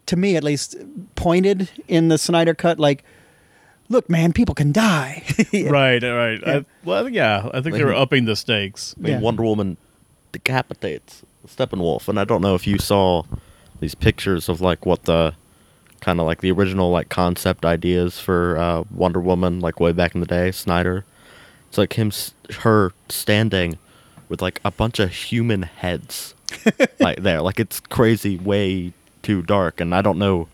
to 0.07 0.15
me 0.15 0.35
at 0.35 0.43
least, 0.43 0.75
pointed 1.15 1.69
in 1.87 2.07
the 2.09 2.17
Snyder 2.17 2.53
cut. 2.53 2.79
Like, 2.79 3.03
look, 3.89 4.09
man, 4.09 4.33
people 4.33 4.55
can 4.55 4.71
die. 4.71 5.23
Right, 5.53 6.01
right. 6.03 6.39
Yeah. 6.41 6.57
I, 6.57 6.65
well, 6.83 6.99
I 6.99 7.03
think- 7.03 7.15
yeah, 7.15 7.49
I 7.53 7.61
think 7.61 7.75
they 7.75 7.83
were 7.83 7.93
upping 7.93 8.25
the 8.25 8.35
stakes. 8.35 8.95
I 8.97 9.01
mean, 9.01 9.13
Yeah. 9.13 9.19
Wonder 9.19 9.43
Woman 9.43 9.77
decapitates 10.31 11.23
Steppenwolf, 11.47 12.07
and 12.07 12.19
I 12.19 12.23
don't 12.25 12.41
know 12.41 12.55
if 12.55 12.67
you 12.67 12.77
saw 12.77 13.23
these 13.79 13.95
pictures 13.95 14.49
of 14.49 14.61
like 14.61 14.85
what 14.85 15.03
the 15.03 15.33
kind 16.01 16.19
of 16.19 16.25
like 16.25 16.41
the 16.41 16.51
original 16.51 16.91
like 16.91 17.09
concept 17.09 17.65
ideas 17.65 18.19
for 18.19 18.57
uh, 18.57 18.83
Wonder 18.91 19.19
Woman 19.19 19.59
like 19.59 19.79
way 19.79 19.91
back 19.91 20.15
in 20.15 20.21
the 20.21 20.27
day, 20.27 20.51
Snyder. 20.51 21.05
It's 21.69 21.77
like 21.77 21.93
him, 21.93 22.11
her 22.59 22.93
standing 23.09 23.77
with 24.29 24.41
like 24.41 24.61
a 24.63 24.71
bunch 24.71 24.99
of 24.99 25.11
human 25.11 25.63
heads, 25.63 26.33
like 26.99 27.21
there. 27.21 27.41
Like 27.41 27.59
it's 27.59 27.79
crazy, 27.79 28.37
way 28.37 28.93
too 29.23 29.41
dark, 29.41 29.81
and 29.81 29.93
I 29.93 30.01
don't 30.01 30.17
know 30.17 30.47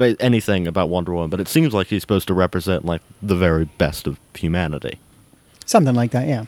anything 0.00 0.66
about 0.66 0.88
Wonder 0.88 1.12
Woman, 1.12 1.30
but 1.30 1.40
it 1.40 1.48
seems 1.48 1.74
like 1.74 1.88
she's 1.88 2.02
supposed 2.02 2.28
to 2.28 2.34
represent 2.34 2.84
like 2.84 3.02
the 3.22 3.36
very 3.36 3.64
best 3.64 4.06
of 4.06 4.18
humanity. 4.34 4.98
Something 5.66 5.94
like 5.94 6.12
that, 6.12 6.28
yeah. 6.28 6.46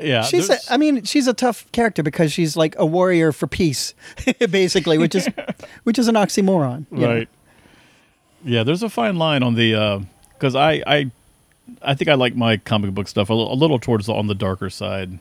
Yeah, 0.00 0.22
She's, 0.22 0.50
a, 0.50 0.58
I 0.70 0.76
mean, 0.76 1.04
she's 1.04 1.26
a 1.26 1.32
tough 1.34 1.70
character 1.72 2.02
because 2.02 2.32
she's 2.32 2.56
like 2.56 2.74
a 2.78 2.84
warrior 2.84 3.32
for 3.32 3.46
peace, 3.46 3.94
basically, 4.50 4.98
which 4.98 5.14
is, 5.14 5.28
which 5.84 5.98
is 5.98 6.08
an 6.08 6.14
oxymoron. 6.16 6.86
you 6.90 6.98
know? 6.98 7.08
right. 7.14 7.28
Yeah, 8.44 8.62
there's 8.62 8.82
a 8.82 8.88
fine 8.90 9.16
line 9.16 9.42
on 9.42 9.54
the 9.54 10.04
because 10.34 10.54
I 10.54 10.82
I 10.86 11.10
I 11.82 11.94
think 11.94 12.08
I 12.08 12.14
like 12.14 12.36
my 12.36 12.58
comic 12.58 12.94
book 12.94 13.08
stuff 13.08 13.28
a, 13.30 13.34
li- 13.34 13.48
a 13.50 13.54
little 13.54 13.78
towards 13.78 14.06
the, 14.06 14.12
on 14.14 14.26
the 14.28 14.34
darker 14.34 14.70
side, 14.70 15.18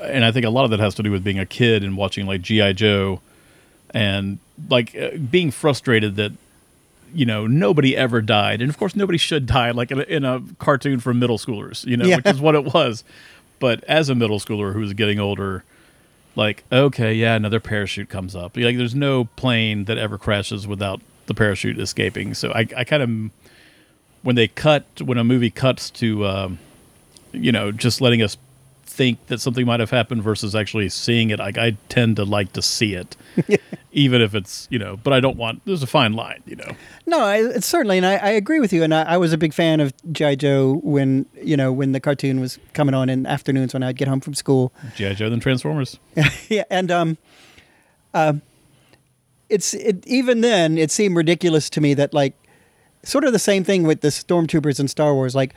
and 0.00 0.24
I 0.24 0.32
think 0.32 0.44
a 0.44 0.50
lot 0.50 0.64
of 0.64 0.70
that 0.70 0.80
has 0.80 0.94
to 0.96 1.02
do 1.02 1.10
with 1.12 1.22
being 1.22 1.38
a 1.38 1.46
kid 1.46 1.84
and 1.84 1.96
watching 1.96 2.26
like 2.26 2.40
GI 2.42 2.72
Joe, 2.74 3.20
and 3.90 4.38
like 4.68 4.96
uh, 4.96 5.16
being 5.18 5.50
frustrated 5.52 6.16
that 6.16 6.32
you 7.14 7.24
know 7.26 7.46
nobody 7.46 7.96
ever 7.96 8.20
died, 8.20 8.60
and 8.62 8.68
of 8.70 8.78
course 8.78 8.96
nobody 8.96 9.18
should 9.18 9.46
die 9.46 9.70
like 9.70 9.92
in 9.92 10.00
a, 10.00 10.04
in 10.04 10.24
a 10.24 10.42
cartoon 10.58 10.98
for 10.98 11.14
middle 11.14 11.38
schoolers, 11.38 11.84
you 11.86 11.96
know, 11.96 12.04
Yeah. 12.06 12.16
which 12.16 12.26
is 12.26 12.40
what 12.40 12.56
it 12.56 12.74
was. 12.74 13.04
But 13.58 13.82
as 13.84 14.08
a 14.08 14.14
middle 14.14 14.40
schooler 14.40 14.72
who's 14.72 14.92
getting 14.92 15.18
older, 15.18 15.64
like 16.36 16.64
okay 16.72 17.14
yeah 17.14 17.34
another 17.34 17.60
parachute 17.60 18.08
comes 18.08 18.34
up. 18.34 18.56
Like 18.56 18.76
there's 18.76 18.94
no 18.94 19.24
plane 19.24 19.84
that 19.84 19.98
ever 19.98 20.18
crashes 20.18 20.66
without 20.66 21.00
the 21.26 21.34
parachute 21.34 21.78
escaping. 21.78 22.34
So 22.34 22.50
i, 22.52 22.66
I 22.76 22.84
kind 22.84 23.02
of 23.02 23.30
when 24.22 24.36
they 24.36 24.48
cut 24.48 24.84
when 25.00 25.18
a 25.18 25.24
movie 25.24 25.50
cuts 25.50 25.90
to 25.90 26.26
um, 26.26 26.58
you 27.32 27.52
know 27.52 27.70
just 27.70 28.00
letting 28.00 28.22
us 28.22 28.36
think 28.96 29.26
that 29.26 29.40
something 29.40 29.66
might 29.66 29.80
have 29.80 29.90
happened 29.90 30.22
versus 30.22 30.54
actually 30.54 30.88
seeing 30.88 31.30
it 31.30 31.38
like 31.40 31.58
i 31.58 31.76
tend 31.88 32.14
to 32.16 32.24
like 32.24 32.52
to 32.52 32.62
see 32.62 32.94
it 32.94 33.16
even 33.92 34.22
if 34.22 34.34
it's 34.34 34.68
you 34.70 34.78
know 34.78 34.96
but 35.02 35.12
i 35.12 35.18
don't 35.18 35.36
want 35.36 35.60
there's 35.64 35.82
a 35.82 35.86
fine 35.86 36.12
line 36.12 36.40
you 36.46 36.54
know 36.56 36.70
No, 37.06 37.20
I, 37.20 37.36
it's 37.56 37.66
certainly, 37.66 37.98
and 37.98 38.06
I, 38.06 38.14
I 38.16 38.30
agree 38.30 38.60
with 38.60 38.72
you. 38.72 38.82
And 38.82 38.94
I, 38.94 39.02
I 39.02 39.16
was 39.18 39.32
a 39.34 39.36
big 39.38 39.52
fan 39.52 39.80
of 39.80 39.92
GI 40.10 40.36
Joe 40.36 40.80
when 40.82 41.26
you 41.50 41.54
know 41.56 41.70
when 41.70 41.92
the 41.92 42.00
cartoon 42.00 42.40
was 42.40 42.58
coming 42.72 42.94
on 42.94 43.10
in 43.10 43.26
afternoons 43.26 43.74
when 43.74 43.82
I'd 43.82 43.96
get 43.98 44.08
home 44.08 44.20
from 44.20 44.32
school. 44.34 44.72
gi 44.96 45.14
joe 45.14 45.28
than 45.28 45.38
transformers 45.40 45.98
yeah, 46.48 46.64
and 46.70 46.90
um, 46.90 47.18
uh, 48.14 48.32
it's 49.50 49.74
it 49.74 50.06
even 50.06 50.40
then 50.40 50.78
it 50.78 50.90
seemed 50.90 51.14
ridiculous 51.16 51.68
to 51.70 51.80
me 51.80 51.92
that 51.94 52.14
like 52.14 52.34
sort 53.02 53.24
of 53.24 53.32
the 53.32 53.38
same 53.38 53.64
thing 53.64 53.82
with 53.84 54.00
the 54.00 54.08
stormtroopers 54.08 54.80
in 54.80 54.88
Star 54.88 55.12
Wars. 55.14 55.34
Like 55.34 55.54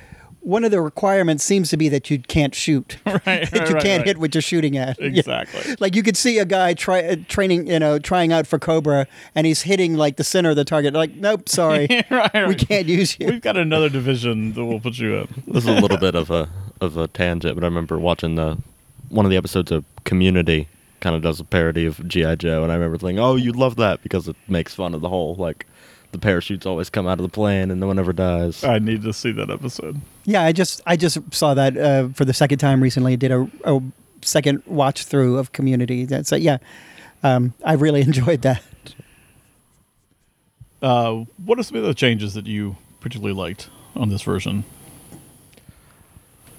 one 0.47 0.63
of 0.63 0.71
the 0.71 0.79
requirements 0.79 1.43
seems 1.43 1.69
to 1.69 1.75
be 1.75 1.89
that 1.89 2.09
you 2.09 2.19
can't 2.19 2.55
shoot, 2.55 2.97
right, 3.05 3.21
that 3.25 3.51
right, 3.51 3.51
you 3.69 3.75
right, 3.75 3.83
can't 3.83 3.99
right. 3.99 4.07
hit 4.07 4.17
what 4.17 4.33
you're 4.33 4.41
shooting 4.41 4.77
at. 4.77 4.97
Yeah. 5.07 5.19
exactly 5.19 5.75
Like 5.79 5.95
you 5.95 6.03
could 6.03 6.17
see 6.17 6.37
a 6.37 6.45
guy 6.45 6.73
try 6.73 7.01
uh, 7.03 7.15
training, 7.27 7.67
you 7.67 7.79
know, 7.79 7.97
trying 7.97 8.33
out 8.33 8.45
for 8.45 8.59
Cobra, 8.59 9.07
and 9.35 9.47
he's 9.47 9.61
hitting 9.61 9.95
like 9.95 10.17
the 10.17 10.23
center 10.23 10.49
of 10.51 10.55
the 10.55 10.65
target. 10.65 10.93
Like, 10.93 11.15
nope, 11.15 11.47
sorry, 11.49 11.87
right, 12.11 12.47
we 12.47 12.55
can't 12.55 12.87
use 12.87 13.17
you. 13.19 13.27
we've 13.27 13.41
got 13.41 13.57
another 13.57 13.89
division 13.89 14.53
that 14.53 14.63
will 14.65 14.79
put 14.79 14.97
you 14.97 15.15
in 15.15 15.27
This 15.47 15.63
is 15.63 15.69
a 15.69 15.81
little 15.81 15.97
bit 15.97 16.15
of 16.15 16.29
a 16.31 16.49
of 16.81 16.97
a 16.97 17.07
tangent, 17.07 17.55
but 17.55 17.63
I 17.63 17.67
remember 17.67 17.97
watching 17.99 18.35
the 18.35 18.57
one 19.09 19.25
of 19.25 19.31
the 19.31 19.37
episodes 19.37 19.71
of 19.71 19.83
Community 20.03 20.67
kind 20.99 21.15
of 21.15 21.21
does 21.21 21.39
a 21.39 21.43
parody 21.45 21.85
of 21.85 22.05
GI 22.07 22.37
Joe, 22.37 22.63
and 22.63 22.71
I 22.71 22.75
remember 22.75 22.97
thinking, 22.97 23.19
"Oh, 23.19 23.35
you'd 23.35 23.55
love 23.55 23.75
that 23.77 24.01
because 24.03 24.27
it 24.27 24.35
makes 24.47 24.73
fun 24.73 24.93
of 24.93 25.01
the 25.01 25.09
whole 25.09 25.35
like 25.35 25.65
the 26.11 26.17
parachutes 26.17 26.65
always 26.65 26.89
come 26.89 27.07
out 27.07 27.19
of 27.19 27.23
the 27.23 27.29
plane 27.29 27.71
and 27.71 27.79
no 27.79 27.87
one 27.87 27.99
ever 27.99 28.13
dies." 28.13 28.63
i 28.63 28.79
need 28.79 29.03
to 29.03 29.13
see 29.13 29.31
that 29.31 29.49
episode 29.49 29.99
Yeah, 30.27 30.43
I 30.43 30.51
just 30.51 30.81
I 30.85 30.97
just 30.97 31.17
saw 31.33 31.53
that 31.53 31.77
uh, 31.77 32.09
for 32.09 32.25
the 32.25 32.33
second 32.33 32.57
time 32.59 32.83
recently. 32.83 33.13
I 33.13 33.15
Did 33.15 33.31
a, 33.31 33.49
a 33.63 33.81
second 34.21 34.61
watch 34.65 35.05
through 35.05 35.37
of 35.37 35.53
Community. 35.53 36.03
That's 36.03 36.33
uh, 36.33 36.35
yeah, 36.35 36.57
um, 37.23 37.53
I 37.63 37.73
really 37.73 38.01
enjoyed 38.11 38.41
that. 38.41 38.61
Uh, 40.81 41.23
what 41.45 41.57
are 41.57 41.63
some 41.63 41.77
of 41.77 41.83
the 41.83 41.93
changes 41.93 42.33
that 42.33 42.45
you 42.45 42.75
particularly 42.99 43.33
liked 43.33 43.69
on 43.95 44.09
this 44.09 44.21
version? 44.21 44.65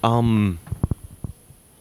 Um, 0.03 0.59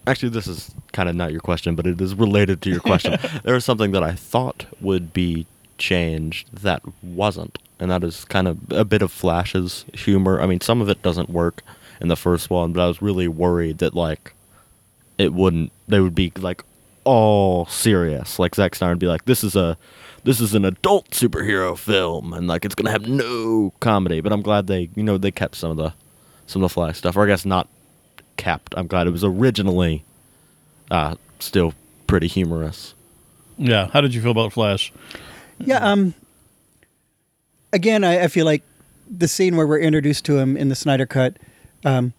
actually, 0.06 0.30
this 0.30 0.48
is 0.48 0.70
kind 0.92 1.08
of 1.08 1.16
not 1.16 1.32
your 1.32 1.40
question, 1.40 1.74
but 1.76 1.88
it 1.88 2.02
is 2.02 2.16
related 2.16 2.62
to 2.64 2.70
your 2.70 2.82
question. 2.82 3.18
there 3.44 3.54
was 3.54 3.64
something 3.64 3.92
that 3.92 4.04
I 4.04 4.12
thought 4.12 4.66
would 4.82 5.14
be 5.14 5.48
changed 5.78 6.50
that 6.54 6.82
wasn't, 7.02 7.60
and 7.80 7.92
that 7.92 8.04
is 8.04 8.26
kind 8.26 8.48
of 8.48 8.72
a 8.72 8.86
bit 8.86 9.02
of 9.02 9.12
Flash's 9.12 9.86
humor. 9.94 10.42
I 10.42 10.48
mean, 10.48 10.62
some 10.62 10.82
of 10.82 10.90
it 10.90 11.02
doesn't 11.02 11.30
work 11.30 11.62
in 12.02 12.08
the 12.08 12.16
first 12.16 12.50
one, 12.50 12.74
but 12.74 12.82
I 12.82 12.88
was 12.88 13.02
really 13.02 13.28
worried 13.28 13.80
that 13.80 13.94
like 13.94 14.34
it 15.18 15.34
wouldn't. 15.34 15.72
They 15.88 16.00
would 16.00 16.16
be 16.16 16.32
like 16.38 16.64
all 17.04 17.66
serious. 17.68 18.40
Like 18.40 18.56
Zack 18.56 18.76
Snyder 18.76 18.92
would 18.94 19.00
be 19.00 19.08
like, 19.08 19.26
"This 19.26 19.44
is 19.44 19.56
a." 19.56 19.78
This 20.24 20.42
is 20.42 20.54
an 20.54 20.66
adult 20.66 21.12
superhero 21.12 21.78
film, 21.78 22.34
and 22.34 22.48
like 22.48 22.66
it's 22.66 22.76
gonna 22.76 22.92
have 22.92 23.08
no 23.08 23.72
comedy. 23.80 24.20
But 24.20 24.34
I'm 24.34 24.42
glad 24.42 24.68
they, 24.68 24.90
you 24.94 25.04
know, 25.04 25.18
they 25.18 25.32
kept 25.32 25.56
some 25.56 25.72
of 25.72 25.78
the, 25.78 25.94
some 26.48 26.62
of 26.62 26.70
the 26.70 26.74
Flash 26.74 26.98
stuff, 26.98 27.16
or 27.16 27.24
I 27.24 27.28
guess 27.28 27.46
not 27.46 27.70
kept. 28.36 28.74
I'm 28.76 28.88
glad 28.88 29.08
it 29.08 29.12
was 29.12 29.24
originally 29.24 30.04
uh, 30.92 31.16
still 31.40 31.74
pretty 32.08 32.28
humorous. 32.28 32.94
Yeah, 33.58 33.88
how 33.94 34.02
did 34.02 34.14
you 34.14 34.22
feel 34.22 34.32
about 34.32 34.52
Flash? 34.52 34.92
Yeah. 35.60 35.78
Um. 35.78 36.14
Again, 37.74 38.04
I, 38.04 38.24
I 38.24 38.28
feel 38.28 38.46
like 38.46 38.64
the 39.10 39.28
scene 39.28 39.56
where 39.56 39.68
we're 39.68 39.80
introduced 39.80 40.26
to 40.26 40.38
him 40.38 40.58
in 40.58 40.70
the 40.70 40.76
Snyder 40.76 41.06
cut, 41.06 41.38
um, 41.86 42.14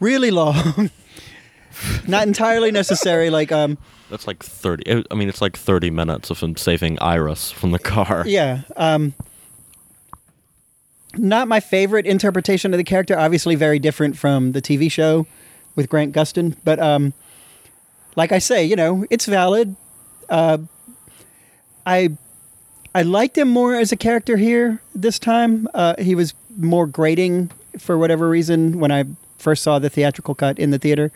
really 0.00 0.30
long. 0.30 0.90
Not 2.08 2.26
entirely 2.26 2.70
necessary. 2.70 3.30
Like, 3.30 3.50
um, 3.50 3.78
That's 4.10 4.26
like 4.26 4.42
30. 4.42 5.04
I 5.10 5.14
mean, 5.14 5.28
it's 5.28 5.40
like 5.40 5.56
30 5.56 5.90
minutes 5.90 6.30
of 6.30 6.40
him 6.40 6.56
saving 6.56 6.98
Iris 7.00 7.50
from 7.50 7.72
the 7.72 7.78
car. 7.78 8.24
yeah. 8.26 8.62
Um, 8.76 9.14
not 11.16 11.46
my 11.46 11.60
favorite 11.60 12.06
interpretation 12.06 12.72
of 12.74 12.78
the 12.78 12.84
character. 12.84 13.18
Obviously, 13.18 13.54
very 13.54 13.78
different 13.78 14.16
from 14.16 14.52
the 14.52 14.60
TV 14.60 14.90
show 14.90 15.26
with 15.76 15.88
Grant 15.88 16.12
Gustin. 16.14 16.56
But 16.64 16.80
um, 16.80 17.12
like 18.16 18.32
I 18.32 18.38
say, 18.38 18.64
you 18.64 18.76
know, 18.76 19.04
it's 19.10 19.26
valid. 19.26 19.76
Uh, 20.28 20.58
I 21.86 22.16
I 22.94 23.02
liked 23.02 23.36
him 23.36 23.48
more 23.48 23.74
as 23.74 23.90
a 23.90 23.96
character 23.96 24.36
here 24.36 24.80
this 24.94 25.18
time. 25.18 25.68
Uh, 25.74 25.94
he 25.98 26.14
was 26.14 26.32
more 26.56 26.86
grating 26.86 27.50
for 27.78 27.98
whatever 27.98 28.28
reason 28.28 28.78
when 28.78 28.92
I 28.92 29.04
first 29.38 29.62
saw 29.64 29.78
the 29.80 29.90
theatrical 29.90 30.34
cut 30.34 30.58
in 30.58 30.70
the 30.70 30.78
theater, 30.78 31.10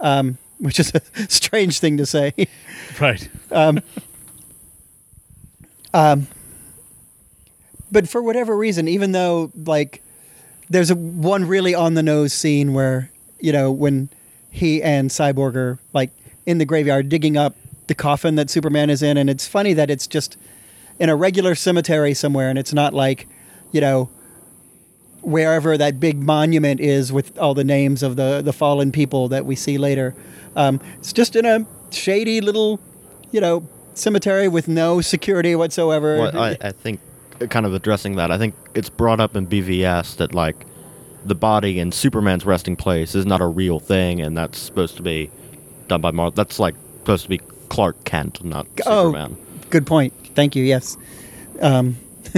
um, 0.00 0.36
which 0.58 0.78
is 0.78 0.92
a 0.94 1.00
strange 1.28 1.78
thing 1.80 1.96
to 1.96 2.06
say. 2.06 2.32
Right. 3.00 3.28
but 7.90 8.08
for 8.08 8.22
whatever 8.22 8.56
reason, 8.56 8.88
even 8.88 9.12
though 9.12 9.50
like 9.56 10.02
there's 10.68 10.90
a 10.90 10.94
one 10.94 11.46
really 11.46 11.74
on 11.74 11.94
the 11.94 12.02
nose 12.02 12.32
scene 12.32 12.74
where 12.74 13.10
you 13.40 13.52
know 13.52 13.72
when 13.72 14.10
he 14.50 14.82
and 14.82 15.10
Cyborg 15.10 15.56
are 15.56 15.78
like 15.92 16.10
in 16.46 16.58
the 16.58 16.64
graveyard 16.64 17.08
digging 17.08 17.36
up 17.36 17.56
the 17.86 17.94
coffin 17.94 18.34
that 18.36 18.50
Superman 18.50 18.90
is 18.90 19.02
in, 19.02 19.16
and 19.16 19.30
it's 19.30 19.48
funny 19.48 19.72
that 19.72 19.90
it's 19.90 20.06
just 20.06 20.36
in 20.98 21.08
a 21.08 21.16
regular 21.16 21.54
cemetery 21.54 22.14
somewhere, 22.14 22.48
and 22.50 22.58
it's 22.58 22.72
not 22.72 22.94
like 22.94 23.26
you 23.72 23.80
know 23.80 24.08
wherever 25.22 25.78
that 25.78 25.98
big 25.98 26.22
monument 26.22 26.80
is 26.80 27.10
with 27.12 27.36
all 27.38 27.54
the 27.54 27.64
names 27.64 28.02
of 28.02 28.16
the 28.16 28.42
the 28.44 28.52
fallen 28.52 28.92
people 28.92 29.28
that 29.28 29.46
we 29.46 29.56
see 29.56 29.78
later. 29.78 30.14
Um, 30.56 30.80
it's 30.98 31.12
just 31.12 31.34
in 31.34 31.44
a 31.46 31.66
shady 31.90 32.40
little, 32.40 32.78
you 33.32 33.40
know, 33.40 33.66
cemetery 33.94 34.48
with 34.48 34.68
no 34.68 35.00
security 35.00 35.56
whatsoever. 35.56 36.18
Well, 36.18 36.38
I, 36.38 36.56
I 36.60 36.72
think, 36.72 37.00
kind 37.50 37.66
of 37.66 37.74
addressing 37.74 38.16
that, 38.16 38.30
I 38.30 38.38
think 38.38 38.54
it's 38.74 38.88
brought 38.88 39.18
up 39.18 39.34
in 39.34 39.46
BVS 39.46 40.16
that, 40.18 40.32
like, 40.34 40.64
the 41.24 41.34
body 41.34 41.80
in 41.80 41.90
Superman's 41.90 42.44
resting 42.44 42.76
place 42.76 43.14
is 43.16 43.26
not 43.26 43.40
a 43.40 43.46
real 43.46 43.80
thing, 43.80 44.20
and 44.20 44.36
that's 44.36 44.58
supposed 44.58 44.96
to 44.96 45.02
be 45.02 45.30
done 45.88 46.00
by 46.00 46.10
Mar. 46.12 46.30
That's, 46.30 46.60
like, 46.60 46.76
supposed 46.98 47.24
to 47.24 47.28
be 47.30 47.38
Clark 47.68 48.04
Kent, 48.04 48.44
not 48.44 48.66
Oh. 48.86 49.06
Superman. 49.12 49.36
Good 49.70 49.86
point. 49.86 50.12
Thank 50.34 50.56
you. 50.56 50.64
Yes. 50.64 50.96
Um, 51.60 51.96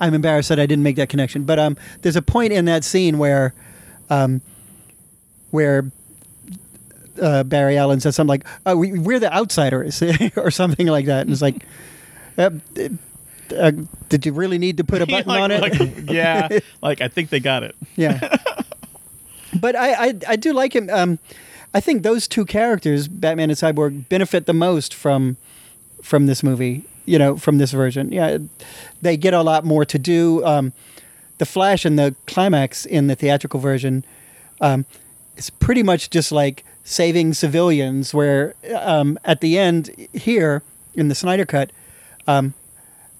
I'm 0.00 0.14
embarrassed 0.14 0.48
that 0.48 0.58
I 0.58 0.66
didn't 0.66 0.82
make 0.82 0.96
that 0.96 1.08
connection, 1.10 1.44
but 1.44 1.58
um, 1.58 1.76
there's 2.02 2.16
a 2.16 2.22
point 2.22 2.52
in 2.52 2.64
that 2.64 2.84
scene 2.84 3.18
where, 3.18 3.52
um, 4.08 4.40
where 5.50 5.90
uh, 7.20 7.42
Barry 7.44 7.76
Allen 7.76 8.00
says 8.00 8.16
something 8.16 8.28
like, 8.28 8.46
oh, 8.64 8.76
we, 8.76 8.98
"We're 8.98 9.18
the 9.18 9.32
outsiders" 9.32 10.02
or 10.36 10.50
something 10.50 10.86
like 10.86 11.04
that, 11.04 11.22
and 11.22 11.30
it's 11.30 11.42
like, 11.42 11.66
uh, 12.38 12.50
uh, 13.58 13.72
"Did 14.08 14.24
you 14.24 14.32
really 14.32 14.56
need 14.56 14.78
to 14.78 14.84
put 14.84 15.02
a 15.02 15.06
button 15.10 15.28
Like- 15.28 15.42
on 15.42 15.50
it?" 15.50 15.60
like, 15.60 16.10
yeah, 16.10 16.48
like 16.82 17.02
I 17.02 17.08
think 17.08 17.28
they 17.28 17.40
got 17.40 17.62
it. 17.62 17.76
Yeah. 17.96 18.36
but 19.60 19.76
I, 19.76 20.06
I 20.08 20.14
I 20.28 20.36
do 20.36 20.54
like 20.54 20.74
him. 20.74 20.88
Um, 20.90 21.18
I 21.74 21.80
think 21.80 22.04
those 22.04 22.26
two 22.26 22.46
characters, 22.46 23.06
Batman 23.06 23.50
and 23.50 23.58
Cyborg, 23.58 24.08
benefit 24.08 24.46
the 24.46 24.54
most 24.54 24.94
from 24.94 25.36
from 26.02 26.26
this 26.26 26.42
movie. 26.42 26.84
You 27.06 27.18
know, 27.18 27.36
from 27.36 27.58
this 27.58 27.72
version. 27.72 28.12
Yeah, 28.12 28.38
they 29.02 29.16
get 29.16 29.34
a 29.34 29.42
lot 29.42 29.64
more 29.64 29.84
to 29.84 29.98
do. 29.98 30.44
Um, 30.44 30.72
the 31.38 31.46
Flash 31.46 31.84
and 31.84 31.98
the 31.98 32.14
climax 32.26 32.86
in 32.86 33.08
the 33.08 33.16
theatrical 33.16 33.58
version 33.58 34.04
um, 34.60 34.86
is 35.36 35.50
pretty 35.50 35.82
much 35.82 36.10
just 36.10 36.30
like 36.30 36.64
saving 36.84 37.32
civilians. 37.34 38.14
Where 38.14 38.54
um, 38.76 39.18
at 39.24 39.40
the 39.40 39.58
end 39.58 39.90
here 40.12 40.62
in 40.94 41.08
the 41.08 41.14
Snyder 41.14 41.46
cut, 41.46 41.72
um, 42.28 42.54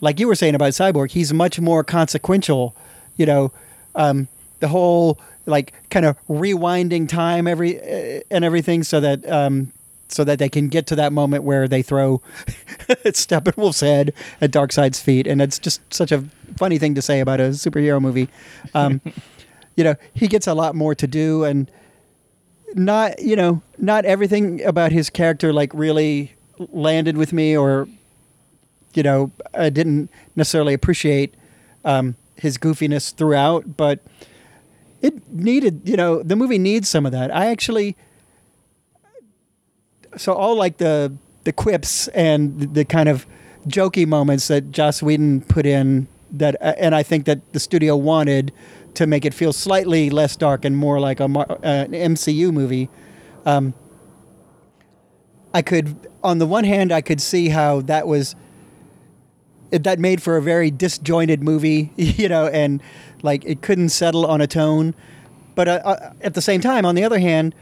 like 0.00 0.20
you 0.20 0.28
were 0.28 0.36
saying 0.36 0.54
about 0.54 0.72
Cyborg, 0.72 1.10
he's 1.10 1.32
much 1.32 1.58
more 1.58 1.82
consequential. 1.82 2.76
You 3.16 3.26
know, 3.26 3.52
um, 3.96 4.28
the 4.60 4.68
whole 4.68 5.18
like 5.46 5.72
kind 5.90 6.06
of 6.06 6.16
rewinding 6.28 7.08
time 7.08 7.46
every 7.46 7.80
uh, 7.80 8.20
and 8.30 8.44
everything 8.44 8.82
so 8.82 9.00
that 9.00 9.28
um, 9.28 9.72
so 10.10 10.24
that 10.24 10.38
they 10.38 10.48
can 10.48 10.68
get 10.68 10.86
to 10.88 10.96
that 10.96 11.12
moment 11.12 11.44
where 11.44 11.68
they 11.68 11.82
throw 11.82 12.20
Steppenwolf's 12.88 13.80
head 13.80 14.12
at 14.40 14.50
Darkseid's 14.50 15.00
feet, 15.00 15.26
and 15.26 15.40
it's 15.40 15.58
just 15.58 15.80
such 15.92 16.12
a 16.12 16.24
funny 16.56 16.78
thing 16.78 16.94
to 16.94 17.02
say 17.02 17.20
about 17.20 17.40
a 17.40 17.50
superhero 17.50 18.00
movie. 18.00 18.28
Um, 18.74 19.00
you 19.76 19.84
know, 19.84 19.94
he 20.12 20.28
gets 20.28 20.46
a 20.46 20.54
lot 20.54 20.74
more 20.74 20.94
to 20.94 21.06
do, 21.06 21.44
and 21.44 21.70
not 22.74 23.20
you 23.20 23.36
know 23.36 23.62
not 23.78 24.04
everything 24.04 24.62
about 24.64 24.92
his 24.92 25.10
character 25.10 25.52
like 25.52 25.72
really 25.74 26.34
landed 26.58 27.16
with 27.16 27.32
me, 27.32 27.56
or 27.56 27.88
you 28.94 29.02
know 29.02 29.30
I 29.54 29.70
didn't 29.70 30.10
necessarily 30.36 30.74
appreciate 30.74 31.34
um, 31.84 32.16
his 32.36 32.58
goofiness 32.58 33.14
throughout, 33.14 33.76
but 33.76 34.00
it 35.02 35.32
needed 35.32 35.88
you 35.88 35.96
know 35.96 36.22
the 36.22 36.36
movie 36.36 36.58
needs 36.58 36.88
some 36.88 37.06
of 37.06 37.12
that. 37.12 37.34
I 37.34 37.46
actually 37.46 37.96
so 40.16 40.32
all 40.32 40.56
like 40.56 40.78
the 40.78 41.12
the 41.44 41.52
quips 41.52 42.08
and 42.08 42.74
the, 42.74 42.84
kind 42.84 43.08
of 43.08 43.26
jokey 43.66 44.06
moments 44.06 44.48
that 44.48 44.70
Joss 44.70 45.02
Whedon 45.02 45.40
put 45.42 45.64
in 45.64 46.06
that, 46.32 46.54
uh, 46.60 46.74
and 46.76 46.94
I 46.94 47.02
think 47.02 47.24
that 47.24 47.52
the 47.52 47.60
studio 47.60 47.96
wanted 47.96 48.52
to 48.94 49.06
make 49.06 49.24
it 49.24 49.32
feel 49.32 49.52
slightly 49.52 50.10
less 50.10 50.36
dark 50.36 50.64
and 50.64 50.76
more 50.76 51.00
like 51.00 51.20
a 51.20 51.24
uh, 51.24 51.56
an 51.62 51.92
MCU 51.92 52.52
movie. 52.52 52.88
Um, 53.46 53.74
I 55.52 55.62
could, 55.62 55.96
on 56.22 56.38
the 56.38 56.46
one 56.46 56.64
hand, 56.64 56.92
I 56.92 57.00
could 57.00 57.20
see 57.20 57.48
how 57.48 57.80
that 57.82 58.06
was 58.06 58.36
that 59.70 59.98
made 59.98 60.20
for 60.22 60.36
a 60.36 60.42
very 60.42 60.70
disjointed 60.70 61.42
movie, 61.42 61.92
you 61.96 62.28
know, 62.28 62.48
and 62.48 62.82
like 63.22 63.44
it 63.44 63.62
couldn't 63.62 63.90
settle 63.90 64.26
on 64.26 64.40
a 64.40 64.46
tone. 64.46 64.94
But 65.54 65.68
uh, 65.68 65.80
uh, 65.84 66.12
at 66.20 66.34
the 66.34 66.42
same 66.42 66.60
time, 66.60 66.84
on 66.84 66.94
the 66.94 67.04
other 67.04 67.18
hand, 67.18 67.54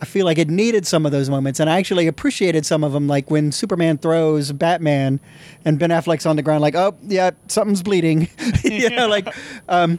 I 0.00 0.04
feel 0.06 0.24
like 0.26 0.38
it 0.38 0.50
needed 0.50 0.86
some 0.86 1.06
of 1.06 1.12
those 1.12 1.30
moments, 1.30 1.60
and 1.60 1.70
I 1.70 1.78
actually 1.78 2.06
appreciated 2.06 2.66
some 2.66 2.84
of 2.84 2.92
them, 2.92 3.06
like 3.06 3.30
when 3.30 3.52
Superman 3.52 3.98
throws 3.98 4.52
Batman, 4.52 5.20
and 5.64 5.78
Ben 5.78 5.90
Affleck's 5.90 6.26
on 6.26 6.36
the 6.36 6.42
ground, 6.42 6.60
like, 6.62 6.74
oh 6.74 6.96
yeah, 7.02 7.30
something's 7.48 7.82
bleeding, 7.82 8.28
you 8.64 8.90
know, 8.90 9.08
like. 9.08 9.28
Um, 9.68 9.98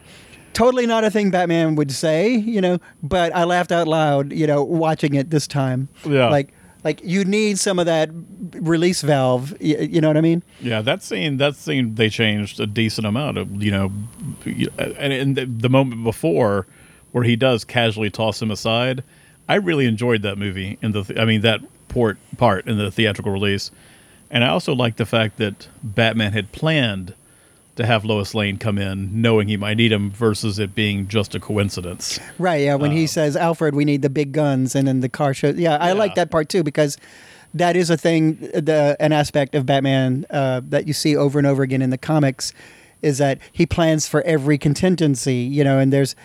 totally 0.54 0.86
not 0.86 1.04
a 1.04 1.12
thing 1.12 1.32
Batman 1.32 1.76
would 1.76 1.92
say, 1.92 2.30
you 2.30 2.62
know, 2.62 2.80
but 3.04 3.36
I 3.36 3.44
laughed 3.44 3.74
out 3.74 3.90
loud, 3.90 4.32
you 4.32 4.48
know, 4.48 4.64
watching 4.64 5.14
it 5.14 5.30
this 5.30 5.48
time. 5.48 5.90
Yeah. 6.06 6.30
Like 6.30 6.54
like 6.86 7.02
you 7.04 7.26
need 7.26 7.60
some 7.60 7.80
of 7.80 7.88
that 7.88 8.10
release 8.54 9.02
valve, 9.02 9.54
you, 9.60 9.78
you 9.78 10.00
know 10.00 10.08
what 10.08 10.18
I 10.18 10.22
mean? 10.22 10.44
Yeah, 10.62 10.82
that 10.82 11.04
scene 11.04 11.38
that 11.38 11.56
scene 11.56 11.96
they 11.96 12.10
changed 12.10 12.60
a 12.60 12.68
decent 12.68 13.06
amount 13.06 13.38
of, 13.38 13.62
you 13.62 13.72
know, 13.72 13.92
and 14.98 15.36
the 15.36 15.70
moment 15.70 16.04
before 16.04 16.68
where 17.12 17.24
he 17.24 17.36
does 17.36 17.66
casually 17.66 18.10
toss 18.10 18.42
him 18.42 18.52
aside, 18.52 19.04
I 19.48 19.56
really 19.56 19.86
enjoyed 19.86 20.22
that 20.24 20.38
movie 20.38 20.78
in 20.82 20.92
the 20.92 21.14
I 21.20 21.26
mean 21.26 21.42
that 21.42 21.62
port 21.88 22.18
part 22.38 22.68
in 22.68 22.78
the 22.78 22.92
theatrical 22.92 23.32
release. 23.32 23.72
And 24.32 24.44
I 24.44 24.50
also 24.50 24.74
like 24.74 24.96
the 24.98 25.06
fact 25.06 25.38
that 25.38 25.68
Batman 25.84 26.34
had 26.34 26.52
planned 26.52 27.14
to 27.76 27.86
have 27.86 28.04
Lois 28.06 28.34
Lane 28.34 28.58
come 28.58 28.78
in, 28.78 29.22
knowing 29.22 29.48
he 29.50 29.58
might 29.58 29.76
need 29.76 29.92
him, 29.92 30.10
versus 30.10 30.58
it 30.60 30.74
being 30.74 31.08
just 31.08 31.36
a 31.36 31.40
coincidence. 31.40 32.20
Right. 32.40 32.64
Yeah. 32.64 32.76
When 32.76 32.92
he 32.92 33.02
Um, 33.02 33.08
says, 33.08 33.36
"Alfred, 33.36 33.76
we 33.76 33.86
need 33.86 34.02
the 34.02 34.10
big 34.10 34.32
guns," 34.32 34.76
and 34.76 34.88
then 34.88 35.02
the 35.02 35.10
car 35.10 35.34
shows. 35.34 35.58
Yeah, 35.58 35.76
I 35.78 35.88
Yeah. 35.90 35.94
like 35.94 36.16
that 36.16 36.32
part 36.32 36.50
too 36.50 36.64
because 36.64 36.98
that 37.54 37.76
is 37.76 37.90
a 37.90 37.98
thing, 37.98 38.38
the 38.54 38.96
an 39.00 39.12
aspect 39.12 39.56
of 39.56 39.66
Batman 39.66 40.26
uh, 40.30 40.62
that 40.70 40.88
you 40.88 40.94
see 40.94 41.16
over 41.16 41.38
and 41.38 41.46
over 41.48 41.64
again 41.64 41.82
in 41.82 41.90
the 41.90 41.98
comics 41.98 42.52
is 43.02 43.18
that 43.20 43.38
he 43.52 43.66
plans 43.66 44.08
for 44.08 44.22
every 44.24 44.58
contingency. 44.58 45.36
You 45.36 45.64
know, 45.64 45.78
and 45.78 45.92
there's 45.94 46.16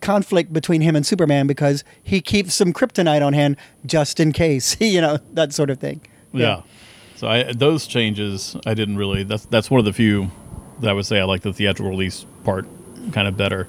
conflict 0.00 0.52
between 0.52 0.80
him 0.80 0.94
and 0.96 1.06
Superman 1.06 1.46
because 1.46 1.84
he 2.02 2.20
keeps 2.20 2.54
some 2.54 2.72
kryptonite 2.72 3.24
on 3.24 3.32
hand 3.32 3.56
just 3.84 4.20
in 4.20 4.32
case. 4.32 4.76
You 4.86 5.00
know, 5.00 5.18
that 5.32 5.52
sort 5.52 5.70
of 5.70 5.78
thing. 5.78 6.00
Yeah. 6.32 6.62
So 7.16 7.28
I, 7.28 7.52
those 7.52 7.86
changes, 7.86 8.56
I 8.66 8.74
didn't 8.74 8.96
really. 8.96 9.24
That's 9.24 9.44
that's 9.46 9.70
one 9.70 9.78
of 9.78 9.84
the 9.84 9.92
few 9.92 10.30
that 10.80 10.90
I 10.90 10.92
would 10.92 11.06
say 11.06 11.18
I 11.18 11.24
like 11.24 11.42
the 11.42 11.52
theatrical 11.52 11.90
release 11.90 12.24
part 12.44 12.66
kind 13.12 13.26
of 13.26 13.36
better, 13.36 13.68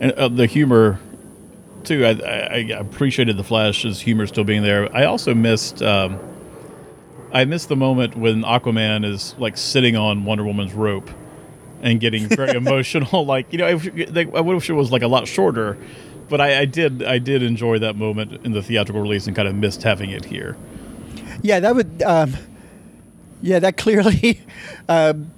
and 0.00 0.12
uh, 0.12 0.28
the 0.28 0.46
humor 0.46 1.00
too. 1.84 2.04
I, 2.04 2.10
I, 2.10 2.46
I 2.54 2.78
appreciated 2.78 3.36
the 3.36 3.44
Flash's 3.44 4.00
humor 4.00 4.26
still 4.26 4.44
being 4.44 4.62
there. 4.62 4.94
I 4.94 5.04
also 5.04 5.34
missed. 5.34 5.82
Um, 5.82 6.18
I 7.32 7.44
missed 7.44 7.68
the 7.68 7.76
moment 7.76 8.16
when 8.16 8.42
Aquaman 8.42 9.04
is 9.04 9.34
like 9.38 9.56
sitting 9.56 9.96
on 9.96 10.24
Wonder 10.24 10.44
Woman's 10.44 10.74
rope 10.74 11.10
and 11.82 12.00
getting 12.00 12.28
very 12.28 12.56
emotional. 12.56 13.24
Like 13.24 13.52
you 13.52 13.58
know, 13.58 13.80
like, 14.10 14.34
I 14.34 14.40
wish 14.40 14.68
it 14.70 14.74
was 14.74 14.90
like 14.92 15.02
a 15.02 15.08
lot 15.08 15.28
shorter, 15.28 15.76
but 16.28 16.40
I, 16.40 16.60
I 16.60 16.64
did 16.64 17.02
I 17.02 17.18
did 17.18 17.42
enjoy 17.42 17.78
that 17.80 17.96
moment 17.96 18.44
in 18.44 18.52
the 18.52 18.62
theatrical 18.62 19.02
release 19.02 19.26
and 19.26 19.34
kind 19.36 19.48
of 19.48 19.54
missed 19.54 19.82
having 19.82 20.10
it 20.10 20.24
here. 20.24 20.56
Yeah, 21.42 21.60
that 21.60 21.74
would. 21.74 22.02
Um, 22.02 22.34
yeah, 23.42 23.58
that 23.58 23.76
clearly. 23.76 24.40
um 24.88 25.30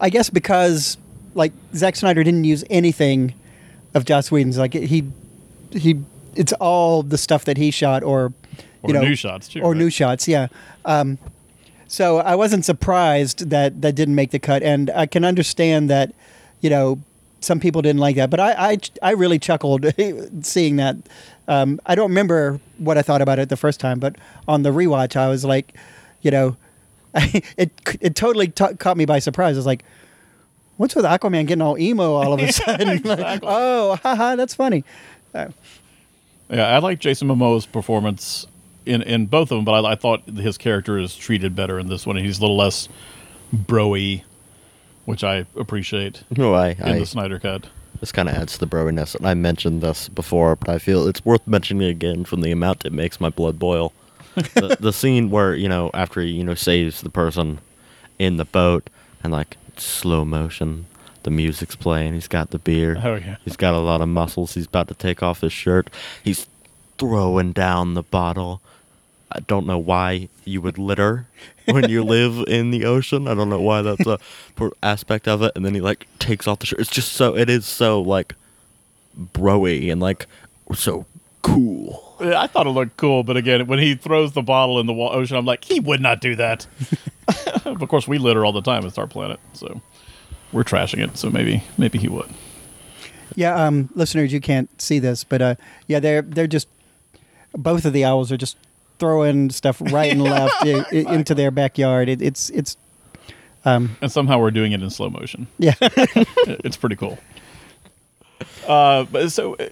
I 0.00 0.10
guess 0.10 0.30
because 0.30 0.96
like 1.34 1.52
Zack 1.74 1.96
Snyder 1.96 2.24
didn't 2.24 2.44
use 2.44 2.64
anything 2.70 3.34
of 3.94 4.04
Joss 4.04 4.30
Whedon's. 4.30 4.58
Like 4.58 4.72
he, 4.74 5.04
he, 5.70 6.00
it's 6.34 6.52
all 6.54 7.02
the 7.02 7.18
stuff 7.18 7.44
that 7.44 7.56
he 7.56 7.70
shot, 7.70 8.02
or 8.02 8.32
Or 8.82 8.88
you 8.88 8.94
know, 8.94 9.02
new 9.02 9.14
shots, 9.14 9.48
too, 9.48 9.60
or 9.60 9.72
right? 9.72 9.78
new 9.78 9.90
shots. 9.90 10.26
Yeah. 10.26 10.48
Um, 10.84 11.18
so 11.92 12.18
I 12.18 12.34
wasn't 12.36 12.64
surprised 12.64 13.50
that 13.50 13.82
that 13.82 13.94
didn't 13.94 14.14
make 14.14 14.30
the 14.30 14.38
cut, 14.38 14.62
and 14.62 14.88
I 14.90 15.04
can 15.06 15.24
understand 15.24 15.90
that. 15.90 16.14
You 16.62 16.70
know, 16.70 17.00
some 17.40 17.60
people 17.60 17.82
didn't 17.82 18.00
like 18.00 18.16
that, 18.16 18.30
but 18.30 18.40
I 18.40 18.52
I, 18.72 18.78
I 19.02 19.10
really 19.12 19.38
chuckled 19.38 19.84
seeing 20.42 20.76
that. 20.76 20.96
Um, 21.48 21.80
I 21.84 21.94
don't 21.94 22.08
remember 22.08 22.60
what 22.78 22.96
I 22.96 23.02
thought 23.02 23.20
about 23.20 23.38
it 23.38 23.48
the 23.50 23.56
first 23.56 23.78
time, 23.80 23.98
but 23.98 24.16
on 24.48 24.62
the 24.62 24.70
rewatch, 24.70 25.16
I 25.16 25.28
was 25.28 25.44
like, 25.44 25.74
you 26.22 26.30
know, 26.30 26.56
it 27.14 27.72
it 28.00 28.14
totally 28.16 28.48
t- 28.48 28.74
caught 28.78 28.96
me 28.96 29.04
by 29.04 29.18
surprise. 29.18 29.56
I 29.56 29.58
was 29.58 29.66
like, 29.66 29.84
"What's 30.78 30.94
with 30.94 31.04
Aquaman 31.04 31.46
getting 31.46 31.62
all 31.62 31.76
emo 31.78 32.14
all 32.14 32.32
of 32.32 32.40
a 32.40 32.52
sudden?" 32.60 32.88
Like, 32.88 33.18
exactly. 33.18 33.48
oh, 33.50 33.98
haha, 34.02 34.36
that's 34.36 34.54
funny. 34.54 34.84
Uh, 35.34 35.48
Yeah, 36.48 36.68
I 36.68 36.78
like 36.78 37.00
Jason 37.00 37.28
Momoa's 37.28 37.66
performance 37.66 38.46
in 38.86 39.02
in 39.02 39.26
both 39.26 39.50
of 39.50 39.56
them, 39.56 39.64
but 39.64 39.84
I, 39.84 39.92
I 39.92 39.94
thought 39.94 40.26
his 40.28 40.58
character 40.58 40.98
is 40.98 41.16
treated 41.16 41.54
better 41.56 41.78
in 41.78 41.88
this 41.88 42.06
one. 42.06 42.16
He's 42.16 42.38
a 42.38 42.40
little 42.42 42.56
less 42.56 42.88
broy, 43.54 44.22
which 45.04 45.24
I 45.24 45.46
appreciate 45.56 46.22
No, 46.36 46.54
I, 46.54 46.70
in 46.70 46.82
I 46.82 46.98
the 46.98 47.06
Snyder 47.06 47.38
cut. 47.38 47.66
this 48.00 48.12
kind 48.12 48.28
of 48.28 48.34
adds 48.34 48.54
to 48.54 48.58
the 48.60 48.66
broiness. 48.66 49.14
And 49.14 49.26
I 49.26 49.34
mentioned 49.34 49.80
this 49.82 50.08
before, 50.08 50.56
but 50.56 50.68
I 50.68 50.78
feel 50.78 51.06
it's 51.06 51.24
worth 51.24 51.46
mentioning 51.46 51.88
again 51.88 52.24
from 52.24 52.40
the 52.40 52.50
amount 52.50 52.84
it 52.84 52.92
makes 52.92 53.20
my 53.20 53.28
blood 53.30 53.58
boil. 53.58 53.92
the, 54.54 54.76
the 54.80 54.92
scene 54.94 55.30
where 55.30 55.54
you 55.54 55.68
know 55.68 55.90
after 55.92 56.20
he 56.22 56.28
you 56.30 56.44
know 56.44 56.54
saves 56.54 57.02
the 57.02 57.10
person 57.10 57.58
in 58.18 58.36
the 58.38 58.46
boat 58.46 58.88
and 59.22 59.30
like 59.32 59.58
slow 59.76 60.24
motion, 60.24 60.86
the 61.22 61.30
music's 61.30 61.76
playing. 61.76 62.14
He's 62.14 62.28
got 62.28 62.50
the 62.50 62.58
beer. 62.58 62.98
Oh, 63.02 63.16
yeah. 63.16 63.36
He's 63.44 63.56
got 63.56 63.74
a 63.74 63.78
lot 63.78 64.00
of 64.00 64.08
muscles. 64.08 64.54
He's 64.54 64.66
about 64.66 64.88
to 64.88 64.94
take 64.94 65.22
off 65.22 65.42
his 65.42 65.52
shirt. 65.52 65.90
He's 66.24 66.46
throwing 66.98 67.52
down 67.52 67.94
the 67.94 68.02
bottle. 68.02 68.62
I 69.34 69.40
don't 69.40 69.66
know 69.66 69.78
why 69.78 70.28
you 70.44 70.60
would 70.60 70.78
litter 70.78 71.26
when 71.66 71.88
you 71.88 72.02
live 72.18 72.44
in 72.48 72.70
the 72.70 72.84
ocean. 72.84 73.26
I 73.28 73.34
don't 73.34 73.48
know 73.48 73.60
why 73.60 73.82
that's 73.82 74.06
a 74.06 74.18
per- 74.56 74.72
aspect 74.82 75.26
of 75.28 75.42
it. 75.42 75.52
And 75.56 75.64
then 75.64 75.74
he 75.74 75.80
like 75.80 76.06
takes 76.18 76.46
off 76.46 76.58
the 76.60 76.66
shirt. 76.66 76.80
It's 76.80 76.90
just 76.90 77.12
so 77.12 77.36
it 77.36 77.48
is 77.48 77.66
so 77.66 78.00
like 78.00 78.34
broy 79.18 79.90
and 79.90 80.00
like 80.00 80.26
so 80.74 81.06
cool. 81.42 82.16
Yeah, 82.20 82.40
I 82.40 82.46
thought 82.46 82.66
it 82.66 82.70
looked 82.70 82.96
cool, 82.96 83.24
but 83.24 83.36
again, 83.36 83.66
when 83.66 83.78
he 83.80 83.94
throws 83.94 84.32
the 84.32 84.42
bottle 84.42 84.78
in 84.78 84.86
the 84.86 84.92
wa- 84.92 85.10
ocean, 85.12 85.36
I'm 85.36 85.44
like, 85.44 85.64
he 85.64 85.80
would 85.80 86.00
not 86.00 86.20
do 86.20 86.36
that. 86.36 86.66
of 87.64 87.88
course, 87.88 88.06
we 88.06 88.18
litter 88.18 88.44
all 88.44 88.52
the 88.52 88.62
time 88.62 88.84
at 88.86 88.92
Star 88.92 89.06
Planet, 89.08 89.40
so 89.52 89.80
we're 90.52 90.62
trashing 90.64 91.02
it. 91.02 91.16
So 91.16 91.30
maybe 91.30 91.64
maybe 91.78 91.98
he 91.98 92.08
would. 92.08 92.30
yeah, 93.34 93.54
um, 93.66 93.88
listeners, 93.94 94.32
you 94.32 94.40
can't 94.40 94.68
see 94.80 94.98
this, 95.00 95.24
but 95.24 95.42
uh, 95.42 95.54
yeah, 95.88 95.98
they're 95.98 96.22
they're 96.22 96.46
just 96.46 96.68
both 97.54 97.84
of 97.84 97.92
the 97.92 98.04
owls 98.04 98.30
are 98.30 98.36
just 98.36 98.56
throwing 99.02 99.50
stuff 99.50 99.80
right 99.92 100.12
and 100.12 100.22
left 100.36 100.54
i- 100.64 100.84
i- 100.92 101.12
into 101.14 101.34
their 101.34 101.50
backyard. 101.50 102.08
It, 102.08 102.22
it's 102.22 102.50
it's 102.50 102.76
um, 103.64 103.96
And 104.00 104.10
somehow 104.12 104.38
we're 104.38 104.52
doing 104.52 104.70
it 104.70 104.80
in 104.82 104.90
slow 104.90 105.10
motion. 105.10 105.48
yeah. 105.58 105.74
it's 105.80 106.76
pretty 106.76 106.94
cool. 106.96 107.18
Uh, 108.66 109.04
but 109.04 109.30
so 109.32 109.54
uh, 109.56 109.68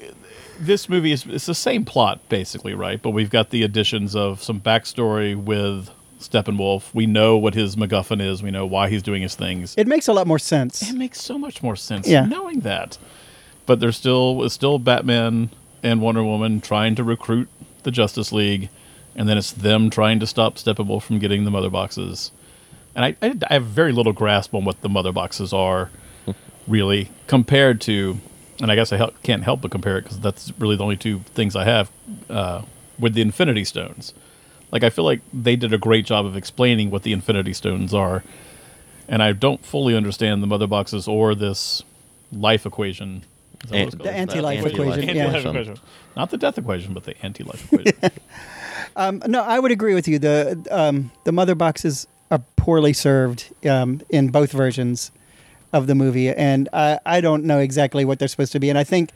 this 0.59 0.89
movie 0.89 1.13
is 1.13 1.25
it's 1.27 1.47
the 1.47 1.55
same 1.55 1.85
plot 1.85 2.21
basically, 2.29 2.75
right? 2.75 3.01
But 3.01 3.11
we've 3.11 3.31
got 3.31 3.51
the 3.51 3.63
additions 3.63 4.17
of 4.17 4.43
some 4.43 4.61
backstory 4.61 5.37
with 5.37 5.91
Steppenwolf. 6.19 6.93
We 6.93 7.07
know 7.07 7.37
what 7.37 7.55
his 7.55 7.77
MacGuffin 7.77 8.21
is. 8.21 8.43
We 8.43 8.51
know 8.51 8.67
why 8.67 8.89
he's 8.91 9.03
doing 9.03 9.23
his 9.23 9.35
things. 9.37 9.75
It 9.79 9.87
makes 9.87 10.09
a 10.09 10.13
lot 10.13 10.27
more 10.27 10.39
sense. 10.41 10.83
It 10.91 10.95
makes 10.97 11.21
so 11.23 11.39
much 11.39 11.63
more 11.63 11.77
sense 11.77 12.07
Yeah. 12.09 12.25
knowing 12.27 12.61
that. 12.61 12.99
But 13.67 13.79
there's 13.81 13.97
still 13.97 14.43
it's 14.45 14.55
still 14.55 14.79
Batman 14.79 15.51
and 15.83 16.01
Wonder 16.01 16.23
Woman 16.25 16.61
trying 16.61 16.95
to 16.97 17.05
recruit 17.05 17.49
the 17.85 17.91
Justice 17.91 18.33
League, 18.33 18.69
and 19.17 19.29
then 19.29 19.37
it's 19.39 19.53
them 19.53 19.91
trying 19.91 20.21
to 20.21 20.27
stop 20.27 20.57
Steppenwolf 20.57 21.03
from 21.03 21.19
getting 21.19 21.45
the 21.45 21.51
mother 21.51 21.71
boxes. 21.71 22.31
And 22.95 23.05
I, 23.05 23.17
I, 23.23 23.35
I 23.49 23.55
have 23.55 23.65
very 23.67 23.93
little 23.93 24.13
grasp 24.13 24.55
on 24.55 24.65
what 24.65 24.81
the 24.83 24.89
mother 24.89 25.13
boxes 25.13 25.53
are, 25.53 25.91
really, 26.69 27.11
compared 27.27 27.81
to, 27.83 28.19
and 28.61 28.71
I 28.71 28.75
guess 28.75 28.93
I 28.93 28.97
hel- 28.97 29.13
can't 29.23 29.43
help 29.45 29.61
but 29.63 29.71
compare 29.71 29.99
it 29.99 30.03
because 30.03 30.21
that's 30.21 30.53
really 30.59 30.77
the 30.77 30.83
only 30.83 30.97
two 30.97 31.21
things 31.35 31.55
I 31.57 31.65
have 31.65 31.91
uh, 32.29 32.63
with 32.99 33.15
the 33.15 33.23
Infinity 33.23 33.65
Stones. 33.65 34.13
Like 34.73 34.85
I 34.85 34.91
feel 34.91 35.05
like 35.05 35.21
they 35.33 35.57
did 35.57 35.73
a 35.73 35.79
great 35.79 36.05
job 36.07 36.25
of 36.27 36.37
explaining 36.37 36.91
what 36.91 37.03
the 37.03 37.13
Infinity 37.13 37.53
Stones 37.55 37.93
are, 37.95 38.23
and 39.09 39.23
I 39.23 39.33
don't 39.33 39.65
fully 39.65 39.97
understand 39.97 40.43
the 40.43 40.47
mother 40.47 40.67
boxes 40.69 41.09
or 41.09 41.35
this 41.35 41.83
life 42.33 42.65
equation. 42.67 43.25
Is 43.65 43.71
that 43.71 43.85
what 43.85 43.95
it's 43.95 44.03
The 44.03 44.11
anti-life 44.13 44.59
Anti-life 44.59 44.59
equation. 44.75 44.93
equation. 45.03 45.17
Yeah. 45.17 45.25
Anti-life 45.27 45.47
equation. 45.47 45.77
Not 46.17 46.31
the 46.31 46.37
death 46.39 46.57
equation, 46.59 46.95
but 46.95 47.05
the 47.05 47.21
anti-life 47.25 47.73
equation. 47.73 47.95
Um, 48.97 49.23
no, 49.27 49.43
I 49.43 49.59
would 49.59 49.71
agree 49.73 49.95
with 49.95 50.09
you. 50.09 50.19
The 50.19 50.67
um, 50.71 51.11
the 51.25 51.33
mother 51.33 51.55
boxes 51.55 52.07
are 52.31 52.43
poorly 52.57 52.93
served 52.93 53.53
um, 53.67 54.01
in 54.09 54.29
both 54.29 54.53
versions 54.53 55.11
of 55.73 55.87
the 55.87 55.95
movie, 55.95 56.29
and 56.29 56.69
I, 56.73 56.99
I 57.07 57.21
don't 57.21 57.45
know 57.45 57.59
exactly 57.59 58.05
what 58.05 58.19
they're 58.19 58.29
supposed 58.29 58.53
to 58.53 58.61
be. 58.61 58.69
And 58.69 58.79
I 58.79 58.85
think 58.85 59.11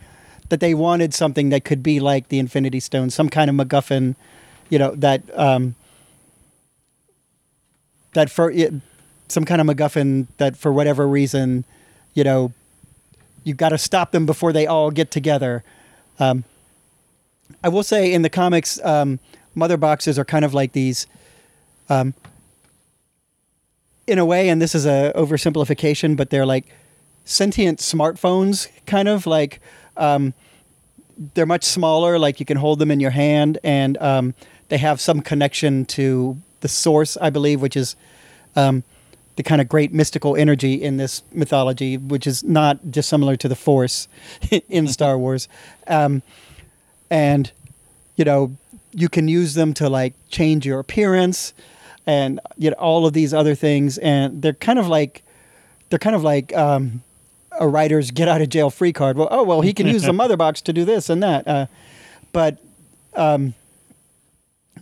that 0.48 0.60
they 0.60 0.74
wanted 0.74 1.14
something 1.14 1.48
that 1.50 1.64
could 1.64 1.82
be 1.82 2.00
like 2.00 2.28
the 2.28 2.38
Infinity 2.38 2.80
Stone, 2.80 3.10
some 3.10 3.28
kind 3.28 3.50
of 3.50 3.56
MacGuffin, 3.56 4.14
you 4.68 4.78
know, 4.78 4.94
that 4.96 5.22
um, 5.38 5.74
that 8.12 8.30
for 8.30 8.50
it, 8.50 8.72
some 9.28 9.44
kind 9.44 9.60
of 9.60 9.66
MacGuffin 9.66 10.26
that 10.36 10.56
for 10.56 10.72
whatever 10.72 11.08
reason, 11.08 11.64
you 12.14 12.24
know, 12.24 12.52
you've 13.42 13.56
got 13.56 13.70
to 13.70 13.78
stop 13.78 14.12
them 14.12 14.26
before 14.26 14.52
they 14.52 14.66
all 14.66 14.90
get 14.90 15.10
together. 15.10 15.64
Um, 16.18 16.44
I 17.62 17.68
will 17.68 17.82
say 17.82 18.12
in 18.12 18.22
the 18.22 18.30
comics, 18.30 18.82
um, 18.84 19.18
mother 19.54 19.76
boxes 19.76 20.18
are 20.18 20.24
kind 20.24 20.44
of 20.44 20.54
like 20.54 20.72
these, 20.72 21.06
um, 21.88 22.14
in 24.06 24.18
a 24.18 24.24
way, 24.24 24.48
and 24.48 24.60
this 24.60 24.74
is 24.74 24.86
a 24.86 25.12
oversimplification, 25.14 26.16
but 26.16 26.30
they're 26.30 26.46
like 26.46 26.66
sentient 27.24 27.78
smartphones, 27.78 28.68
kind 28.86 29.08
of 29.08 29.26
like 29.26 29.60
um, 29.96 30.34
they're 31.34 31.46
much 31.46 31.64
smaller. 31.64 32.18
Like 32.18 32.40
you 32.40 32.46
can 32.46 32.56
hold 32.56 32.78
them 32.78 32.90
in 32.90 33.00
your 33.00 33.10
hand, 33.10 33.58
and 33.64 33.96
um, 33.98 34.34
they 34.68 34.78
have 34.78 35.00
some 35.00 35.20
connection 35.20 35.84
to 35.86 36.36
the 36.60 36.68
source, 36.68 37.16
I 37.16 37.30
believe, 37.30 37.60
which 37.60 37.76
is 37.76 37.96
um, 38.56 38.82
the 39.36 39.42
kind 39.42 39.60
of 39.60 39.68
great 39.68 39.92
mystical 39.92 40.36
energy 40.36 40.74
in 40.74 40.96
this 40.96 41.22
mythology, 41.32 41.96
which 41.96 42.26
is 42.26 42.44
not 42.44 42.90
dissimilar 42.90 43.36
to 43.36 43.48
the 43.48 43.56
Force 43.56 44.08
in 44.68 44.86
Star 44.88 45.18
Wars. 45.18 45.48
Um, 45.86 46.22
and 47.10 47.50
you 48.16 48.24
know 48.24 48.56
you 48.94 49.08
can 49.08 49.28
use 49.28 49.54
them 49.54 49.74
to 49.74 49.88
like 49.88 50.14
change 50.28 50.64
your 50.64 50.78
appearance 50.78 51.52
and 52.06 52.40
you 52.56 52.70
know 52.70 52.76
all 52.76 53.06
of 53.06 53.12
these 53.12 53.34
other 53.34 53.54
things. 53.54 53.98
And 53.98 54.42
they're 54.42 54.52
kind 54.52 54.78
of 54.78 54.88
like 54.88 55.22
they're 55.90 55.98
kind 55.98 56.16
of 56.16 56.22
like 56.22 56.54
um, 56.56 57.02
a 57.58 57.68
writer's 57.68 58.10
get 58.10 58.28
out 58.28 58.40
of 58.40 58.48
jail 58.48 58.70
free 58.70 58.92
card. 58.92 59.16
Well 59.16 59.28
oh 59.30 59.42
well 59.42 59.60
he 59.60 59.72
can 59.72 59.86
use 59.86 60.04
the 60.04 60.12
mother 60.22 60.36
box 60.36 60.60
to 60.62 60.72
do 60.72 60.84
this 60.84 61.10
and 61.10 61.22
that. 61.22 61.46
Uh, 61.46 61.66
but 62.32 62.58
um, 63.14 63.54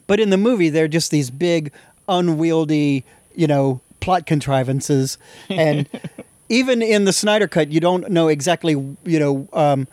but 0.06 0.20
in 0.20 0.30
the 0.30 0.36
movie 0.36 0.68
they're 0.68 0.89
just 0.89 1.10
these 1.10 1.30
big 1.30 1.72
unwieldy 2.09 3.05
you 3.34 3.47
know 3.47 3.80
plot 4.01 4.26
contrivances. 4.26 5.16
And 5.48 5.89
even 6.48 6.82
in 6.82 7.05
the 7.05 7.12
snyder 7.12 7.48
cut 7.48 7.70
you 7.70 7.80
don't 7.80 8.10
know 8.10 8.28
exactly 8.28 8.72
you 8.72 9.18
know 9.18 9.48
um, 9.52 9.89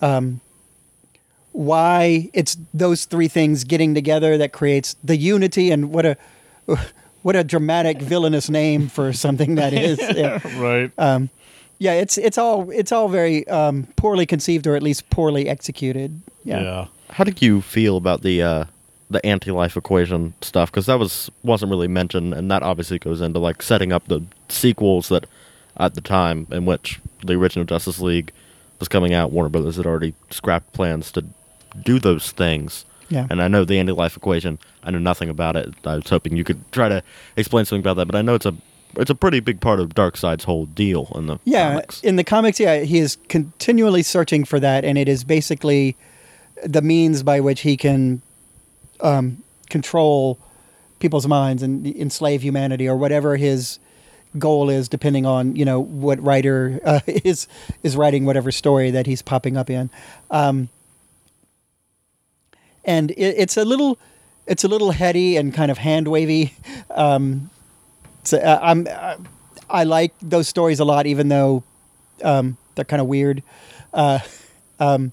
um, 0.00 0.40
why 1.52 2.30
it's 2.32 2.56
those 2.72 3.04
three 3.04 3.28
things 3.28 3.64
getting 3.64 3.94
together 3.94 4.38
that 4.38 4.52
creates 4.52 4.94
the 5.02 5.16
unity 5.16 5.70
and 5.70 5.90
what 5.90 6.06
a 6.06 6.16
what 7.22 7.36
a 7.36 7.44
dramatic 7.44 8.00
villainous 8.00 8.48
name 8.48 8.88
for 8.88 9.12
something 9.24 9.56
that 9.56 9.72
is 9.72 9.98
yeah, 10.16 10.40
right. 10.60 10.92
um, 10.98 11.28
yeah 11.78 11.92
it's 11.92 12.16
it's 12.18 12.38
all 12.38 12.70
it's 12.70 12.92
all 12.92 13.08
very 13.08 13.46
um, 13.48 13.86
poorly 13.96 14.26
conceived 14.26 14.66
or 14.66 14.76
at 14.76 14.82
least 14.82 15.08
poorly 15.10 15.48
executed 15.48 16.20
yeah, 16.44 16.62
yeah. 16.62 16.86
How 17.10 17.24
did 17.24 17.42
you 17.42 17.60
feel 17.60 17.96
about 17.96 18.22
the 18.22 18.42
uh, 18.42 18.64
the 19.10 19.24
anti-life 19.26 19.76
equation 19.76 20.34
stuff? 20.40 20.70
Because 20.70 20.86
that 20.86 20.98
was 20.98 21.30
wasn't 21.42 21.70
really 21.70 21.88
mentioned, 21.88 22.34
and 22.34 22.50
that 22.50 22.62
obviously 22.62 22.98
goes 22.98 23.20
into 23.20 23.38
like 23.38 23.62
setting 23.62 23.92
up 23.92 24.06
the 24.08 24.22
sequels 24.48 25.08
that 25.08 25.26
at 25.76 25.94
the 25.94 26.00
time 26.00 26.46
in 26.50 26.64
which 26.66 27.00
the 27.24 27.34
original 27.34 27.64
Justice 27.64 28.00
League 28.00 28.32
was 28.78 28.88
coming 28.88 29.12
out, 29.12 29.32
Warner 29.32 29.50
Brothers 29.50 29.76
had 29.76 29.86
already 29.86 30.14
scrapped 30.30 30.72
plans 30.72 31.12
to 31.12 31.24
do 31.82 31.98
those 31.98 32.32
things. 32.32 32.84
Yeah. 33.08 33.26
And 33.28 33.42
I 33.42 33.48
know 33.48 33.64
the 33.64 33.78
anti-life 33.78 34.16
equation. 34.16 34.58
I 34.84 34.90
know 34.92 34.98
nothing 34.98 35.28
about 35.28 35.56
it. 35.56 35.74
I 35.84 35.96
was 35.96 36.08
hoping 36.08 36.36
you 36.36 36.44
could 36.44 36.60
try 36.72 36.88
to 36.88 37.02
explain 37.36 37.64
something 37.64 37.80
about 37.82 37.96
that, 37.96 38.06
but 38.06 38.14
I 38.14 38.22
know 38.22 38.34
it's 38.34 38.46
a 38.46 38.54
it's 38.96 39.10
a 39.10 39.14
pretty 39.14 39.38
big 39.40 39.60
part 39.60 39.78
of 39.80 39.90
Darkseid's 39.94 40.44
whole 40.44 40.66
deal 40.66 41.12
in 41.14 41.26
the 41.26 41.38
Yeah, 41.44 41.70
comics. 41.72 42.00
in 42.02 42.16
the 42.16 42.24
comics, 42.24 42.58
yeah, 42.58 42.80
he 42.80 42.98
is 42.98 43.16
continually 43.28 44.02
searching 44.02 44.44
for 44.44 44.58
that, 44.60 44.84
and 44.84 44.98
it 44.98 45.08
is 45.08 45.22
basically 45.24 45.96
the 46.64 46.82
means 46.82 47.22
by 47.22 47.38
which 47.40 47.60
he 47.60 47.76
can 47.76 48.20
um, 49.00 49.42
control 49.68 50.38
people's 50.98 51.26
minds 51.26 51.62
and 51.62 51.86
enslave 51.86 52.42
humanity, 52.42 52.88
or 52.88 52.96
whatever 52.96 53.36
his 53.36 53.78
goal 54.38 54.68
is, 54.70 54.88
depending 54.88 55.24
on 55.26 55.54
you 55.56 55.64
know 55.64 55.80
what 55.80 56.20
writer 56.22 56.80
uh, 56.84 57.00
is 57.06 57.46
is 57.82 57.96
writing 57.96 58.24
whatever 58.24 58.50
story 58.52 58.90
that 58.90 59.06
he's 59.06 59.22
popping 59.22 59.56
up 59.56 59.68
in. 59.70 59.88
Um, 60.30 60.68
and 62.84 63.10
it, 63.12 63.34
it's 63.36 63.56
a 63.56 63.64
little, 63.64 63.98
it's 64.46 64.64
a 64.64 64.68
little 64.68 64.90
heady 64.90 65.36
and 65.36 65.52
kind 65.54 65.70
of 65.70 65.78
hand 65.78 66.08
wavy. 66.08 66.54
Um, 66.90 67.50
so 68.24 68.38
uh, 68.38 68.58
I'm. 68.62 68.86
Uh, 68.90 69.16
I 69.70 69.84
like 69.84 70.12
those 70.20 70.48
stories 70.48 70.80
a 70.80 70.84
lot, 70.84 71.06
even 71.06 71.28
though 71.28 71.62
um, 72.22 72.56
they're 72.74 72.84
kind 72.84 73.00
of 73.00 73.06
weird. 73.06 73.42
Uh, 73.94 74.18
um, 74.78 75.12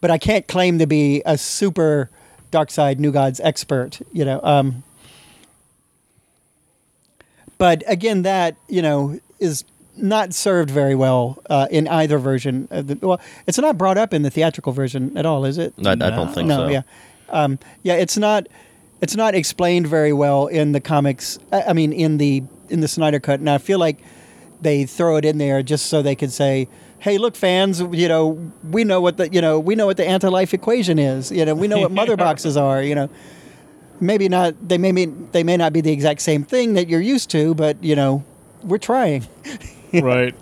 but 0.00 0.10
I 0.10 0.18
can't 0.18 0.46
claim 0.46 0.78
to 0.78 0.86
be 0.86 1.22
a 1.24 1.38
super 1.38 2.10
Darkseid 2.52 2.98
New 2.98 3.10
Gods 3.10 3.40
expert, 3.40 4.00
you 4.12 4.24
know. 4.24 4.40
Um, 4.42 4.82
but 7.58 7.82
again, 7.86 8.22
that 8.22 8.56
you 8.68 8.82
know 8.82 9.18
is 9.38 9.64
not 9.96 10.34
served 10.34 10.70
very 10.70 10.94
well 10.94 11.42
uh, 11.48 11.66
in 11.70 11.88
either 11.88 12.18
version. 12.18 12.68
Of 12.70 12.86
the, 12.86 12.98
well, 13.06 13.20
it's 13.46 13.58
not 13.58 13.78
brought 13.78 13.98
up 13.98 14.12
in 14.12 14.22
the 14.22 14.30
theatrical 14.30 14.72
version 14.72 15.16
at 15.16 15.26
all, 15.26 15.44
is 15.44 15.58
it? 15.58 15.74
I, 15.84 15.92
I 15.92 15.94
don't 15.94 16.32
think 16.32 16.48
no, 16.48 16.66
so. 16.66 16.68
yeah, 16.68 16.82
um, 17.30 17.58
yeah. 17.82 17.94
It's 17.94 18.16
not. 18.16 18.46
It's 19.00 19.14
not 19.14 19.34
explained 19.34 19.86
very 19.86 20.12
well 20.12 20.46
in 20.46 20.72
the 20.72 20.80
comics. 20.80 21.38
I 21.52 21.62
I 21.62 21.72
mean, 21.72 21.92
in 21.92 22.18
the 22.18 22.42
in 22.68 22.80
the 22.80 22.88
Snyder 22.88 23.20
cut, 23.20 23.40
and 23.40 23.48
I 23.50 23.58
feel 23.58 23.78
like 23.78 23.98
they 24.60 24.86
throw 24.86 25.16
it 25.16 25.24
in 25.24 25.38
there 25.38 25.62
just 25.62 25.86
so 25.86 26.02
they 26.02 26.14
could 26.14 26.32
say, 26.32 26.68
"Hey, 26.98 27.18
look, 27.18 27.36
fans, 27.36 27.80
you 27.80 28.08
know, 28.08 28.52
we 28.70 28.84
know 28.84 29.00
what 29.00 29.16
the 29.16 29.28
you 29.28 29.40
know 29.40 29.58
we 29.58 29.74
know 29.74 29.86
what 29.86 29.96
the 29.96 30.06
anti-life 30.06 30.54
equation 30.54 30.98
is. 30.98 31.30
You 31.30 31.44
know, 31.44 31.54
we 31.54 31.68
know 31.68 31.80
what 31.80 31.92
mother 32.02 32.16
boxes 32.16 32.56
are. 32.56 32.82
You 32.82 32.94
know, 32.94 33.10
maybe 34.00 34.28
not. 34.28 34.54
They 34.66 34.78
may 34.78 34.92
be, 34.92 35.06
they 35.06 35.42
may 35.42 35.56
not 35.56 35.72
be 35.72 35.80
the 35.80 35.92
exact 35.92 36.20
same 36.20 36.44
thing 36.44 36.74
that 36.74 36.88
you're 36.88 37.00
used 37.00 37.30
to, 37.30 37.54
but 37.54 37.82
you 37.82 37.96
know, 37.96 38.24
we're 38.62 38.78
trying. 38.78 39.26
right. 40.02 40.34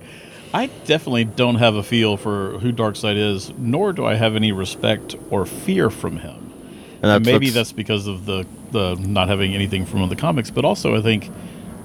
I 0.52 0.66
definitely 0.86 1.24
don't 1.24 1.56
have 1.56 1.74
a 1.74 1.82
feel 1.82 2.16
for 2.16 2.58
who 2.60 2.72
Darkseid 2.72 3.16
is, 3.16 3.52
nor 3.58 3.92
do 3.92 4.04
I 4.06 4.14
have 4.14 4.36
any 4.36 4.52
respect 4.52 5.16
or 5.30 5.46
fear 5.46 5.90
from 5.90 6.18
him. 6.18 6.52
And 7.02 7.10
And 7.10 7.26
maybe 7.26 7.48
that's- 7.50 7.72
because 7.72 8.06
of 8.06 8.24
the 8.26 8.46
the 8.70 8.94
not 8.96 9.28
having 9.28 9.54
anything 9.54 9.84
from 9.86 10.08
the 10.08 10.16
comics, 10.16 10.50
but 10.50 10.64
also 10.64 10.96
I 10.96 11.02
think 11.02 11.30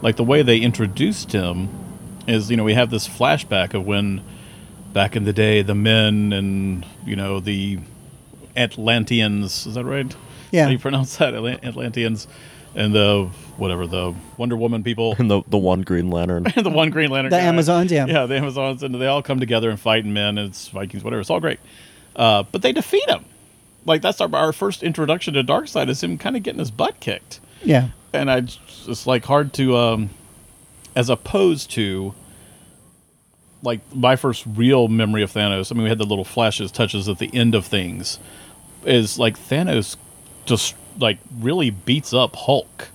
like 0.01 0.15
the 0.15 0.23
way 0.23 0.41
they 0.43 0.57
introduced 0.59 1.31
him 1.31 1.69
is 2.27 2.49
you 2.49 2.57
know 2.57 2.63
we 2.63 2.73
have 2.75 2.89
this 2.89 3.07
flashback 3.07 3.73
of 3.73 3.85
when 3.85 4.21
back 4.93 5.15
in 5.15 5.23
the 5.23 5.33
day 5.33 5.61
the 5.61 5.75
men 5.75 6.31
and 6.33 6.85
you 7.05 7.15
know 7.15 7.39
the 7.39 7.79
Atlanteans 8.55 9.65
is 9.67 9.75
that 9.75 9.85
right? 9.85 10.15
Yeah. 10.51 10.63
How 10.63 10.67
do 10.69 10.73
you 10.73 10.79
pronounce 10.79 11.17
that? 11.17 11.33
Atlanteans 11.35 12.27
and 12.79 12.95
the 12.95 13.29
whatever 13.57 13.85
the 13.85 14.15
Wonder 14.37 14.55
Woman 14.55 14.83
people 14.83 15.13
and 15.19 15.29
the 15.29 15.43
the 15.47 15.57
one 15.57 15.81
Green 15.81 16.09
Lantern. 16.09 16.47
and 16.55 16.65
the 16.65 16.69
one 16.69 16.89
Green 16.89 17.11
Lantern. 17.11 17.29
The 17.29 17.37
guy. 17.37 17.43
Amazons, 17.43 17.91
yeah. 17.91 18.05
yeah, 18.07 18.25
the 18.25 18.37
Amazons, 18.37 18.81
and 18.81 18.95
they 18.95 19.05
all 19.05 19.21
come 19.21 19.39
together 19.39 19.69
and 19.69 19.79
fight, 19.79 20.05
and 20.05 20.13
men, 20.13 20.37
and 20.37 20.49
it's 20.49 20.69
Vikings, 20.69 21.03
whatever. 21.03 21.19
It's 21.19 21.29
all 21.29 21.41
great, 21.41 21.59
uh, 22.15 22.43
but 22.43 22.61
they 22.61 22.71
defeat 22.71 23.07
him. 23.07 23.25
Like 23.85 24.01
that's 24.01 24.21
our, 24.21 24.33
our 24.33 24.53
first 24.53 24.81
introduction 24.81 25.33
to 25.35 25.43
Darkseid 25.43 25.89
is 25.89 26.01
him 26.01 26.17
kind 26.17 26.35
of 26.37 26.43
getting 26.43 26.59
his 26.59 26.71
butt 26.71 26.99
kicked, 26.99 27.39
Yeah, 27.63 27.89
and 28.13 28.31
I 28.31 28.37
it's 28.39 29.05
like 29.05 29.25
hard 29.25 29.53
to, 29.53 29.75
um, 29.75 30.09
as 30.95 31.09
opposed 31.09 31.71
to 31.71 32.13
like 33.61 33.81
my 33.93 34.15
first 34.15 34.45
real 34.47 34.87
memory 34.87 35.21
of 35.21 35.33
Thanos. 35.33 35.69
I 35.69 35.75
mean, 35.75 35.83
we 35.83 35.89
had 35.89 35.97
the 35.97 36.05
little 36.05 36.23
flashes, 36.23 36.71
touches 36.71 37.09
at 37.09 37.17
the 37.19 37.29
end 37.33 37.55
of 37.55 37.65
things. 37.65 38.19
Is 38.85 39.19
like 39.19 39.37
Thanos 39.37 39.97
just 40.45 40.75
like 40.97 41.17
really 41.39 41.69
beats 41.69 42.13
up 42.13 42.35
Hulk, 42.35 42.89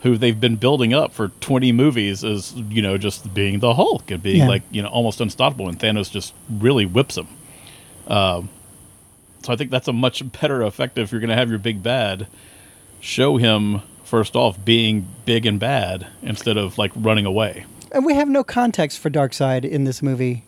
who 0.00 0.16
they've 0.16 0.38
been 0.40 0.56
building 0.56 0.92
up 0.92 1.12
for 1.12 1.28
twenty 1.40 1.72
movies 1.72 2.24
as 2.24 2.52
you 2.54 2.82
know 2.82 2.98
just 2.98 3.32
being 3.34 3.60
the 3.60 3.74
Hulk 3.74 4.10
and 4.10 4.22
being 4.22 4.38
Yeah. 4.38 4.48
like 4.48 4.62
you 4.70 4.82
know 4.82 4.88
almost 4.88 5.20
unstoppable, 5.20 5.68
and 5.68 5.78
Thanos 5.78 6.10
just 6.10 6.34
really 6.48 6.86
whips 6.86 7.16
him. 7.16 7.28
Um, 8.06 8.48
so 9.42 9.52
I 9.52 9.56
think 9.56 9.70
that's 9.70 9.88
a 9.88 9.92
much 9.92 10.22
better 10.40 10.62
effect 10.62 10.98
If 10.98 11.12
you're 11.12 11.20
going 11.20 11.30
to 11.30 11.36
have 11.36 11.48
your 11.48 11.58
big 11.58 11.82
bad, 11.82 12.26
show 13.00 13.36
him 13.36 13.80
first 14.04 14.34
off 14.36 14.62
being 14.64 15.06
big 15.24 15.46
and 15.46 15.58
bad 15.60 16.06
instead 16.22 16.56
of 16.56 16.76
like 16.76 16.90
running 16.96 17.24
away. 17.24 17.64
And 17.92 18.04
we 18.04 18.14
have 18.14 18.28
no 18.28 18.44
context 18.44 18.98
for 18.98 19.08
Darkseid 19.10 19.64
in 19.64 19.84
this 19.84 20.02
movie, 20.02 20.44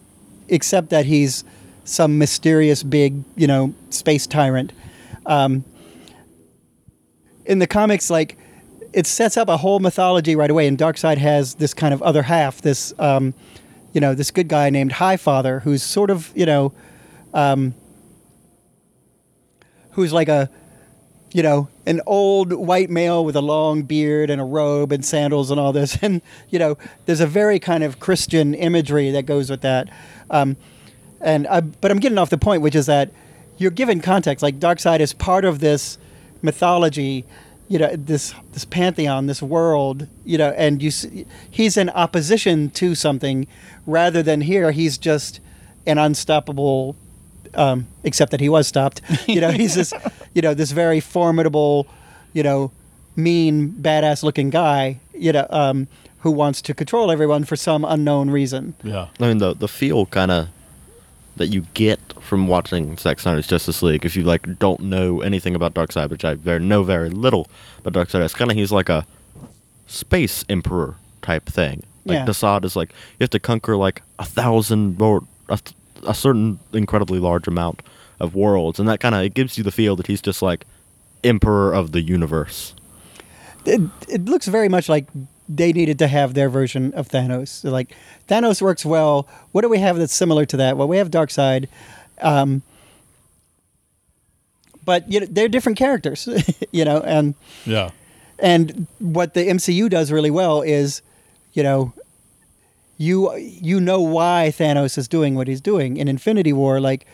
except 0.48 0.90
that 0.90 1.06
he's 1.06 1.44
some 1.85 2.19
mysterious 2.19 2.82
big, 2.82 3.23
you 3.36 3.47
know, 3.47 3.74
space 3.90 4.27
tyrant. 4.27 4.73
Um, 5.27 5.64
in 7.44 7.59
the 7.59 7.66
comics, 7.66 8.10
like 8.10 8.39
it 8.93 9.06
sets 9.06 9.36
up 9.36 9.48
a 9.48 9.56
whole 9.56 9.81
mythology 9.81 10.36
right 10.36 10.51
away, 10.51 10.66
and 10.66 10.77
Darkseid 10.77 11.19
has 11.19 11.55
this 11.55 11.74
kind 11.74 11.94
of 11.94 12.02
other 12.02 12.23
half, 12.23 12.60
this, 12.62 12.93
um, 12.98 13.35
you 13.93 14.01
know, 14.01 14.14
this 14.14 14.31
good 14.31 14.48
guy 14.48 14.70
named 14.70 14.93
Highfather, 14.93 15.62
who's 15.62 15.82
sort 15.82 16.10
of, 16.10 16.32
you 16.35 16.47
know, 16.47 16.73
um, 17.35 17.74
who's 19.93 20.12
like 20.12 20.28
a 20.28 20.51
you 21.35 21.43
know, 21.43 21.69
an 21.86 22.01
old 22.06 22.52
white 22.52 22.90
male 22.90 23.24
with 23.24 23.36
a 23.36 23.40
long 23.40 23.82
beard 23.82 24.31
and 24.31 24.40
a 24.40 24.44
robe 24.44 24.93
and 24.93 25.05
sandals 25.05 25.51
and 25.51 25.59
all 25.59 25.73
this. 25.73 25.97
And, 26.02 26.20
you 26.51 26.59
know, 26.59 26.77
there's 27.06 27.20
a 27.20 27.27
very 27.27 27.59
kind 27.59 27.85
of 27.85 28.01
Christian 28.01 28.55
imagery 28.55 29.10
that 29.12 29.24
goes 29.24 29.48
with 29.48 29.62
that. 29.62 29.89
Um, 30.31 30.56
and 31.20 31.47
I, 31.47 31.60
but 31.60 31.90
I'm 31.90 31.98
getting 31.98 32.19
off 32.19 32.31
the 32.31 32.39
point, 32.39 32.60
which 32.62 32.74
is 32.74 32.86
that 32.86 33.10
you're 33.56 33.70
given 33.70 34.01
context. 34.01 34.43
Like 34.43 34.59
Darkseid 34.59 35.01
is 35.01 35.12
part 35.12 35.44
of 35.44 35.60
this 35.60 35.97
mythology, 36.43 37.24
you 37.69 37.78
know, 37.78 37.94
this 37.97 38.35
this 38.52 38.64
pantheon, 38.64 39.27
this 39.27 39.43
world, 39.43 40.06
you 40.24 40.36
know, 40.36 40.51
and 40.51 40.82
you 40.82 40.90
see, 40.90 41.27
he's 41.51 41.77
in 41.77 41.89
opposition 41.90 42.70
to 42.70 42.94
something, 42.94 43.47
rather 43.86 44.23
than 44.23 44.43
here 44.43 44.73
he's 44.73 44.98
just 44.98 45.40
an 45.86 45.98
unstoppable 45.98 46.97
um, 47.55 47.86
except 48.05 48.31
that 48.31 48.40
he 48.40 48.48
was 48.48 48.66
stopped. 48.66 49.01
You 49.27 49.40
know, 49.40 49.51
he's 49.51 49.74
this, 49.74 49.93
you 50.35 50.43
know, 50.43 50.55
this 50.55 50.73
very 50.73 51.01
formidable, 51.01 51.86
you 52.32 52.43
know, 52.43 52.70
mean, 53.16 53.70
badass-looking 53.73 54.51
guy, 54.51 55.01
you 55.14 55.32
know, 55.32 55.47
um, 55.51 55.89
who 56.20 56.31
wants 56.31 56.62
to 56.62 56.74
control 56.74 57.10
everyone 57.10 57.44
for 57.44 57.56
some 57.56 57.85
unknown 57.85 58.31
reason. 58.31 58.74
Yeah. 58.82 59.09
I 59.20 59.28
mean, 59.28 59.39
the 59.39 59.55
the 59.55 59.69
feel 59.69 60.06
kind 60.06 60.31
of 60.31 60.48
that 61.36 61.48
you 61.48 61.62
get 61.74 61.98
from 62.20 62.46
watching 62.46 62.96
Zack 62.96 63.18
Snyder's 63.20 63.46
Justice 63.46 63.82
League, 63.82 64.04
if 64.04 64.16
you 64.16 64.22
like 64.22 64.59
don't 64.59 64.80
know 64.80 65.20
anything 65.22 65.54
about 65.54 65.74
Darkseid, 65.74 66.10
which 66.10 66.24
I 66.24 66.34
very 66.34 66.60
know 66.60 66.82
very 66.82 67.10
little 67.10 67.48
about 67.84 67.94
Darkseid, 67.94 68.24
it's 68.24 68.34
kind 68.34 68.50
of 68.50 68.56
he's 68.56 68.72
like 68.72 68.88
a 68.88 69.06
space 69.86 70.44
emperor 70.48 70.96
type 71.22 71.46
thing. 71.46 71.82
Like 72.04 72.16
Yeah. 72.16 72.26
Desaad 72.26 72.64
is 72.64 72.76
like 72.76 72.90
you 72.90 73.24
have 73.24 73.30
to 73.30 73.40
conquer 73.40 73.76
like 73.76 74.02
a 74.18 74.24
thousand 74.24 75.00
or 75.00 75.22
a, 75.48 75.59
a 76.06 76.14
certain 76.14 76.59
incredibly 76.72 77.18
large 77.18 77.46
amount 77.46 77.82
of 78.20 78.34
worlds, 78.34 78.78
and 78.78 78.88
that 78.88 79.00
kind 79.00 79.14
of 79.14 79.22
it 79.22 79.34
gives 79.34 79.56
you 79.56 79.64
the 79.64 79.72
feel 79.72 79.96
that 79.96 80.06
he's 80.06 80.20
just 80.22 80.42
like 80.42 80.66
emperor 81.24 81.72
of 81.72 81.92
the 81.92 82.02
universe. 82.02 82.74
It, 83.64 83.80
it 84.09 84.24
looks 84.24 84.48
very 84.48 84.68
much 84.68 84.88
like 84.88 85.06
they 85.56 85.72
needed 85.72 85.98
to 85.98 86.08
have 86.08 86.34
their 86.34 86.48
version 86.48 86.92
of 86.94 87.08
Thanos. 87.08 87.62
They're 87.62 87.72
like 87.72 87.94
Thanos 88.28 88.62
works 88.62 88.84
well. 88.84 89.28
What 89.52 89.62
do 89.62 89.68
we 89.68 89.78
have 89.78 89.98
that's 89.98 90.14
similar 90.14 90.46
to 90.46 90.56
that? 90.58 90.76
Well, 90.76 90.88
we 90.88 90.96
have 90.96 91.10
Darkseid. 91.10 91.68
Um, 92.20 92.62
but 94.84 95.10
you 95.10 95.20
know, 95.20 95.26
they're 95.28 95.48
different 95.48 95.78
characters, 95.78 96.28
you 96.72 96.84
know, 96.84 97.00
and 97.00 97.34
Yeah. 97.66 97.90
And 98.38 98.88
what 98.98 99.34
the 99.34 99.46
MCU 99.46 99.88
does 99.88 100.10
really 100.10 100.30
well 100.30 100.62
is, 100.62 101.00
you 101.52 101.62
know, 101.62 101.92
you 102.98 103.34
you 103.36 103.80
know 103.80 104.00
why 104.00 104.52
Thanos 104.56 104.98
is 104.98 105.06
doing 105.06 105.34
what 105.34 105.46
he's 105.48 105.60
doing 105.60 105.96
in 105.96 106.08
Infinity 106.08 106.52
War. 106.52 106.80
Like, 106.80 107.06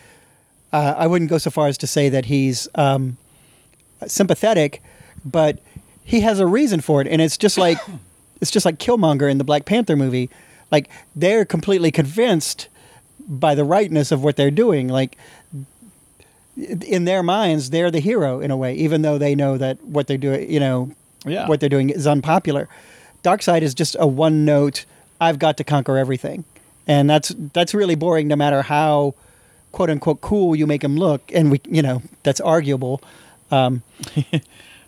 uh, 0.73 0.95
I 0.97 1.07
wouldn't 1.07 1.29
go 1.29 1.37
so 1.37 1.51
far 1.51 1.67
as 1.67 1.77
to 1.79 1.87
say 1.87 2.09
that 2.09 2.25
he's 2.25 2.67
um, 2.75 3.17
sympathetic, 4.07 4.81
but 5.23 5.59
he 6.03 6.21
has 6.21 6.39
a 6.39 6.47
reason 6.47 6.81
for 6.81 7.01
it, 7.01 7.07
and 7.07 7.21
it's 7.21 7.37
just 7.37 7.57
like 7.57 7.77
it's 8.41 8.51
just 8.51 8.65
like 8.65 8.77
Killmonger 8.79 9.29
in 9.29 9.37
the 9.37 9.43
Black 9.43 9.65
Panther 9.65 9.95
movie. 9.95 10.29
Like 10.71 10.89
they're 11.15 11.45
completely 11.45 11.91
convinced 11.91 12.67
by 13.27 13.55
the 13.55 13.63
rightness 13.63 14.11
of 14.11 14.23
what 14.23 14.35
they're 14.35 14.51
doing. 14.51 14.87
Like 14.87 15.17
in 16.57 17.05
their 17.05 17.23
minds, 17.23 17.69
they're 17.69 17.91
the 17.91 17.99
hero 17.99 18.39
in 18.39 18.51
a 18.51 18.57
way, 18.57 18.73
even 18.75 19.01
though 19.01 19.17
they 19.17 19.35
know 19.35 19.57
that 19.57 19.83
what 19.83 20.07
they're 20.07 20.17
doing, 20.17 20.51
you 20.51 20.59
know, 20.59 20.91
Yeah. 21.25 21.47
what 21.47 21.59
they're 21.59 21.69
doing 21.69 21.89
is 21.89 22.05
unpopular. 22.07 22.67
Darkseid 23.23 23.61
is 23.61 23.73
just 23.73 23.95
a 23.99 24.07
one 24.07 24.45
note. 24.45 24.85
I've 25.21 25.39
got 25.39 25.57
to 25.57 25.63
conquer 25.63 25.97
everything, 25.97 26.45
and 26.87 27.09
that's 27.09 27.33
that's 27.53 27.73
really 27.73 27.95
boring. 27.95 28.27
No 28.29 28.35
matter 28.37 28.61
how 28.61 29.13
quote 29.73 29.89
unquote 29.89 30.21
cool 30.21 30.55
you 30.55 30.65
make 30.65 30.83
him 30.83 30.95
look, 30.97 31.29
and 31.33 31.51
we, 31.51 31.59
you 31.69 31.81
know, 31.81 32.01
that's 32.23 32.39
arguable. 32.41 33.01
Um, 33.51 33.83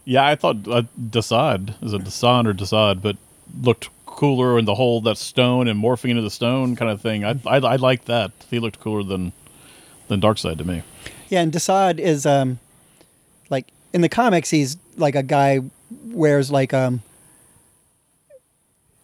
Yeah, 0.03 0.25
I 0.25 0.33
thought 0.35 0.67
uh, 0.67 0.81
Desaad 0.99 1.75
is 1.83 1.93
it 1.93 2.03
Desaad 2.03 2.47
or 2.47 2.53
Desaad, 2.55 3.03
but 3.03 3.17
looked 3.61 3.89
cooler 4.05 4.59
in 4.59 4.65
the 4.65 4.75
whole 4.75 5.01
that 5.01 5.17
stone 5.17 5.67
and 5.67 5.81
morphing 5.81 6.11
into 6.11 6.21
the 6.21 6.29
stone 6.29 6.75
kind 6.75 6.91
of 6.91 7.01
thing. 7.01 7.23
I 7.25 7.39
I, 7.45 7.57
I 7.57 7.75
like 7.77 8.05
that. 8.05 8.31
He 8.49 8.59
looked 8.59 8.79
cooler 8.79 9.03
than 9.03 9.33
than 10.07 10.21
Darkseid 10.21 10.57
to 10.57 10.63
me. 10.63 10.83
yeah, 11.29 11.41
and 11.41 11.51
Desaad 11.51 11.99
is 11.99 12.25
um, 12.25 12.59
like 13.49 13.67
in 13.93 14.01
the 14.01 14.09
comics, 14.09 14.49
he's 14.49 14.77
like 14.97 15.15
a 15.15 15.23
guy 15.23 15.61
wears 16.05 16.51
like 16.51 16.73
um, 16.73 17.01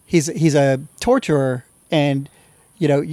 he's 0.05 0.27
he's 0.27 0.55
a 0.55 0.79
torturer, 0.99 1.65
and 1.91 2.29
you 2.77 2.87
know 2.87 3.03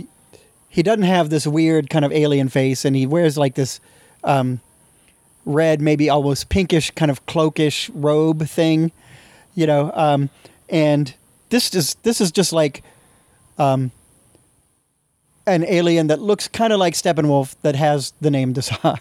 he 0.68 0.82
doesn't 0.82 1.04
have 1.04 1.30
this 1.30 1.46
weird 1.46 1.88
kind 1.88 2.04
of 2.04 2.12
alien 2.12 2.48
face, 2.48 2.84
and 2.84 2.96
he 2.96 3.06
wears 3.06 3.38
like 3.38 3.54
this 3.54 3.80
um, 4.24 4.60
red, 5.44 5.80
maybe 5.80 6.10
almost 6.10 6.48
pinkish 6.48 6.90
kind 6.92 7.10
of 7.10 7.24
cloakish 7.26 7.90
robe 7.94 8.46
thing, 8.48 8.90
you 9.54 9.66
know. 9.66 9.92
Um, 9.94 10.30
and 10.68 11.14
this 11.54 11.72
is 11.72 11.94
this 12.02 12.20
is 12.20 12.32
just 12.32 12.52
like 12.52 12.82
um, 13.58 13.92
an 15.46 15.64
alien 15.64 16.08
that 16.08 16.20
looks 16.20 16.48
kind 16.48 16.72
of 16.72 16.80
like 16.80 16.94
Steppenwolf 16.94 17.54
that 17.62 17.76
has 17.76 18.12
the 18.20 18.30
name 18.30 18.52
Desaad. 18.54 18.98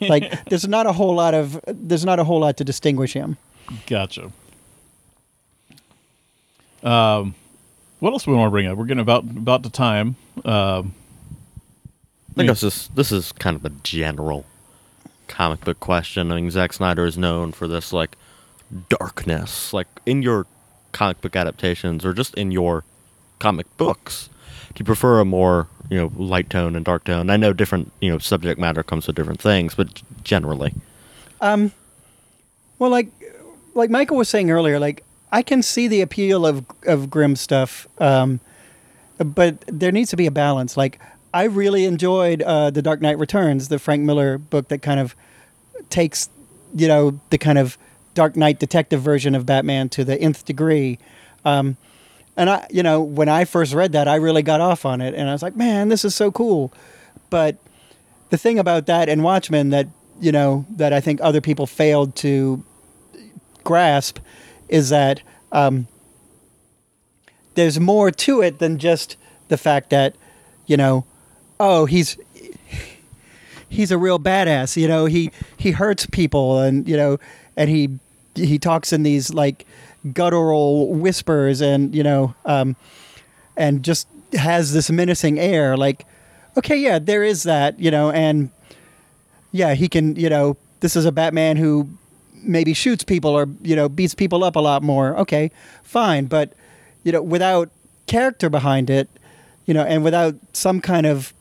like 0.08 0.44
there's 0.50 0.68
not 0.68 0.86
a 0.86 0.92
whole 0.92 1.14
lot 1.14 1.32
of 1.32 1.58
there's 1.66 2.04
not 2.04 2.18
a 2.18 2.24
whole 2.24 2.40
lot 2.40 2.58
to 2.58 2.64
distinguish 2.64 3.14
him. 3.14 3.38
Gotcha. 3.86 4.30
Um, 6.82 7.34
what 8.00 8.12
else 8.12 8.24
do 8.24 8.30
we 8.30 8.36
want 8.36 8.48
to 8.48 8.50
bring 8.50 8.66
up? 8.66 8.76
We're 8.76 8.84
getting 8.84 9.00
about 9.00 9.24
about 9.24 9.62
the 9.62 9.70
time. 9.70 10.16
Um, 10.44 10.94
I 12.30 12.34
think 12.34 12.48
this 12.50 12.62
is 12.62 12.90
this 12.94 13.10
is 13.10 13.32
kind 13.32 13.56
of 13.56 13.64
a 13.64 13.70
general 13.70 14.44
comic 15.28 15.64
book 15.64 15.80
question. 15.80 16.30
I 16.30 16.36
mean, 16.36 16.50
Zack 16.50 16.74
Snyder 16.74 17.06
is 17.06 17.16
known 17.16 17.52
for 17.52 17.66
this 17.66 17.94
like 17.94 18.16
darkness, 18.90 19.72
like 19.72 19.88
in 20.04 20.20
your 20.20 20.46
comic 20.96 21.20
book 21.20 21.36
adaptations 21.36 22.04
or 22.06 22.12
just 22.14 22.34
in 22.34 22.50
your 22.50 22.82
comic 23.38 23.66
books. 23.76 24.30
Do 24.74 24.80
you 24.80 24.84
prefer 24.84 25.20
a 25.20 25.24
more 25.24 25.68
you 25.90 25.98
know 25.98 26.10
light 26.16 26.48
tone 26.48 26.74
and 26.74 26.84
dark 26.84 27.04
tone? 27.04 27.28
I 27.30 27.36
know 27.36 27.52
different 27.52 27.92
you 28.00 28.10
know 28.10 28.18
subject 28.18 28.58
matter 28.58 28.82
comes 28.82 29.06
with 29.06 29.14
different 29.16 29.40
things, 29.40 29.74
but 29.74 30.02
generally, 30.24 30.72
Um, 31.40 31.72
well, 32.78 32.90
like 32.90 33.08
like 33.74 33.90
Michael 33.90 34.16
was 34.16 34.28
saying 34.28 34.50
earlier, 34.50 34.78
like 34.78 35.04
I 35.30 35.42
can 35.42 35.62
see 35.62 35.86
the 35.86 36.00
appeal 36.00 36.46
of 36.46 36.64
of 36.86 37.10
grim 37.10 37.36
stuff, 37.36 37.86
um, 37.98 38.40
but 39.18 39.60
there 39.66 39.92
needs 39.92 40.10
to 40.10 40.16
be 40.16 40.26
a 40.26 40.30
balance. 40.30 40.76
Like 40.76 40.98
I 41.34 41.44
really 41.44 41.84
enjoyed 41.84 42.40
uh, 42.42 42.70
the 42.70 42.80
Dark 42.80 43.02
Knight 43.02 43.18
Returns, 43.18 43.68
the 43.68 43.78
Frank 43.78 44.02
Miller 44.02 44.38
book 44.38 44.68
that 44.68 44.80
kind 44.80 44.98
of 44.98 45.14
takes 45.90 46.30
you 46.74 46.88
know 46.88 47.20
the 47.30 47.38
kind 47.38 47.58
of 47.58 47.76
Dark 48.16 48.34
Knight 48.34 48.58
detective 48.58 49.00
version 49.00 49.36
of 49.36 49.46
Batman 49.46 49.88
to 49.90 50.04
the 50.04 50.18
nth 50.20 50.44
degree. 50.44 50.98
Um, 51.44 51.76
and 52.36 52.50
I, 52.50 52.66
you 52.70 52.82
know, 52.82 53.00
when 53.00 53.28
I 53.28 53.44
first 53.44 53.72
read 53.72 53.92
that, 53.92 54.08
I 54.08 54.16
really 54.16 54.42
got 54.42 54.60
off 54.60 54.84
on 54.84 55.00
it, 55.00 55.14
and 55.14 55.28
I 55.28 55.32
was 55.32 55.42
like, 55.42 55.54
man, 55.54 55.88
this 55.88 56.04
is 56.04 56.14
so 56.14 56.32
cool. 56.32 56.72
But 57.30 57.56
the 58.30 58.36
thing 58.36 58.58
about 58.58 58.86
that 58.86 59.08
and 59.08 59.22
Watchmen 59.22 59.70
that 59.70 59.86
you 60.20 60.32
know 60.32 60.66
that 60.70 60.92
I 60.92 61.00
think 61.00 61.20
other 61.22 61.40
people 61.40 61.66
failed 61.66 62.16
to 62.16 62.64
grasp 63.62 64.18
is 64.68 64.88
that 64.88 65.22
um, 65.52 65.86
there's 67.54 67.78
more 67.78 68.10
to 68.10 68.40
it 68.40 68.58
than 68.58 68.78
just 68.78 69.16
the 69.48 69.56
fact 69.56 69.90
that 69.90 70.16
you 70.66 70.76
know, 70.76 71.04
oh, 71.60 71.84
he's 71.84 72.18
he's 73.68 73.90
a 73.90 73.98
real 73.98 74.18
badass. 74.18 74.76
You 74.76 74.88
know, 74.88 75.04
he 75.04 75.30
he 75.56 75.72
hurts 75.72 76.06
people, 76.06 76.60
and 76.60 76.88
you 76.88 76.96
know, 76.96 77.18
and 77.56 77.70
he 77.70 77.98
he 78.36 78.58
talks 78.58 78.92
in 78.92 79.02
these 79.02 79.32
like 79.32 79.66
guttural 80.12 80.94
whispers, 80.94 81.60
and 81.60 81.94
you 81.94 82.02
know, 82.02 82.34
um, 82.44 82.76
and 83.56 83.82
just 83.82 84.08
has 84.34 84.72
this 84.72 84.90
menacing 84.90 85.38
air. 85.38 85.76
Like, 85.76 86.06
okay, 86.56 86.76
yeah, 86.76 86.98
there 86.98 87.24
is 87.24 87.42
that, 87.44 87.78
you 87.78 87.90
know, 87.90 88.10
and 88.10 88.50
yeah, 89.52 89.74
he 89.74 89.88
can, 89.88 90.16
you 90.16 90.28
know, 90.28 90.56
this 90.80 90.96
is 90.96 91.04
a 91.04 91.12
Batman 91.12 91.56
who 91.56 91.88
maybe 92.34 92.72
shoots 92.74 93.02
people 93.02 93.30
or 93.30 93.48
you 93.62 93.74
know 93.74 93.88
beats 93.88 94.14
people 94.14 94.44
up 94.44 94.56
a 94.56 94.60
lot 94.60 94.82
more. 94.82 95.16
Okay, 95.18 95.50
fine, 95.82 96.26
but 96.26 96.52
you 97.02 97.12
know, 97.12 97.22
without 97.22 97.70
character 98.06 98.48
behind 98.48 98.90
it, 98.90 99.08
you 99.64 99.74
know, 99.74 99.82
and 99.82 100.04
without 100.04 100.34
some 100.52 100.80
kind 100.80 101.06
of 101.06 101.32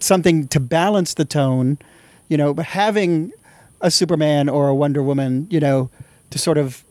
something 0.00 0.48
to 0.48 0.58
balance 0.58 1.14
the 1.14 1.24
tone, 1.24 1.78
you 2.28 2.36
know, 2.36 2.54
having 2.54 3.32
a 3.80 3.90
Superman 3.90 4.48
or 4.48 4.68
a 4.68 4.74
Wonder 4.74 5.02
Woman, 5.02 5.46
you 5.50 5.60
know, 5.60 5.90
to 6.30 6.38
sort 6.38 6.58
of 6.58 6.84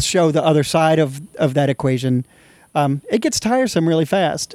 show 0.00 0.30
the 0.30 0.42
other 0.44 0.62
side 0.64 0.98
of 0.98 1.20
of 1.36 1.54
that 1.54 1.68
equation, 1.68 2.24
um, 2.74 3.02
it 3.10 3.20
gets 3.20 3.40
tiresome 3.40 3.88
really 3.88 4.04
fast. 4.04 4.54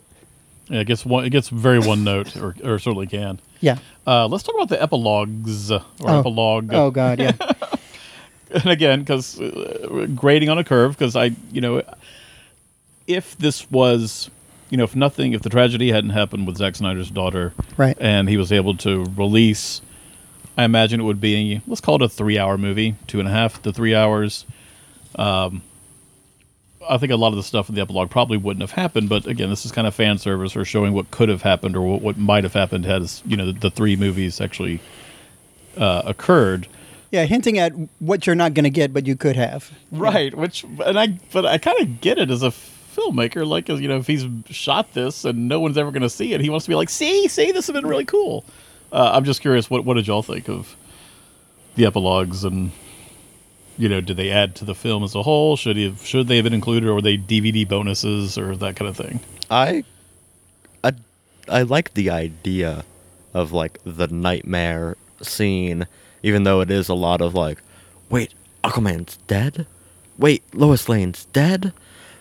Yeah, 0.70 0.80
it 0.80 0.86
gets 0.88 1.06
one. 1.06 1.26
It 1.26 1.30
gets 1.32 1.50
very 1.50 1.80
one 1.80 2.04
note, 2.06 2.36
or, 2.38 2.56
or 2.64 2.80
certainly 2.80 3.06
can. 3.08 3.40
Yeah. 3.60 3.78
Uh, 4.08 4.28
let's 4.28 4.44
talk 4.44 4.56
about 4.56 4.70
the 4.70 4.82
epilogues 4.82 5.72
or 5.72 5.82
Oh. 6.02 6.20
epilogue. 6.20 6.74
Oh 6.74 6.90
God, 6.90 7.20
yeah. 7.20 7.34
and 8.52 8.66
again, 8.68 9.00
because 9.02 9.40
uh, 9.42 10.08
grading 10.16 10.50
on 10.50 10.58
a 10.58 10.64
curve, 10.64 10.98
because 10.98 11.16
I, 11.18 11.32
you 11.52 11.60
know, 11.62 11.82
if 13.08 13.38
this 13.38 13.70
was, 13.70 14.30
you 14.70 14.78
know, 14.78 14.84
if 14.86 14.96
nothing, 14.96 15.34
if 15.34 15.42
the 15.42 15.50
tragedy 15.50 15.92
hadn't 15.92 16.12
happened 16.12 16.48
with 16.48 16.58
Zack 16.58 16.76
Snyder's 16.76 17.10
daughter, 17.12 17.54
Right. 17.78 17.98
and 18.00 18.30
he 18.30 18.38
was 18.38 18.52
able 18.52 18.76
to 18.78 19.04
release, 19.18 19.82
I 20.58 20.64
imagine 20.64 21.00
it 21.00 21.04
would 21.04 21.22
be, 21.22 21.62
let's 21.68 21.82
call 21.82 21.96
it 21.96 22.02
a 22.02 22.10
three-hour 22.10 22.58
movie, 22.58 22.96
two 23.08 23.20
and 23.20 23.28
a 23.28 23.32
half 23.32 23.62
to 23.64 23.74
three 23.74 23.96
hours. 23.96 24.46
Um, 25.16 25.62
I 26.88 26.98
think 26.98 27.12
a 27.12 27.16
lot 27.16 27.30
of 27.30 27.36
the 27.36 27.44
stuff 27.44 27.70
in 27.70 27.76
the 27.76 27.82
epilogue 27.82 28.10
probably 28.10 28.38
wouldn't 28.38 28.62
have 28.62 28.72
happened, 28.72 29.10
but 29.10 29.26
again, 29.26 29.50
this 29.50 29.66
is 29.66 29.72
kind 29.72 29.88
of 29.88 29.96
fan 29.96 30.18
service 30.18 30.56
or 30.56 30.66
showing 30.66 30.94
what 30.94 31.12
could 31.12 31.30
have 31.30 31.42
happened 31.42 31.76
or 31.76 31.82
what, 31.82 32.02
what 32.02 32.18
might 32.18 32.44
have 32.44 32.54
happened 32.54 32.86
had 32.86 33.10
you 33.26 33.38
know 33.38 33.48
the, 33.48 33.54
the 33.54 33.72
three 33.72 33.96
movies 33.96 34.42
actually 34.42 34.80
uh, 35.78 36.04
occurred. 36.06 36.68
Yeah, 37.12 37.26
hinting 37.26 37.60
at 37.60 37.74
what 38.00 38.26
you're 38.26 38.36
not 38.36 38.54
going 38.54 38.64
to 38.64 38.70
get, 38.70 38.94
but 38.94 39.06
you 39.06 39.16
could 39.16 39.36
have. 39.36 39.72
Right, 39.92 40.36
which 40.36 40.64
and 40.64 41.00
I 41.00 41.20
but 41.32 41.46
I 41.46 41.58
kind 41.58 41.80
of 41.80 42.02
get 42.02 42.18
it 42.18 42.30
as 42.30 42.44
a 42.44 42.52
filmmaker 42.94 43.46
Like, 43.46 43.70
you 43.70 43.88
know 43.88 43.98
if 43.98 44.08
he's 44.08 44.26
shot 44.50 44.94
this 44.94 45.26
and 45.26 45.48
no 45.48 45.60
one's 45.60 45.78
ever 45.78 45.92
going 45.92 46.02
to 46.04 46.10
see 46.10 46.34
it, 46.34 46.42
he 46.42 46.50
wants 46.50 46.66
to 46.66 46.70
be 46.70 46.76
like, 46.76 46.90
"See, 46.90 47.28
see, 47.28 47.52
this 47.52 47.68
has 47.68 47.74
been 47.74 47.88
really 47.88 48.06
cool." 48.06 48.46
Uh, 48.94 49.12
I'm 49.14 49.26
just 49.26 49.42
curious 49.42 49.70
what 49.70 49.84
what 49.84 49.96
did 49.96 50.08
y'all 50.08 50.24
think 50.24 50.48
of 50.48 50.78
the 51.76 51.86
epilogues 51.86 52.46
and 52.46 52.72
you 53.78 53.90
know, 53.90 54.02
did 54.02 54.18
they 54.18 54.30
add 54.30 54.56
to 54.56 54.66
the 54.66 54.76
film 54.76 55.04
as 55.04 55.16
a 55.16 55.24
whole? 55.24 55.58
Should 55.58 55.78
he 55.78 55.86
have, 55.86 56.06
should 56.06 56.28
they 56.28 56.36
have 56.38 56.44
been 56.44 56.54
included 56.54 56.88
or 56.88 56.96
were 56.96 57.02
they 57.02 57.18
DVD 57.18 57.68
bonuses 57.68 58.38
or 58.38 58.56
that 58.58 58.76
kind 58.76 58.90
of 58.90 58.98
thing? 58.98 59.20
I, 59.50 59.84
I, 60.84 60.94
I 61.50 61.64
like 61.64 61.94
the 61.94 62.10
idea 62.10 62.86
of 63.34 63.52
like 63.52 63.80
the 63.84 64.08
nightmare 64.08 64.96
scene, 65.22 65.88
even 66.22 66.44
though 66.44 66.62
it 66.62 66.70
is 66.70 66.88
a 66.90 66.94
lot 66.94 67.22
of 67.22 67.34
like, 67.34 67.60
wait, 68.10 68.34
Aquaman's 68.64 69.18
dead. 69.28 69.66
Wait, 70.18 70.44
Lois 70.54 70.88
Lane's 70.88 71.26
dead. 71.26 71.74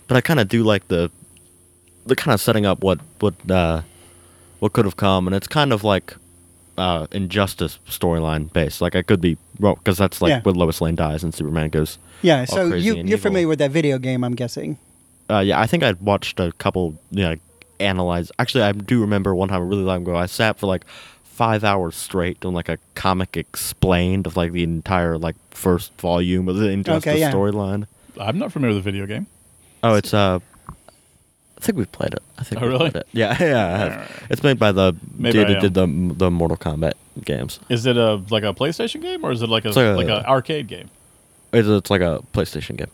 But 0.09 0.17
I 0.17 0.21
kind 0.21 0.41
of 0.41 0.49
do 0.49 0.63
like 0.63 0.89
the, 0.89 1.11
the 2.07 2.17
kind 2.17 2.33
of 2.33 2.41
setting 2.41 2.67
up 2.67 2.83
what 2.83 2.99
what 3.21 3.35
uh, 3.51 3.83
what 4.59 4.73
could 4.73 4.85
have 4.85 4.97
come, 4.97 5.29
and 5.29 5.37
it's 5.37 5.47
kind 5.47 5.73
of 5.73 5.85
like 5.85 6.15
uh, 6.79 7.07
injustice 7.13 7.79
storyline 7.89 8.53
based. 8.53 8.81
Like 8.81 8.95
I 8.97 9.03
could 9.03 9.21
be 9.21 9.37
wrong 9.61 9.77
because 9.77 9.99
that's 9.99 10.21
like 10.23 10.31
Yeah. 10.31 10.41
when 10.43 10.55
Lois 10.55 10.81
Lane 10.81 10.95
dies 10.95 11.23
and 11.23 11.35
Superman 11.35 11.69
goes. 11.71 11.99
Yeah, 12.23 12.41
all 12.41 12.47
so 12.47 12.71
crazy 12.71 12.87
you, 12.87 12.97
and 12.97 13.09
you're 13.09 13.19
evil. 13.19 13.31
familiar 13.31 13.49
with 13.49 13.59
that 13.59 13.71
video 13.71 13.99
game, 13.99 14.25
I'm 14.25 14.35
guessing. 14.35 14.79
Uh, 15.31 15.41
yeah, 15.41 15.61
I 15.61 15.67
think 15.67 15.83
I 15.83 15.93
watched 15.93 16.41
a 16.41 16.53
couple, 16.53 16.97
you 17.11 17.23
know, 17.25 17.37
analyze. 17.81 18.31
Actually, 18.39 18.65
I 18.65 18.73
do 18.73 19.01
remember 19.01 19.35
one 19.35 19.49
time 19.49 19.63
a 19.63 19.65
really 19.65 19.83
long 19.83 20.03
ago. 20.03 20.17
I 20.17 20.27
sat 20.27 20.59
for 20.59 20.67
like 20.67 20.85
five 21.25 21.65
hours 21.65 21.97
straight 21.97 22.39
doing 22.41 22.55
like 22.55 22.69
a 22.69 22.79
comic 22.95 23.37
explained 23.37 24.27
of 24.27 24.37
like 24.37 24.53
the 24.53 24.63
entire 24.63 25.17
like 25.19 25.37
first 25.51 25.93
volume 26.01 26.49
of 26.49 26.57
the 26.57 26.69
Injustice 26.69 27.19
yeah. 27.19 27.33
I'm 28.21 28.39
not 28.39 28.53
familiar 28.53 28.75
with 28.77 28.85
the 28.85 28.91
video 28.91 29.07
game. 29.07 29.27
Oh, 29.83 29.95
it's 29.95 30.13
uh, 30.13 30.39
I 31.63 31.65
think 31.65 31.79
we've 31.79 31.93
played 31.93 32.13
it. 32.13 32.23
I 32.39 32.43
think 32.43 32.61
Oh, 32.61 32.67
we 32.67 32.73
really? 32.73 32.91
played 32.91 33.03
it. 33.03 33.09
Yeah, 33.13 33.37
yeah. 33.41 33.67
I 33.75 33.79
have. 33.79 33.93
Alright. 33.93 34.11
It's 34.31 34.43
made 34.43 34.59
by 34.59 34.73
the 34.73 34.97
Maybe 35.17 35.39
dude 35.39 35.51
I 35.51 35.55
who 35.55 35.61
did 35.61 35.75
the 35.75 35.87
the 36.17 36.31
Mortal 36.31 36.57
Kombat 36.57 36.95
games. 37.25 37.61
Is 37.69 37.87
it 37.87 37.97
a 37.97 38.17
like 38.31 38.43
a 38.43 38.53
PlayStation 38.53 39.01
game 39.01 39.25
or 39.25 39.31
is 39.31 39.43
it 39.43 39.49
like 39.49 39.65
a 39.65 39.69
It's 39.69 39.77
like 39.77 39.87
a- 39.87 39.93
like 39.95 40.09
an 40.09 40.25
arcade 40.27 40.67
game? 40.67 40.91
It's, 41.53 41.69
it's 41.69 41.89
like 41.91 42.01
a 42.01 42.21
PlayStation 42.33 42.77
game. 42.77 42.91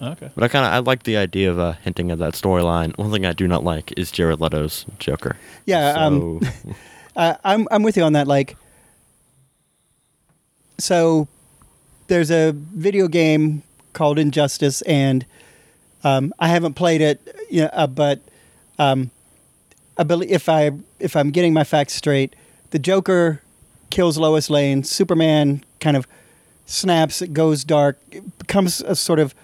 Okay. 0.00 0.30
But 0.34 0.44
I 0.44 0.48
kind 0.48 0.64
of 0.66 0.72
I 0.72 0.78
like 0.78 1.02
the 1.04 1.16
idea 1.16 1.50
of 1.50 1.58
uh, 1.58 1.72
hinting 1.82 2.10
at 2.12 2.18
that 2.18 2.34
storyline. 2.34 2.96
One 2.98 3.10
thing 3.10 3.26
I 3.26 3.32
do 3.32 3.48
not 3.48 3.64
like 3.64 3.92
is 3.96 4.12
Jared 4.12 4.40
Leto's 4.40 4.84
Joker. 5.00 5.36
Yeah, 5.66 5.90
um, 5.92 6.40
Uh, 7.16 7.34
I'm 7.44 7.66
I'm 7.70 7.82
with 7.84 7.96
you 7.96 8.02
on 8.02 8.12
that. 8.14 8.26
Like, 8.28 8.56
so 10.78 11.28
there's 12.08 12.30
a 12.30 12.52
video 12.52 13.08
game 13.08 13.62
called 13.92 14.18
Injustice, 14.18 14.82
and 14.82 15.24
um, 16.04 16.32
I 16.38 16.48
haven't 16.48 16.74
played 16.74 17.00
it, 17.00 17.36
you 17.50 17.62
know, 17.62 17.70
uh, 17.72 17.86
but 17.86 18.20
um, 18.78 19.10
I 19.96 20.04
believe 20.04 20.30
if 20.30 20.48
I 20.48 20.70
if 21.00 21.16
I'm 21.16 21.30
getting 21.30 21.52
my 21.52 21.64
facts 21.64 21.94
straight, 21.94 22.36
the 22.70 22.78
Joker 22.78 23.40
kills 23.90 24.18
Lois 24.18 24.50
Lane. 24.50 24.84
Superman 24.84 25.64
kind 25.80 25.96
of 25.96 26.06
snaps, 26.66 27.22
it 27.22 27.32
goes 27.32 27.64
dark, 27.64 27.98
becomes 28.38 28.80
a 28.82 28.94
sort 28.94 29.18
of 29.18 29.34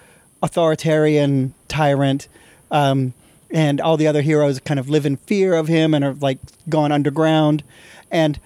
authoritarian 0.43 1.55
tyrant. 1.69 2.28
Um, 2.70 3.15
and 3.51 3.81
all 3.81 3.97
the 3.97 4.07
other 4.07 4.23
heroes 4.23 4.61
kind 4.61 4.78
of 4.78 4.89
live 4.89 5.05
in 5.05 5.16
fear 5.16 5.55
of 5.55 5.66
him 5.66 5.93
and 5.93 6.05
are 6.05 6.15
like 6.15 6.39
gone 6.69 6.93
underground. 6.93 7.65
And 8.11 8.39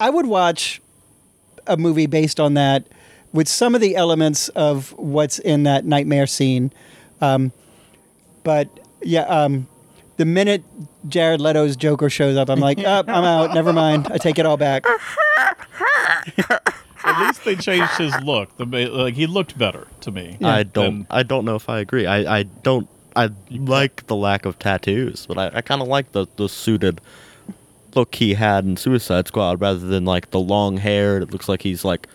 I 0.00 0.10
would 0.10 0.26
watch 0.26 0.80
a 1.66 1.76
movie 1.76 2.06
based 2.06 2.40
on 2.40 2.54
that 2.54 2.84
with 3.32 3.46
some 3.46 3.74
of 3.74 3.80
the 3.80 3.94
elements 3.94 4.48
of 4.50 4.92
what's 4.92 5.38
in 5.38 5.62
that 5.64 5.84
nightmare 5.84 6.26
scene. 6.26 6.72
Um, 7.20 7.52
but 8.44 8.68
yeah, 9.02 9.22
um, 9.22 9.66
the 10.16 10.24
minute 10.24 10.62
Jared 11.08 11.40
Leto's 11.40 11.76
Joker 11.76 12.10
shows 12.10 12.36
up, 12.36 12.48
I'm 12.50 12.60
like, 12.60 12.78
oh, 12.80 13.04
I'm 13.06 13.24
out. 13.24 13.54
Never 13.54 13.72
mind. 13.72 14.08
I 14.10 14.18
take 14.18 14.38
it 14.38 14.46
all 14.46 14.56
back. 14.56 14.84
At 17.04 17.20
least 17.26 17.44
they 17.44 17.54
changed 17.56 17.92
his 17.96 18.14
look. 18.22 18.56
The 18.56 18.64
like 18.66 19.14
he 19.14 19.26
looked 19.26 19.56
better 19.56 19.86
to 20.00 20.10
me. 20.10 20.36
I 20.42 20.62
don't. 20.64 20.84
than- 21.00 21.06
I 21.10 21.22
don't 21.22 21.44
know 21.44 21.54
if 21.54 21.68
I 21.68 21.78
agree. 21.80 22.06
I. 22.06 22.38
I 22.38 22.42
don't. 22.42 22.88
I 23.16 23.30
like 23.50 24.06
the 24.06 24.16
lack 24.16 24.44
of 24.44 24.58
tattoos, 24.58 25.26
but 25.26 25.38
I, 25.38 25.58
I 25.58 25.60
kind 25.60 25.80
of 25.80 25.88
like 25.88 26.12
the 26.12 26.26
the 26.36 26.48
suited 26.48 27.00
look 27.94 28.14
he 28.16 28.34
had 28.34 28.64
in 28.64 28.76
Suicide 28.76 29.28
Squad, 29.28 29.60
rather 29.60 29.78
than 29.78 30.04
like 30.04 30.30
the 30.30 30.40
long 30.40 30.78
hair. 30.78 31.18
It 31.18 31.30
looks 31.30 31.48
like 31.48 31.62
he's 31.62 31.84
like 31.84 32.08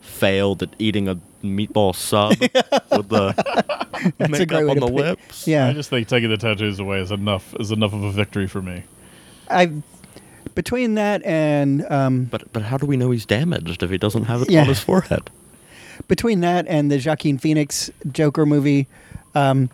failed 0.00 0.62
at 0.62 0.70
eating 0.78 1.08
a 1.08 1.18
meatball 1.46 1.94
sub 1.94 2.30
with 2.40 3.08
the 3.08 3.32
That's 4.18 4.20
a 4.20 4.28
makeup 4.28 4.48
great 4.48 4.68
on 4.70 4.76
the 4.78 4.86
put- 4.86 4.94
lips. 4.94 5.46
Yeah. 5.48 5.66
I 5.68 5.72
just 5.72 5.90
think 5.90 6.08
taking 6.08 6.30
the 6.30 6.36
tattoos 6.36 6.78
away 6.78 7.00
is 7.00 7.10
enough 7.10 7.54
is 7.60 7.70
enough 7.72 7.92
of 7.92 8.02
a 8.02 8.12
victory 8.12 8.46
for 8.46 8.62
me. 8.62 8.84
I 9.50 9.72
between 10.54 10.94
that 10.94 11.22
and 11.24 11.84
um, 11.90 12.24
But 12.24 12.52
but 12.52 12.62
how 12.62 12.76
do 12.78 12.86
we 12.86 12.96
know 12.96 13.10
he's 13.10 13.26
damaged 13.26 13.82
if 13.82 13.90
he 13.90 13.98
doesn't 13.98 14.24
have 14.24 14.42
it 14.42 14.50
Yeah. 14.50 14.62
on 14.62 14.66
his 14.68 14.80
forehead? 14.80 15.30
between 16.08 16.40
that 16.40 16.66
and 16.68 16.90
the 16.90 17.02
Joaquin 17.04 17.38
Phoenix 17.38 17.90
Joker 18.12 18.44
movie, 18.44 18.86
um, 19.34 19.70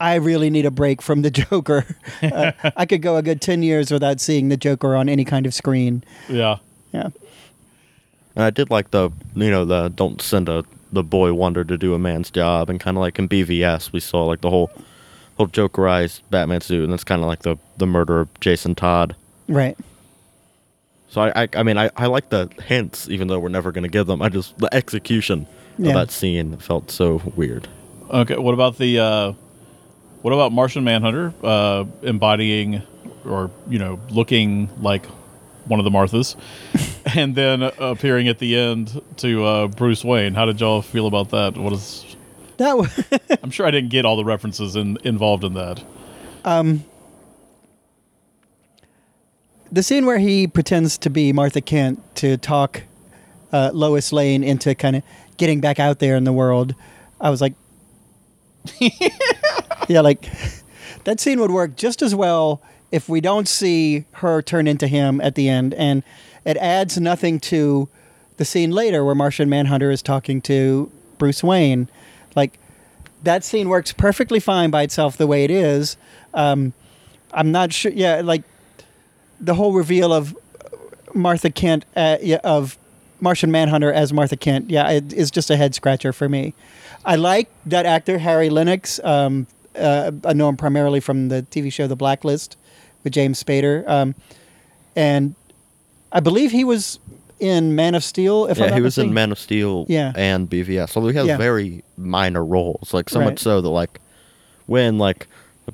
I 0.00 0.14
really 0.14 0.50
need 0.50 0.64
a 0.66 0.70
break 0.70 1.02
from 1.02 1.22
the 1.22 1.30
Joker. 1.42 1.84
Uh, 2.22 2.52
I 2.76 2.86
could 2.86 3.02
go 3.02 3.16
a 3.16 3.22
good 3.22 3.40
ten 3.40 3.62
years 3.62 3.90
without 3.90 4.20
seeing 4.20 4.48
the 4.50 4.56
Joker 4.56 4.94
on 4.94 5.08
any 5.08 5.24
kind 5.24 5.44
of 5.46 5.52
screen. 5.52 6.04
Yeah. 6.28 6.58
Yeah, 6.92 7.08
And 8.36 8.44
I 8.44 8.50
did 8.50 8.68
like 8.70 8.90
the 8.92 9.10
you 9.34 9.50
know 9.50 9.64
the 9.64 9.88
don't 9.88 10.20
send 10.22 10.48
a 10.48 10.62
the 10.92 11.02
boy 11.02 11.32
wonder 11.32 11.64
to 11.64 11.78
do 11.78 11.94
a 11.94 11.98
man's 11.98 12.30
job 12.30 12.68
and 12.68 12.78
kind 12.78 12.96
of 12.96 13.00
like 13.00 13.18
in 13.18 13.28
BVS 13.28 13.92
we 13.92 14.00
saw 14.00 14.24
like 14.26 14.42
the 14.42 14.50
whole 14.50 14.70
whole 15.38 15.46
Jokerized 15.48 16.20
Batman 16.30 16.60
suit 16.60 16.84
and 16.84 16.92
that's 16.92 17.04
kind 17.04 17.22
of 17.22 17.26
like 17.28 17.40
the 17.42 17.56
the 17.78 17.86
murder 17.86 18.20
of 18.20 18.40
Jason 18.40 18.74
Todd. 18.74 19.16
right. 19.48 19.76
So 21.08 21.20
I 21.22 21.42
I, 21.42 21.48
I 21.56 21.62
mean 21.62 21.78
I, 21.78 21.90
I 21.96 22.06
like 22.06 22.28
the 22.30 22.48
hints 22.64 23.08
even 23.08 23.28
though 23.28 23.38
we're 23.38 23.48
never 23.48 23.72
gonna 23.72 23.88
give 23.88 24.06
them. 24.06 24.22
I 24.22 24.28
just 24.28 24.56
the 24.58 24.72
execution 24.74 25.46
Yeah. 25.78 25.88
of 25.88 25.94
that 25.94 26.10
scene 26.10 26.56
felt 26.58 26.90
so 26.90 27.22
weird. 27.36 27.68
Okay. 28.10 28.36
What 28.36 28.52
about 28.54 28.78
the 28.78 28.98
uh, 28.98 29.32
what 30.22 30.32
about 30.32 30.52
Martian 30.52 30.84
Manhunter 30.84 31.32
uh, 31.42 31.84
embodying 32.02 32.82
or 33.24 33.50
you 33.68 33.78
know 33.78 33.98
looking 34.10 34.68
like 34.82 35.04
one 35.66 35.80
of 35.80 35.84
the 35.84 35.90
Marthas, 35.90 36.36
and 37.16 37.34
then 37.34 37.62
appearing 37.62 38.28
at 38.28 38.38
the 38.38 38.56
end 38.56 39.00
to 39.18 39.44
uh, 39.44 39.68
Bruce 39.68 40.04
Wayne? 40.04 40.34
How 40.34 40.44
did 40.44 40.60
y'all 40.60 40.82
feel 40.82 41.06
about 41.06 41.30
that? 41.30 41.56
What 41.56 41.72
is? 41.72 42.04
That 42.58 42.76
was, 42.76 43.04
I'm 43.42 43.50
sure 43.50 43.66
I 43.66 43.70
didn't 43.70 43.90
get 43.90 44.04
all 44.04 44.16
the 44.16 44.24
references 44.24 44.76
in, 44.76 44.98
involved 45.04 45.44
in 45.44 45.54
that. 45.54 45.82
the 49.70 49.82
scene 49.82 50.04
where 50.04 50.18
he 50.18 50.46
pretends 50.46 50.98
to 50.98 51.10
be 51.10 51.32
Martha 51.32 51.62
Kent 51.62 52.00
to 52.16 52.36
talk 52.36 52.82
uh, 53.52 53.70
Lois 53.72 54.12
Lane 54.12 54.44
into 54.44 54.74
kind 54.74 54.96
of 54.96 55.02
getting 55.38 55.60
back 55.60 55.80
out 55.80 55.98
there 55.98 56.14
in 56.14 56.24
the 56.24 56.32
world. 56.32 56.74
I 57.20 57.30
was 57.30 57.40
like, 57.40 57.54
yeah, 59.88 60.00
like 60.02 60.30
that 61.04 61.20
scene 61.20 61.40
would 61.40 61.50
work 61.50 61.74
just 61.76 62.02
as 62.02 62.14
well 62.14 62.62
if 62.92 63.08
we 63.08 63.20
don't 63.20 63.48
see 63.48 64.04
her 64.12 64.42
turn 64.42 64.68
into 64.68 64.86
him 64.86 65.20
at 65.22 65.34
the 65.34 65.48
end, 65.48 65.74
and 65.74 66.04
it 66.44 66.56
adds 66.58 67.00
nothing 67.00 67.40
to 67.40 67.88
the 68.36 68.44
scene 68.44 68.70
later 68.70 69.04
where 69.04 69.14
Martian 69.14 69.48
Manhunter 69.48 69.90
is 69.90 70.02
talking 70.02 70.40
to 70.42 70.92
Bruce 71.18 71.42
Wayne. 71.42 71.88
Like 72.36 72.58
that 73.22 73.44
scene 73.44 73.68
works 73.68 73.92
perfectly 73.92 74.38
fine 74.38 74.70
by 74.70 74.82
itself 74.82 75.16
the 75.16 75.26
way 75.26 75.44
it 75.44 75.50
is. 75.50 75.96
Um, 76.34 76.74
I'm 77.32 77.50
not 77.50 77.72
sure. 77.72 77.92
Yeah, 77.92 78.20
like 78.22 78.42
the 79.40 79.54
whole 79.54 79.72
reveal 79.72 80.12
of 80.12 80.36
Martha 81.14 81.50
Kent 81.50 81.86
uh, 81.96 82.18
yeah, 82.20 82.40
of 82.44 82.76
Martian 83.20 83.50
Manhunter 83.50 83.92
as 83.92 84.12
Martha 84.12 84.36
Kent. 84.36 84.68
Yeah, 84.68 84.90
it 84.90 85.12
is 85.14 85.30
just 85.30 85.50
a 85.50 85.56
head 85.56 85.74
scratcher 85.74 86.12
for 86.12 86.28
me. 86.28 86.52
I 87.04 87.16
like 87.16 87.48
that 87.66 87.86
actor 87.86 88.18
Harry 88.18 88.50
Lennix. 88.50 89.02
Um, 89.04 89.46
uh, 89.74 90.12
I 90.24 90.34
know 90.34 90.50
him 90.50 90.58
primarily 90.58 91.00
from 91.00 91.28
the 91.28 91.42
TV 91.42 91.72
show 91.72 91.86
The 91.86 91.96
Blacklist 91.96 92.56
with 93.04 93.12
James 93.12 93.42
Spader, 93.42 93.86
um, 93.88 94.14
and 94.96 95.34
I 96.12 96.20
believe 96.20 96.50
he 96.52 96.64
was 96.64 96.98
in 97.40 97.74
Man 97.74 97.94
of 97.94 98.04
Steel. 98.04 98.46
If 98.46 98.58
I'm 98.60 98.68
yeah, 98.68 98.74
he 98.74 98.80
was 98.80 98.98
in. 98.98 99.12
Man 99.12 99.32
of 99.32 99.38
Steel 99.38 99.86
Yeah. 99.88 100.12
and 100.14 100.48
BVS. 100.48 100.90
So 100.90 101.06
he 101.08 101.14
has 101.16 101.26
Yeah. 101.26 101.36
very 101.38 101.82
minor 101.96 102.44
roles, 102.44 102.92
like 102.94 103.08
so 103.08 103.18
Right. 103.18 103.26
much 103.26 103.40
so 103.40 103.60
that 103.60 103.68
like 103.68 104.00
when 104.66 104.98
like 104.98 105.26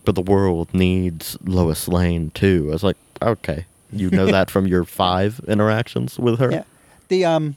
but 0.04 0.14
the 0.14 0.22
world 0.22 0.68
needs 0.74 1.36
Lois 1.44 1.88
Lane 1.88 2.30
too. 2.34 2.66
I 2.68 2.72
was 2.72 2.82
like, 2.84 2.96
okay, 3.22 3.64
you 3.92 4.10
know 4.10 4.26
that 4.30 4.50
from 4.50 4.66
your 4.66 4.84
five 4.84 5.40
interactions 5.48 6.18
with 6.18 6.38
her. 6.38 6.50
Yeah, 6.52 6.62
the 7.08 7.24
um, 7.24 7.56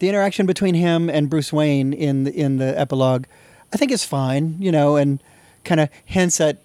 the 0.00 0.08
interaction 0.08 0.46
between 0.46 0.74
him 0.74 1.08
and 1.10 1.28
Bruce 1.30 1.52
Wayne 1.52 1.92
in 1.92 2.24
the, 2.24 2.32
in 2.34 2.56
the 2.58 2.78
epilogue, 2.78 3.24
I 3.72 3.76
think 3.76 3.90
is 3.92 4.04
fine. 4.04 4.56
You 4.60 4.70
know, 4.72 4.96
and 4.96 5.20
kind 5.64 5.80
of 5.80 5.88
hints 6.04 6.40
at, 6.40 6.58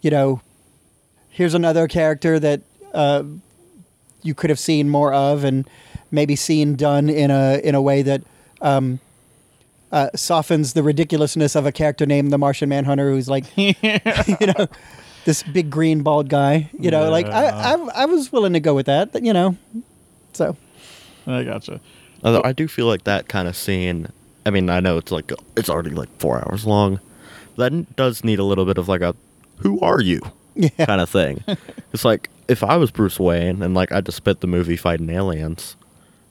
you 0.00 0.10
know, 0.10 0.40
here's 1.30 1.54
another 1.54 1.88
character 1.88 2.38
that 2.38 2.62
uh, 2.92 3.22
you 4.22 4.34
could 4.34 4.50
have 4.50 4.58
seen 4.58 4.88
more 4.88 5.12
of, 5.12 5.44
and 5.44 5.68
maybe 6.10 6.36
seen 6.36 6.74
done 6.74 7.08
in 7.08 7.30
a 7.30 7.60
in 7.62 7.74
a 7.74 7.82
way 7.82 8.02
that. 8.02 8.22
Um, 8.60 9.00
uh, 9.90 10.10
softens 10.14 10.74
the 10.74 10.82
ridiculousness 10.82 11.54
of 11.56 11.64
a 11.64 11.72
character 11.72 12.04
named 12.04 12.30
the 12.30 12.36
Martian 12.36 12.68
Manhunter, 12.68 13.10
who's 13.10 13.26
like, 13.26 13.44
you 13.56 13.72
know, 13.82 14.66
this 15.24 15.42
big 15.42 15.70
green 15.70 16.02
bald 16.02 16.28
guy. 16.28 16.70
You 16.78 16.90
know, 16.90 17.10
like 17.10 17.26
I, 17.26 17.48
I, 17.48 17.72
I 17.94 18.04
was 18.06 18.32
willing 18.32 18.52
to 18.54 18.60
go 18.60 18.74
with 18.74 18.86
that. 18.86 19.22
You 19.22 19.32
know, 19.32 19.56
so 20.32 20.56
I 21.26 21.44
gotcha. 21.44 21.80
Although 22.24 22.42
I 22.44 22.52
do 22.52 22.68
feel 22.68 22.86
like 22.86 23.04
that 23.04 23.28
kind 23.28 23.48
of 23.48 23.56
scene. 23.56 24.08
I 24.46 24.50
mean, 24.50 24.70
I 24.70 24.80
know 24.80 24.96
it's 24.96 25.12
like 25.12 25.30
it's 25.56 25.68
already 25.68 25.90
like 25.90 26.08
four 26.18 26.38
hours 26.38 26.66
long. 26.66 27.00
That 27.56 27.96
does 27.96 28.24
need 28.24 28.38
a 28.38 28.44
little 28.44 28.64
bit 28.64 28.78
of 28.78 28.88
like 28.88 29.02
a 29.02 29.14
"Who 29.58 29.80
are 29.80 30.00
you?" 30.00 30.20
Yeah. 30.58 30.86
kind 30.86 31.00
of 31.00 31.08
thing. 31.08 31.44
it's 31.92 32.04
like 32.04 32.28
if 32.48 32.64
I 32.64 32.76
was 32.76 32.90
Bruce 32.90 33.20
Wayne 33.20 33.62
and 33.62 33.74
like 33.74 33.92
I 33.92 34.00
just 34.00 34.16
spent 34.16 34.40
the 34.40 34.46
movie 34.46 34.76
fighting 34.76 35.08
aliens. 35.08 35.76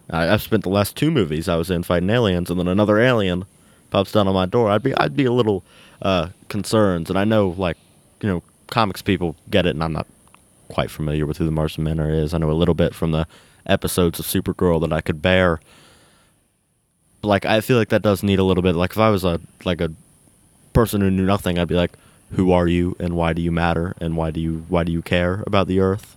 I, 0.09 0.29
I've 0.33 0.41
spent 0.41 0.63
the 0.63 0.69
last 0.69 0.95
two 0.95 1.11
movies 1.11 1.47
I 1.47 1.55
was 1.55 1.71
in 1.71 1.83
fighting 1.83 2.09
aliens, 2.09 2.49
and 2.49 2.59
then 2.59 2.67
another 2.67 2.99
alien 2.99 3.45
pops 3.89 4.11
down 4.11 4.27
on 4.27 4.33
my 4.33 4.45
door. 4.45 4.69
I'd 4.69 4.83
be 4.83 4.93
I'd 4.95 5.15
be 5.15 5.25
a 5.25 5.31
little 5.31 5.63
uh, 6.01 6.29
concerned, 6.49 7.09
and 7.09 7.17
I 7.17 7.23
know 7.23 7.55
like 7.57 7.77
you 8.21 8.29
know 8.29 8.43
comics 8.67 9.01
people 9.01 9.35
get 9.49 9.65
it, 9.65 9.71
and 9.71 9.83
I'm 9.83 9.93
not 9.93 10.07
quite 10.69 10.91
familiar 10.91 11.25
with 11.25 11.37
who 11.37 11.45
the 11.45 11.51
Martian 11.51 11.83
Manhunter 11.83 12.13
is. 12.13 12.33
I 12.33 12.37
know 12.37 12.51
a 12.51 12.53
little 12.53 12.73
bit 12.75 12.93
from 12.93 13.11
the 13.11 13.27
episodes 13.65 14.19
of 14.19 14.25
Supergirl 14.25 14.81
that 14.81 14.93
I 14.93 15.01
could 15.01 15.21
bear. 15.21 15.59
But, 17.21 17.27
like 17.27 17.45
I 17.45 17.61
feel 17.61 17.77
like 17.77 17.89
that 17.89 18.01
does 18.01 18.23
need 18.23 18.39
a 18.39 18.43
little 18.43 18.63
bit. 18.63 18.75
Like 18.75 18.91
if 18.91 18.97
I 18.97 19.09
was 19.09 19.23
a 19.23 19.39
like 19.65 19.81
a 19.81 19.91
person 20.73 21.01
who 21.01 21.09
knew 21.11 21.25
nothing, 21.25 21.57
I'd 21.57 21.67
be 21.67 21.75
like, 21.75 21.93
"Who 22.31 22.51
are 22.51 22.67
you, 22.67 22.95
and 22.99 23.15
why 23.15 23.33
do 23.33 23.41
you 23.41 23.51
matter, 23.51 23.95
and 24.01 24.15
why 24.17 24.31
do 24.31 24.39
you 24.39 24.65
why 24.69 24.83
do 24.83 24.91
you 24.91 25.01
care 25.01 25.43
about 25.47 25.67
the 25.67 25.79
Earth?" 25.79 26.15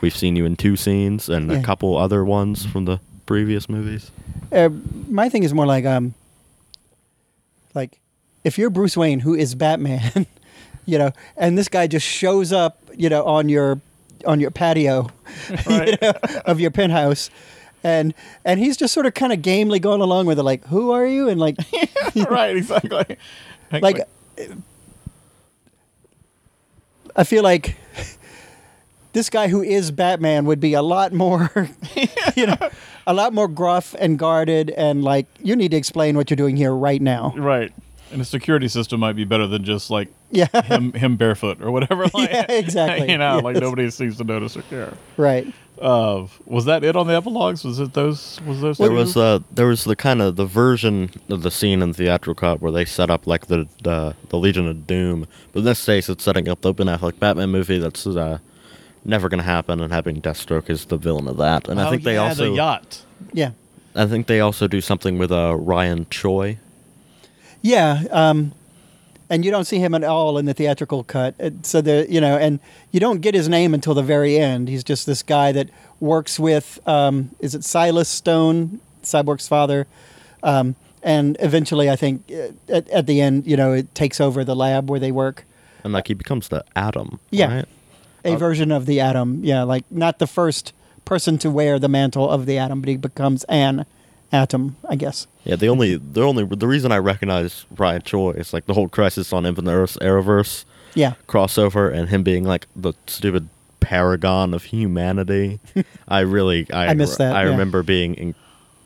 We've 0.00 0.16
seen 0.16 0.34
you 0.36 0.46
in 0.46 0.56
two 0.56 0.76
scenes 0.76 1.28
and 1.28 1.50
Yeah. 1.50 1.58
a 1.58 1.62
couple 1.62 1.96
other 1.98 2.24
ones 2.24 2.64
from 2.64 2.86
the 2.86 3.00
previous 3.26 3.68
movies. 3.68 4.10
uh, 4.52 4.70
my 5.08 5.28
thing 5.28 5.42
is 5.44 5.52
more 5.54 5.66
like 5.66 5.84
um 5.86 6.14
like 7.74 7.98
if 8.44 8.58
you're 8.58 8.70
Bruce 8.70 8.96
Wayne 8.96 9.20
who 9.20 9.34
is 9.34 9.54
Batman, 9.54 10.26
you 10.86 10.98
know, 10.98 11.12
and 11.36 11.56
this 11.58 11.68
guy 11.68 11.86
just 11.86 12.06
shows 12.06 12.52
up, 12.52 12.78
you 12.96 13.08
know, 13.08 13.24
on 13.24 13.48
your 13.48 13.80
on 14.26 14.40
your 14.40 14.50
patio 14.50 15.10
Right. 15.66 15.88
you 15.88 15.96
know, 16.02 16.12
of 16.46 16.60
your 16.60 16.70
penthouse 16.70 17.30
and 17.82 18.12
and 18.44 18.60
he's 18.60 18.76
just 18.76 18.92
sort 18.92 19.06
of 19.06 19.14
kind 19.14 19.32
of 19.32 19.40
gamely 19.40 19.78
going 19.78 20.00
along 20.02 20.26
with 20.26 20.38
it 20.38 20.42
like 20.42 20.64
who 20.66 20.90
are 20.90 21.06
you 21.06 21.28
and 21.28 21.40
like 21.40 21.56
right, 22.28 22.56
exactly. 22.56 23.16
like 23.72 24.00
I 27.16 27.24
feel 27.24 27.42
like 27.42 27.76
this 29.12 29.28
guy 29.30 29.48
who 29.48 29.62
is 29.62 29.90
Batman 29.90 30.44
would 30.46 30.60
be 30.60 30.74
a 30.74 30.82
lot 30.82 31.12
more, 31.12 31.50
you 32.36 32.46
know, 32.46 32.56
a 33.06 33.12
lot 33.14 33.32
more 33.32 33.48
gruff 33.48 33.94
and 33.98 34.18
guarded, 34.18 34.70
and 34.70 35.02
like 35.02 35.26
you 35.42 35.56
need 35.56 35.72
to 35.72 35.76
explain 35.76 36.16
what 36.16 36.30
you're 36.30 36.36
doing 36.36 36.56
here 36.56 36.72
right 36.74 37.00
now. 37.02 37.32
right. 37.36 37.72
And 38.12 38.20
a 38.20 38.24
security 38.24 38.66
system 38.66 38.98
might 38.98 39.14
be 39.14 39.22
better 39.24 39.46
than 39.46 39.62
just 39.62 39.88
like 39.88 40.08
Yeah, 40.32 40.48
him 40.64 40.92
him 40.94 41.16
barefoot 41.16 41.62
or 41.62 41.70
whatever. 41.70 42.06
Like, 42.14 42.30
Yeah, 42.30 42.46
exactly. 42.48 43.08
You 43.12 43.18
know, 43.18 43.38
like 43.38 43.56
nobody 43.56 43.88
seems 43.90 44.16
to 44.16 44.24
notice 44.24 44.56
or 44.56 44.62
care. 44.62 44.92
right. 45.16 45.46
Uh, 45.80 46.26
was 46.44 46.66
that 46.66 46.84
it 46.84 46.94
on 46.94 47.06
the 47.06 47.14
epilogues? 47.16 47.64
Was 47.64 47.80
it 47.80 47.94
those? 47.94 48.38
Was 48.46 48.60
those? 48.60 48.76
There 48.78 48.88
two? 48.88 48.94
was 48.94 49.16
uh 49.16 49.38
there 49.50 49.66
was 49.66 49.84
the 49.84 49.96
kind 49.96 50.20
of 50.20 50.36
the 50.36 50.44
version 50.44 51.10
of 51.30 51.42
the 51.42 51.50
scene 51.50 51.80
in 51.82 51.88
the 51.90 51.94
theatrical 51.94 52.34
cut 52.34 52.60
where 52.60 52.70
they 52.72 52.84
set 52.84 53.08
up 53.10 53.26
like 53.26 53.46
the 53.46 53.66
the, 53.82 54.14
the 54.28 54.36
Legion 54.36 54.68
of 54.68 54.86
Doom, 54.86 55.26
but 55.52 55.60
in 55.60 55.64
this 55.64 55.84
case 55.84 56.08
it's 56.10 56.22
setting 56.22 56.48
up 56.48 56.60
the 56.60 56.72
Ben 56.74 56.86
Affleck 56.86 57.18
Batman 57.18 57.48
movie 57.50 57.78
that's 57.78 58.06
uh, 58.06 58.38
never 59.04 59.28
gonna 59.30 59.42
happen, 59.42 59.80
and 59.80 59.90
having 59.92 60.20
Deathstroke 60.20 60.68
is 60.68 60.84
the 60.84 60.98
villain 60.98 61.26
of 61.28 61.38
that. 61.38 61.66
And 61.68 61.80
I 61.80 61.86
Oh, 61.86 61.90
think 61.90 62.02
they 62.02 62.18
also 62.18 62.50
the 62.50 62.56
yacht. 62.56 63.02
Yeah, 63.32 63.52
I 63.94 64.04
think 64.06 64.26
they 64.26 64.40
also 64.40 64.68
do 64.68 64.80
something 64.82 65.16
with 65.16 65.32
uh, 65.32 65.54
Ryan 65.56 66.06
Choi. 66.10 66.58
yeah. 67.62 68.04
Um, 68.10 68.52
and 69.30 69.44
you 69.44 69.50
don't 69.50 69.64
see 69.64 69.78
him 69.78 69.94
at 69.94 70.04
all 70.04 70.36
in 70.36 70.44
the 70.44 70.52
theatrical 70.52 71.04
cut. 71.04 71.34
So 71.62 71.80
the 71.80 72.06
you 72.10 72.20
know, 72.20 72.36
and 72.36 72.58
you 72.92 73.00
don't 73.00 73.20
get 73.20 73.34
his 73.34 73.48
name 73.48 73.72
until 73.72 73.94
the 73.94 74.02
very 74.02 74.36
end. 74.36 74.68
He's 74.68 74.84
just 74.84 75.06
this 75.06 75.22
guy 75.22 75.52
that 75.52 75.70
works 76.00 76.38
with 76.38 76.78
um, 76.86 77.30
is 77.38 77.54
it 77.54 77.64
Silas 77.64 78.08
Stone, 78.08 78.80
Cyborg's 79.02 79.48
father, 79.48 79.86
um, 80.42 80.74
and 81.02 81.36
eventually 81.40 81.88
I 81.88 81.96
think 81.96 82.30
uh, 82.30 82.48
at, 82.68 82.88
at 82.90 83.06
the 83.06 83.20
end, 83.20 83.46
you 83.46 83.56
know, 83.56 83.72
it 83.72 83.94
takes 83.94 84.20
over 84.20 84.44
the 84.44 84.56
lab 84.56 84.90
where 84.90 85.00
they 85.00 85.12
work. 85.12 85.44
And 85.84 85.92
like 85.94 86.08
he 86.08 86.14
becomes 86.14 86.48
the 86.48 86.62
Atom. 86.76 87.20
Yeah. 87.30 87.54
right? 87.56 87.68
A 88.24 88.34
Uh, 88.34 88.36
version 88.36 88.70
of 88.70 88.84
the 88.84 89.00
Atom, 89.00 89.40
yeah, 89.44 89.62
like 89.62 89.84
not 89.90 90.18
the 90.18 90.26
first 90.26 90.74
person 91.06 91.38
to 91.38 91.50
wear 91.50 91.78
the 91.78 91.88
mantle 91.88 92.28
of 92.28 92.44
the 92.44 92.58
Atom, 92.58 92.80
but 92.82 92.88
he 92.90 92.96
becomes 92.98 93.44
an 93.44 93.86
Atom, 94.32 94.76
I 94.88 94.96
guess. 94.96 95.26
Yeah. 95.44 95.56
The 95.56 95.68
only 95.68 95.96
the 95.96 96.22
only 96.22 96.44
the 96.44 96.66
reason 96.68 96.92
I 96.92 96.98
recognize 96.98 97.66
Ryan 97.76 98.02
Choi 98.02 98.30
is 98.30 98.52
like 98.52 98.66
the 98.66 98.74
whole 98.74 98.88
Crisis 98.88 99.32
on 99.32 99.44
Infinite 99.46 99.72
Earths 99.72 99.96
Arrowverse 99.98 100.64
Yeah, 100.94 101.14
crossover 101.26 101.92
and 101.92 102.08
him 102.08 102.22
being 102.22 102.44
like 102.44 102.66
the 102.76 102.92
stupid 103.06 103.48
paragon 103.80 104.54
of 104.54 104.64
humanity. 104.64 105.58
I 106.08 106.20
really 106.20 106.66
I 106.72 106.88
I 106.88 106.94
miss 106.94 107.16
that, 107.16 107.34
I 107.34 107.44
yeah. 107.44 107.50
remember 107.50 107.82
being 107.82 108.34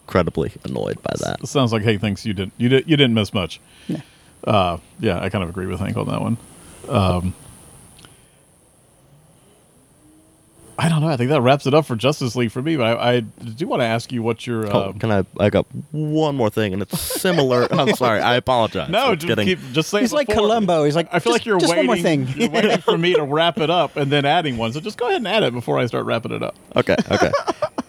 incredibly 0.07 0.53
annoyed 0.65 1.03
by 1.03 1.15
that. 1.21 1.41
It 1.43 1.47
sounds 1.49 1.73
like 1.73 1.83
Hank 1.83 2.01
thinks 2.01 2.25
you 2.25 2.33
didn't. 2.35 2.55
You 2.57 2.69
did. 2.69 2.89
You 2.89 2.97
didn't 2.97 3.15
miss 3.15 3.35
much. 3.35 3.61
Yeah. 3.89 4.01
Uh, 4.45 4.79
yeah, 5.01 5.21
I 5.21 5.29
kind 5.31 5.43
of 5.43 5.51
agree 5.51 5.67
with 5.67 5.81
Hank 5.81 5.97
on 5.97 6.07
that 6.07 6.21
one. 6.21 6.37
Um, 6.89 7.35
I 10.77 10.89
don't 10.89 11.01
know. 11.03 11.09
I 11.09 11.17
think 11.17 11.31
that 11.31 11.41
wraps 11.41 11.67
it 11.67 11.75
up 11.75 11.87
for 11.87 11.95
Justice 11.95 12.35
League 12.35 12.51
for 12.51 12.61
me. 12.61 12.77
But 12.77 12.99
I, 12.99 13.13
I 13.17 13.21
do 13.21 13.67
want 13.69 13.81
to 13.81 13.87
ask 13.87 14.11
you 14.11 14.23
what 14.23 14.45
your. 14.47 14.67
Oh, 14.75 14.89
Um, 14.91 14.99
can 14.99 15.11
I? 15.13 15.25
I 15.39 15.49
got 15.49 15.67
one 15.93 16.35
more 16.35 16.51
thing, 16.51 16.73
and 16.73 16.83
it's 16.83 17.01
similar. 17.01 17.69
I'm 17.73 17.95
sorry. 17.95 18.21
I 18.21 18.35
apologize. 18.35 18.91
no, 18.91 19.15
just 19.15 19.27
getting- 19.29 19.47
keep 19.47 19.61
just 19.73 19.91
say. 19.91 20.01
he's 20.01 20.13
like 20.13 20.27
before. 20.27 20.43
Columbo. 20.43 20.85
He's 20.85 20.97
like, 20.97 21.09
I 21.13 21.21
feel 21.21 21.33
"Just- 21.33 21.43
like 21.43 21.47
you're 21.47 21.61
just 21.61 21.71
waiting. 21.71 21.87
one 21.87 21.99
more 21.99 22.03
thing. 22.03 22.27
you're 22.37 22.51
waiting 22.51 22.79
for 22.79 22.99
me 22.99 23.15
to 23.15 23.23
wrap 23.25 23.59
it 23.59 23.71
up 23.71 23.97
and 23.97 24.11
then 24.11 24.25
adding 24.25 24.57
one. 24.57 24.73
So 24.73 24.81
just 24.81 24.99
go 24.99 25.07
ahead 25.07 25.19
and 25.19 25.29
add 25.29 25.45
it 25.45 25.53
before 25.53 25.79
I 25.79 25.87
start 25.87 26.07
wrapping 26.07 26.33
it 26.33 26.43
up. 26.43 26.57
Okay, 26.75 26.97
okay. 27.11 27.31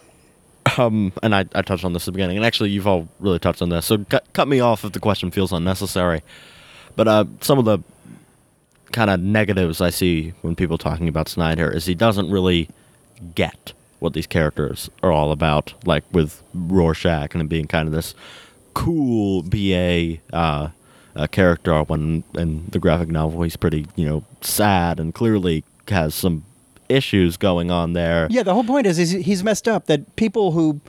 um, 0.78 1.12
and 1.22 1.34
I, 1.34 1.44
I 1.54 1.62
touched 1.62 1.84
on 1.84 1.92
this 1.92 2.02
at 2.04 2.06
the 2.06 2.12
beginning, 2.12 2.36
and 2.36 2.46
actually, 2.46 2.70
you've 2.70 2.86
all 2.86 3.08
really 3.18 3.38
touched 3.38 3.62
on 3.62 3.68
this. 3.68 3.86
So 3.86 4.04
cut, 4.04 4.24
cut 4.32 4.46
me 4.48 4.60
off 4.60 4.84
if 4.84 4.92
the 4.92 5.00
question 5.00 5.30
feels 5.30 5.52
unnecessary. 5.52 6.22
But 6.94 7.08
uh, 7.08 7.24
some 7.40 7.58
of 7.58 7.64
the 7.64 7.78
kind 8.96 9.10
of 9.10 9.20
negatives 9.20 9.82
I 9.82 9.90
see 9.90 10.32
when 10.40 10.56
people 10.56 10.78
talking 10.78 11.06
about 11.06 11.28
Snyder 11.28 11.70
is 11.70 11.84
he 11.84 11.94
doesn't 11.94 12.30
really 12.30 12.70
get 13.34 13.74
what 13.98 14.14
these 14.14 14.26
characters 14.26 14.88
are 15.02 15.12
all 15.12 15.32
about. 15.32 15.74
Like 15.84 16.02
with 16.12 16.42
Rorschach 16.54 17.34
and 17.34 17.42
him 17.42 17.46
being 17.46 17.66
kind 17.66 17.86
of 17.86 17.92
this 17.92 18.14
cool 18.72 19.42
BA 19.42 20.16
uh, 20.32 20.70
uh, 21.14 21.26
character 21.26 21.82
when 21.82 22.24
in 22.34 22.68
the 22.70 22.78
graphic 22.78 23.10
novel 23.10 23.42
he's 23.42 23.56
pretty 23.56 23.84
you 23.96 24.06
know 24.06 24.24
sad 24.40 24.98
and 24.98 25.14
clearly 25.14 25.62
has 25.88 26.14
some 26.14 26.44
issues 26.88 27.36
going 27.36 27.70
on 27.70 27.92
there. 27.92 28.26
Yeah, 28.30 28.44
the 28.44 28.54
whole 28.54 28.64
point 28.64 28.86
is, 28.86 28.98
is 28.98 29.10
he's 29.10 29.44
messed 29.44 29.68
up. 29.68 29.86
That 29.86 30.16
people 30.16 30.52
who 30.52 30.80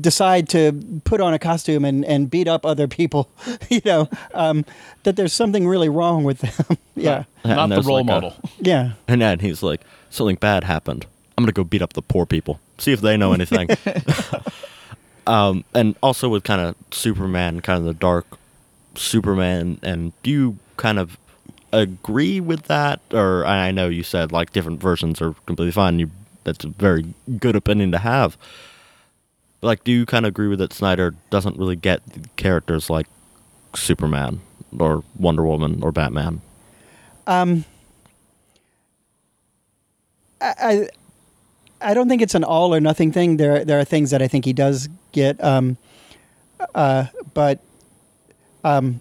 decide 0.00 0.48
to 0.50 1.00
put 1.04 1.20
on 1.20 1.34
a 1.34 1.38
costume 1.38 1.84
and, 1.84 2.04
and 2.04 2.30
beat 2.30 2.48
up 2.48 2.64
other 2.66 2.88
people, 2.88 3.28
you 3.70 3.80
know, 3.84 4.08
um, 4.34 4.64
that 5.04 5.16
there's 5.16 5.32
something 5.32 5.66
really 5.66 5.88
wrong 5.88 6.24
with 6.24 6.38
them. 6.40 6.78
yeah. 6.96 7.24
And 7.44 7.56
Not 7.56 7.68
the 7.70 7.82
role 7.82 7.96
like 7.98 8.04
a- 8.04 8.06
model. 8.06 8.36
Yeah. 8.58 8.92
And 9.08 9.20
then 9.20 9.38
he's 9.40 9.62
like, 9.62 9.80
something 10.10 10.36
bad 10.36 10.64
happened. 10.64 11.06
I'm 11.36 11.44
gonna 11.44 11.52
go 11.52 11.64
beat 11.64 11.82
up 11.82 11.94
the 11.94 12.02
poor 12.02 12.26
people. 12.26 12.60
See 12.78 12.92
if 12.92 13.00
they 13.00 13.16
know 13.16 13.32
anything. 13.34 13.68
um, 15.26 15.64
and 15.74 15.96
also 16.02 16.28
with 16.28 16.44
kind 16.44 16.60
of 16.60 16.74
Superman, 16.90 17.60
kind 17.60 17.78
of 17.78 17.84
the 17.84 17.94
dark 17.94 18.26
Superman. 18.94 19.78
And 19.82 20.12
do 20.22 20.30
you 20.30 20.58
kind 20.76 20.98
of 20.98 21.16
agree 21.72 22.38
with 22.40 22.64
that, 22.64 23.00
or 23.12 23.46
I 23.46 23.68
I 23.68 23.70
know 23.70 23.88
you 23.88 24.02
said 24.02 24.30
like 24.32 24.52
different 24.52 24.80
versions 24.80 25.22
are 25.22 25.34
completely 25.46 25.72
fine. 25.72 25.98
You 25.98 26.10
that's 26.44 26.64
a 26.64 26.68
very 26.68 27.14
good 27.38 27.56
opinion 27.56 27.92
to 27.92 27.98
have. 27.98 28.36
Like, 29.62 29.84
do 29.84 29.92
you 29.92 30.04
kind 30.04 30.26
of 30.26 30.30
agree 30.30 30.48
with 30.48 30.58
that? 30.58 30.72
Snyder 30.72 31.14
doesn't 31.30 31.56
really 31.56 31.76
get 31.76 32.02
characters 32.36 32.90
like 32.90 33.06
Superman 33.74 34.40
or 34.78 35.04
Wonder 35.18 35.44
Woman 35.44 35.82
or 35.82 35.92
Batman. 35.92 36.42
Um, 37.26 37.64
I, 40.40 40.54
I 40.60 40.88
I 41.90 41.94
don't 41.94 42.08
think 42.08 42.22
it's 42.22 42.34
an 42.34 42.44
all 42.44 42.74
or 42.74 42.80
nothing 42.80 43.12
thing. 43.12 43.36
There 43.36 43.64
there 43.64 43.78
are 43.78 43.84
things 43.84 44.10
that 44.10 44.20
I 44.20 44.28
think 44.28 44.44
he 44.44 44.52
does 44.52 44.88
get, 45.12 45.42
um, 45.42 45.76
uh, 46.74 47.06
but 47.32 47.60
um, 48.64 49.00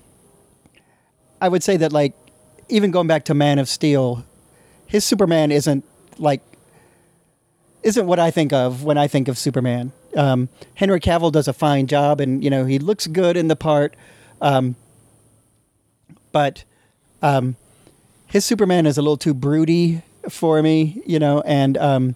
I 1.42 1.50
would 1.50 1.64
say 1.64 1.78
that 1.78 1.92
like 1.92 2.14
even 2.70 2.92
going 2.92 3.08
back 3.08 3.26
to 3.26 3.34
Man 3.34 3.58
of 3.60 3.68
Steel, 3.68 4.24
his 4.86 5.04
Superman 5.04 5.52
isn't 5.52 5.84
like 6.20 6.42
isn't 7.82 8.06
what 8.06 8.20
I 8.20 8.30
think 8.30 8.54
of 8.54 8.84
when 8.84 8.98
I 8.98 9.08
think 9.08 9.28
of 9.28 9.38
Superman. 9.38 9.92
Um, 10.16 10.50
Henry 10.76 11.00
Cavill 11.00 11.32
does 11.32 11.48
a 11.48 11.54
fine 11.54 11.88
job, 11.88 12.20
and 12.20 12.44
you 12.44 12.50
know 12.50 12.66
he 12.66 12.80
looks 12.80 13.08
good 13.08 13.38
in 13.38 13.48
the 13.48 13.56
part, 13.56 13.96
um, 14.42 14.76
but 16.32 16.64
um, 17.22 17.56
his 18.28 18.46
Superman 18.46 18.86
is 18.86 18.98
a 18.98 19.02
little 19.02 19.18
too 19.18 19.34
broody 19.34 20.02
for 20.30 20.62
me, 20.62 21.02
you 21.06 21.20
know, 21.20 21.42
and 21.42 21.78
um, 21.78 22.16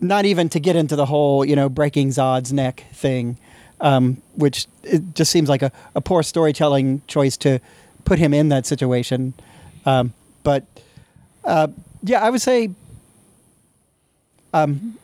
not 0.00 0.24
even 0.24 0.48
to 0.50 0.60
get 0.60 0.76
into 0.76 0.96
the 0.96 1.06
whole, 1.06 1.44
you 1.44 1.56
know, 1.56 1.68
breaking 1.68 2.10
Zod's 2.10 2.52
neck 2.52 2.84
thing, 2.92 3.38
um, 3.80 4.20
which 4.34 4.66
it 4.82 5.14
just 5.14 5.30
seems 5.30 5.48
like 5.48 5.62
a, 5.62 5.72
a 5.94 6.00
poor 6.00 6.22
storytelling 6.22 7.02
choice 7.06 7.36
to 7.38 7.60
put 8.04 8.18
him 8.18 8.34
in 8.34 8.48
that 8.50 8.66
situation. 8.66 9.34
Um, 9.86 10.12
but 10.42 10.64
uh, 11.44 11.68
yeah, 12.02 12.22
I 12.22 12.30
would 12.30 12.42
say 12.42 12.70
um, 14.52 14.98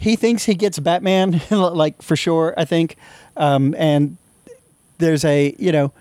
he 0.00 0.16
thinks 0.16 0.46
he 0.46 0.54
gets 0.54 0.78
Batman, 0.78 1.42
like 1.50 2.00
for 2.00 2.16
sure, 2.16 2.54
I 2.56 2.64
think. 2.64 2.96
Um, 3.36 3.74
and 3.78 4.16
there's 4.96 5.26
a, 5.26 5.54
you 5.58 5.72
know, 5.72 5.92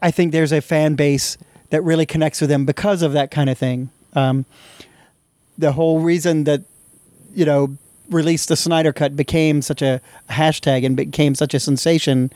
I 0.00 0.10
think 0.10 0.32
there's 0.32 0.50
a 0.50 0.62
fan 0.62 0.94
base 0.94 1.36
that 1.68 1.82
really 1.82 2.06
connects 2.06 2.40
with 2.40 2.50
him 2.50 2.64
because 2.64 3.02
of 3.02 3.12
that 3.12 3.30
kind 3.30 3.50
of 3.50 3.58
thing. 3.58 3.90
Um, 4.14 4.46
the 5.58 5.72
whole 5.72 6.00
reason 6.00 6.44
that 6.44 6.62
you 7.34 7.44
know 7.44 7.76
release 8.08 8.46
the 8.46 8.56
Snyder 8.56 8.94
Cut 8.94 9.14
became 9.14 9.60
such 9.60 9.82
a 9.82 10.00
hashtag 10.30 10.84
and 10.84 10.96
became 10.96 11.34
such 11.34 11.52
a 11.52 11.60
sensation 11.60 12.32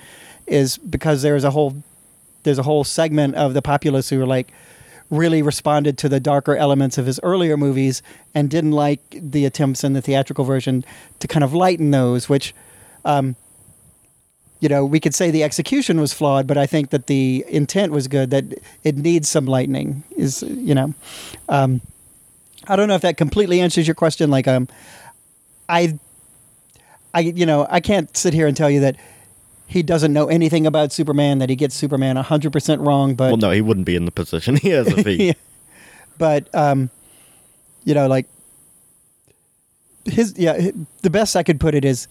is 0.46 0.76
because 0.76 1.22
there 1.22 1.34
was 1.34 1.44
a 1.44 1.50
whole 1.50 1.82
there's 2.42 2.58
a 2.58 2.62
whole 2.62 2.84
segment 2.84 3.34
of 3.34 3.54
the 3.54 3.62
populace 3.62 4.10
who 4.10 4.18
were 4.18 4.26
like 4.26 4.52
really 5.10 5.42
responded 5.42 5.98
to 5.98 6.08
the 6.08 6.20
darker 6.20 6.56
elements 6.56 6.98
of 6.98 7.06
his 7.06 7.20
earlier 7.22 7.56
movies 7.56 8.02
and 8.34 8.50
didn't 8.50 8.72
like 8.72 9.00
the 9.10 9.44
attempts 9.44 9.84
in 9.84 9.92
the 9.92 10.02
theatrical 10.02 10.44
version 10.44 10.84
to 11.20 11.28
kind 11.28 11.44
of 11.44 11.52
lighten 11.52 11.90
those, 11.90 12.28
which 12.28 12.54
um, 13.04 13.36
you 14.64 14.68
know, 14.70 14.82
we 14.82 14.98
could 14.98 15.14
say 15.14 15.30
the 15.30 15.42
execution 15.42 16.00
was 16.00 16.14
flawed, 16.14 16.46
but 16.46 16.56
I 16.56 16.64
think 16.64 16.88
that 16.88 17.06
the 17.06 17.44
intent 17.48 17.92
was 17.92 18.08
good. 18.08 18.30
That 18.30 18.44
it 18.82 18.96
needs 18.96 19.28
some 19.28 19.44
lightning. 19.44 20.04
Is 20.16 20.42
you 20.42 20.74
know, 20.74 20.94
um, 21.50 21.82
I 22.66 22.74
don't 22.74 22.88
know 22.88 22.94
if 22.94 23.02
that 23.02 23.18
completely 23.18 23.60
answers 23.60 23.86
your 23.86 23.94
question. 23.94 24.30
Like, 24.30 24.48
um, 24.48 24.68
I, 25.68 25.98
I, 27.12 27.20
you 27.20 27.44
know, 27.44 27.66
I 27.68 27.80
can't 27.80 28.16
sit 28.16 28.32
here 28.32 28.46
and 28.46 28.56
tell 28.56 28.70
you 28.70 28.80
that 28.80 28.96
he 29.74 29.82
doesn't 29.82 30.12
know 30.12 30.28
anything 30.28 30.68
about 30.68 30.92
Superman. 30.92 31.40
That 31.40 31.50
he 31.50 31.56
gets 31.56 31.74
Superman 31.74 32.14
hundred 32.14 32.52
percent 32.52 32.80
wrong. 32.80 33.16
But 33.16 33.30
well, 33.32 33.36
no, 33.36 33.50
he 33.50 33.60
wouldn't 33.60 33.86
be 33.86 33.96
in 33.96 34.04
the 34.04 34.12
position 34.12 34.54
he 34.62 34.70
is 34.70 34.86
if 34.86 35.04
he. 35.04 35.26
Yeah. 35.26 35.32
but 36.16 36.48
um, 36.54 36.90
you 37.82 37.92
know, 37.92 38.06
like 38.06 38.26
his 40.04 40.34
yeah, 40.38 40.60
hi- 40.60 40.72
the 41.02 41.10
best 41.10 41.34
I 41.34 41.42
could 41.42 41.58
put 41.58 41.74
it 41.74 41.84
is 41.84 42.06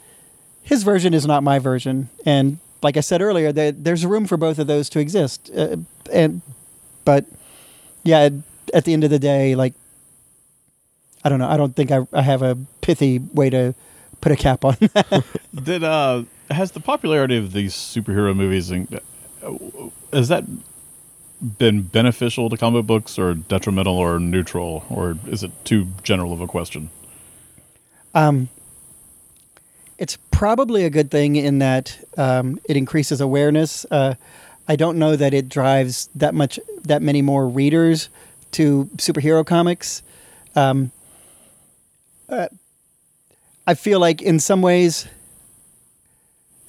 his 0.61 0.83
version 0.83 1.13
is 1.13 1.25
not 1.25 1.41
my 1.41 1.57
version, 1.57 2.09
and 2.25 2.57
like 2.81 2.97
I 2.97 2.99
said 2.99 3.21
earlier, 3.21 3.53
there, 3.53 3.71
there's 3.71 4.05
room 4.05 4.27
for 4.27 4.35
both 4.35 4.59
of 4.59 4.67
those 4.67 4.89
to 4.89 4.99
exist. 4.99 5.49
Uh, 5.55 5.77
and 6.11 6.41
but 7.05 7.25
yeah, 8.03 8.27
at 8.73 8.83
the 8.83 8.91
end 8.91 9.05
of 9.05 9.09
the 9.09 9.19
day, 9.19 9.55
like 9.55 9.73
I 11.23 11.29
don't 11.29 11.39
know, 11.39 11.47
I 11.47 11.55
don't 11.55 11.73
think 11.77 11.91
I, 11.91 12.05
I 12.11 12.23
have 12.23 12.41
a 12.41 12.57
pithy 12.81 13.19
way 13.19 13.49
to 13.51 13.73
put 14.19 14.33
a 14.33 14.35
cap 14.35 14.65
on 14.65 14.75
that. 14.81 15.23
Did 15.63 15.85
uh 15.85 16.23
has 16.49 16.71
the 16.71 16.79
popularity 16.79 17.37
of 17.37 17.53
these 17.53 17.73
superhero 17.73 18.35
movies 18.35 18.69
and 18.69 18.99
has 20.11 20.27
that 20.27 20.45
been 21.57 21.81
beneficial 21.81 22.49
to 22.49 22.57
comic 22.57 22.85
books 22.85 23.19
or 23.19 23.33
detrimental 23.33 23.97
or 23.97 24.19
neutral 24.19 24.85
or 24.89 25.17
is 25.27 25.43
it 25.43 25.51
too 25.65 25.87
general 26.03 26.31
of 26.31 26.39
a 26.39 26.47
question? 26.47 26.89
Um, 28.13 28.49
it's 29.97 30.17
probably 30.31 30.85
a 30.85 30.89
good 30.89 31.11
thing 31.11 31.35
in 31.35 31.59
that 31.59 31.97
um, 32.17 32.59
it 32.65 32.77
increases 32.77 33.21
awareness. 33.21 33.85
Uh, 33.89 34.15
I 34.67 34.75
don't 34.75 34.97
know 34.97 35.15
that 35.15 35.33
it 35.33 35.49
drives 35.49 36.09
that 36.15 36.33
much, 36.33 36.59
that 36.83 37.01
many 37.01 37.21
more 37.21 37.47
readers 37.47 38.09
to 38.51 38.89
superhero 38.97 39.45
comics. 39.45 40.03
Um, 40.55 40.91
uh, 42.29 42.47
I 43.67 43.73
feel 43.73 43.99
like 43.99 44.21
in 44.21 44.39
some 44.39 44.61
ways, 44.61 45.07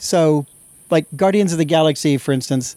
so 0.05 0.47
like 0.91 1.07
Guardians 1.17 1.53
of 1.53 1.59
the 1.59 1.65
Galaxy, 1.65 2.19
for 2.19 2.33
instance, 2.33 2.77